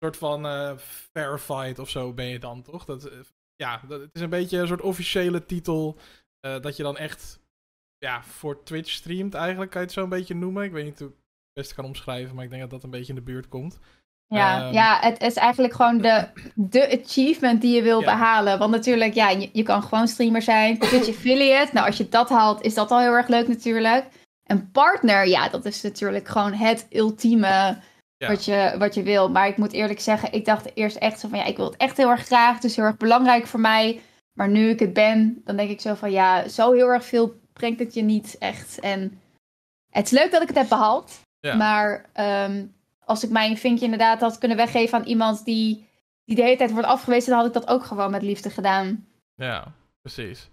soort 0.00 0.16
van 0.16 0.46
eh, 0.46 0.72
verified 1.12 1.78
of 1.78 1.88
zo 1.90 2.12
ben 2.12 2.26
je 2.26 2.38
dan, 2.38 2.62
toch? 2.62 2.84
Dat, 2.84 3.04
eh, 3.04 3.18
ja, 3.56 3.80
dat, 3.88 4.00
het 4.00 4.10
is 4.12 4.20
een 4.20 4.30
beetje 4.30 4.58
een 4.58 4.66
soort 4.66 4.80
officiële 4.80 5.46
titel 5.46 5.96
eh, 6.40 6.60
dat 6.60 6.76
je 6.76 6.82
dan 6.82 6.96
echt 6.96 7.40
ja, 7.98 8.22
voor 8.22 8.62
Twitch 8.62 8.90
streamt 8.90 9.34
eigenlijk, 9.34 9.70
kan 9.70 9.80
je 9.80 9.86
het 9.86 9.96
zo 9.96 10.02
een 10.02 10.08
beetje 10.08 10.34
noemen. 10.34 10.64
Ik 10.64 10.72
weet 10.72 10.84
niet 10.84 10.98
hoe 10.98 11.08
ik 11.08 11.14
het 11.14 11.52
beste 11.52 11.74
kan 11.74 11.84
omschrijven, 11.84 12.34
maar 12.34 12.44
ik 12.44 12.50
denk 12.50 12.62
dat 12.62 12.70
dat 12.70 12.82
een 12.82 12.90
beetje 12.90 13.08
in 13.08 13.14
de 13.18 13.24
buurt 13.32 13.48
komt. 13.48 13.78
Ja, 14.26 14.62
Ehm. 14.64 14.72
ja 14.74 14.98
het 15.00 15.20
is 15.22 15.34
eigenlijk 15.34 15.74
gewoon 15.74 15.98
de, 15.98 16.28
de 16.54 17.00
achievement 17.02 17.60
die 17.60 17.74
je 17.74 17.82
wil 17.82 18.00
Ja. 18.00 18.04
behalen. 18.18 18.58
Want 18.58 18.70
natuurlijk, 18.70 19.14
ja, 19.14 19.28
je, 19.30 19.50
je 19.52 19.62
kan 19.62 19.82
gewoon 19.82 20.08
streamer 20.08 20.42
zijn. 20.42 20.78
Twitch 20.78 21.08
affiliate. 21.16 21.70
Nou, 21.74 21.86
als 21.86 21.96
je 21.96 22.08
dat 22.08 22.28
haalt, 22.28 22.62
is 22.62 22.74
dat 22.74 22.90
al 22.90 23.00
heel 23.00 23.12
erg 23.12 23.28
leuk 23.28 23.48
natuurlijk. 23.48 24.06
En 24.44 24.70
partner, 24.70 25.26
ja, 25.26 25.48
dat 25.48 25.64
is 25.64 25.82
natuurlijk 25.82 26.28
gewoon 26.28 26.52
het 26.52 26.86
ultieme 26.90 27.78
Ja. 28.18 28.28
wat, 28.28 28.44
je, 28.44 28.74
wat 28.78 28.94
je 28.94 29.02
wil. 29.02 29.30
Maar 29.30 29.48
ik 29.48 29.56
moet 29.56 29.72
eerlijk 29.72 30.00
zeggen, 30.00 30.32
ik 30.32 30.44
dacht 30.44 30.76
eerst 30.76 30.96
echt 30.96 31.20
zo 31.20 31.28
van, 31.28 31.38
ja, 31.38 31.44
ik 31.44 31.56
wil 31.56 31.66
het 31.66 31.76
echt 31.76 31.96
heel 31.96 32.10
erg 32.10 32.24
graag. 32.24 32.54
Het 32.54 32.64
is 32.64 32.76
heel 32.76 32.84
erg 32.84 32.96
belangrijk 32.96 33.46
voor 33.46 33.60
mij. 33.60 34.00
Maar 34.32 34.48
nu 34.48 34.68
ik 34.68 34.78
het 34.78 34.92
ben, 34.92 35.40
dan 35.44 35.56
denk 35.56 35.70
ik 35.70 35.80
zo 35.80 35.94
van, 35.94 36.10
ja, 36.10 36.48
zo 36.48 36.72
heel 36.72 36.88
erg 36.88 37.04
veel 37.04 37.40
brengt 37.52 37.78
het 37.78 37.94
je 37.94 38.02
niet 38.02 38.36
echt. 38.38 38.80
En 38.80 39.20
het 39.90 40.04
is 40.04 40.18
leuk 40.18 40.30
dat 40.30 40.42
ik 40.42 40.48
het 40.48 40.56
heb 40.56 40.68
behaald. 40.68 41.20
Ja. 41.40 41.54
Maar 41.54 42.06
ehm, 42.12 42.66
als 43.04 43.24
ik 43.24 43.30
mijn 43.30 43.56
vinkje 43.56 43.84
inderdaad 43.84 44.20
had 44.20 44.38
kunnen 44.38 44.56
weggeven 44.56 44.98
aan 44.98 45.04
iemand 45.04 45.44
die, 45.44 45.88
die 46.24 46.36
de 46.36 46.42
hele 46.42 46.56
tijd 46.56 46.72
wordt 46.72 46.86
afgewezen, 46.86 47.30
dan 47.30 47.38
had 47.38 47.46
ik 47.46 47.54
dat 47.54 47.68
ook 47.68 47.84
gewoon 47.84 48.10
met 48.10 48.22
liefde 48.22 48.50
gedaan. 48.50 49.06
Ja, 49.34 49.72
precies. 50.00 50.48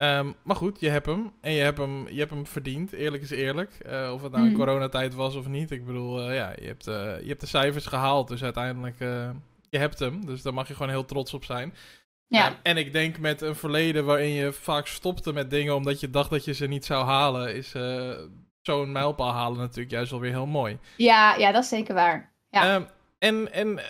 Ehm, 0.00 0.32
maar 0.42 0.56
goed, 0.56 0.80
je 0.80 0.88
hebt 0.88 1.06
hem. 1.06 1.32
En 1.40 1.52
je 1.52 1.62
hebt 1.62 1.78
hem, 1.78 2.08
je 2.08 2.18
hebt 2.18 2.30
hem 2.30 2.46
verdiend. 2.46 2.92
Eerlijk 2.92 3.22
is 3.22 3.30
eerlijk. 3.30 3.70
Eh, 3.86 4.10
of 4.14 4.22
het 4.22 4.32
nou 4.32 4.44
in 4.44 4.50
Mm. 4.50 4.56
coronatijd 4.56 5.14
was 5.14 5.34
of 5.34 5.46
niet. 5.48 5.70
Ik 5.70 5.84
bedoel, 5.86 6.20
eh, 6.28 6.34
ja, 6.34 6.52
je 6.60 6.66
hebt, 6.66 6.86
eh, 6.86 6.94
je 7.20 7.28
hebt 7.28 7.40
de 7.40 7.46
cijfers 7.46 7.86
gehaald. 7.86 8.28
Dus 8.28 8.42
uiteindelijk, 8.42 8.98
je 9.70 9.78
hebt 9.78 9.98
hem. 9.98 10.26
Dus 10.26 10.42
daar 10.42 10.54
mag 10.54 10.68
je 10.68 10.74
gewoon 10.74 10.88
heel 10.90 11.04
trots 11.04 11.34
op 11.34 11.44
zijn. 11.44 11.74
Ja, 12.26 12.58
en 12.62 12.76
ik 12.76 12.92
denk 12.92 13.18
met 13.18 13.40
een 13.40 13.54
verleden 13.56 14.04
waarin 14.04 14.30
je 14.30 14.52
vaak 14.52 14.86
stopte 14.86 15.32
met 15.32 15.50
dingen 15.50 15.74
omdat 15.74 16.00
je 16.00 16.10
dacht 16.10 16.30
dat 16.30 16.44
je 16.44 16.52
ze 16.54 16.66
niet 16.66 16.84
zou 16.84 17.04
halen, 17.04 17.54
is 17.54 17.74
zo'n 18.62 18.92
mijlpaal 18.92 19.32
halen 19.32 19.58
natuurlijk 19.58 19.90
juist 19.90 20.10
wel 20.10 20.20
weer 20.20 20.30
heel 20.32 20.46
mooi. 20.46 20.78
ja, 20.96 21.34
ja, 21.36 21.52
dat 21.52 21.62
is 21.62 21.68
zeker 21.68 21.94
waar. 21.94 22.32
Ja. 22.50 22.74
Ehm, 22.74 22.82
en 23.18 23.52
en 23.52 23.80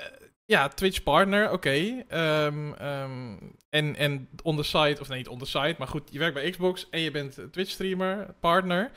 ja, 0.45 0.69
Twitch 0.69 1.03
partner, 1.03 1.51
oké. 1.53 2.05
Ehm, 2.09 2.73
ehm, 2.73 3.37
en, 3.71 3.97
en 3.97 4.29
on 4.43 4.57
the 4.57 4.63
side, 4.63 4.97
of 5.01 5.09
nee, 5.09 5.19
niet 5.19 5.29
on 5.29 5.39
the 5.39 5.47
side, 5.47 5.75
maar 5.79 5.89
goed, 5.89 6.09
je 6.11 6.19
werkt 6.19 6.35
bij 6.35 6.51
Xbox 6.51 6.91
en 6.91 7.01
je 7.01 7.11
bent 7.11 7.53
Twitch 7.53 7.71
streamer, 7.71 8.35
partner. 8.41 8.91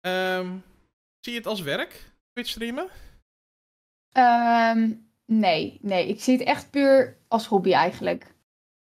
Ehm, 0.00 0.56
zie 1.20 1.32
je 1.32 1.38
het 1.38 1.46
als 1.46 1.60
werk, 1.60 2.12
Twitch 2.32 2.50
streamen? 2.50 2.88
Ehm, 4.12 4.90
nee, 5.26 5.78
nee, 5.82 6.08
ik 6.08 6.22
zie 6.22 6.38
het 6.38 6.46
echt 6.46 6.70
puur 6.70 7.16
als 7.28 7.46
hobby 7.46 7.72
eigenlijk. 7.72 8.34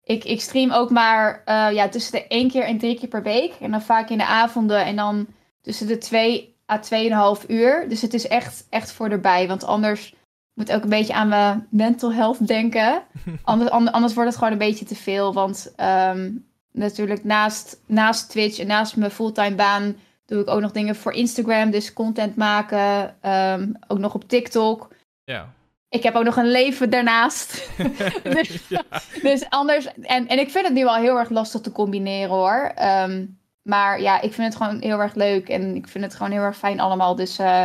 Ik, 0.02 0.24
ik 0.24 0.40
stream 0.40 0.72
ook 0.72 0.90
maar 0.90 1.42
eh, 1.44 1.68
ja, 1.72 1.88
tussen 1.88 2.12
de 2.12 2.26
één 2.26 2.50
keer 2.50 2.64
en 2.64 2.78
drie 2.78 2.98
keer 2.98 3.08
per 3.08 3.22
week. 3.22 3.52
En 3.60 3.70
dan 3.70 3.82
vaak 3.82 4.10
in 4.10 4.18
de 4.18 4.26
avonden 4.26 4.84
en 4.84 4.96
dan 4.96 5.26
tussen 5.60 5.86
de 5.86 5.98
twee 5.98 6.56
à 6.70 6.78
tweeënhalf 6.78 7.48
uur. 7.48 7.88
Dus 7.88 8.02
het 8.02 8.14
is 8.14 8.28
echt, 8.28 8.66
echt 8.70 8.92
voor 8.92 9.08
erbij. 9.08 9.48
Want 9.48 9.64
anders 9.64 10.14
moet 10.56 10.72
ook 10.72 10.82
een 10.82 10.88
beetje 10.88 11.14
aan 11.14 11.28
mijn 11.28 11.66
mental 11.70 12.12
health 12.12 12.46
denken. 12.46 13.02
Anders, 13.44 13.70
ander- 13.70 13.92
anders 13.92 14.14
wordt 14.14 14.28
het 14.28 14.38
gewoon 14.38 14.52
een 14.52 14.58
beetje 14.58 14.84
te 14.84 14.94
veel. 14.94 15.32
Want 15.34 15.72
ehm, 15.76 16.30
natuurlijk 16.72 17.24
naast, 17.24 17.80
naast 17.86 18.30
Twitch 18.30 18.58
en 18.58 18.66
naast 18.66 18.96
mijn 18.96 19.10
fulltime 19.10 19.54
baan 19.54 19.96
doe 20.26 20.40
ik 20.40 20.48
ook 20.50 20.60
nog 20.60 20.72
dingen 20.72 20.96
voor 20.96 21.12
Instagram. 21.12 21.70
Dus 21.70 21.92
content 21.92 22.36
maken. 22.36 23.14
ehm, 23.20 23.72
ook 23.88 23.98
nog 23.98 24.14
op 24.14 24.28
TikTok. 24.28 24.88
Ja. 25.24 25.54
Ik 25.88 26.02
heb 26.02 26.14
ook 26.14 26.24
nog 26.24 26.36
een 26.36 26.50
leven 26.50 26.90
daarnaast. 26.90 27.70
Dus- 28.22 28.68
ja. 28.68 28.82
Dus 29.22 29.50
anders. 29.50 29.88
En, 30.02 30.28
en 30.28 30.38
ik 30.38 30.50
vind 30.50 30.64
het 30.66 30.74
nu 30.74 30.84
wel 30.84 30.94
heel 30.96 31.18
erg 31.18 31.30
lastig 31.30 31.60
te 31.60 31.72
combineren 31.72 32.30
hoor. 32.34 32.72
Ehm, 32.74 33.26
maar 33.62 34.00
ja, 34.00 34.20
ik 34.20 34.32
vind 34.32 34.46
het 34.54 34.62
gewoon 34.62 34.80
heel 34.82 35.00
erg 35.00 35.14
leuk. 35.14 35.48
En 35.48 35.76
ik 35.76 35.88
vind 35.88 36.04
het 36.04 36.14
gewoon 36.14 36.32
heel 36.32 36.40
erg 36.42 36.56
fijn 36.56 36.80
allemaal. 36.80 37.14
Dus 37.16 37.38
eh, 37.38 37.64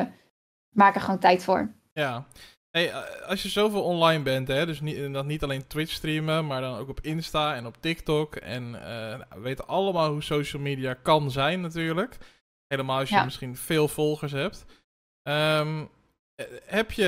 maak 0.70 0.96
er 0.96 1.02
gewoon 1.02 1.20
tijd 1.20 1.44
voor. 1.44 1.72
Ja. 1.94 2.26
Hey, 2.72 2.92
eh, 2.92 3.28
als 3.28 3.44
je 3.44 3.50
zoveel 3.50 3.84
online 3.84 4.24
bent, 4.24 4.48
hè, 4.48 4.66
dus 4.66 4.82
niet, 4.82 5.14
dat 5.14 5.26
niet 5.26 5.44
alleen 5.44 5.68
Twitch 5.68 5.92
streamen, 5.92 6.46
maar 6.48 6.62
dan 6.62 6.78
ook 6.78 6.90
op 6.90 7.02
Insta 7.02 7.56
en 7.56 7.66
op 7.66 7.78
TikTok. 7.80 8.36
En 8.36 8.70
nou, 8.72 9.24
we 9.30 9.40
weten 9.40 9.68
allemaal 9.68 10.12
hoe 10.12 10.22
social 10.24 10.62
media 10.62 10.94
kan 10.94 11.32
zijn 11.32 11.62
natuurlijk. 11.62 12.18
Helemaal 12.68 13.00
als 13.00 13.10
je 13.10 13.16
Ja. 13.16 13.24
misschien 13.24 13.56
veel 13.56 13.88
volgers 13.88 14.32
hebt. 14.32 14.66
Ehm, 15.24 15.86
eh, 16.36 16.46
heb, 16.66 16.92
je, 16.92 17.06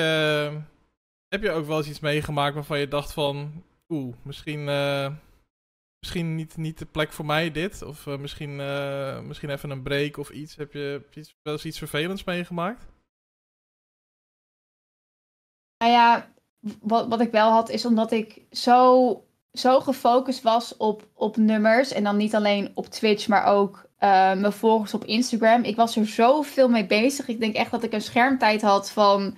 heb 1.28 1.42
je 1.42 1.52
ook 1.52 1.66
wel 1.66 1.78
eens 1.78 1.90
iets 1.90 2.00
meegemaakt 2.00 2.56
waarvan 2.56 2.80
je 2.80 2.88
dacht 2.88 3.14
van... 3.14 3.64
Oeh, 3.90 4.16
misschien, 4.24 4.64
misschien 6.00 6.36
niet, 6.36 6.58
niet 6.58 6.78
de 6.78 6.86
plek 6.86 7.12
voor 7.12 7.26
mij 7.26 7.52
dit. 7.52 7.82
Of 7.82 8.06
misschien, 8.06 8.56
misschien 9.28 9.50
even 9.50 9.70
een 9.70 9.84
break 9.84 10.18
of 10.18 10.30
iets. 10.30 10.56
Heb 10.56 10.74
je, 10.74 10.80
heb 10.80 11.14
je 11.14 11.34
wel 11.44 11.54
eens 11.54 11.66
iets 11.66 11.78
vervelends 11.78 12.24
meegemaakt? 12.24 12.86
Nou 15.84 15.96
ja, 15.96 16.28
wat, 16.82 17.08
wat 17.08 17.20
ik 17.22 17.32
wel 17.32 17.52
had 17.52 17.70
is 17.70 17.86
omdat 17.86 18.12
ik 18.12 18.42
zo, 18.52 19.24
zo 19.52 19.80
gefocust 19.80 20.42
was 20.42 20.78
op, 20.78 21.08
op 21.14 21.38
nummers. 21.38 21.92
En 21.92 22.04
dan 22.04 22.18
niet 22.18 22.36
alleen 22.36 22.72
op 22.74 22.86
Twitch, 22.86 23.28
maar 23.28 23.46
ook 23.46 23.86
eh, 23.98 24.10
mijn 24.34 24.52
volgers 24.54 24.94
op 24.94 25.06
Instagram. 25.06 25.64
Ik 25.64 25.76
was 25.76 25.96
er 25.96 26.08
zoveel 26.08 26.70
mee 26.70 26.86
bezig. 26.86 27.28
Ik 27.28 27.40
denk 27.40 27.56
echt 27.56 27.72
dat 27.72 27.84
ik 27.84 27.94
een 27.94 28.02
schermtijd 28.02 28.62
had 28.62 28.92
van 28.92 29.36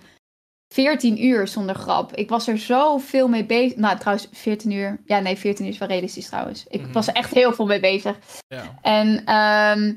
14 0.74 1.26
uur 1.26 1.48
zonder 1.48 1.76
grap. 1.76 2.16
Ik 2.16 2.30
was 2.30 2.48
er 2.48 2.58
zoveel 2.58 3.28
mee 3.28 3.46
bezig. 3.46 3.78
Nou, 3.78 3.98
trouwens, 3.98 4.28
14 4.32 4.72
uur. 4.72 5.02
Ja, 5.06 5.20
nee, 5.20 5.38
14 5.38 5.66
uur 5.66 5.72
is 5.72 5.78
wel 5.78 5.88
realistisch 5.88 6.28
trouwens. 6.28 6.66
Ik 6.68 6.82
Mhm. 6.82 6.92
was 6.92 7.08
er 7.08 7.14
echt 7.14 7.34
heel 7.34 7.54
veel 7.54 7.66
mee 7.66 7.80
bezig. 7.80 8.18
Ja. 8.48 8.80
En 8.82 9.26
ehm, 9.26 9.94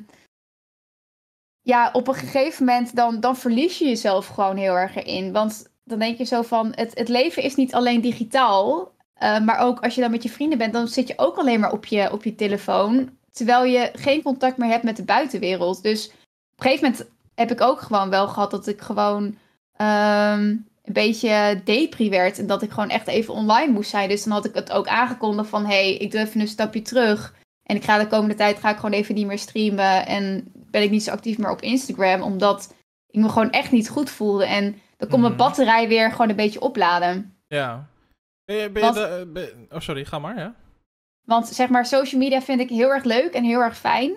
ja, 1.61 1.91
op 1.93 2.09
een 2.09 2.15
gegeven 2.15 2.65
moment 2.65 2.97
dan, 2.97 3.21
dan 3.21 3.37
verlies 3.37 3.79
je 3.79 3.85
jezelf 3.85 4.27
gewoon 4.27 4.57
heel 4.57 4.75
erg 4.75 4.95
erin. 4.97 5.33
Want 5.33 5.77
dan 5.89 5.99
denk 5.99 6.19
je 6.19 6.25
zo 6.25 6.43
van, 6.43 6.73
het, 6.75 6.99
het 6.99 7.09
leven 7.09 7.43
is 7.43 7.55
niet 7.55 7.75
alleen 7.75 8.01
digitaal. 8.01 8.93
eh, 9.15 9.41
maar 9.41 9.59
ook 9.59 9.81
als 9.81 9.95
je 9.95 10.01
dan 10.01 10.11
met 10.11 10.23
je 10.23 10.29
vrienden 10.29 10.59
bent, 10.59 10.73
dan 10.73 10.89
zit 10.89 11.09
je 11.09 11.15
ook 11.17 11.37
alleen 11.37 11.61
maar 11.61 11.73
op 11.73 11.87
je, 11.87 12.13
op 12.13 12.25
je 12.25 12.35
telefoon. 12.35 13.11
Terwijl 13.31 13.65
je 13.65 13.91
geen 13.93 14.23
contact 14.23 14.57
meer 14.57 14.71
hebt 14.71 14.83
met 14.85 14.97
de 14.97 15.05
buitenwereld. 15.05 15.83
Dus 15.83 16.07
op 16.07 16.13
een 16.57 16.71
gegeven 16.71 16.85
moment 16.91 17.09
heb 17.35 17.51
ik 17.51 17.61
ook 17.61 17.81
gewoon 17.81 18.11
wel 18.11 18.29
gehad 18.29 18.51
dat 18.51 18.67
ik 18.67 18.81
gewoon 18.81 19.37
ehm, 19.77 20.43
een 20.85 20.93
beetje 20.93 21.61
depri 21.65 22.11
werd. 22.11 22.39
En 22.39 22.47
dat 22.47 22.63
ik 22.63 22.71
gewoon 22.71 22.89
echt 22.89 23.07
even 23.07 23.35
online 23.35 23.73
moest 23.73 23.91
zijn. 23.91 24.09
Dus 24.09 24.23
dan 24.25 24.33
had 24.33 24.45
ik 24.45 24.55
het 24.55 24.73
ook 24.73 24.87
aangekondigd 24.87 25.49
van, 25.49 25.67
hey, 25.67 25.97
ik 25.97 26.11
doe 26.11 26.21
even 26.21 26.41
een 26.41 26.49
stapje 26.49 26.83
terug. 26.83 27.35
En 27.63 27.77
ik 27.77 27.85
ga 27.85 27.99
de 27.99 28.07
komende 28.07 28.35
tijd 28.35 28.59
ga 28.59 28.71
ik 28.71 28.77
gewoon 28.77 28.93
even 28.93 29.15
niet 29.15 29.27
meer 29.27 29.39
streamen. 29.39 30.07
En 30.07 30.53
ben 30.55 30.83
ik 30.83 30.91
niet 30.91 31.03
zo 31.03 31.11
actief 31.11 31.39
meer 31.39 31.51
op 31.51 31.63
Instagram. 31.63 32.23
Omdat 32.23 32.75
ik 33.11 33.21
me 33.21 33.29
gewoon 33.29 33.51
echt 33.51 33.73
niet 33.73 33.89
goed 33.89 34.11
voelde. 34.11 34.45
En 34.45 34.81
dan 34.99 35.09
kon 35.09 35.21
mijn 35.21 35.33
Mhm. 35.33 35.43
batterij 35.43 35.89
weer 35.89 36.11
gewoon 36.11 36.29
een 36.29 36.37
beetje 36.37 36.61
opladen. 36.61 37.37
Ja. 37.47 37.89
Ben 38.45 38.57
je, 38.57 38.71
ben 38.71 38.85
je 38.87 38.93
da- 38.93 39.25
ben- 39.25 39.67
oh, 39.71 39.81
sorry, 39.81 40.05
ga 40.05 40.19
maar, 40.19 40.39
ja. 40.39 40.55
Want 41.27 41.47
zeg 41.47 41.69
maar, 41.69 41.87
social 41.87 42.21
media 42.21 42.41
vind 42.43 42.61
ik 42.61 42.69
heel 42.69 42.89
erg 42.91 43.05
leuk 43.05 43.33
en 43.35 43.45
heel 43.45 43.61
erg 43.61 43.77
fijn. 43.79 44.13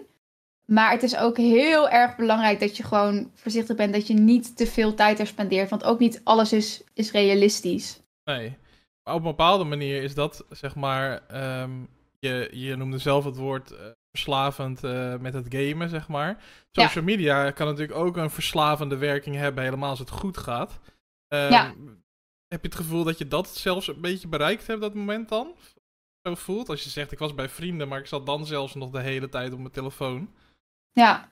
Maar 0.65 0.91
het 0.91 1.03
is 1.03 1.17
ook 1.17 1.37
heel 1.37 1.89
erg 1.89 2.15
belangrijk 2.15 2.59
dat 2.59 2.77
je 2.77 2.83
gewoon 2.83 3.31
voorzichtig 3.33 3.75
bent. 3.75 3.93
Dat 3.93 4.07
je 4.07 4.13
niet 4.13 4.57
te 4.57 4.67
veel 4.67 4.93
tijd 4.93 5.19
er 5.19 5.27
spendeert. 5.27 5.69
Want 5.69 5.83
ook 5.83 5.99
niet 5.99 6.21
alles 6.23 6.53
is, 6.53 6.83
is 6.93 7.11
realistisch. 7.11 8.01
Nee. 8.23 8.57
Maar 9.03 9.13
op 9.13 9.19
een 9.21 9.27
bepaalde 9.27 9.63
manier 9.63 10.03
is 10.03 10.13
dat, 10.13 10.45
zeg 10.49 10.75
maar, 10.75 11.21
ehm, 11.27 11.71
je, 12.19 12.49
je 12.51 12.75
noemde 12.75 12.97
zelf 12.97 13.25
het 13.25 13.35
woord 13.37 13.71
eh, 13.71 13.79
verslavend 14.11 14.83
eh, 14.83 15.15
met 15.17 15.33
het 15.33 15.45
gamen, 15.49 15.89
zeg 15.89 16.07
maar. 16.07 16.43
Ja. 16.71 16.83
Social 16.85 17.03
media 17.03 17.51
kan 17.51 17.67
natuurlijk 17.67 17.97
ook 17.99 18.17
een 18.17 18.29
verslavende 18.29 18.97
werking 18.97 19.35
hebben, 19.35 19.63
helemaal 19.63 19.89
als 19.89 19.99
het 19.99 20.09
goed 20.09 20.37
gaat. 20.37 20.79
Ehm, 21.27 21.51
Ja. 21.51 21.73
heb 22.47 22.61
je 22.61 22.67
het 22.67 22.75
gevoel 22.75 23.03
dat 23.03 23.17
je 23.17 23.27
dat 23.27 23.47
zelfs 23.47 23.87
een 23.87 24.01
beetje 24.01 24.27
bereikt 24.27 24.67
hebt, 24.67 24.81
dat 24.81 24.93
moment 24.93 25.29
dan? 25.29 25.55
Zo 26.23 26.35
voelt? 26.35 26.69
Als 26.69 26.83
je 26.83 26.89
zegt, 26.89 27.11
ik 27.11 27.19
was 27.19 27.35
bij 27.35 27.49
vrienden, 27.49 27.87
maar 27.87 27.99
ik 27.99 28.07
zat 28.07 28.25
dan 28.25 28.45
zelfs 28.45 28.73
nog 28.75 28.89
de 28.89 28.99
hele 29.01 29.29
tijd 29.29 29.51
op 29.53 29.59
mijn 29.59 29.71
telefoon. 29.71 30.33
Ja, 30.91 31.31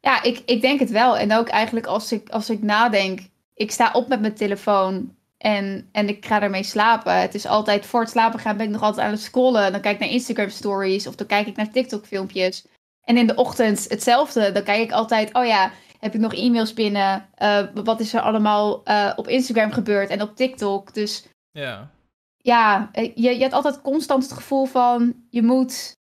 ja 0.00 0.22
ik, 0.22 0.42
ik 0.46 0.60
denk 0.60 0.80
het 0.80 0.90
wel. 0.90 1.16
En 1.16 1.32
ook 1.32 1.48
eigenlijk 1.48 1.86
als 1.86 2.12
ik, 2.12 2.28
als 2.28 2.50
ik 2.50 2.62
nadenk, 2.62 3.20
ik 3.54 3.70
sta 3.70 3.92
op 3.92 4.08
met 4.08 4.20
mijn 4.20 4.34
telefoon 4.34 5.16
en, 5.42 5.88
en 5.92 6.08
ik 6.08 6.26
ga 6.26 6.42
ermee 6.42 6.62
slapen. 6.62 7.20
Het 7.20 7.34
is 7.34 7.46
altijd 7.46 7.86
voor 7.86 8.00
het 8.00 8.10
slapen 8.10 8.38
gaan 8.38 8.56
ben 8.56 8.66
ik 8.66 8.72
nog 8.72 8.82
altijd 8.82 9.06
aan 9.06 9.12
het 9.12 9.20
scrollen. 9.20 9.72
Dan 9.72 9.80
kijk 9.80 9.94
ik 9.94 10.00
naar 10.00 10.08
Instagram 10.08 10.48
stories 10.48 11.06
of 11.06 11.14
dan 11.14 11.26
kijk 11.26 11.46
ik 11.46 11.56
naar 11.56 11.70
TikTok 11.70 12.06
filmpjes. 12.06 12.66
En 13.04 13.16
in 13.16 13.26
de 13.26 13.34
ochtend 13.34 13.88
hetzelfde. 13.88 14.52
Dan 14.52 14.62
kijk 14.62 14.82
ik 14.82 14.92
altijd, 14.92 15.34
oh 15.34 15.44
ja, 15.46 15.70
heb 15.98 16.14
ik 16.14 16.20
nog 16.20 16.34
e-mails 16.34 16.74
binnen? 16.74 17.28
Uh, 17.38 17.62
wat 17.74 18.00
is 18.00 18.14
er 18.14 18.20
allemaal 18.20 18.80
uh, 18.88 19.12
op 19.16 19.28
Instagram 19.28 19.70
gebeurd 19.72 20.10
en 20.10 20.22
op 20.22 20.36
TikTok? 20.36 20.94
Dus 20.94 21.26
ja, 21.50 21.90
ja 22.36 22.90
je, 22.92 23.12
je 23.14 23.40
hebt 23.40 23.52
altijd 23.52 23.82
constant 23.82 24.22
het 24.22 24.32
gevoel 24.32 24.64
van 24.64 25.14
je 25.30 25.42
moet 25.42 25.92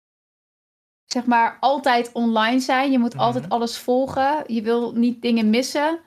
zeg 1.05 1.25
maar 1.27 1.57
altijd 1.61 2.13
online 2.13 2.61
zijn. 2.61 2.91
Je 2.93 2.99
moet 2.99 3.15
Mhm. 3.15 3.23
altijd 3.23 3.49
alles 3.49 3.79
volgen. 3.79 4.45
Je 4.47 4.63
wil 4.63 4.93
niet 4.93 5.23
dingen 5.23 5.51
missen. 5.51 6.01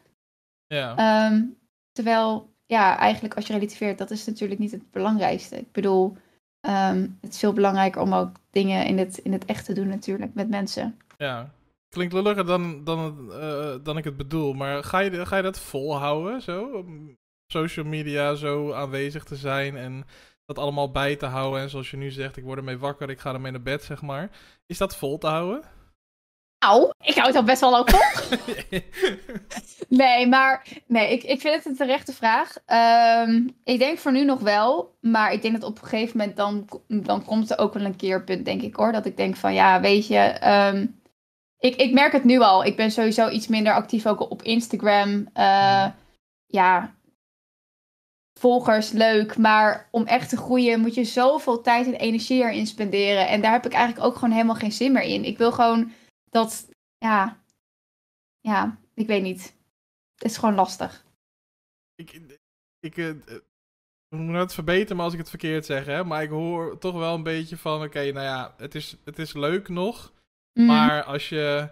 ja. 0.67 0.95
Ehm, 0.95 1.43
terwijl, 1.91 2.52
ja, 2.73 2.97
eigenlijk 2.97 3.35
als 3.35 3.47
je 3.47 3.53
relativeert, 3.53 3.97
dat 3.97 4.11
is 4.11 4.25
natuurlijk 4.25 4.59
niet 4.59 4.71
het 4.71 4.91
belangrijkste. 4.91 5.57
Ik 5.57 5.71
bedoel, 5.71 6.17
ehm, 6.59 7.07
het 7.21 7.33
is 7.33 7.39
veel 7.39 7.53
belangrijker 7.53 8.01
om 8.01 8.13
ook 8.13 8.31
dingen 8.51 8.85
in 8.85 8.97
het, 8.97 9.17
in 9.17 9.31
het 9.31 9.45
echt 9.45 9.65
te 9.65 9.73
doen 9.73 9.87
natuurlijk 9.87 10.33
met 10.33 10.49
mensen. 10.49 10.97
Ja. 11.17 11.53
Klinkt 11.89 12.13
lulliger 12.13 12.45
dan, 12.45 12.83
dan, 12.83 13.31
eh, 13.31 13.75
dan 13.83 13.97
ik 13.97 14.03
het 14.03 14.17
bedoel, 14.17 14.53
maar 14.53 14.83
ga 14.83 14.99
je, 14.99 15.25
ga 15.25 15.35
je 15.37 15.43
dat 15.43 15.59
volhouden 15.59 16.41
zo? 16.41 16.65
Om 16.65 17.17
social 17.47 17.85
media 17.85 18.35
zo 18.35 18.71
aanwezig 18.71 19.23
te 19.23 19.35
zijn 19.35 19.75
en 19.75 20.05
dat 20.45 20.57
allemaal 20.57 20.91
bij 20.91 21.15
te 21.15 21.25
houden. 21.25 21.61
En 21.61 21.69
zoals 21.69 21.91
je 21.91 21.97
nu 21.97 22.11
zegt, 22.11 22.37
ik 22.37 22.43
word 22.43 22.57
ermee 22.57 22.77
wakker, 22.77 23.09
ik 23.09 23.19
ga 23.19 23.33
ermee 23.33 23.51
naar 23.51 23.61
bed, 23.61 23.83
zeg 23.83 24.01
maar. 24.01 24.29
Is 24.65 24.77
dat 24.77 24.95
vol 24.95 25.17
te 25.17 25.27
houden? 25.27 25.63
Nou, 26.63 26.91
ik 27.01 27.15
hou 27.15 27.27
het 27.27 27.35
al 27.35 27.43
best 27.43 27.61
wel 27.61 27.77
ook 27.77 27.89
vol. 27.89 28.37
Nee, 29.87 30.27
maar 30.27 30.67
nee, 30.87 31.11
ik, 31.11 31.23
ik 31.23 31.41
vind 31.41 31.55
het 31.55 31.65
een 31.65 31.75
terechte 31.75 32.13
vraag. 32.13 32.57
Ehm, 32.65 33.47
ik 33.63 33.79
denk 33.79 33.97
voor 33.97 34.11
nu 34.11 34.25
nog 34.25 34.39
wel, 34.39 34.95
maar 35.01 35.33
ik 35.33 35.41
denk 35.41 35.53
dat 35.53 35.69
op 35.69 35.81
een 35.81 35.87
gegeven 35.87 36.17
moment 36.17 36.37
dan, 36.37 36.69
dan 36.87 37.25
komt 37.25 37.51
er 37.51 37.57
ook 37.57 37.73
wel 37.73 37.85
een 37.85 37.95
keerpunt, 37.95 38.45
denk 38.45 38.61
ik 38.61 38.75
hoor. 38.75 38.91
Dat 38.91 39.05
ik 39.05 39.17
denk 39.17 39.35
van 39.35 39.53
ja, 39.53 39.81
weet 39.81 40.07
je, 40.07 40.17
ehm, 40.17 40.87
ik, 41.59 41.75
ik 41.75 41.93
merk 41.93 42.11
het 42.11 42.23
nu 42.23 42.39
al. 42.39 42.65
Ik 42.65 42.75
ben 42.75 42.91
sowieso 42.91 43.29
iets 43.29 43.47
minder 43.47 43.73
actief 43.73 44.05
ook 44.05 44.31
op 44.31 44.41
Instagram. 44.41 45.27
Eh, 45.33 45.85
ja, 46.45 46.93
volgers 48.39 48.91
leuk, 48.91 49.37
maar 49.37 49.87
om 49.91 50.05
echt 50.05 50.29
te 50.29 50.37
groeien 50.37 50.79
moet 50.79 50.95
je 50.95 51.03
zoveel 51.03 51.61
tijd 51.61 51.85
en 51.85 51.95
energie 51.95 52.43
erin 52.43 52.67
spenderen. 52.67 53.27
En 53.27 53.41
daar 53.41 53.51
heb 53.51 53.65
ik 53.65 53.73
eigenlijk 53.73 54.05
ook 54.05 54.15
gewoon 54.15 54.33
helemaal 54.33 54.55
geen 54.55 54.71
zin 54.71 54.91
meer 54.91 55.03
in. 55.03 55.25
Ik 55.25 55.37
wil 55.37 55.51
gewoon 55.51 55.91
dat, 56.33 56.69
ja, 56.97 57.43
ja, 58.39 58.77
ik 58.93 59.07
weet 59.07 59.23
niet. 59.23 59.55
Het 60.15 60.23
is 60.31 60.37
gewoon 60.37 60.55
lastig. 60.55 61.05
ik, 61.95 62.39
ik, 62.79 62.97
eh, 62.97 63.13
het 64.39 64.53
verbeteren, 64.53 64.95
maar 64.95 65.05
als 65.05 65.13
ik 65.13 65.19
het 65.19 65.29
verkeerd 65.29 65.65
zeg, 65.65 65.85
hè. 65.85 66.03
Maar 66.03 66.23
ik 66.23 66.29
hoor 66.29 66.77
toch 66.77 66.95
wel 66.95 67.15
een 67.15 67.23
beetje 67.23 67.57
van, 67.57 67.83
oké, 67.83 67.99
nou 68.11 68.25
ja, 68.25 68.53
het 68.57 68.75
is, 68.75 68.97
het 69.03 69.19
is 69.19 69.33
leuk 69.33 69.67
nog. 69.69 70.13
Mm, 70.59 70.65
Maar 70.65 71.03
als 71.03 71.29
je. 71.29 71.69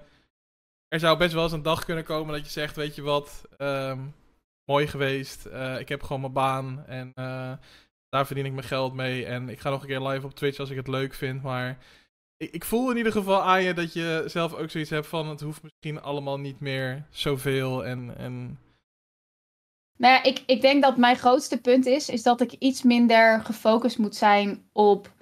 Er 0.88 1.00
zou 1.00 1.18
best 1.18 1.34
wel 1.34 1.44
eens 1.44 1.52
een 1.52 1.62
dag 1.62 1.86
kunnen 1.86 2.04
komen 2.04 2.34
dat 2.34 2.46
je 2.46 2.52
zegt: 2.52 2.76
Weet 2.76 2.96
je 2.96 3.02
wat, 3.02 3.46
ehm, 3.58 4.00
mooi 4.72 4.88
geweest. 4.88 5.46
eh, 5.46 5.80
ik 5.80 5.90
heb 5.90 6.04
gewoon 6.04 6.22
mijn 6.22 6.34
baan 6.34 6.86
en 6.86 7.12
eh, 7.16 7.54
daar 8.10 8.26
verdien 8.26 8.46
ik 8.46 8.54
mijn 8.54 8.68
geld 8.68 8.94
mee. 8.94 9.26
En 9.26 9.50
ik 9.50 9.60
ga 9.60 9.70
nog 9.70 9.82
een 9.82 9.88
keer 9.88 10.02
live 10.08 10.26
op 10.26 10.34
Twitch 10.36 10.60
als 10.60 10.70
ik 10.70 10.76
het 10.78 10.88
leuk 10.88 11.14
vind. 11.14 11.42
Maar 11.44 11.78
ik, 12.42 12.52
ik 12.52 12.66
voel 12.66 12.92
in 12.92 12.98
ieder 12.98 13.12
geval 13.12 13.42
aan 13.42 13.64
je 13.64 13.74
dat 13.74 13.94
je 13.94 14.24
zelf 14.26 14.54
ook 14.54 14.70
zoiets 14.70 14.90
hebt 14.90 15.08
van: 15.08 15.30
Het 15.30 15.42
hoeft 15.42 15.64
misschien 15.64 16.02
allemaal 16.02 16.40
niet 16.40 16.60
meer 16.60 17.06
zoveel. 17.10 17.86
En, 17.86 18.18
en 18.18 18.60
Nou 19.98 20.14
ja, 20.14 20.24
ik, 20.24 20.44
ik 20.46 20.62
denk 20.62 20.84
dat 20.84 20.98
mijn 20.98 21.16
grootste 21.16 21.62
punt 21.62 21.86
is, 21.86 22.10
is 22.10 22.24
dat 22.24 22.42
ik 22.42 22.52
iets 22.52 22.84
minder 22.84 23.42
gefocust 23.44 23.98
moet 23.98 24.16
zijn 24.16 24.70
op 24.72 25.14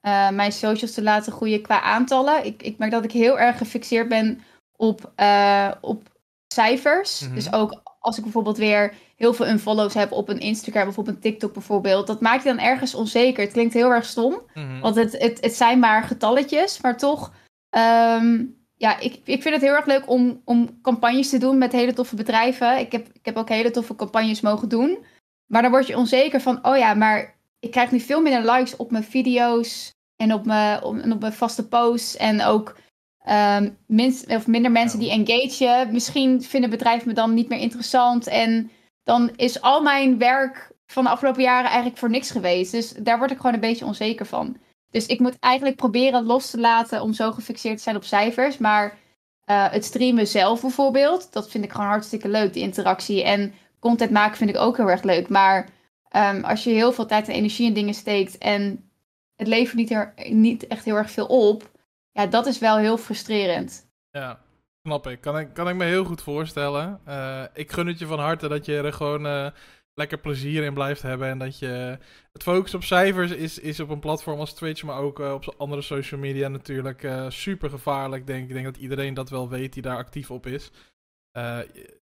eh, 0.00 0.30
mijn 0.30 0.52
socials 0.52 0.94
te 0.94 1.02
laten 1.02 1.32
groeien 1.32 1.62
qua 1.62 1.80
aantallen. 1.80 2.44
Ik, 2.44 2.62
ik 2.62 2.78
merk 2.78 2.90
dat 2.90 3.04
ik 3.04 3.12
heel 3.12 3.38
erg 3.38 3.58
gefixeerd 3.58 4.08
ben 4.08 4.42
op, 4.76 5.12
eh, 5.14 5.72
op 5.80 6.14
cijfers. 6.46 7.20
Mhm. 7.20 7.34
Dus 7.34 7.52
ook 7.52 7.80
als 7.98 8.16
ik 8.16 8.22
bijvoorbeeld 8.22 8.56
weer 8.56 8.94
heel 9.16 9.34
veel 9.34 9.48
unfollows 9.48 9.94
heb 9.94 10.12
op 10.12 10.28
een 10.28 10.40
Instagram 10.40 10.88
of 10.88 10.98
op 10.98 11.08
een 11.08 11.20
TikTok 11.20 11.52
bijvoorbeeld, 11.52 12.06
dat 12.06 12.20
maakt 12.20 12.42
je 12.42 12.48
dan 12.48 12.58
ergens 12.58 12.94
onzeker. 12.94 13.42
Het 13.42 13.52
klinkt 13.52 13.74
heel 13.74 13.90
erg 13.90 14.04
stom, 14.04 14.40
mhm. 14.54 14.80
want 14.80 14.96
het, 14.96 15.12
het, 15.18 15.40
het 15.40 15.54
zijn 15.54 15.78
maar 15.78 16.02
getalletjes, 16.02 16.80
maar 16.80 16.96
toch. 16.96 17.32
ehm, 17.70 18.44
ja, 18.78 18.98
ik, 18.98 19.20
ik 19.24 19.42
vind 19.42 19.54
het 19.54 19.62
heel 19.62 19.74
erg 19.74 19.86
leuk 19.86 20.10
om, 20.10 20.42
om 20.44 20.80
campagnes 20.82 21.30
te 21.30 21.38
doen 21.38 21.58
met 21.58 21.72
hele 21.72 21.92
toffe 21.92 22.16
bedrijven. 22.16 22.78
Ik 22.78 22.92
heb, 22.92 23.08
ik 23.12 23.24
heb 23.24 23.36
ook 23.36 23.48
hele 23.48 23.70
toffe 23.70 23.94
campagnes 23.94 24.40
mogen 24.40 24.68
doen. 24.68 24.98
Maar 25.46 25.62
dan 25.62 25.70
word 25.70 25.86
je 25.86 25.96
onzeker 25.96 26.40
van, 26.40 26.66
oh 26.66 26.76
ja, 26.76 26.94
maar 26.94 27.34
ik 27.60 27.70
krijg 27.70 27.90
nu 27.90 28.00
veel 28.00 28.20
minder 28.20 28.52
likes 28.52 28.76
op 28.76 28.90
mijn 28.90 29.04
video's 29.04 29.90
en 30.16 30.32
op 30.32 30.46
mijn, 30.46 30.82
op, 30.82 30.98
en 30.98 31.12
op 31.12 31.20
mijn 31.20 31.32
vaste 31.32 31.68
posts. 31.68 32.16
En 32.16 32.42
ook 32.42 32.76
ehm, 33.18 33.70
minst, 33.86 34.26
of 34.26 34.46
minder 34.46 34.70
mensen 34.70 34.98
die 34.98 35.10
engagen. 35.10 35.92
Misschien 35.92 36.42
vinden 36.42 36.70
bedrijven 36.70 37.08
me 37.08 37.14
dan 37.14 37.34
niet 37.34 37.48
meer 37.48 37.58
interessant. 37.58 38.26
En 38.26 38.70
dan 39.06 39.30
is 39.36 39.60
al 39.60 39.82
mijn 39.82 40.18
werk 40.18 40.70
van 40.86 41.04
de 41.04 41.10
afgelopen 41.10 41.42
jaren 41.42 41.66
eigenlijk 41.66 41.98
voor 41.98 42.10
niks 42.10 42.30
geweest. 42.30 42.72
Dus 42.72 42.92
daar 42.92 43.18
word 43.18 43.30
ik 43.30 43.36
gewoon 43.36 43.54
een 43.54 43.60
beetje 43.60 43.84
onzeker 43.84 44.26
van. 44.26 44.56
Dus 44.90 45.06
ik 45.06 45.20
moet 45.20 45.38
eigenlijk 45.38 45.76
proberen 45.76 46.24
los 46.24 46.50
te 46.50 46.58
laten 46.58 47.02
om 47.02 47.12
zo 47.12 47.32
gefixeerd 47.32 47.76
te 47.76 47.82
zijn 47.82 47.96
op 47.96 48.04
cijfers. 48.04 48.58
Maar 48.58 48.98
eh, 49.44 49.70
het 49.70 49.84
streamen 49.84 50.26
zelf 50.26 50.60
bijvoorbeeld, 50.60 51.32
dat 51.32 51.50
vind 51.50 51.64
ik 51.64 51.72
gewoon 51.72 51.86
hartstikke 51.86 52.28
leuk, 52.28 52.52
die 52.52 52.62
interactie. 52.62 53.22
En 53.24 53.54
content 53.78 54.10
maken 54.10 54.36
vind 54.36 54.50
ik 54.50 54.56
ook 54.56 54.76
heel 54.76 54.90
erg 54.90 55.02
leuk. 55.02 55.28
Maar 55.28 55.68
ehm, 56.08 56.44
als 56.44 56.64
je 56.64 56.70
heel 56.70 56.92
veel 56.92 57.06
tijd 57.06 57.28
en 57.28 57.34
energie 57.34 57.66
in 57.66 57.74
dingen 57.74 57.94
steekt 57.94 58.38
en 58.38 58.90
het 59.36 59.46
levert 59.46 59.76
niet, 59.76 60.28
niet 60.32 60.66
echt 60.66 60.84
heel 60.84 60.96
erg 60.96 61.10
veel 61.10 61.26
op, 61.26 61.70
ja, 62.12 62.26
dat 62.26 62.46
is 62.46 62.58
wel 62.58 62.76
heel 62.76 62.98
frustrerend. 62.98 63.88
Ja, 64.10 64.38
snap 64.86 65.06
ik. 65.06 65.20
Kan 65.20 65.38
ik, 65.38 65.54
kan 65.54 65.68
ik 65.68 65.74
me 65.74 65.84
heel 65.84 66.04
goed 66.04 66.22
voorstellen. 66.22 67.00
Eh, 67.04 67.44
ik 67.54 67.72
gun 67.72 67.86
het 67.86 67.98
je 67.98 68.06
van 68.06 68.18
harte 68.18 68.48
dat 68.48 68.64
je 68.64 68.76
er 68.76 68.92
gewoon 68.92 69.26
eh, 69.26 69.46
lekker 69.94 70.18
plezier 70.18 70.64
in 70.64 70.74
blijft 70.74 71.02
hebben. 71.02 71.28
En 71.28 71.38
dat 71.38 71.58
je. 71.58 71.98
Het 72.32 72.42
focus 72.42 72.74
op 72.74 72.84
cijfers 72.84 73.30
is, 73.30 73.58
is 73.58 73.80
op 73.80 73.88
een 73.88 74.00
platform 74.00 74.38
als 74.38 74.54
Twitch, 74.54 74.82
maar 74.82 74.98
ook 74.98 75.20
eh, 75.20 75.32
op 75.32 75.54
andere 75.56 75.82
social 75.82 76.20
media 76.20 76.48
natuurlijk 76.48 77.08
super 77.28 77.70
gevaarlijk. 77.70 78.26
Denk. 78.26 78.48
Ik 78.48 78.54
denk 78.54 78.64
dat 78.64 78.76
iedereen 78.76 79.14
dat 79.14 79.30
wel 79.30 79.48
weet 79.48 79.72
die 79.72 79.82
daar 79.82 79.96
actief 79.96 80.30
op 80.30 80.46
is. 80.46 80.70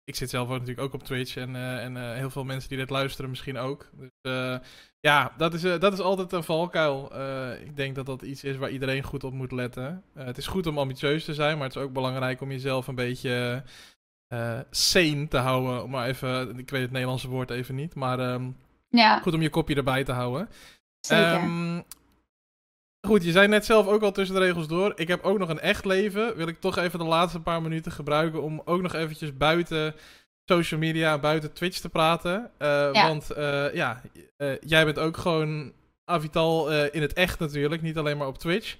Ik 0.03 0.15
zit 0.15 0.29
zelf 0.29 0.47
ook 0.47 0.59
natuurlijk 0.59 0.87
ook 0.87 0.93
op 0.93 1.03
Twitch 1.03 1.35
en, 1.35 1.55
en 1.55 2.15
heel 2.15 2.29
veel 2.29 2.43
mensen 2.43 2.69
die 2.69 2.77
dit 2.77 2.89
luisteren 2.89 3.29
misschien 3.29 3.57
ook. 3.57 3.89
Dus 3.93 4.59
ja, 5.05 5.31
dat 5.37 5.53
is, 5.53 5.63
eh, 5.63 5.79
dat 5.79 5.93
is 5.93 5.99
altijd 5.99 6.31
een 6.31 6.43
valkuil. 6.43 7.11
Eh, 7.13 7.61
ik 7.61 7.75
denk 7.75 7.95
dat 7.95 8.05
dat 8.05 8.21
iets 8.21 8.43
is 8.43 8.57
waar 8.57 8.69
iedereen 8.69 9.03
goed 9.03 9.23
op 9.23 9.33
moet 9.33 9.51
letten. 9.51 10.03
Eh, 10.13 10.25
het 10.25 10.37
is 10.37 10.47
goed 10.47 10.67
om 10.67 10.77
ambitieus 10.77 11.25
te 11.25 11.33
zijn, 11.33 11.57
maar 11.57 11.67
het 11.67 11.75
is 11.75 11.81
ook 11.81 11.93
belangrijk 11.93 12.41
om 12.41 12.51
jezelf 12.51 12.87
een 12.87 12.95
beetje 12.95 13.63
sane 14.69 15.27
te 15.27 15.37
houden. 15.37 15.83
Om 15.83 15.89
maar 15.89 16.07
even, 16.07 16.57
ik 16.57 16.69
weet 16.69 16.81
het 16.81 16.91
Nederlandse 16.91 17.29
woord 17.29 17.49
even 17.49 17.75
niet, 17.75 17.95
maar 17.95 18.19
ehm, 18.19 18.49
Ja, 18.89 19.19
goed 19.19 19.33
om 19.33 19.41
je 19.41 19.49
kopje 19.49 19.75
erbij 19.75 20.03
te 20.03 20.11
houden. 20.11 20.49
zeker. 20.99 21.25
Ehm, 21.25 21.81
goed, 23.07 23.23
je 23.23 23.31
zei 23.31 23.47
net 23.47 23.65
zelf 23.65 23.87
ook 23.87 24.01
al 24.01 24.11
tussen 24.11 24.35
de 24.35 24.41
regels 24.41 24.67
door. 24.67 24.93
Ik 24.95 25.07
heb 25.07 25.23
ook 25.23 25.37
nog 25.37 25.49
een 25.49 25.59
echt 25.59 25.85
leven. 25.85 26.35
Wil 26.35 26.47
ik 26.47 26.59
toch 26.59 26.77
even 26.77 26.99
de 26.99 27.05
laatste 27.05 27.39
paar 27.39 27.61
minuten 27.61 27.91
gebruiken 27.91 28.41
om 28.41 28.61
ook 28.65 28.81
nog 28.81 28.93
eventjes 28.93 29.37
buiten 29.37 29.95
social 30.45 30.79
media, 30.79 31.17
buiten 31.17 31.53
Twitch 31.53 31.79
te 31.79 31.89
praten. 31.89 32.51
Eh, 32.57 32.89
Ja. 32.93 33.07
Want 33.07 33.31
eh, 33.31 33.73
ja, 33.73 34.01
eh, 34.37 34.49
jij 34.59 34.85
bent 34.85 34.99
ook 34.99 35.17
gewoon 35.17 35.71
Avital 36.05 36.71
in 36.71 37.01
het 37.01 37.13
echt 37.13 37.39
natuurlijk, 37.39 37.81
niet 37.81 37.97
alleen 37.97 38.17
maar 38.17 38.27
op 38.27 38.37
Twitch. 38.37 38.75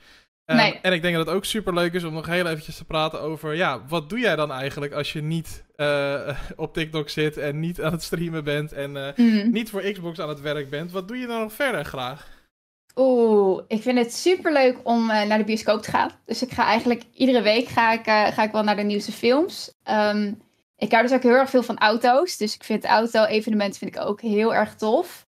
Ehm, 0.45 0.57
Nee. 0.57 0.79
En 0.81 0.93
ik 0.93 1.01
denk 1.01 1.15
dat 1.15 1.25
het 1.25 1.35
ook 1.35 1.45
super 1.45 1.73
leuk 1.73 1.93
is 1.93 2.03
om 2.03 2.13
nog 2.13 2.25
heel 2.25 2.45
eventjes 2.45 2.77
te 2.77 2.85
praten 2.85 3.21
over, 3.21 3.55
ja, 3.55 3.81
wat 3.87 4.09
doe 4.09 4.19
jij 4.19 4.35
dan 4.35 4.51
eigenlijk 4.51 4.93
als 4.93 5.13
je 5.13 5.21
niet 5.21 5.63
op 6.55 6.73
TikTok 6.73 7.09
zit 7.09 7.37
en 7.37 7.59
niet 7.59 7.81
aan 7.81 7.91
het 7.91 8.03
streamen 8.03 8.43
bent 8.43 8.73
en 8.73 9.13
Mm. 9.15 9.51
niet 9.51 9.69
voor 9.69 9.81
Xbox 9.81 10.19
aan 10.19 10.29
het 10.29 10.41
werk 10.41 10.69
bent? 10.69 10.91
Wat 10.91 11.07
doe 11.07 11.17
je 11.17 11.27
dan 11.27 11.39
nog 11.41 11.53
verder 11.53 11.85
graag? 11.85 12.27
Oeh, 12.95 13.63
ik 13.67 13.81
vind 13.81 13.97
het 13.97 14.13
super 14.13 14.53
leuk 14.53 14.77
om 14.83 15.05
naar 15.07 15.37
de 15.37 15.43
bioscoop 15.43 15.81
te 15.81 15.89
gaan. 15.91 16.11
Dus 16.25 16.41
ik 16.41 16.51
ga 16.51 16.65
eigenlijk 16.65 17.03
iedere 17.13 17.41
week 17.41 17.67
ga 17.67 17.91
ik, 17.93 18.03
ga 18.33 18.43
ik 18.43 18.51
wel 18.51 18.63
naar 18.63 18.75
de 18.75 18.81
nieuwste 18.83 19.11
films. 19.11 19.71
Ehm, 19.83 20.33
ik 20.77 20.91
hou 20.91 21.03
dus 21.03 21.13
ook 21.13 21.23
heel 21.23 21.31
erg 21.31 21.49
veel 21.49 21.63
van 21.63 21.77
auto's. 21.77 22.37
Dus 22.37 22.55
ik 22.55 22.63
vind 22.63 22.85
auto-evenementen 22.85 23.79
vind 23.79 23.95
ik 23.95 24.01
ook 24.01 24.21
heel 24.21 24.53
erg 24.55 24.75
tof. 24.75 25.27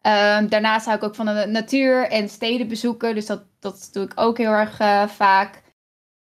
Ehm, 0.00 0.48
daarnaast 0.48 0.84
hou 0.86 0.96
ik 0.96 1.04
ook 1.04 1.14
van 1.14 1.26
de 1.26 1.46
natuur 1.48 2.08
en 2.08 2.28
steden 2.28 2.68
bezoeken. 2.68 3.14
Dus 3.14 3.26
dat, 3.26 3.44
dat 3.58 3.88
doe 3.92 4.04
ik 4.04 4.12
ook 4.14 4.38
heel 4.38 4.50
erg 4.50 4.78
eh, 4.80 5.08
vaak. 5.08 5.62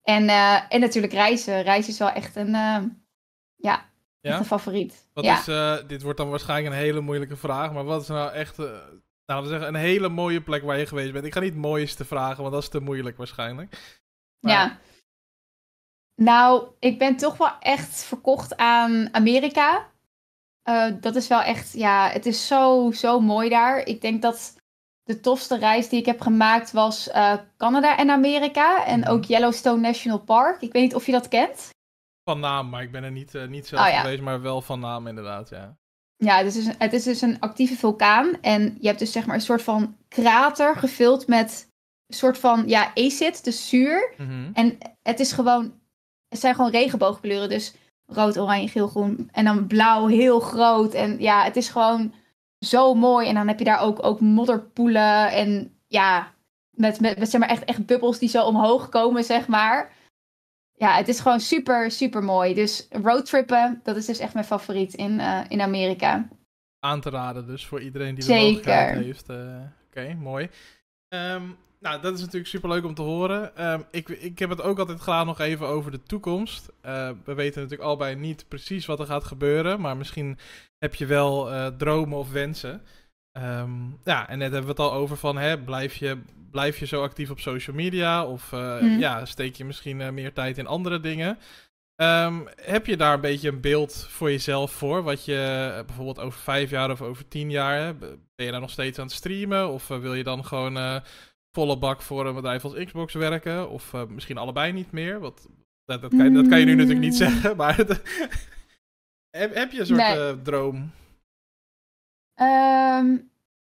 En, 0.02 0.30
eh, 0.30 0.62
en 0.70 0.80
natuurlijk 0.80 1.14
reizen. 1.14 1.62
Reizen 1.62 1.92
is 1.92 2.00
wel 2.00 2.10
echt 2.10 2.36
een, 2.36 2.56
eh, 2.56 2.84
ja, 3.56 3.90
een 4.22 4.46
favoriet. 4.46 5.10
Wat 5.14 5.24
ja. 5.24 5.40
is, 5.40 5.48
eh, 5.48 5.88
dit 5.88 6.02
wordt 6.02 6.18
dan 6.18 6.30
waarschijnlijk 6.30 6.76
een 6.76 6.82
hele 6.82 7.02
moeilijke 7.02 7.36
vraag, 7.36 7.74
maar 7.74 7.84
wat 7.84 8.02
is 8.02 8.08
nou 8.08 8.32
echt, 8.32 8.58
nou, 9.26 9.44
we 9.44 9.48
zeggen, 9.48 9.68
een 9.68 9.76
hele 9.76 10.10
mooie 10.10 10.42
plek 10.42 10.64
waar 10.64 10.78
je 10.78 10.86
geweest 10.86 11.12
bent? 11.14 11.26
Ik 11.26 11.34
ga 11.34 11.40
niet 11.40 11.54
het 11.54 11.62
mooiste 11.62 12.06
vragen, 12.06 12.42
want 12.42 12.54
dat 12.54 12.64
is 12.64 12.70
te 12.70 12.80
moeilijk 12.80 13.18
waarschijnlijk. 13.18 13.96
Maar- 14.40 14.52
Ja. 14.54 14.80
Nou, 16.22 16.64
ik 16.80 17.00
ben 17.00 17.16
toch 17.18 17.38
wel 17.38 17.52
echt 17.60 18.04
verkocht 18.04 18.58
aan 18.58 19.10
Amerika. 19.12 19.86
Eh, 20.64 20.86
dat 21.02 21.16
is 21.16 21.28
wel 21.28 21.42
echt, 21.42 21.74
ja, 21.74 22.10
het 22.10 22.26
is 22.26 22.48
zo, 22.48 22.92
zo 22.92 23.20
mooi 23.20 23.50
daar. 23.50 23.78
Ik 23.86 24.02
denk 24.02 24.22
dat 24.22 24.56
de 25.04 25.20
tofste 25.20 25.58
reis 25.58 25.90
die 25.90 26.00
ik 26.00 26.06
heb 26.06 26.22
gemaakt 26.22 26.72
was 26.72 27.10
eh, 27.10 27.34
Canada 27.58 27.98
en 27.98 28.10
Amerika. 28.10 28.86
En 28.86 29.00
Mhm. 29.00 29.10
ook 29.10 29.24
Yellowstone 29.24 29.80
National 29.82 30.20
Park. 30.20 30.62
Ik 30.62 30.72
weet 30.74 30.84
niet 30.84 30.96
of 30.96 31.06
je 31.06 31.12
dat 31.12 31.28
kent. 31.28 31.70
Van 32.24 32.40
naam, 32.40 32.70
maar 32.70 32.82
ik 32.84 32.92
ben 32.92 33.04
er 33.04 33.12
niet, 33.12 33.36
eh, 33.36 33.48
niet 33.48 33.68
zelf 33.68 33.86
Oh, 33.86 33.92
ja. 33.92 34.00
geweest, 34.02 34.22
maar 34.22 34.42
wel 34.42 34.62
van 34.62 34.80
naam 34.80 35.08
inderdaad, 35.08 35.50
ja. 35.50 35.78
Ja, 36.16 36.38
het 36.38 36.46
is, 36.46 36.54
dus 36.54 36.66
een, 36.66 36.76
het 36.78 36.94
is 36.94 37.04
dus 37.04 37.22
een 37.22 37.40
actieve 37.40 37.76
vulkaan. 37.76 38.42
En 38.42 38.78
je 38.80 38.88
hebt 38.88 39.00
dus 39.00 39.12
zeg 39.12 39.26
maar 39.26 39.36
een 39.36 39.42
soort 39.42 39.62
van 39.62 39.98
krater 40.08 40.76
gevuld 40.76 41.28
met 41.28 41.70
een 42.08 42.16
soort 42.16 42.38
van, 42.38 42.64
ja, 42.68 42.92
acid, 42.96 43.44
dus 43.44 43.70
zuur. 43.70 44.14
Mhm. 44.18 44.50
En 44.54 44.78
het 45.02 45.20
is 45.20 45.32
gewoon, 45.32 45.74
het 46.30 46.40
zijn 46.40 46.56
gewoon 46.56 46.72
regenboogkleuren. 46.72 47.50
Dus 47.50 47.74
rood, 48.06 48.38
oranje, 48.38 48.68
geel, 48.68 48.88
groen. 48.88 49.30
En 49.32 49.46
dan 49.46 49.68
blauw, 49.68 50.08
heel 50.08 50.40
groot. 50.40 50.94
En 50.94 51.20
ja, 51.20 51.44
het 51.44 51.56
is 51.56 51.70
gewoon 51.70 52.14
zo 52.60 52.94
mooi. 52.94 53.28
En 53.28 53.36
dan 53.36 53.48
heb 53.48 53.60
je 53.60 53.66
daar 53.66 53.82
ook, 53.82 54.04
ook 54.06 54.20
modderpoelen. 54.20 55.32
En 55.32 55.78
ja, 55.88 56.34
met, 56.70 57.00
met, 57.00 57.18
met 57.20 57.30
zeg 57.30 57.40
maar 57.42 57.50
echt, 57.50 57.64
echt 57.66 57.86
bubbels 57.86 58.20
die 58.20 58.30
zo 58.30 58.46
omhoog 58.46 58.90
komen, 58.90 59.24
zeg 59.24 59.48
maar. 59.48 59.96
Ja, 60.74 60.96
het 60.96 61.08
is 61.08 61.20
gewoon 61.20 61.40
super, 61.40 61.92
super 61.92 62.24
mooi. 62.24 62.54
Dus 62.54 62.88
roadtrippen, 62.90 63.80
dat 63.84 63.96
is 63.96 64.06
dus 64.06 64.20
echt 64.20 64.34
mijn 64.34 64.46
favoriet 64.46 64.94
in, 64.94 65.20
eh, 65.20 65.40
in 65.48 65.62
Amerika. 65.62 66.28
Aan 66.80 67.02
te 67.02 67.10
raden 67.10 67.48
dus 67.48 67.66
voor 67.66 67.82
iedereen 67.82 68.16
die 68.16 68.24
de 68.26 68.32
Zeker. 68.32 68.46
mogelijkheid 68.48 69.06
heeft. 69.06 69.30
eh, 69.30 69.62
Oké, 69.88 70.14
mooi. 70.14 70.50
Ehm, 71.08 71.44
nou, 71.80 72.02
dat 72.02 72.14
is 72.14 72.20
natuurlijk 72.20 72.48
super 72.48 72.70
leuk 72.70 72.86
om 72.86 72.94
te 72.94 73.02
horen. 73.02 73.56
Ehm, 73.56 73.82
ik, 73.92 74.10
ik 74.10 74.40
heb 74.40 74.50
het 74.50 74.62
ook 74.62 74.80
altijd 74.80 75.00
graag 75.00 75.26
nog 75.26 75.40
even 75.40 75.68
over 75.68 75.92
de 75.92 76.04
toekomst. 76.04 76.70
Eh, 76.82 77.10
we 77.26 77.34
weten 77.34 77.62
natuurlijk 77.62 77.90
allebei 77.90 78.16
niet 78.16 78.46
precies 78.48 78.86
wat 78.86 79.00
er 79.00 79.06
gaat 79.06 79.24
gebeuren, 79.24 79.82
maar 79.82 79.98
misschien 79.98 80.38
heb 80.78 80.96
je 80.96 81.06
wel 81.06 81.52
eh, 81.52 81.68
dromen 81.68 82.18
of 82.18 82.32
wensen. 82.32 82.82
Ehm, 83.32 83.72
ja, 84.04 84.30
en 84.30 84.38
net 84.38 84.52
hebben 84.52 84.76
we 84.76 84.82
het 84.82 84.92
al 84.92 84.98
over 84.98 85.18
van, 85.18 85.38
hè, 85.38 85.60
blijf, 85.60 85.96
je, 85.96 86.18
blijf 86.52 86.78
je 86.78 86.86
zo 86.86 87.02
actief 87.04 87.30
op 87.30 87.40
social 87.40 87.76
media? 87.76 88.26
Of 88.26 88.54
eh, 88.54 88.60
Mhm. 88.82 89.00
ja, 89.00 89.26
steek 89.26 89.56
je 89.56 89.66
misschien 89.66 90.02
eh, 90.02 90.10
meer 90.10 90.34
tijd 90.34 90.58
in 90.58 90.68
andere 90.68 91.00
dingen? 91.00 91.38
Ehm, 91.96 92.36
heb 92.56 92.86
je 92.86 92.98
daar 92.98 93.14
een 93.14 93.22
beetje 93.22 93.50
een 93.50 93.62
beeld 93.62 94.06
voor 94.10 94.32
jezelf 94.32 94.72
voor? 94.72 95.04
Wat 95.04 95.26
je 95.26 95.84
bijvoorbeeld 95.86 96.20
over 96.20 96.40
vijf 96.40 96.70
jaar 96.70 96.92
of 96.92 97.02
over 97.02 97.28
tien 97.28 97.50
jaar, 97.52 97.98
ben 97.98 98.46
je 98.46 98.52
daar 98.52 98.60
nog 98.62 98.70
steeds 98.70 99.00
aan 99.00 99.06
het 99.06 99.14
streamen? 99.16 99.70
Of 99.70 99.88
wil 99.88 100.14
je 100.14 100.24
dan 100.24 100.46
gewoon 100.46 101.02
volle 101.58 101.78
bak 101.78 102.02
voor 102.02 102.26
een 102.26 102.36
bedrijf 102.36 102.64
als 102.64 102.74
Xbox 102.86 103.14
werken? 103.14 103.70
Of 103.70 103.94
eh, 103.94 104.06
misschien 104.06 104.38
allebei 104.38 104.72
niet 104.72 104.92
meer? 104.92 105.20
Wat, 105.20 105.48
dat, 105.86 106.02
dat, 106.02 106.10
kan, 106.10 106.24
je- 106.24 106.32
dat 106.32 106.48
kan 106.48 106.60
je 106.60 106.66
nu 106.66 106.74
natuurlijk 106.76 107.00
niet 107.00 107.12
Mm. 107.12 107.18
zeggen, 107.18 107.56
maar 107.62 107.76
heb, 109.38 109.56
heb 109.56 109.72
je 109.72 109.80
een 109.80 109.86
soort 109.86 110.00
Nee. 110.00 110.18
eh, 110.28 110.34
droom? 110.44 110.92
Ehm, 112.34 113.18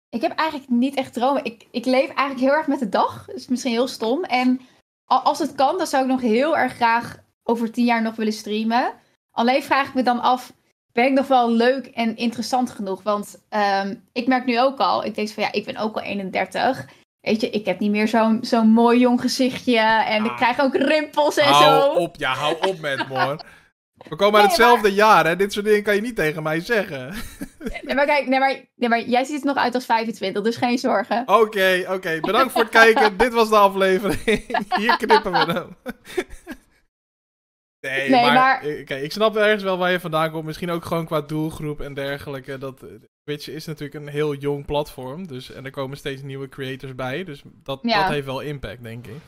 ik 0.08 0.20
heb 0.20 0.32
eigenlijk 0.32 0.70
niet 0.70 0.94
echt 0.96 1.12
dromen. 1.12 1.44
Ik, 1.44 1.66
ik 1.70 1.84
leef 1.84 2.08
eigenlijk 2.08 2.40
heel 2.40 2.52
erg 2.58 2.66
met 2.66 2.78
de 2.78 2.88
dag. 2.88 3.26
Dat 3.26 3.36
is 3.36 3.48
misschien 3.48 3.72
heel 3.72 3.88
stom. 3.88 4.24
En 4.24 4.60
als 5.04 5.38
het 5.38 5.54
kan, 5.54 5.78
dan 5.78 5.86
zou 5.86 6.02
ik 6.02 6.08
nog 6.10 6.20
heel 6.20 6.56
erg 6.56 6.72
graag 6.74 7.16
over 7.42 7.70
tien 7.72 7.84
jaar 7.84 8.02
nog 8.02 8.16
willen 8.16 8.32
streamen. 8.32 8.92
Alleen 9.30 9.62
vraag 9.62 9.88
ik 9.88 9.94
me 9.94 10.02
dan 10.02 10.20
af, 10.20 10.52
ben 10.92 11.04
ik 11.06 11.12
nog 11.12 11.26
wel 11.26 11.50
leuk 11.50 11.86
en 11.86 12.16
interessant 12.16 12.70
genoeg? 12.70 13.02
Want 13.02 13.44
ehm, 13.48 13.94
ik 14.12 14.26
merk 14.26 14.44
nu 14.46 14.60
ook 14.60 14.78
al, 14.78 15.04
ik 15.04 15.14
denk 15.14 15.28
van 15.28 15.42
ja, 15.42 15.52
ik 15.52 15.64
ben 15.64 15.76
ook 15.76 15.94
al 15.96 16.02
31. 16.02 16.86
Weet 17.26 17.40
je, 17.40 17.50
ik 17.50 17.64
heb 17.66 17.78
niet 17.78 17.90
meer 17.90 18.08
zo'n 18.08 18.38
zo'n 18.40 18.68
mooi 18.68 18.98
jong 18.98 19.20
gezichtje. 19.20 19.78
En 20.06 20.24
ik 20.24 20.30
Ah. 20.30 20.36
krijg 20.36 20.60
ook 20.60 20.74
rimpels 20.76 21.36
en 21.36 21.44
hou 21.48 21.64
zo. 21.64 21.88
op, 22.00 22.16
ja, 22.16 22.32
hou 22.34 22.56
op 22.68 22.78
met 22.80 23.08
me 23.08 23.18
hoor. 23.24 23.44
We 24.08 24.16
komen 24.16 24.40
uit 24.40 24.48
Nee, 24.48 24.56
hetzelfde 24.56 24.92
jaar, 24.94 25.26
hè? 25.26 25.36
Dit 25.36 25.52
soort 25.52 25.64
dingen 25.64 25.82
kan 25.82 25.94
je 25.94 26.00
niet 26.00 26.16
tegen 26.16 26.42
mij 26.42 26.60
zeggen. 26.60 27.14
Nee, 27.82 27.94
maar 27.94 28.06
kijk, 28.06 28.26
nee, 28.26 28.38
maar, 28.38 28.64
nee, 28.74 28.88
maar 28.88 29.00
jij 29.00 29.24
ziet 29.24 29.40
er 29.40 29.46
nog 29.46 29.56
uit 29.56 29.74
als 29.74 29.84
25, 29.84 30.42
dus 30.42 30.56
geen 30.56 30.78
zorgen. 30.78 31.22
Oké, 31.26 31.84
oké. 31.88 32.18
Bedankt 32.20 32.52
voor 32.52 32.60
het 32.60 32.70
kijken. 32.70 33.16
Dit 33.16 33.32
was 33.32 33.48
de 33.48 33.56
aflevering. 33.56 34.44
Hier 34.78 34.96
knippen 34.96 35.32
we 35.32 35.52
hem. 35.52 35.76
Nee, 37.80 38.10
Nee, 38.10 38.22
maar, 38.24 38.32
maar- 38.34 38.62
Oké, 38.80 38.94
ik 38.94 39.12
snap 39.12 39.36
ergens 39.36 39.62
wel 39.62 39.78
waar 39.78 39.90
je 39.90 40.00
vandaan 40.00 40.30
komt. 40.30 40.44
Misschien 40.44 40.70
ook 40.70 40.84
gewoon 40.84 41.06
qua 41.06 41.20
doelgroep 41.20 41.80
en 41.80 41.94
dergelijke. 41.94 42.58
Dat, 42.58 42.80
Twitch 43.26 43.48
is 43.48 43.66
natuurlijk 43.66 43.94
een 44.06 44.12
heel 44.12 44.34
jong 44.34 44.64
platform. 44.66 45.26
Dus, 45.26 45.52
en 45.52 45.64
er 45.64 45.70
komen 45.70 45.96
steeds 45.96 46.22
nieuwe 46.22 46.48
creators 46.48 46.94
bij. 46.94 47.24
Dus 47.24 47.42
dat, 47.62 47.78
Ja. 47.82 48.02
dat 48.02 48.10
heeft 48.12 48.26
wel 48.26 48.40
impact, 48.40 48.82
denk 48.82 49.06
ik. 49.06 49.20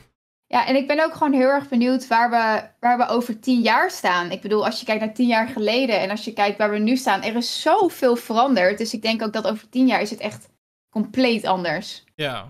Ja, 0.47 0.67
en 0.67 0.75
ik 0.75 0.87
ben 0.87 1.03
ook 1.03 1.13
gewoon 1.13 1.33
heel 1.33 1.47
erg 1.49 1.69
benieuwd 1.69 2.07
waar 2.07 2.29
we, 2.29 2.69
waar 2.79 2.97
we 2.97 3.07
over 3.07 3.39
tien 3.39 3.61
jaar 3.61 3.91
staan. 3.91 4.31
Ik 4.31 4.41
bedoel, 4.41 4.65
als 4.65 4.79
je 4.79 4.85
kijkt 4.85 5.01
naar 5.05 5.13
tien 5.13 5.27
jaar 5.27 5.47
geleden 5.47 5.99
en 5.99 6.09
als 6.09 6.25
je 6.25 6.33
kijkt 6.33 6.57
waar 6.57 6.71
we 6.71 6.77
nu 6.77 6.95
staan, 6.97 7.23
er 7.23 7.35
is 7.35 7.61
zoveel 7.61 8.15
veranderd. 8.15 8.77
Dus 8.77 8.93
ik 8.93 9.01
denk 9.01 9.21
ook 9.21 9.33
dat 9.33 9.47
over 9.47 9.69
tien 9.69 9.87
jaar 9.87 10.01
is 10.01 10.09
het 10.09 10.19
echt 10.19 10.49
compleet 10.89 11.45
anders. 11.45 12.03
Ja, 12.15 12.49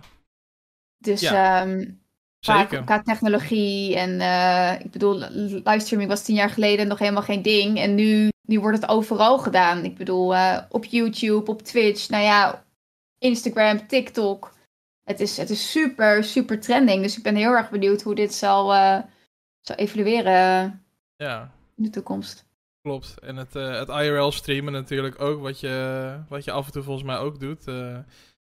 Dus 0.97 1.21
Ja, 1.21 1.61
ehm, 1.61 1.85
qua, 2.39 2.63
qua 2.65 3.01
technologie 3.01 3.95
en 3.95 4.19
eh, 4.21 4.79
ik 4.85 4.91
bedoel, 4.91 5.17
li- 5.17 5.61
livestreaming 5.63 6.09
was 6.11 6.23
tien 6.23 6.35
jaar 6.35 6.49
geleden 6.49 6.87
nog 6.87 6.99
helemaal 6.99 7.23
geen 7.23 7.41
ding. 7.41 7.79
En 7.79 7.95
nu, 7.95 8.29
nu 8.49 8.59
wordt 8.59 8.81
het 8.81 8.89
overal 8.89 9.37
gedaan. 9.39 9.83
Ik 9.83 9.95
bedoel, 9.97 10.35
eh, 10.35 10.61
op 10.69 10.85
YouTube, 10.85 11.51
op 11.51 11.61
Twitch, 11.61 12.09
nou 12.09 12.23
ja, 12.23 12.65
Instagram, 13.17 13.87
TikTok. 13.87 14.53
Het 15.03 15.19
is, 15.19 15.37
het 15.37 15.49
is 15.49 15.71
super, 15.71 16.23
super 16.23 16.59
trending. 16.59 17.01
Dus 17.03 17.17
ik 17.17 17.23
ben 17.23 17.35
heel 17.35 17.51
erg 17.51 17.69
benieuwd 17.69 18.01
hoe 18.01 18.15
dit 18.15 18.33
zal, 18.33 18.73
eh, 18.73 18.99
zal 19.61 19.75
evolueren 19.75 20.83
Ja, 21.15 21.51
in 21.75 21.83
de 21.83 21.89
toekomst. 21.89 22.45
klopt. 22.81 23.19
En 23.19 23.35
het, 23.35 23.55
eh, 23.55 23.79
het 23.79 23.89
IRL 23.89 24.31
streamen 24.31 24.73
natuurlijk 24.73 25.21
ook, 25.21 25.41
wat 25.41 25.59
je, 25.59 26.17
wat 26.29 26.43
je 26.43 26.51
af 26.51 26.65
en 26.65 26.71
toe 26.71 26.83
volgens 26.83 27.05
mij 27.05 27.17
ook 27.17 27.39
doet, 27.39 27.67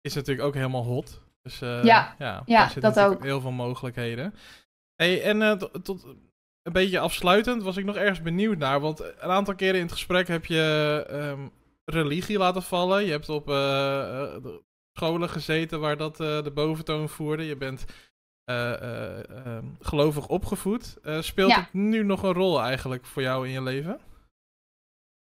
is 0.00 0.14
natuurlijk 0.14 0.46
ook 0.46 0.54
helemaal 0.54 0.84
hot. 0.84 1.20
Dus 1.42 1.58
Ja, 1.58 1.82
ja, 1.82 2.42
ja, 2.46 2.64
dat 2.66 2.82
natuurlijk 2.82 3.14
ook. 3.14 3.22
heel 3.22 3.40
veel 3.40 3.50
mogelijkheden. 3.50 4.34
Hey, 4.96 5.22
en 5.22 5.58
tot 5.82 6.06
een 6.62 6.72
beetje 6.72 6.98
afsluitend 6.98 7.62
was 7.62 7.76
ik 7.76 7.84
nog 7.84 7.96
ergens 7.96 8.22
benieuwd 8.22 8.58
naar, 8.58 8.80
want 8.80 9.00
een 9.00 9.30
aantal 9.30 9.54
keren 9.54 9.74
in 9.74 9.82
het 9.82 9.92
gesprek 9.92 10.28
heb 10.28 10.46
je 10.46 11.04
ehm, 11.08 11.48
religie 11.84 12.38
laten 12.38 12.62
vallen. 12.62 13.04
Je 13.04 13.10
hebt 13.10 13.28
op 13.28 13.48
eh, 13.48 14.34
eh, 14.34 14.44
scholen 14.92 15.28
gezeten 15.28 15.80
waar 15.80 15.96
dat 15.96 16.20
eh, 16.20 16.42
de 16.42 16.50
boventoon 16.50 17.08
voerde. 17.08 17.44
Je 17.46 17.56
bent 17.56 17.84
eh, 18.44 18.72
eh, 18.72 19.30
ehm, 19.46 19.64
gelovig 19.80 20.28
opgevoed. 20.28 20.96
Speelt 21.20 21.50
Ja. 21.50 21.60
het 21.60 21.72
nu 21.72 22.02
nog 22.04 22.22
een 22.22 22.32
rol 22.32 22.60
eigenlijk 22.60 23.06
voor 23.06 23.22
jou 23.22 23.46
in 23.46 23.52
je 23.52 23.62
leven? 23.62 24.00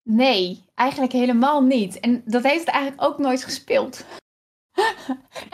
Nee, 0.04 0.64
eigenlijk 0.76 1.12
helemaal 1.12 1.62
niet. 1.64 2.00
En 2.00 2.22
dat 2.26 2.44
heeft 2.44 2.66
het 2.66 2.70
eigenlijk 2.70 3.04
ook 3.04 3.18
nooit 3.18 3.44
gespeeld. 3.44 4.06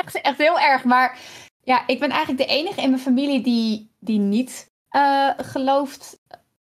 echt, 0.06 0.22
echt 0.22 0.38
heel 0.38 0.60
erg. 0.60 0.84
Maar 0.84 1.20
ja, 1.64 1.88
ik 1.88 2.00
ben 2.00 2.10
eigenlijk 2.10 2.50
de 2.50 2.56
enige 2.56 2.82
in 2.82 2.90
mijn 2.90 3.02
familie 3.02 3.42
die, 3.44 3.90
die 4.00 4.20
niet 4.20 4.72
eh, 4.96 5.32
gelooft. 5.38 6.22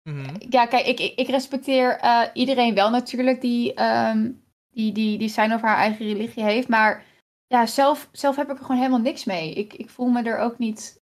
Mhm. 0.02 0.36
Ja, 0.38 0.66
kijk, 0.66 0.86
ik, 0.86 1.00
ik, 1.00 1.18
ik 1.18 1.28
respecteer 1.28 1.98
eh, 1.98 2.22
iedereen 2.32 2.74
wel 2.74 2.90
natuurlijk 2.90 3.40
die, 3.40 3.74
ehm, 3.74 4.32
die, 4.70 4.92
die, 4.92 5.18
die 5.18 5.28
zijn 5.28 5.54
of 5.54 5.60
haar 5.60 5.76
eigen 5.76 6.06
religie 6.06 6.44
heeft. 6.44 6.68
Maar 6.68 7.04
ja, 7.46 7.66
zelf, 7.66 8.08
zelf 8.12 8.36
heb 8.36 8.50
ik 8.50 8.58
er 8.58 8.64
gewoon 8.64 8.76
helemaal 8.76 9.00
niks 9.00 9.24
mee. 9.24 9.54
Ik, 9.54 9.74
ik 9.74 9.90
voel 9.90 10.08
me 10.08 10.22
er 10.22 10.38
ook 10.38 10.58
niet 10.58 11.02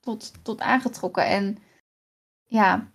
tot, 0.00 0.44
tot 0.44 0.60
aangetrokken. 0.60 1.26
En 1.26 1.58
ja, 2.44 2.92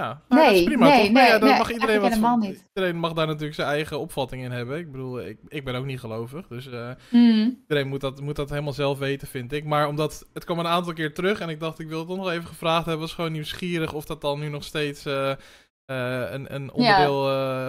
Ja, 0.00 0.22
nou, 0.28 0.42
dat 0.44 0.52
is 0.52 0.58
Nee, 0.58 0.64
prima 0.64 0.88
nee, 0.88 0.96
toch? 0.96 1.16
Ja, 1.16 1.22
nee, 1.22 1.38
nee, 1.38 1.58
mag 1.58 1.72
iedereen, 1.72 2.00
wat 2.00 2.10
helemaal 2.10 2.36
niet. 2.36 2.64
iedereen 2.74 2.96
mag 2.96 3.12
daar 3.12 3.26
natuurlijk 3.26 3.54
zijn 3.54 3.68
eigen 3.68 3.98
opvatting 3.98 4.42
in 4.44 4.50
hebben. 4.50 4.78
Ik 4.78 4.92
bedoel, 4.92 5.20
ik, 5.20 5.38
ik 5.48 5.64
ben 5.64 5.74
ook 5.74 5.84
niet 5.84 6.00
gelovig, 6.00 6.46
dus 6.46 6.66
eh, 6.70 6.90
mm, 7.10 7.58
iedereen 7.60 7.88
moet 7.88 8.00
dat, 8.00 8.20
moet 8.20 8.36
dat 8.36 8.50
helemaal 8.50 8.72
zelf 8.72 8.98
weten, 8.98 9.28
vind 9.28 9.52
ik. 9.52 9.64
Maar 9.64 9.88
omdat 9.88 10.26
het 10.34 10.44
kwam 10.44 10.58
een 10.58 10.66
aantal 10.66 10.92
keer 10.92 11.14
terug 11.14 11.40
en 11.40 11.48
ik 11.48 11.60
dacht, 11.60 11.78
ik 11.78 11.88
wil 11.88 11.98
het 11.98 12.08
toch 12.08 12.16
nog 12.16 12.30
even 12.30 12.46
gevraagd 12.46 12.84
hebben, 12.84 13.02
was 13.02 13.14
gewoon 13.14 13.32
nieuwsgierig 13.32 13.92
of 13.92 14.04
dat 14.04 14.20
dan 14.20 14.40
nu 14.40 14.48
nog 14.48 14.64
steeds 14.64 15.06
eh, 15.06 15.30
eh, 15.30 16.32
een, 16.32 16.54
een 16.54 16.72
onderdeel 16.72 17.22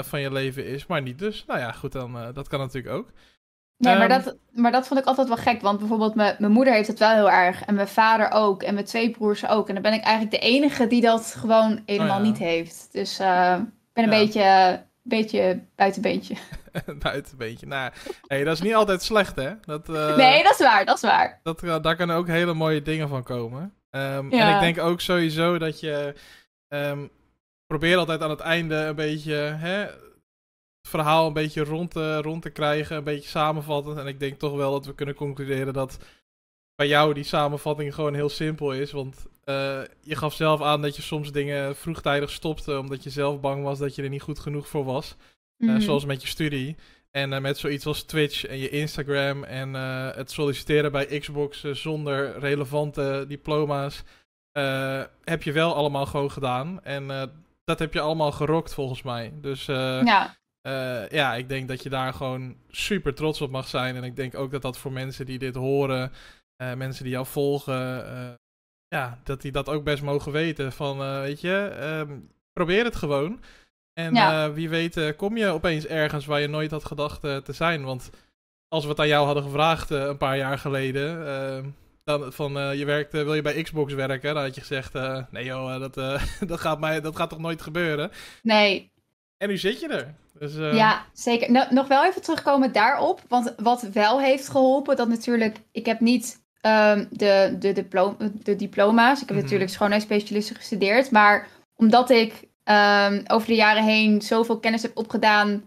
van 0.04 0.22
je 0.22 0.32
leven 0.32 0.66
is, 0.66 0.86
maar 0.86 1.02
niet 1.02 1.20
dus. 1.20 1.44
Nou 1.48 1.60
ja, 1.60 1.72
goed, 1.72 1.92
dan, 1.92 2.18
dat 2.34 2.48
kan 2.48 2.60
natuurlijk 2.60 2.96
ook. 2.96 3.12
Nee, 3.82 3.98
maar, 3.98 4.10
Ehm, 4.10 4.24
dat, 4.24 4.36
maar 4.52 4.72
dat 4.72 4.88
vond 4.88 5.00
ik 5.00 5.06
altijd 5.06 5.28
wel 5.28 5.38
gek. 5.38 5.62
Want 5.62 5.80
bijvoorbeeld 5.80 6.16
mijn 6.16 6.36
mijn 6.40 6.52
moeder 6.52 6.74
heeft 6.74 6.88
het 6.88 7.00
wel 7.00 7.14
heel 7.14 7.32
erg. 7.32 7.64
En 7.64 7.76
mijn 7.76 7.88
vader 7.88 8.32
ook. 8.32 8.64
En 8.64 8.74
mijn 8.74 8.86
twee 8.86 9.12
broers 9.12 9.48
ook. 9.48 9.68
En 9.68 9.74
dan 9.74 9.84
ben 9.84 9.94
ik 9.94 10.04
eigenlijk 10.04 10.32
de 10.42 10.48
enige 10.50 10.88
die 10.88 11.02
dat 11.02 11.34
gewoon 11.38 11.82
helemaal 11.86 12.18
Oh 12.20 12.24
ja. 12.24 12.30
niet 12.30 12.38
heeft. 12.38 12.88
Dus 12.92 13.20
eh, 13.20 13.56
ik 13.60 13.94
ben 13.94 14.04
een 14.04 14.12
Ja. 14.12 14.18
beetje, 14.20 14.84
beetje 15.04 15.64
buitenbeentje. 15.76 16.36
Buitenbeentje. 17.00 17.66
Nou, 17.68 17.92
hey, 18.28 18.44
dat 18.44 18.54
is 18.54 18.62
niet 18.62 18.76
altijd 18.76 19.04
slecht, 19.04 19.36
hè? 19.36 19.52
Dat, 19.62 19.90
eh, 19.90 20.16
nee, 20.16 20.44
dat 20.44 20.52
is 20.60 20.66
waar. 20.66 20.86
Dat 20.86 20.96
is 20.96 21.02
waar. 21.02 21.40
dat, 21.44 21.64
eh, 21.64 21.82
daar 21.82 21.96
kunnen 21.96 22.16
ook 22.16 22.28
hele 22.28 22.54
mooie 22.54 22.82
dingen 22.82 23.10
van 23.10 23.24
komen. 23.24 23.74
Ehm, 23.90 24.36
Ja. 24.36 24.48
En 24.50 24.54
ik 24.54 24.60
denk 24.60 24.88
ook 24.88 25.02
sowieso 25.02 25.58
dat 25.58 25.80
je. 25.80 26.14
ehm, 26.68 27.08
probeer 27.68 27.98
altijd 27.98 28.22
aan 28.22 28.30
het 28.30 28.40
einde 28.40 28.76
een 28.76 28.96
beetje 28.96 29.34
hè, 29.36 29.86
verhaal 30.82 31.28
een 31.28 31.34
beetje 31.34 31.64
rond 31.64 31.92
te, 31.92 32.22
rond 32.22 32.42
te 32.42 32.50
krijgen, 32.50 32.98
een 32.98 33.04
beetje 33.04 33.30
samenvattend. 33.30 33.98
En 33.98 34.08
ik 34.08 34.20
denk 34.20 34.40
toch 34.40 34.56
wel 34.56 34.72
dat 34.72 34.86
we 34.86 34.96
kunnen 34.96 35.16
concluderen 35.16 35.74
dat 35.74 35.98
bij 36.76 36.88
jou 36.88 37.14
die 37.14 37.24
samenvatting 37.24 37.94
gewoon 37.94 38.14
heel 38.14 38.30
simpel 38.30 38.74
is. 38.74 38.92
Want 38.92 39.26
uh, 39.46 39.82
je 40.02 40.16
gaf 40.16 40.34
zelf 40.34 40.62
aan 40.62 40.82
dat 40.82 40.96
je 40.96 41.02
soms 41.02 41.32
dingen 41.32 41.76
vroegtijdig 41.76 42.30
stopte 42.30 42.80
omdat 42.80 43.04
je 43.04 43.10
zelf 43.10 43.40
bang 43.40 43.64
was 43.64 43.80
dat 43.80 43.96
je 43.96 44.04
er 44.04 44.10
niet 44.10 44.22
goed 44.22 44.40
genoeg 44.40 44.68
voor 44.68 44.86
was. 44.86 45.16
Mm 45.58 45.82
zoals 45.82 46.06
met 46.06 46.22
je 46.22 46.28
studie. 46.28 46.76
En 47.12 47.42
met 47.42 47.58
zoiets 47.58 47.86
als 47.86 48.04
Twitch 48.04 48.46
en 48.46 48.58
je 48.58 48.70
Instagram 48.70 49.44
en 49.44 49.74
het 50.14 50.32
solliciteren 50.32 50.92
bij 50.92 51.20
Xbox 51.20 51.64
zonder 51.64 52.40
relevante 52.40 53.26
diploma's. 53.28 54.04
heb 55.24 55.44
je 55.44 55.52
wel 55.52 55.76
allemaal 55.76 56.06
gewoon 56.06 56.32
gedaan. 56.32 56.84
En 56.84 57.08
dat 57.64 57.80
heb 57.80 57.94
je 57.94 58.00
allemaal 58.00 58.32
gerokt 58.32 58.74
volgens 58.74 59.02
mij. 59.02 59.34
Dus 59.42 59.66
ja. 59.66 60.36
Ja, 61.10 61.36
ik 61.36 61.50
denk 61.50 61.68
dat 61.68 61.84
je 61.84 61.90
daar 61.90 62.14
gewoon 62.14 62.56
super 62.70 63.14
trots 63.14 63.42
op 63.42 63.52
mag 63.52 63.68
zijn. 63.68 63.96
En 63.96 64.04
ik 64.04 64.16
denk 64.16 64.36
ook 64.36 64.52
dat 64.52 64.62
dat 64.62 64.78
voor 64.78 64.92
mensen 64.92 65.26
die 65.26 65.40
dit 65.40 65.56
horen, 65.56 66.12
mensen 66.58 67.04
die 67.04 67.14
jou 67.14 67.26
volgen, 67.26 68.06
ja, 68.88 69.20
dat 69.24 69.42
die 69.42 69.52
dat 69.52 69.70
ook 69.70 69.84
best 69.84 70.04
mogen 70.04 70.32
weten. 70.32 70.72
Van, 70.72 70.98
weet 70.98 71.42
je, 71.42 71.76
ehm, 71.80 72.20
probeer 72.54 72.84
het 72.84 72.96
gewoon. 72.96 73.42
En 73.94 74.14
ja. 74.14 74.52
wie 74.52 74.70
weet 74.70 75.16
kom 75.16 75.38
je 75.38 75.48
opeens 75.48 75.86
ergens 75.86 76.26
waar 76.26 76.40
je 76.40 76.48
nooit 76.48 76.72
had 76.72 76.86
gedacht 76.86 77.22
te 77.22 77.54
zijn. 77.54 77.84
Want 77.84 78.10
als 78.68 78.84
we 78.84 78.90
het 78.90 79.00
aan 79.00 79.08
jou 79.08 79.26
hadden 79.26 79.44
gevraagd 79.44 79.90
een 79.90 80.18
paar 80.18 80.38
jaar 80.38 80.58
geleden... 80.58 81.28
Ehm, 81.28 81.70
dan, 82.04 82.34
van, 82.34 82.78
je 82.78 82.86
werkt, 82.86 83.12
wil 83.12 83.34
je 83.34 83.42
bij 83.42 83.62
Xbox 83.62 83.94
werken? 83.94 84.34
Dan 84.34 84.44
had 84.44 84.56
je 84.56 84.62
gezegd, 84.62 84.94
nee 85.32 85.46
joh, 85.46 85.80
dat, 85.80 85.94
dat, 86.52 86.60
gaat 86.60 86.80
mij, 86.80 87.02
dat 87.02 87.16
gaat 87.16 87.30
toch 87.30 87.40
nooit 87.40 87.62
gebeuren? 87.62 88.12
Nee. 88.42 88.92
En 89.38 89.48
nu 89.48 89.58
zit 89.58 89.80
je 89.80 89.88
er. 89.88 90.16
Dus, 90.42 90.56
Ja, 90.56 91.06
zeker. 91.14 91.52
Nou, 91.52 91.74
nog 91.74 91.88
wel 91.88 92.06
even 92.06 92.22
terugkomen 92.22 92.72
daarop. 92.72 93.22
Want 93.28 93.54
wat 93.58 93.82
wel 93.82 94.20
heeft 94.20 94.50
geholpen, 94.50 94.96
dat 94.96 95.08
natuurlijk... 95.08 95.58
Ik 95.72 95.86
heb 95.86 96.00
niet 96.00 96.42
um, 96.62 97.08
de, 97.12 97.56
de, 97.60 97.72
diploma, 97.72 98.16
de 98.44 98.56
diploma's. 98.56 99.22
Ik 99.22 99.28
heb 99.28 99.38
mm 99.38 99.44
natuurlijk 99.44 99.70
schoonheidsspecialisten 99.70 100.56
gestudeerd. 100.56 101.12
Maar 101.12 101.48
omdat 101.76 102.10
ik 102.10 102.34
um, 102.66 103.24
over 103.28 103.48
de 103.48 103.56
jaren 103.56 103.84
heen 103.84 104.22
zoveel 104.22 104.60
kennis 104.60 104.82
heb 104.82 104.98
opgedaan 104.98 105.64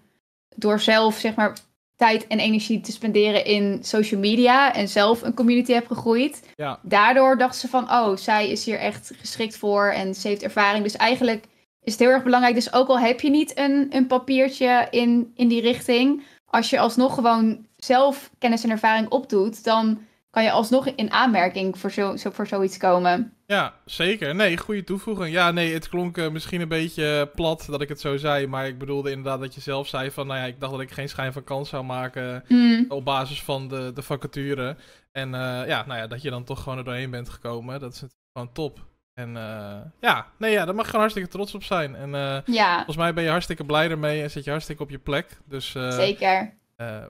door 0.56 0.80
zelf 0.80 1.16
zeg 1.16 1.34
maar 1.34 1.56
tijd 1.96 2.26
en 2.26 2.38
energie 2.38 2.80
te 2.80 2.92
spenderen 2.92 3.44
in 3.44 3.78
social 3.82 4.20
media 4.20 4.74
en 4.74 4.88
zelf 4.88 5.22
een 5.22 5.34
community 5.34 5.72
heb 5.72 5.86
gegroeid. 5.86 6.42
Ja. 6.54 6.78
Daardoor 6.82 7.38
dachten 7.38 7.60
ze 7.60 7.68
van, 7.68 7.90
oh, 7.90 8.16
zij 8.16 8.50
is 8.50 8.64
hier 8.64 8.78
echt 8.78 9.12
geschikt 9.16 9.56
voor 9.56 9.86
en 9.86 10.14
ze 10.14 10.28
heeft 10.28 10.42
ervaring. 10.42 10.84
Dus 10.84 10.96
eigenlijk 10.96 11.44
is 11.85 11.93
het 11.93 12.01
heel 12.01 12.11
erg 12.11 12.22
belangrijk. 12.22 12.55
Dus 12.55 12.72
ook 12.72 12.89
al 12.89 12.99
heb 12.99 13.20
je 13.20 13.30
niet 13.30 13.59
een, 13.59 13.87
een 13.91 14.07
papiertje 14.07 14.87
in, 14.91 15.32
in 15.35 15.49
die 15.49 15.61
richting, 15.61 16.22
als 16.45 16.70
je 16.70 16.78
alsnog 16.78 17.14
gewoon 17.14 17.66
zelf 17.76 18.30
kennis 18.39 18.64
en 18.64 18.70
ervaring 18.70 19.09
opdoet, 19.09 19.64
dan 19.64 20.01
kan 20.30 20.43
je 20.43 20.51
alsnog 20.51 20.87
in 20.87 21.11
aanmerking 21.11 21.78
voor, 21.78 21.91
zo, 21.91 22.14
voor 22.16 22.47
zoiets 22.47 22.76
komen. 22.76 23.32
Ja, 23.47 23.74
zeker. 23.85 24.35
Nee, 24.35 24.57
goede 24.57 24.85
toevoeging. 24.85 25.32
Ja, 25.35 25.51
nee, 25.51 25.72
het 25.72 25.89
klonk 25.89 26.18
uh, 26.18 26.28
misschien 26.30 26.61
een 26.61 26.68
beetje 26.68 27.30
plat 27.35 27.66
dat 27.70 27.80
ik 27.80 27.89
het 27.89 28.01
zo 28.01 28.16
zei. 28.16 28.47
Maar 28.47 28.66
ik 28.66 28.78
bedoelde 28.78 29.11
inderdaad 29.11 29.41
dat 29.41 29.55
je 29.55 29.61
zelf 29.61 29.89
zei 29.89 30.11
van... 30.11 30.26
Nou 30.26 30.39
ja, 30.41 30.47
ik 30.47 30.61
dacht 30.61 30.72
dat 30.72 30.80
ik 30.80 30.91
geen 30.91 31.09
schijn 31.09 31.32
van 31.32 31.45
kans 31.45 31.68
zou 31.68 31.85
maken 31.85 32.45
mm. 32.49 32.85
op 32.89 33.05
basis 33.05 33.43
van 33.43 33.68
de, 33.68 33.91
de 33.95 34.03
vacature. 34.03 34.76
En 35.12 35.28
uh, 35.28 35.62
ja, 35.66 35.85
nou 35.87 35.99
ja, 35.99 36.07
dat 36.07 36.22
je 36.22 36.30
dan 36.30 36.45
toch 36.45 36.62
gewoon 36.62 36.78
er 36.78 36.85
doorheen 36.85 37.11
bent 37.11 37.28
gekomen. 37.28 37.80
Dat 37.80 37.93
is 37.93 38.05
gewoon 38.32 38.53
top. 38.53 38.80
En 39.14 39.28
uh, 39.28 39.76
ja, 40.00 40.26
nee, 40.38 40.52
ja, 40.52 40.64
daar 40.64 40.74
mag 40.74 40.84
je 40.84 40.90
gewoon 40.90 41.00
hartstikke 41.00 41.30
trots 41.30 41.54
op 41.54 41.62
zijn. 41.62 41.96
En 41.96 42.10
ja. 42.46 42.74
volgens 42.74 42.96
mij 42.96 43.14
ben 43.14 43.24
je 43.24 43.30
hartstikke 43.30 43.64
blij 43.64 43.90
ermee 43.90 44.22
en 44.22 44.30
zit 44.30 44.44
je 44.44 44.50
hartstikke 44.50 44.82
op 44.82 44.90
je 44.90 44.98
plek. 44.98 45.38
Dus 45.44 45.70
Zeker. 45.70 46.54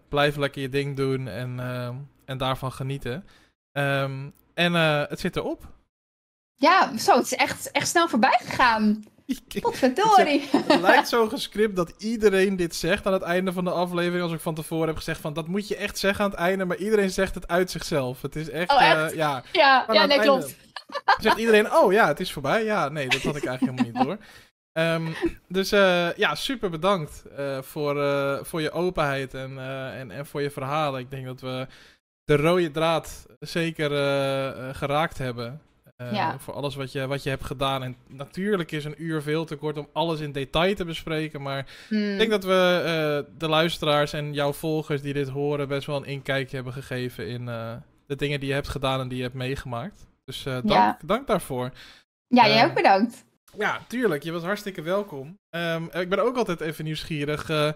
blijf 0.09 0.37
lekker 0.37 0.63
je 0.63 0.69
ding 0.69 0.97
doen 0.97 1.29
en 1.29 1.61
en 2.25 2.39
daarvan 2.39 2.73
genieten. 2.73 3.27
Um, 3.73 4.35
en 4.55 4.73
het 5.09 5.21
zit 5.21 5.37
erop. 5.37 5.67
Ja, 6.55 6.99
zo, 6.99 7.17
het 7.17 7.25
is 7.25 7.35
echt, 7.35 7.71
echt 7.71 7.89
snel 7.89 8.09
voorbij 8.09 8.41
gegaan. 8.43 9.05
Potverdorie. 9.61 10.49
Het 10.51 10.81
lijkt 10.81 11.09
zo 11.09 11.29
gescript 11.29 11.77
dat 11.77 11.95
iedereen 11.99 12.57
dit 12.57 12.75
zegt 12.75 13.07
aan 13.07 13.13
het 13.13 13.23
einde 13.23 13.53
van 13.53 13.65
de 13.65 13.71
aflevering. 13.71 14.23
Als 14.23 14.33
ik 14.33 14.41
van 14.41 14.55
tevoren 14.55 14.87
heb 14.87 14.97
gezegd 14.97 15.21
van 15.21 15.33
dat 15.33 15.49
moet 15.49 15.69
je 15.69 15.77
echt 15.77 15.99
zeggen 15.99 16.25
aan 16.25 16.31
het 16.31 16.39
einde. 16.39 16.65
Maar 16.65 16.77
iedereen 16.77 17.11
zegt 17.11 17.35
het 17.35 17.49
uit 17.49 17.71
zichzelf. 17.71 18.23
Het 18.23 18.37
is 18.37 18.51
echt. 18.51 18.71
Oh, 18.71 18.83
echt? 18.83 19.15
Ja, 19.15 19.43
ja, 19.53 19.87
ja 19.93 20.07
nee, 20.07 20.21
klopt. 20.21 20.57
Zegt 21.21 21.39
iedereen, 21.39 21.73
oh 21.73 21.93
ja, 21.93 22.07
het 22.07 22.21
is 22.21 22.33
voorbij. 22.33 22.65
Ja, 22.65 22.89
nee, 22.89 23.09
dat 23.09 23.23
had 23.23 23.37
ik 23.37 23.45
eigenlijk 23.45 23.79
helemaal 23.79 24.03
niet 24.03 24.19
door. 24.19 24.27
Um, 24.79 25.15
dus 25.49 25.73
uh, 25.73 26.13
ja, 26.13 26.35
super 26.35 26.71
bedankt 26.71 27.25
uh, 27.39 27.63
voor, 27.63 27.95
voor 28.47 28.61
je 28.61 28.71
openheid 28.71 29.35
en, 29.35 29.59
en, 29.93 30.11
en 30.11 30.27
voor 30.27 30.43
je 30.43 30.51
verhalen. 30.51 31.01
Ik 31.01 31.11
denk 31.11 31.27
dat 31.27 31.41
we 31.41 31.67
de 32.25 32.37
rode 32.37 32.71
draad 32.71 33.27
zeker 33.41 33.91
geraakt 34.75 35.19
hebben. 35.19 35.61
Voor 36.39 36.55
alles 36.55 36.75
wat 36.75 36.93
je, 36.93 37.07
wat 37.07 37.23
je 37.23 37.31
hebt 37.31 37.45
gedaan. 37.45 37.83
En 37.83 37.97
natuurlijk 38.09 38.73
is 38.73 38.85
een 38.85 39.03
uur 39.03 39.23
veel 39.23 39.45
te 39.45 39.57
kort 39.57 39.79
om 39.79 39.89
alles 39.93 40.21
in 40.21 40.33
detail 40.33 40.75
te 40.75 40.85
bespreken. 40.85 41.43
Maar 41.43 41.67
hmm. 41.89 42.13
ik 42.13 42.19
denk 42.19 42.31
dat 42.31 42.45
we 42.45 43.27
de 43.39 43.49
luisteraars 43.49 44.13
en 44.13 44.33
jouw 44.33 44.53
volgers 44.53 45.03
die 45.03 45.13
dit 45.13 45.29
horen 45.29 45.69
best 45.69 45.87
wel 45.87 45.97
een 45.97 46.05
inkijkje 46.05 46.57
hebben 46.57 46.73
gegeven 46.73 47.27
in 47.27 47.47
de 48.07 48.17
dingen 48.17 48.41
die 48.41 48.49
je 48.49 48.55
hebt 48.55 48.69
gedaan 48.69 49.01
en 49.01 49.09
die 49.09 49.17
je 49.17 49.23
hebt 49.23 49.35
meegemaakt. 49.35 50.07
Dus 50.25 50.43
dank, 50.65 50.97
dank 51.07 51.27
daarvoor. 51.27 51.71
Ja, 52.27 52.49
jij 52.49 52.65
ook 52.65 52.75
bedankt. 52.75 53.25
Ja, 53.59 53.81
tuurlijk. 53.89 54.23
Je 54.23 54.33
was 54.33 54.43
hartstikke 54.43 54.83
welkom. 54.83 55.39
Um, 55.51 55.89
ik 55.93 56.09
ben 56.09 56.25
ook 56.25 56.37
altijd 56.37 56.61
even 56.61 56.85
nieuwsgierig. 56.85 57.51
Eh, 57.51 57.71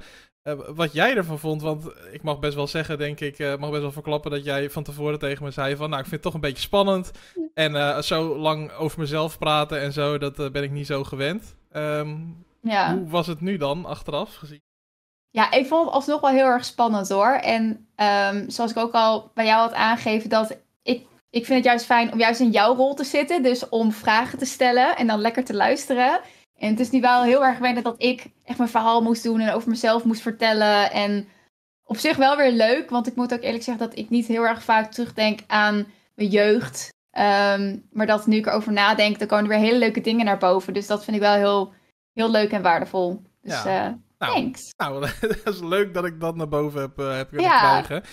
wat 0.74 0.92
jij 0.92 1.16
ervan 1.16 1.38
vond, 1.38 1.62
want 1.62 1.84
ik 2.12 2.22
mag 2.22 2.38
best 2.38 2.54
wel 2.54 2.66
zeggen, 2.66 2.98
denk 2.98 3.20
ik, 3.20 3.38
uh, 3.38 3.56
mag 3.56 3.70
best 3.70 3.82
wel 3.82 3.92
verklappen 3.92 4.30
dat 4.30 4.44
jij 4.44 4.70
van 4.70 4.82
tevoren 4.82 5.18
tegen 5.18 5.44
me 5.44 5.50
zei 5.50 5.76
van, 5.76 5.90
nou, 5.90 6.02
ik 6.02 6.08
vind 6.08 6.14
het 6.14 6.22
toch 6.22 6.34
een 6.34 6.48
beetje 6.48 6.62
spannend. 6.62 7.10
En 7.54 8.04
zo 8.04 8.36
lang 8.38 8.72
over 8.72 8.98
mezelf 8.98 9.38
praten 9.38 9.80
en 9.80 9.92
zo, 9.92 10.18
dat 10.18 10.52
ben 10.52 10.62
ik 10.62 10.70
niet 10.70 10.86
zo 10.86 11.04
gewend. 11.04 11.56
Um, 11.72 12.44
ja. 12.62 12.94
Hoe 12.94 13.08
was 13.08 13.26
het 13.26 13.40
nu 13.40 13.56
dan, 13.56 13.84
achteraf 13.84 14.34
gezien? 14.34 14.62
Ja, 15.30 15.50
ik 15.50 15.66
vond 15.66 15.84
het 15.84 15.94
alsnog 15.94 16.20
wel 16.20 16.30
heel 16.30 16.46
erg 16.46 16.64
spannend 16.64 17.08
hoor. 17.08 17.32
En 17.32 17.88
um, 17.96 18.50
zoals 18.50 18.70
ik 18.70 18.76
ook 18.76 18.92
al 18.92 19.30
bij 19.34 19.44
jou 19.44 19.60
had 19.60 19.72
aangegeven, 19.72 20.28
dat 20.28 20.56
ik, 21.38 21.46
vind 21.46 21.58
het 21.58 21.64
juist 21.64 21.84
fijn 21.84 22.12
om 22.12 22.18
juist 22.18 22.40
in 22.40 22.50
jouw 22.50 22.74
rol 22.74 22.94
te 22.94 23.04
zitten. 23.04 23.42
Dus 23.42 23.68
om 23.68 23.92
vragen 23.92 24.38
te 24.38 24.44
stellen 24.44 24.96
en 24.96 25.06
dan 25.06 25.20
lekker 25.20 25.44
te 25.44 25.54
luisteren. 25.54 26.20
En 26.58 26.70
het 26.70 26.80
is 26.80 26.90
nu 26.90 27.00
wel 27.00 27.22
heel 27.22 27.44
erg 27.44 27.56
gewend 27.56 27.84
dat 27.84 28.02
ik 28.02 28.26
echt 28.44 28.58
mijn 28.58 28.70
verhaal 28.70 29.02
moest 29.02 29.22
doen 29.22 29.40
en 29.40 29.54
over 29.54 29.68
mezelf 29.68 30.04
moest 30.04 30.22
vertellen. 30.22 30.90
En 30.90 31.28
op 31.84 31.96
zich 31.96 32.16
wel 32.16 32.36
weer 32.36 32.52
leuk, 32.52 32.90
want 32.90 33.06
ik 33.06 33.16
moet 33.16 33.32
ook 33.32 33.42
eerlijk 33.42 33.64
zeggen 33.64 33.88
dat 33.88 33.98
ik 33.98 34.10
niet 34.10 34.26
heel 34.26 34.46
erg 34.46 34.62
vaak 34.62 34.92
terugdenk 34.92 35.40
aan 35.46 35.86
mijn 36.14 36.28
jeugd. 36.28 36.88
Ehm, 37.10 37.76
maar 37.92 38.06
dat 38.06 38.26
nu 38.26 38.36
ik 38.36 38.46
erover 38.46 38.72
nadenk, 38.72 39.18
dan 39.18 39.28
komen 39.28 39.44
er 39.44 39.50
weer 39.50 39.66
hele 39.66 39.78
leuke 39.78 40.00
dingen 40.00 40.24
naar 40.24 40.38
boven. 40.38 40.72
Dus 40.72 40.86
dat 40.86 41.04
vind 41.04 41.16
ik 41.16 41.22
wel 41.22 41.34
heel, 41.34 41.72
heel 42.12 42.30
leuk 42.30 42.50
en 42.50 42.62
waardevol. 42.62 43.22
Dus 43.42 43.62
ja. 43.62 43.86
Uh, 43.88 43.94
nou, 44.18 44.32
thanks. 44.32 44.70
Nou, 44.76 45.00
dat 45.44 45.54
is 45.54 45.60
leuk 45.60 45.94
dat 45.94 46.04
ik 46.04 46.20
dat 46.20 46.36
naar 46.36 46.48
boven 46.48 46.80
heb, 46.80 47.00
uh, 47.00 47.16
heb 47.16 47.28
kunnen 47.28 47.46
ja. 47.46 47.58
krijgen. 47.82 48.08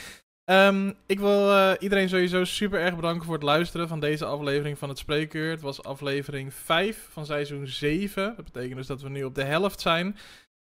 Um, 0.46 0.94
ik 1.06 1.20
wil 1.20 1.50
uh, 1.50 1.72
iedereen 1.80 2.10
sowieso 2.10 2.44
super 2.44 2.80
erg 2.80 2.96
bedanken 2.96 3.26
voor 3.26 3.34
het 3.34 3.44
luisteren 3.44 3.88
van 3.88 4.00
deze 4.00 4.26
aflevering 4.26 4.78
van 4.78 4.90
het 4.90 4.98
Spreekuur. 4.98 5.50
Het 5.50 5.62
was 5.62 5.84
aflevering 5.84 6.54
5 6.54 7.08
van 7.12 7.26
seizoen 7.26 7.68
7. 7.68 8.34
Dat 8.36 8.46
betekent 8.46 8.76
dus 8.76 8.88
dat 8.88 9.02
we 9.02 9.10
nu 9.10 9.24
op 9.24 9.36
de 9.36 9.44
helft 9.44 9.82
zijn. 9.82 10.06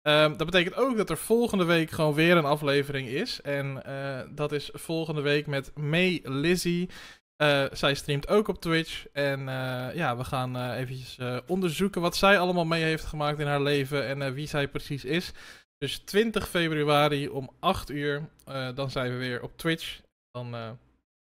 Um, 0.02 0.36
dat 0.36 0.46
betekent 0.46 0.76
ook 0.76 0.96
dat 0.96 1.10
er 1.10 1.16
volgende 1.18 1.64
week 1.64 1.90
gewoon 1.90 2.14
weer 2.14 2.36
een 2.36 2.44
aflevering 2.44 3.08
is. 3.08 3.40
En 3.40 3.82
uh, 3.86 4.20
dat 4.30 4.52
is 4.52 4.70
volgende 4.72 5.20
week 5.20 5.46
met 5.46 5.76
May 5.76 6.20
Lizzie. 6.22 6.88
Uh, 7.36 7.64
zij 7.72 7.94
streamt 7.94 8.28
ook 8.28 8.48
op 8.48 8.60
Twitch. 8.60 9.06
En 9.12 9.40
ja, 9.94 10.16
we 10.16 10.24
gaan 10.24 10.72
eventjes 10.72 11.18
onderzoeken 11.46 12.00
wat 12.00 12.16
zij 12.16 12.38
allemaal 12.38 12.64
mee 12.64 12.82
heeft 12.82 13.04
gemaakt 13.04 13.38
in 13.38 13.46
haar 13.46 13.62
leven. 13.62 14.06
En 14.06 14.34
wie 14.34 14.48
zij 14.48 14.68
precies 14.68 15.04
is. 15.04 15.32
Dus 15.80 15.98
20 15.98 16.48
februari 16.48 17.28
om 17.28 17.50
8 17.58 17.90
uur, 17.90 18.28
uh, 18.48 18.68
dan 18.74 18.90
zijn 18.90 19.12
we 19.12 19.16
weer 19.16 19.42
op 19.42 19.56
Twitch. 19.56 20.00
Dan 20.30 20.54
uh, 20.54 20.70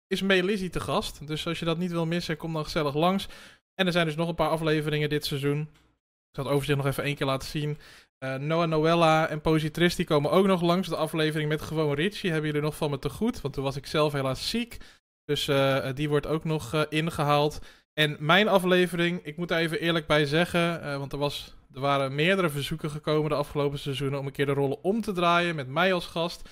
is 0.08 0.22
Melizzie 0.22 0.70
te 0.70 0.80
gast. 0.80 1.28
Dus 1.28 1.48
als 1.48 1.60
je 1.60 1.66
dat 1.66 1.78
niet 1.78 1.92
wil 1.92 2.06
missen, 2.06 2.38
kom 2.38 2.54
dan 2.54 2.64
gezellig 2.64 2.96
langs. 2.96 3.28
En 3.74 3.86
er 3.86 3.92
zijn 3.92 4.06
dus 4.06 4.16
nog 4.16 4.28
een 4.28 4.36
paar 4.36 4.50
afleveringen 4.50 5.10
dit 5.10 5.26
seizoen. 5.26 5.60
Ik 5.62 6.36
zal 6.36 6.44
het 6.44 6.54
overzicht 6.54 6.78
nog 6.78 6.88
even 6.88 7.04
één 7.04 7.16
keer 7.16 7.26
laten 7.26 7.48
zien. 7.50 7.78
Uh, 8.20 8.36
Noah 8.36 8.68
Noella 8.68 9.28
en 9.28 9.42
Positris 9.42 9.96
die 9.96 10.06
komen 10.06 10.32
ook 10.32 10.46
nog 10.46 10.62
langs. 10.62 10.88
De 10.88 10.96
aflevering 10.96 11.50
met 11.50 11.62
gewoon 11.62 11.94
Richie 11.94 12.32
hebben 12.32 12.50
jullie 12.50 12.66
nog 12.66 12.76
van 12.76 12.90
me 12.90 13.00
te 13.00 13.10
goed. 13.10 13.42
Want 13.42 13.54
toen 13.54 13.64
was 13.64 13.76
ik 13.76 13.86
zelf 13.86 14.14
helaas 14.14 14.50
ziek. 14.50 14.78
Dus 15.26 15.46
die 15.96 16.10
wordt 16.10 16.28
ook 16.28 16.44
nog 16.44 16.86
ingehaald. 16.90 17.60
En 17.94 18.16
mijn 18.20 18.48
aflevering, 18.48 19.20
ik 19.24 19.38
moet 19.38 19.48
daar 19.48 19.60
even 19.60 19.80
eerlijk 19.80 20.08
bij 20.08 20.26
zeggen. 20.26 21.00
want 21.00 21.12
er 21.12 21.18
was 21.18 21.56
er 21.74 21.80
waren 21.80 22.16
meerdere 22.16 22.50
verzoeken 22.50 22.90
gekomen 22.90 23.30
de 23.30 23.36
afgelopen 23.36 23.80
seizoenen 23.80 24.20
om 24.20 24.26
een 24.26 24.32
keer 24.32 24.46
de 24.46 24.54
rollen 24.54 24.84
om 24.84 25.02
te 25.02 25.12
draaien 25.12 25.56
met 25.56 25.68
mij 25.68 25.94
als 25.94 26.08
gast. 26.08 26.50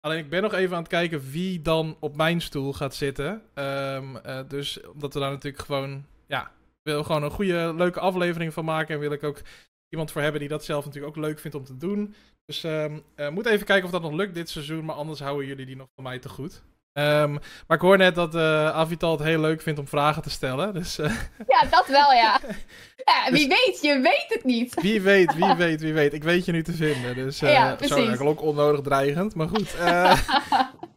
Alleen 0.00 0.18
ik 0.18 0.30
ben 0.30 0.42
nog 0.42 0.52
even 0.52 0.76
aan 0.76 0.82
het 0.82 0.90
kijken 0.90 1.30
wie 1.30 1.62
dan 1.62 1.96
op 2.00 2.16
mijn 2.16 2.40
stoel 2.40 2.72
gaat 2.72 2.94
zitten. 2.94 3.42
Um, 3.54 4.16
uh, 4.16 4.40
dus 4.48 4.80
omdat 4.86 5.14
we 5.14 5.20
daar 5.20 5.30
natuurlijk 5.30 5.64
gewoon, 5.64 6.06
ja, 6.26 6.52
wil 6.82 7.04
gewoon 7.04 7.22
een 7.22 7.30
goede, 7.30 7.74
leuke 7.76 8.00
aflevering 8.00 8.52
van 8.52 8.64
maken. 8.64 8.94
En 8.94 9.00
wil 9.00 9.12
ik 9.12 9.22
ook 9.22 9.40
iemand 9.88 10.10
voor 10.10 10.22
hebben 10.22 10.40
die 10.40 10.48
dat 10.48 10.64
zelf 10.64 10.84
natuurlijk 10.84 11.16
ook 11.16 11.24
leuk 11.24 11.38
vindt 11.38 11.56
om 11.56 11.64
te 11.64 11.76
doen. 11.76 12.14
Dus 12.44 12.64
um, 12.64 13.04
moet 13.30 13.46
even 13.46 13.66
kijken 13.66 13.84
of 13.84 13.90
dat 13.90 14.02
nog 14.02 14.12
lukt 14.12 14.34
dit 14.34 14.48
seizoen. 14.48 14.84
Maar 14.84 14.96
anders 14.96 15.20
houden 15.20 15.46
jullie 15.46 15.66
die 15.66 15.76
nog 15.76 15.88
van 15.94 16.04
mij 16.04 16.18
te 16.18 16.28
goed. 16.28 16.62
Um, 16.98 17.38
maar 17.66 17.76
ik 17.76 17.82
hoor 17.82 17.96
net 17.96 18.14
dat 18.14 18.34
uh, 18.34 18.70
Avital 18.70 19.10
het 19.10 19.22
heel 19.22 19.40
leuk 19.40 19.62
vindt 19.62 19.78
om 19.80 19.88
vragen 19.88 20.22
te 20.22 20.30
stellen. 20.30 20.74
Dus, 20.74 20.98
uh... 20.98 21.06
Ja, 21.60 21.66
dat 21.70 21.86
wel, 21.86 22.12
ja. 22.12 22.40
ja 23.04 23.32
wie 23.32 23.48
dus... 23.48 23.58
weet, 23.58 23.78
je 23.82 24.00
weet 24.00 24.26
het 24.28 24.44
niet. 24.44 24.74
Wie 24.82 25.00
weet, 25.00 25.34
wie 25.34 25.54
weet, 25.54 25.80
wie 25.80 25.92
weet. 25.92 26.12
Ik 26.12 26.22
weet 26.22 26.44
je 26.44 26.52
nu 26.52 26.62
te 26.62 26.72
vinden. 26.72 27.14
Dus 27.14 27.42
uh, 27.42 27.52
ja, 27.52 27.74
precies. 27.74 27.96
Sorry, 27.96 28.26
ook 28.26 28.42
onnodig 28.42 28.80
dreigend, 28.80 29.34
maar 29.34 29.48
goed. 29.48 29.74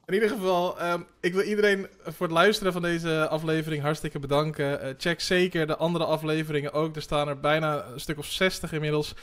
In 0.07 0.13
ieder 0.13 0.29
geval, 0.29 0.81
um, 0.91 1.05
ik 1.19 1.33
wil 1.33 1.43
iedereen 1.43 1.87
voor 2.03 2.25
het 2.25 2.35
luisteren 2.35 2.73
van 2.73 2.81
deze 2.81 3.27
aflevering 3.27 3.81
hartstikke 3.81 4.19
bedanken. 4.19 4.95
check 4.97 5.21
zeker 5.21 5.67
de 5.67 5.77
andere 5.77 6.05
afleveringen 6.05 6.73
ook. 6.73 6.95
Er 6.95 7.01
staan 7.01 7.27
er 7.27 7.39
bijna 7.39 7.85
een 7.85 7.99
stuk 7.99 8.17
of 8.17 8.25
60 8.25 8.71
inmiddels. 8.71 9.15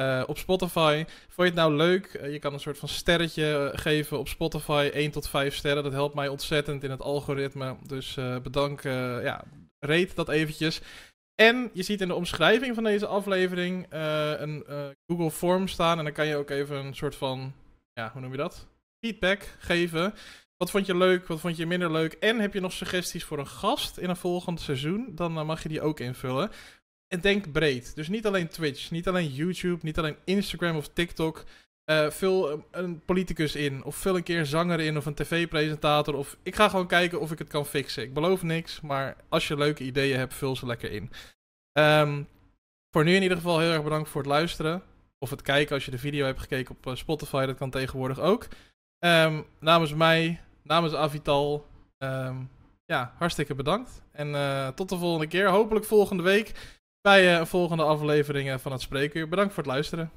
Uh, 0.00 0.22
op 0.26 0.38
Spotify. 0.38 1.04
Vond 1.06 1.36
je 1.36 1.44
het 1.44 1.54
nou 1.54 1.74
leuk? 1.74 2.14
Uh, 2.14 2.32
je 2.32 2.38
kan 2.38 2.52
een 2.52 2.60
soort 2.60 2.78
van 2.78 2.88
sterretje 2.88 3.70
uh, 3.72 3.80
geven 3.80 4.18
op 4.18 4.28
Spotify. 4.28 4.90
1 4.92 5.10
tot 5.10 5.28
5 5.28 5.54
sterren. 5.54 5.82
Dat 5.82 5.92
helpt 5.92 6.14
mij 6.14 6.28
ontzettend 6.28 6.84
in 6.84 6.90
het 6.90 7.00
algoritme. 7.00 7.76
Dus 7.86 8.18
bedankt. 8.42 8.82
ja, 9.22 9.44
rate 9.78 10.14
dat 10.14 10.28
eventjes. 10.28 10.80
En 11.34 11.70
je 11.72 11.82
ziet 11.82 12.00
in 12.00 12.08
de 12.08 12.14
omschrijving 12.14 12.74
van 12.74 12.84
deze 12.84 13.06
aflevering 13.06 13.86
een 13.90 14.64
Google 15.06 15.30
Form 15.30 15.68
staan. 15.68 15.98
En 15.98 16.04
dan 16.04 16.12
kan 16.12 16.26
je 16.26 16.36
ook 16.36 16.50
even 16.50 16.76
een 16.76 16.94
soort 16.94 17.14
van, 17.14 17.52
ja, 17.92 18.10
hoe 18.12 18.20
noem 18.20 18.30
je 18.30 18.36
dat? 18.36 18.66
Feedback 19.04 19.48
geven. 19.58 20.14
Wat 20.56 20.70
vond 20.70 20.86
je 20.86 20.96
leuk? 20.96 21.26
Wat 21.26 21.40
vond 21.40 21.56
je 21.56 21.66
minder 21.66 21.92
leuk? 21.92 22.12
En 22.12 22.40
heb 22.40 22.54
je 22.54 22.60
nog 22.60 22.72
suggesties 22.72 23.24
voor 23.24 23.38
een 23.38 23.46
gast 23.46 23.98
in 23.98 24.08
een 24.08 24.16
volgend 24.16 24.60
seizoen? 24.60 25.12
Dan 25.14 25.32
mag 25.32 25.62
je 25.62 25.68
die 25.68 25.80
ook 25.80 26.00
invullen. 26.00 26.50
En 27.08 27.20
denk 27.20 27.52
breed. 27.52 27.94
Dus 27.94 28.08
niet 28.08 28.26
alleen 28.26 28.48
Twitch, 28.48 28.90
niet 28.90 29.08
alleen 29.08 29.28
YouTube, 29.28 29.78
niet 29.82 29.98
alleen 29.98 30.16
Instagram 30.24 30.76
of 30.76 30.88
TikTok. 30.88 31.44
Uh, 31.90 32.10
vul 32.10 32.64
een 32.70 33.00
politicus 33.04 33.54
in, 33.54 33.84
of 33.84 33.96
vul 33.96 34.16
een 34.16 34.22
keer 34.22 34.38
een 34.38 34.46
zanger 34.46 34.80
in, 34.80 34.96
of 34.96 35.06
een 35.06 35.14
tv-presentator. 35.14 36.14
Of 36.14 36.36
ik 36.42 36.54
ga 36.54 36.68
gewoon 36.68 36.86
kijken 36.86 37.20
of 37.20 37.32
ik 37.32 37.38
het 37.38 37.48
kan 37.48 37.66
fixen. 37.66 38.02
Ik 38.02 38.14
beloof 38.14 38.42
niks, 38.42 38.80
maar 38.80 39.16
als 39.28 39.48
je 39.48 39.56
leuke 39.56 39.84
ideeën 39.84 40.18
hebt, 40.18 40.34
vul 40.34 40.56
ze 40.56 40.66
lekker 40.66 40.90
in. 40.92 41.10
Um, 41.78 42.28
voor 42.90 43.04
nu 43.04 43.14
in 43.14 43.22
ieder 43.22 43.36
geval 43.36 43.58
heel 43.58 43.72
erg 43.72 43.82
bedankt 43.82 44.08
voor 44.08 44.20
het 44.20 44.30
luisteren. 44.30 44.82
Of 45.18 45.30
het 45.30 45.42
kijken 45.42 45.74
als 45.74 45.84
je 45.84 45.90
de 45.90 45.98
video 45.98 46.26
hebt 46.26 46.40
gekeken 46.40 46.76
op 46.82 46.96
Spotify, 46.96 47.46
dat 47.46 47.56
kan 47.56 47.70
tegenwoordig 47.70 48.20
ook. 48.20 48.48
Um, 49.04 49.44
namens 49.58 49.94
mij, 49.94 50.40
namens 50.62 50.94
Avital, 50.94 51.66
um, 51.98 52.50
ja, 52.84 53.12
hartstikke 53.18 53.54
bedankt. 53.54 54.02
En 54.12 54.28
uh, 54.28 54.68
tot 54.68 54.88
de 54.88 54.98
volgende 54.98 55.26
keer. 55.26 55.48
Hopelijk 55.48 55.84
volgende 55.84 56.22
week 56.22 56.78
bij 57.00 57.38
uh, 57.38 57.44
volgende 57.44 57.82
afleveringen 57.82 58.60
van 58.60 58.72
het 58.72 58.80
Spreekuur. 58.80 59.28
Bedankt 59.28 59.54
voor 59.54 59.62
het 59.62 59.72
luisteren. 59.72 60.10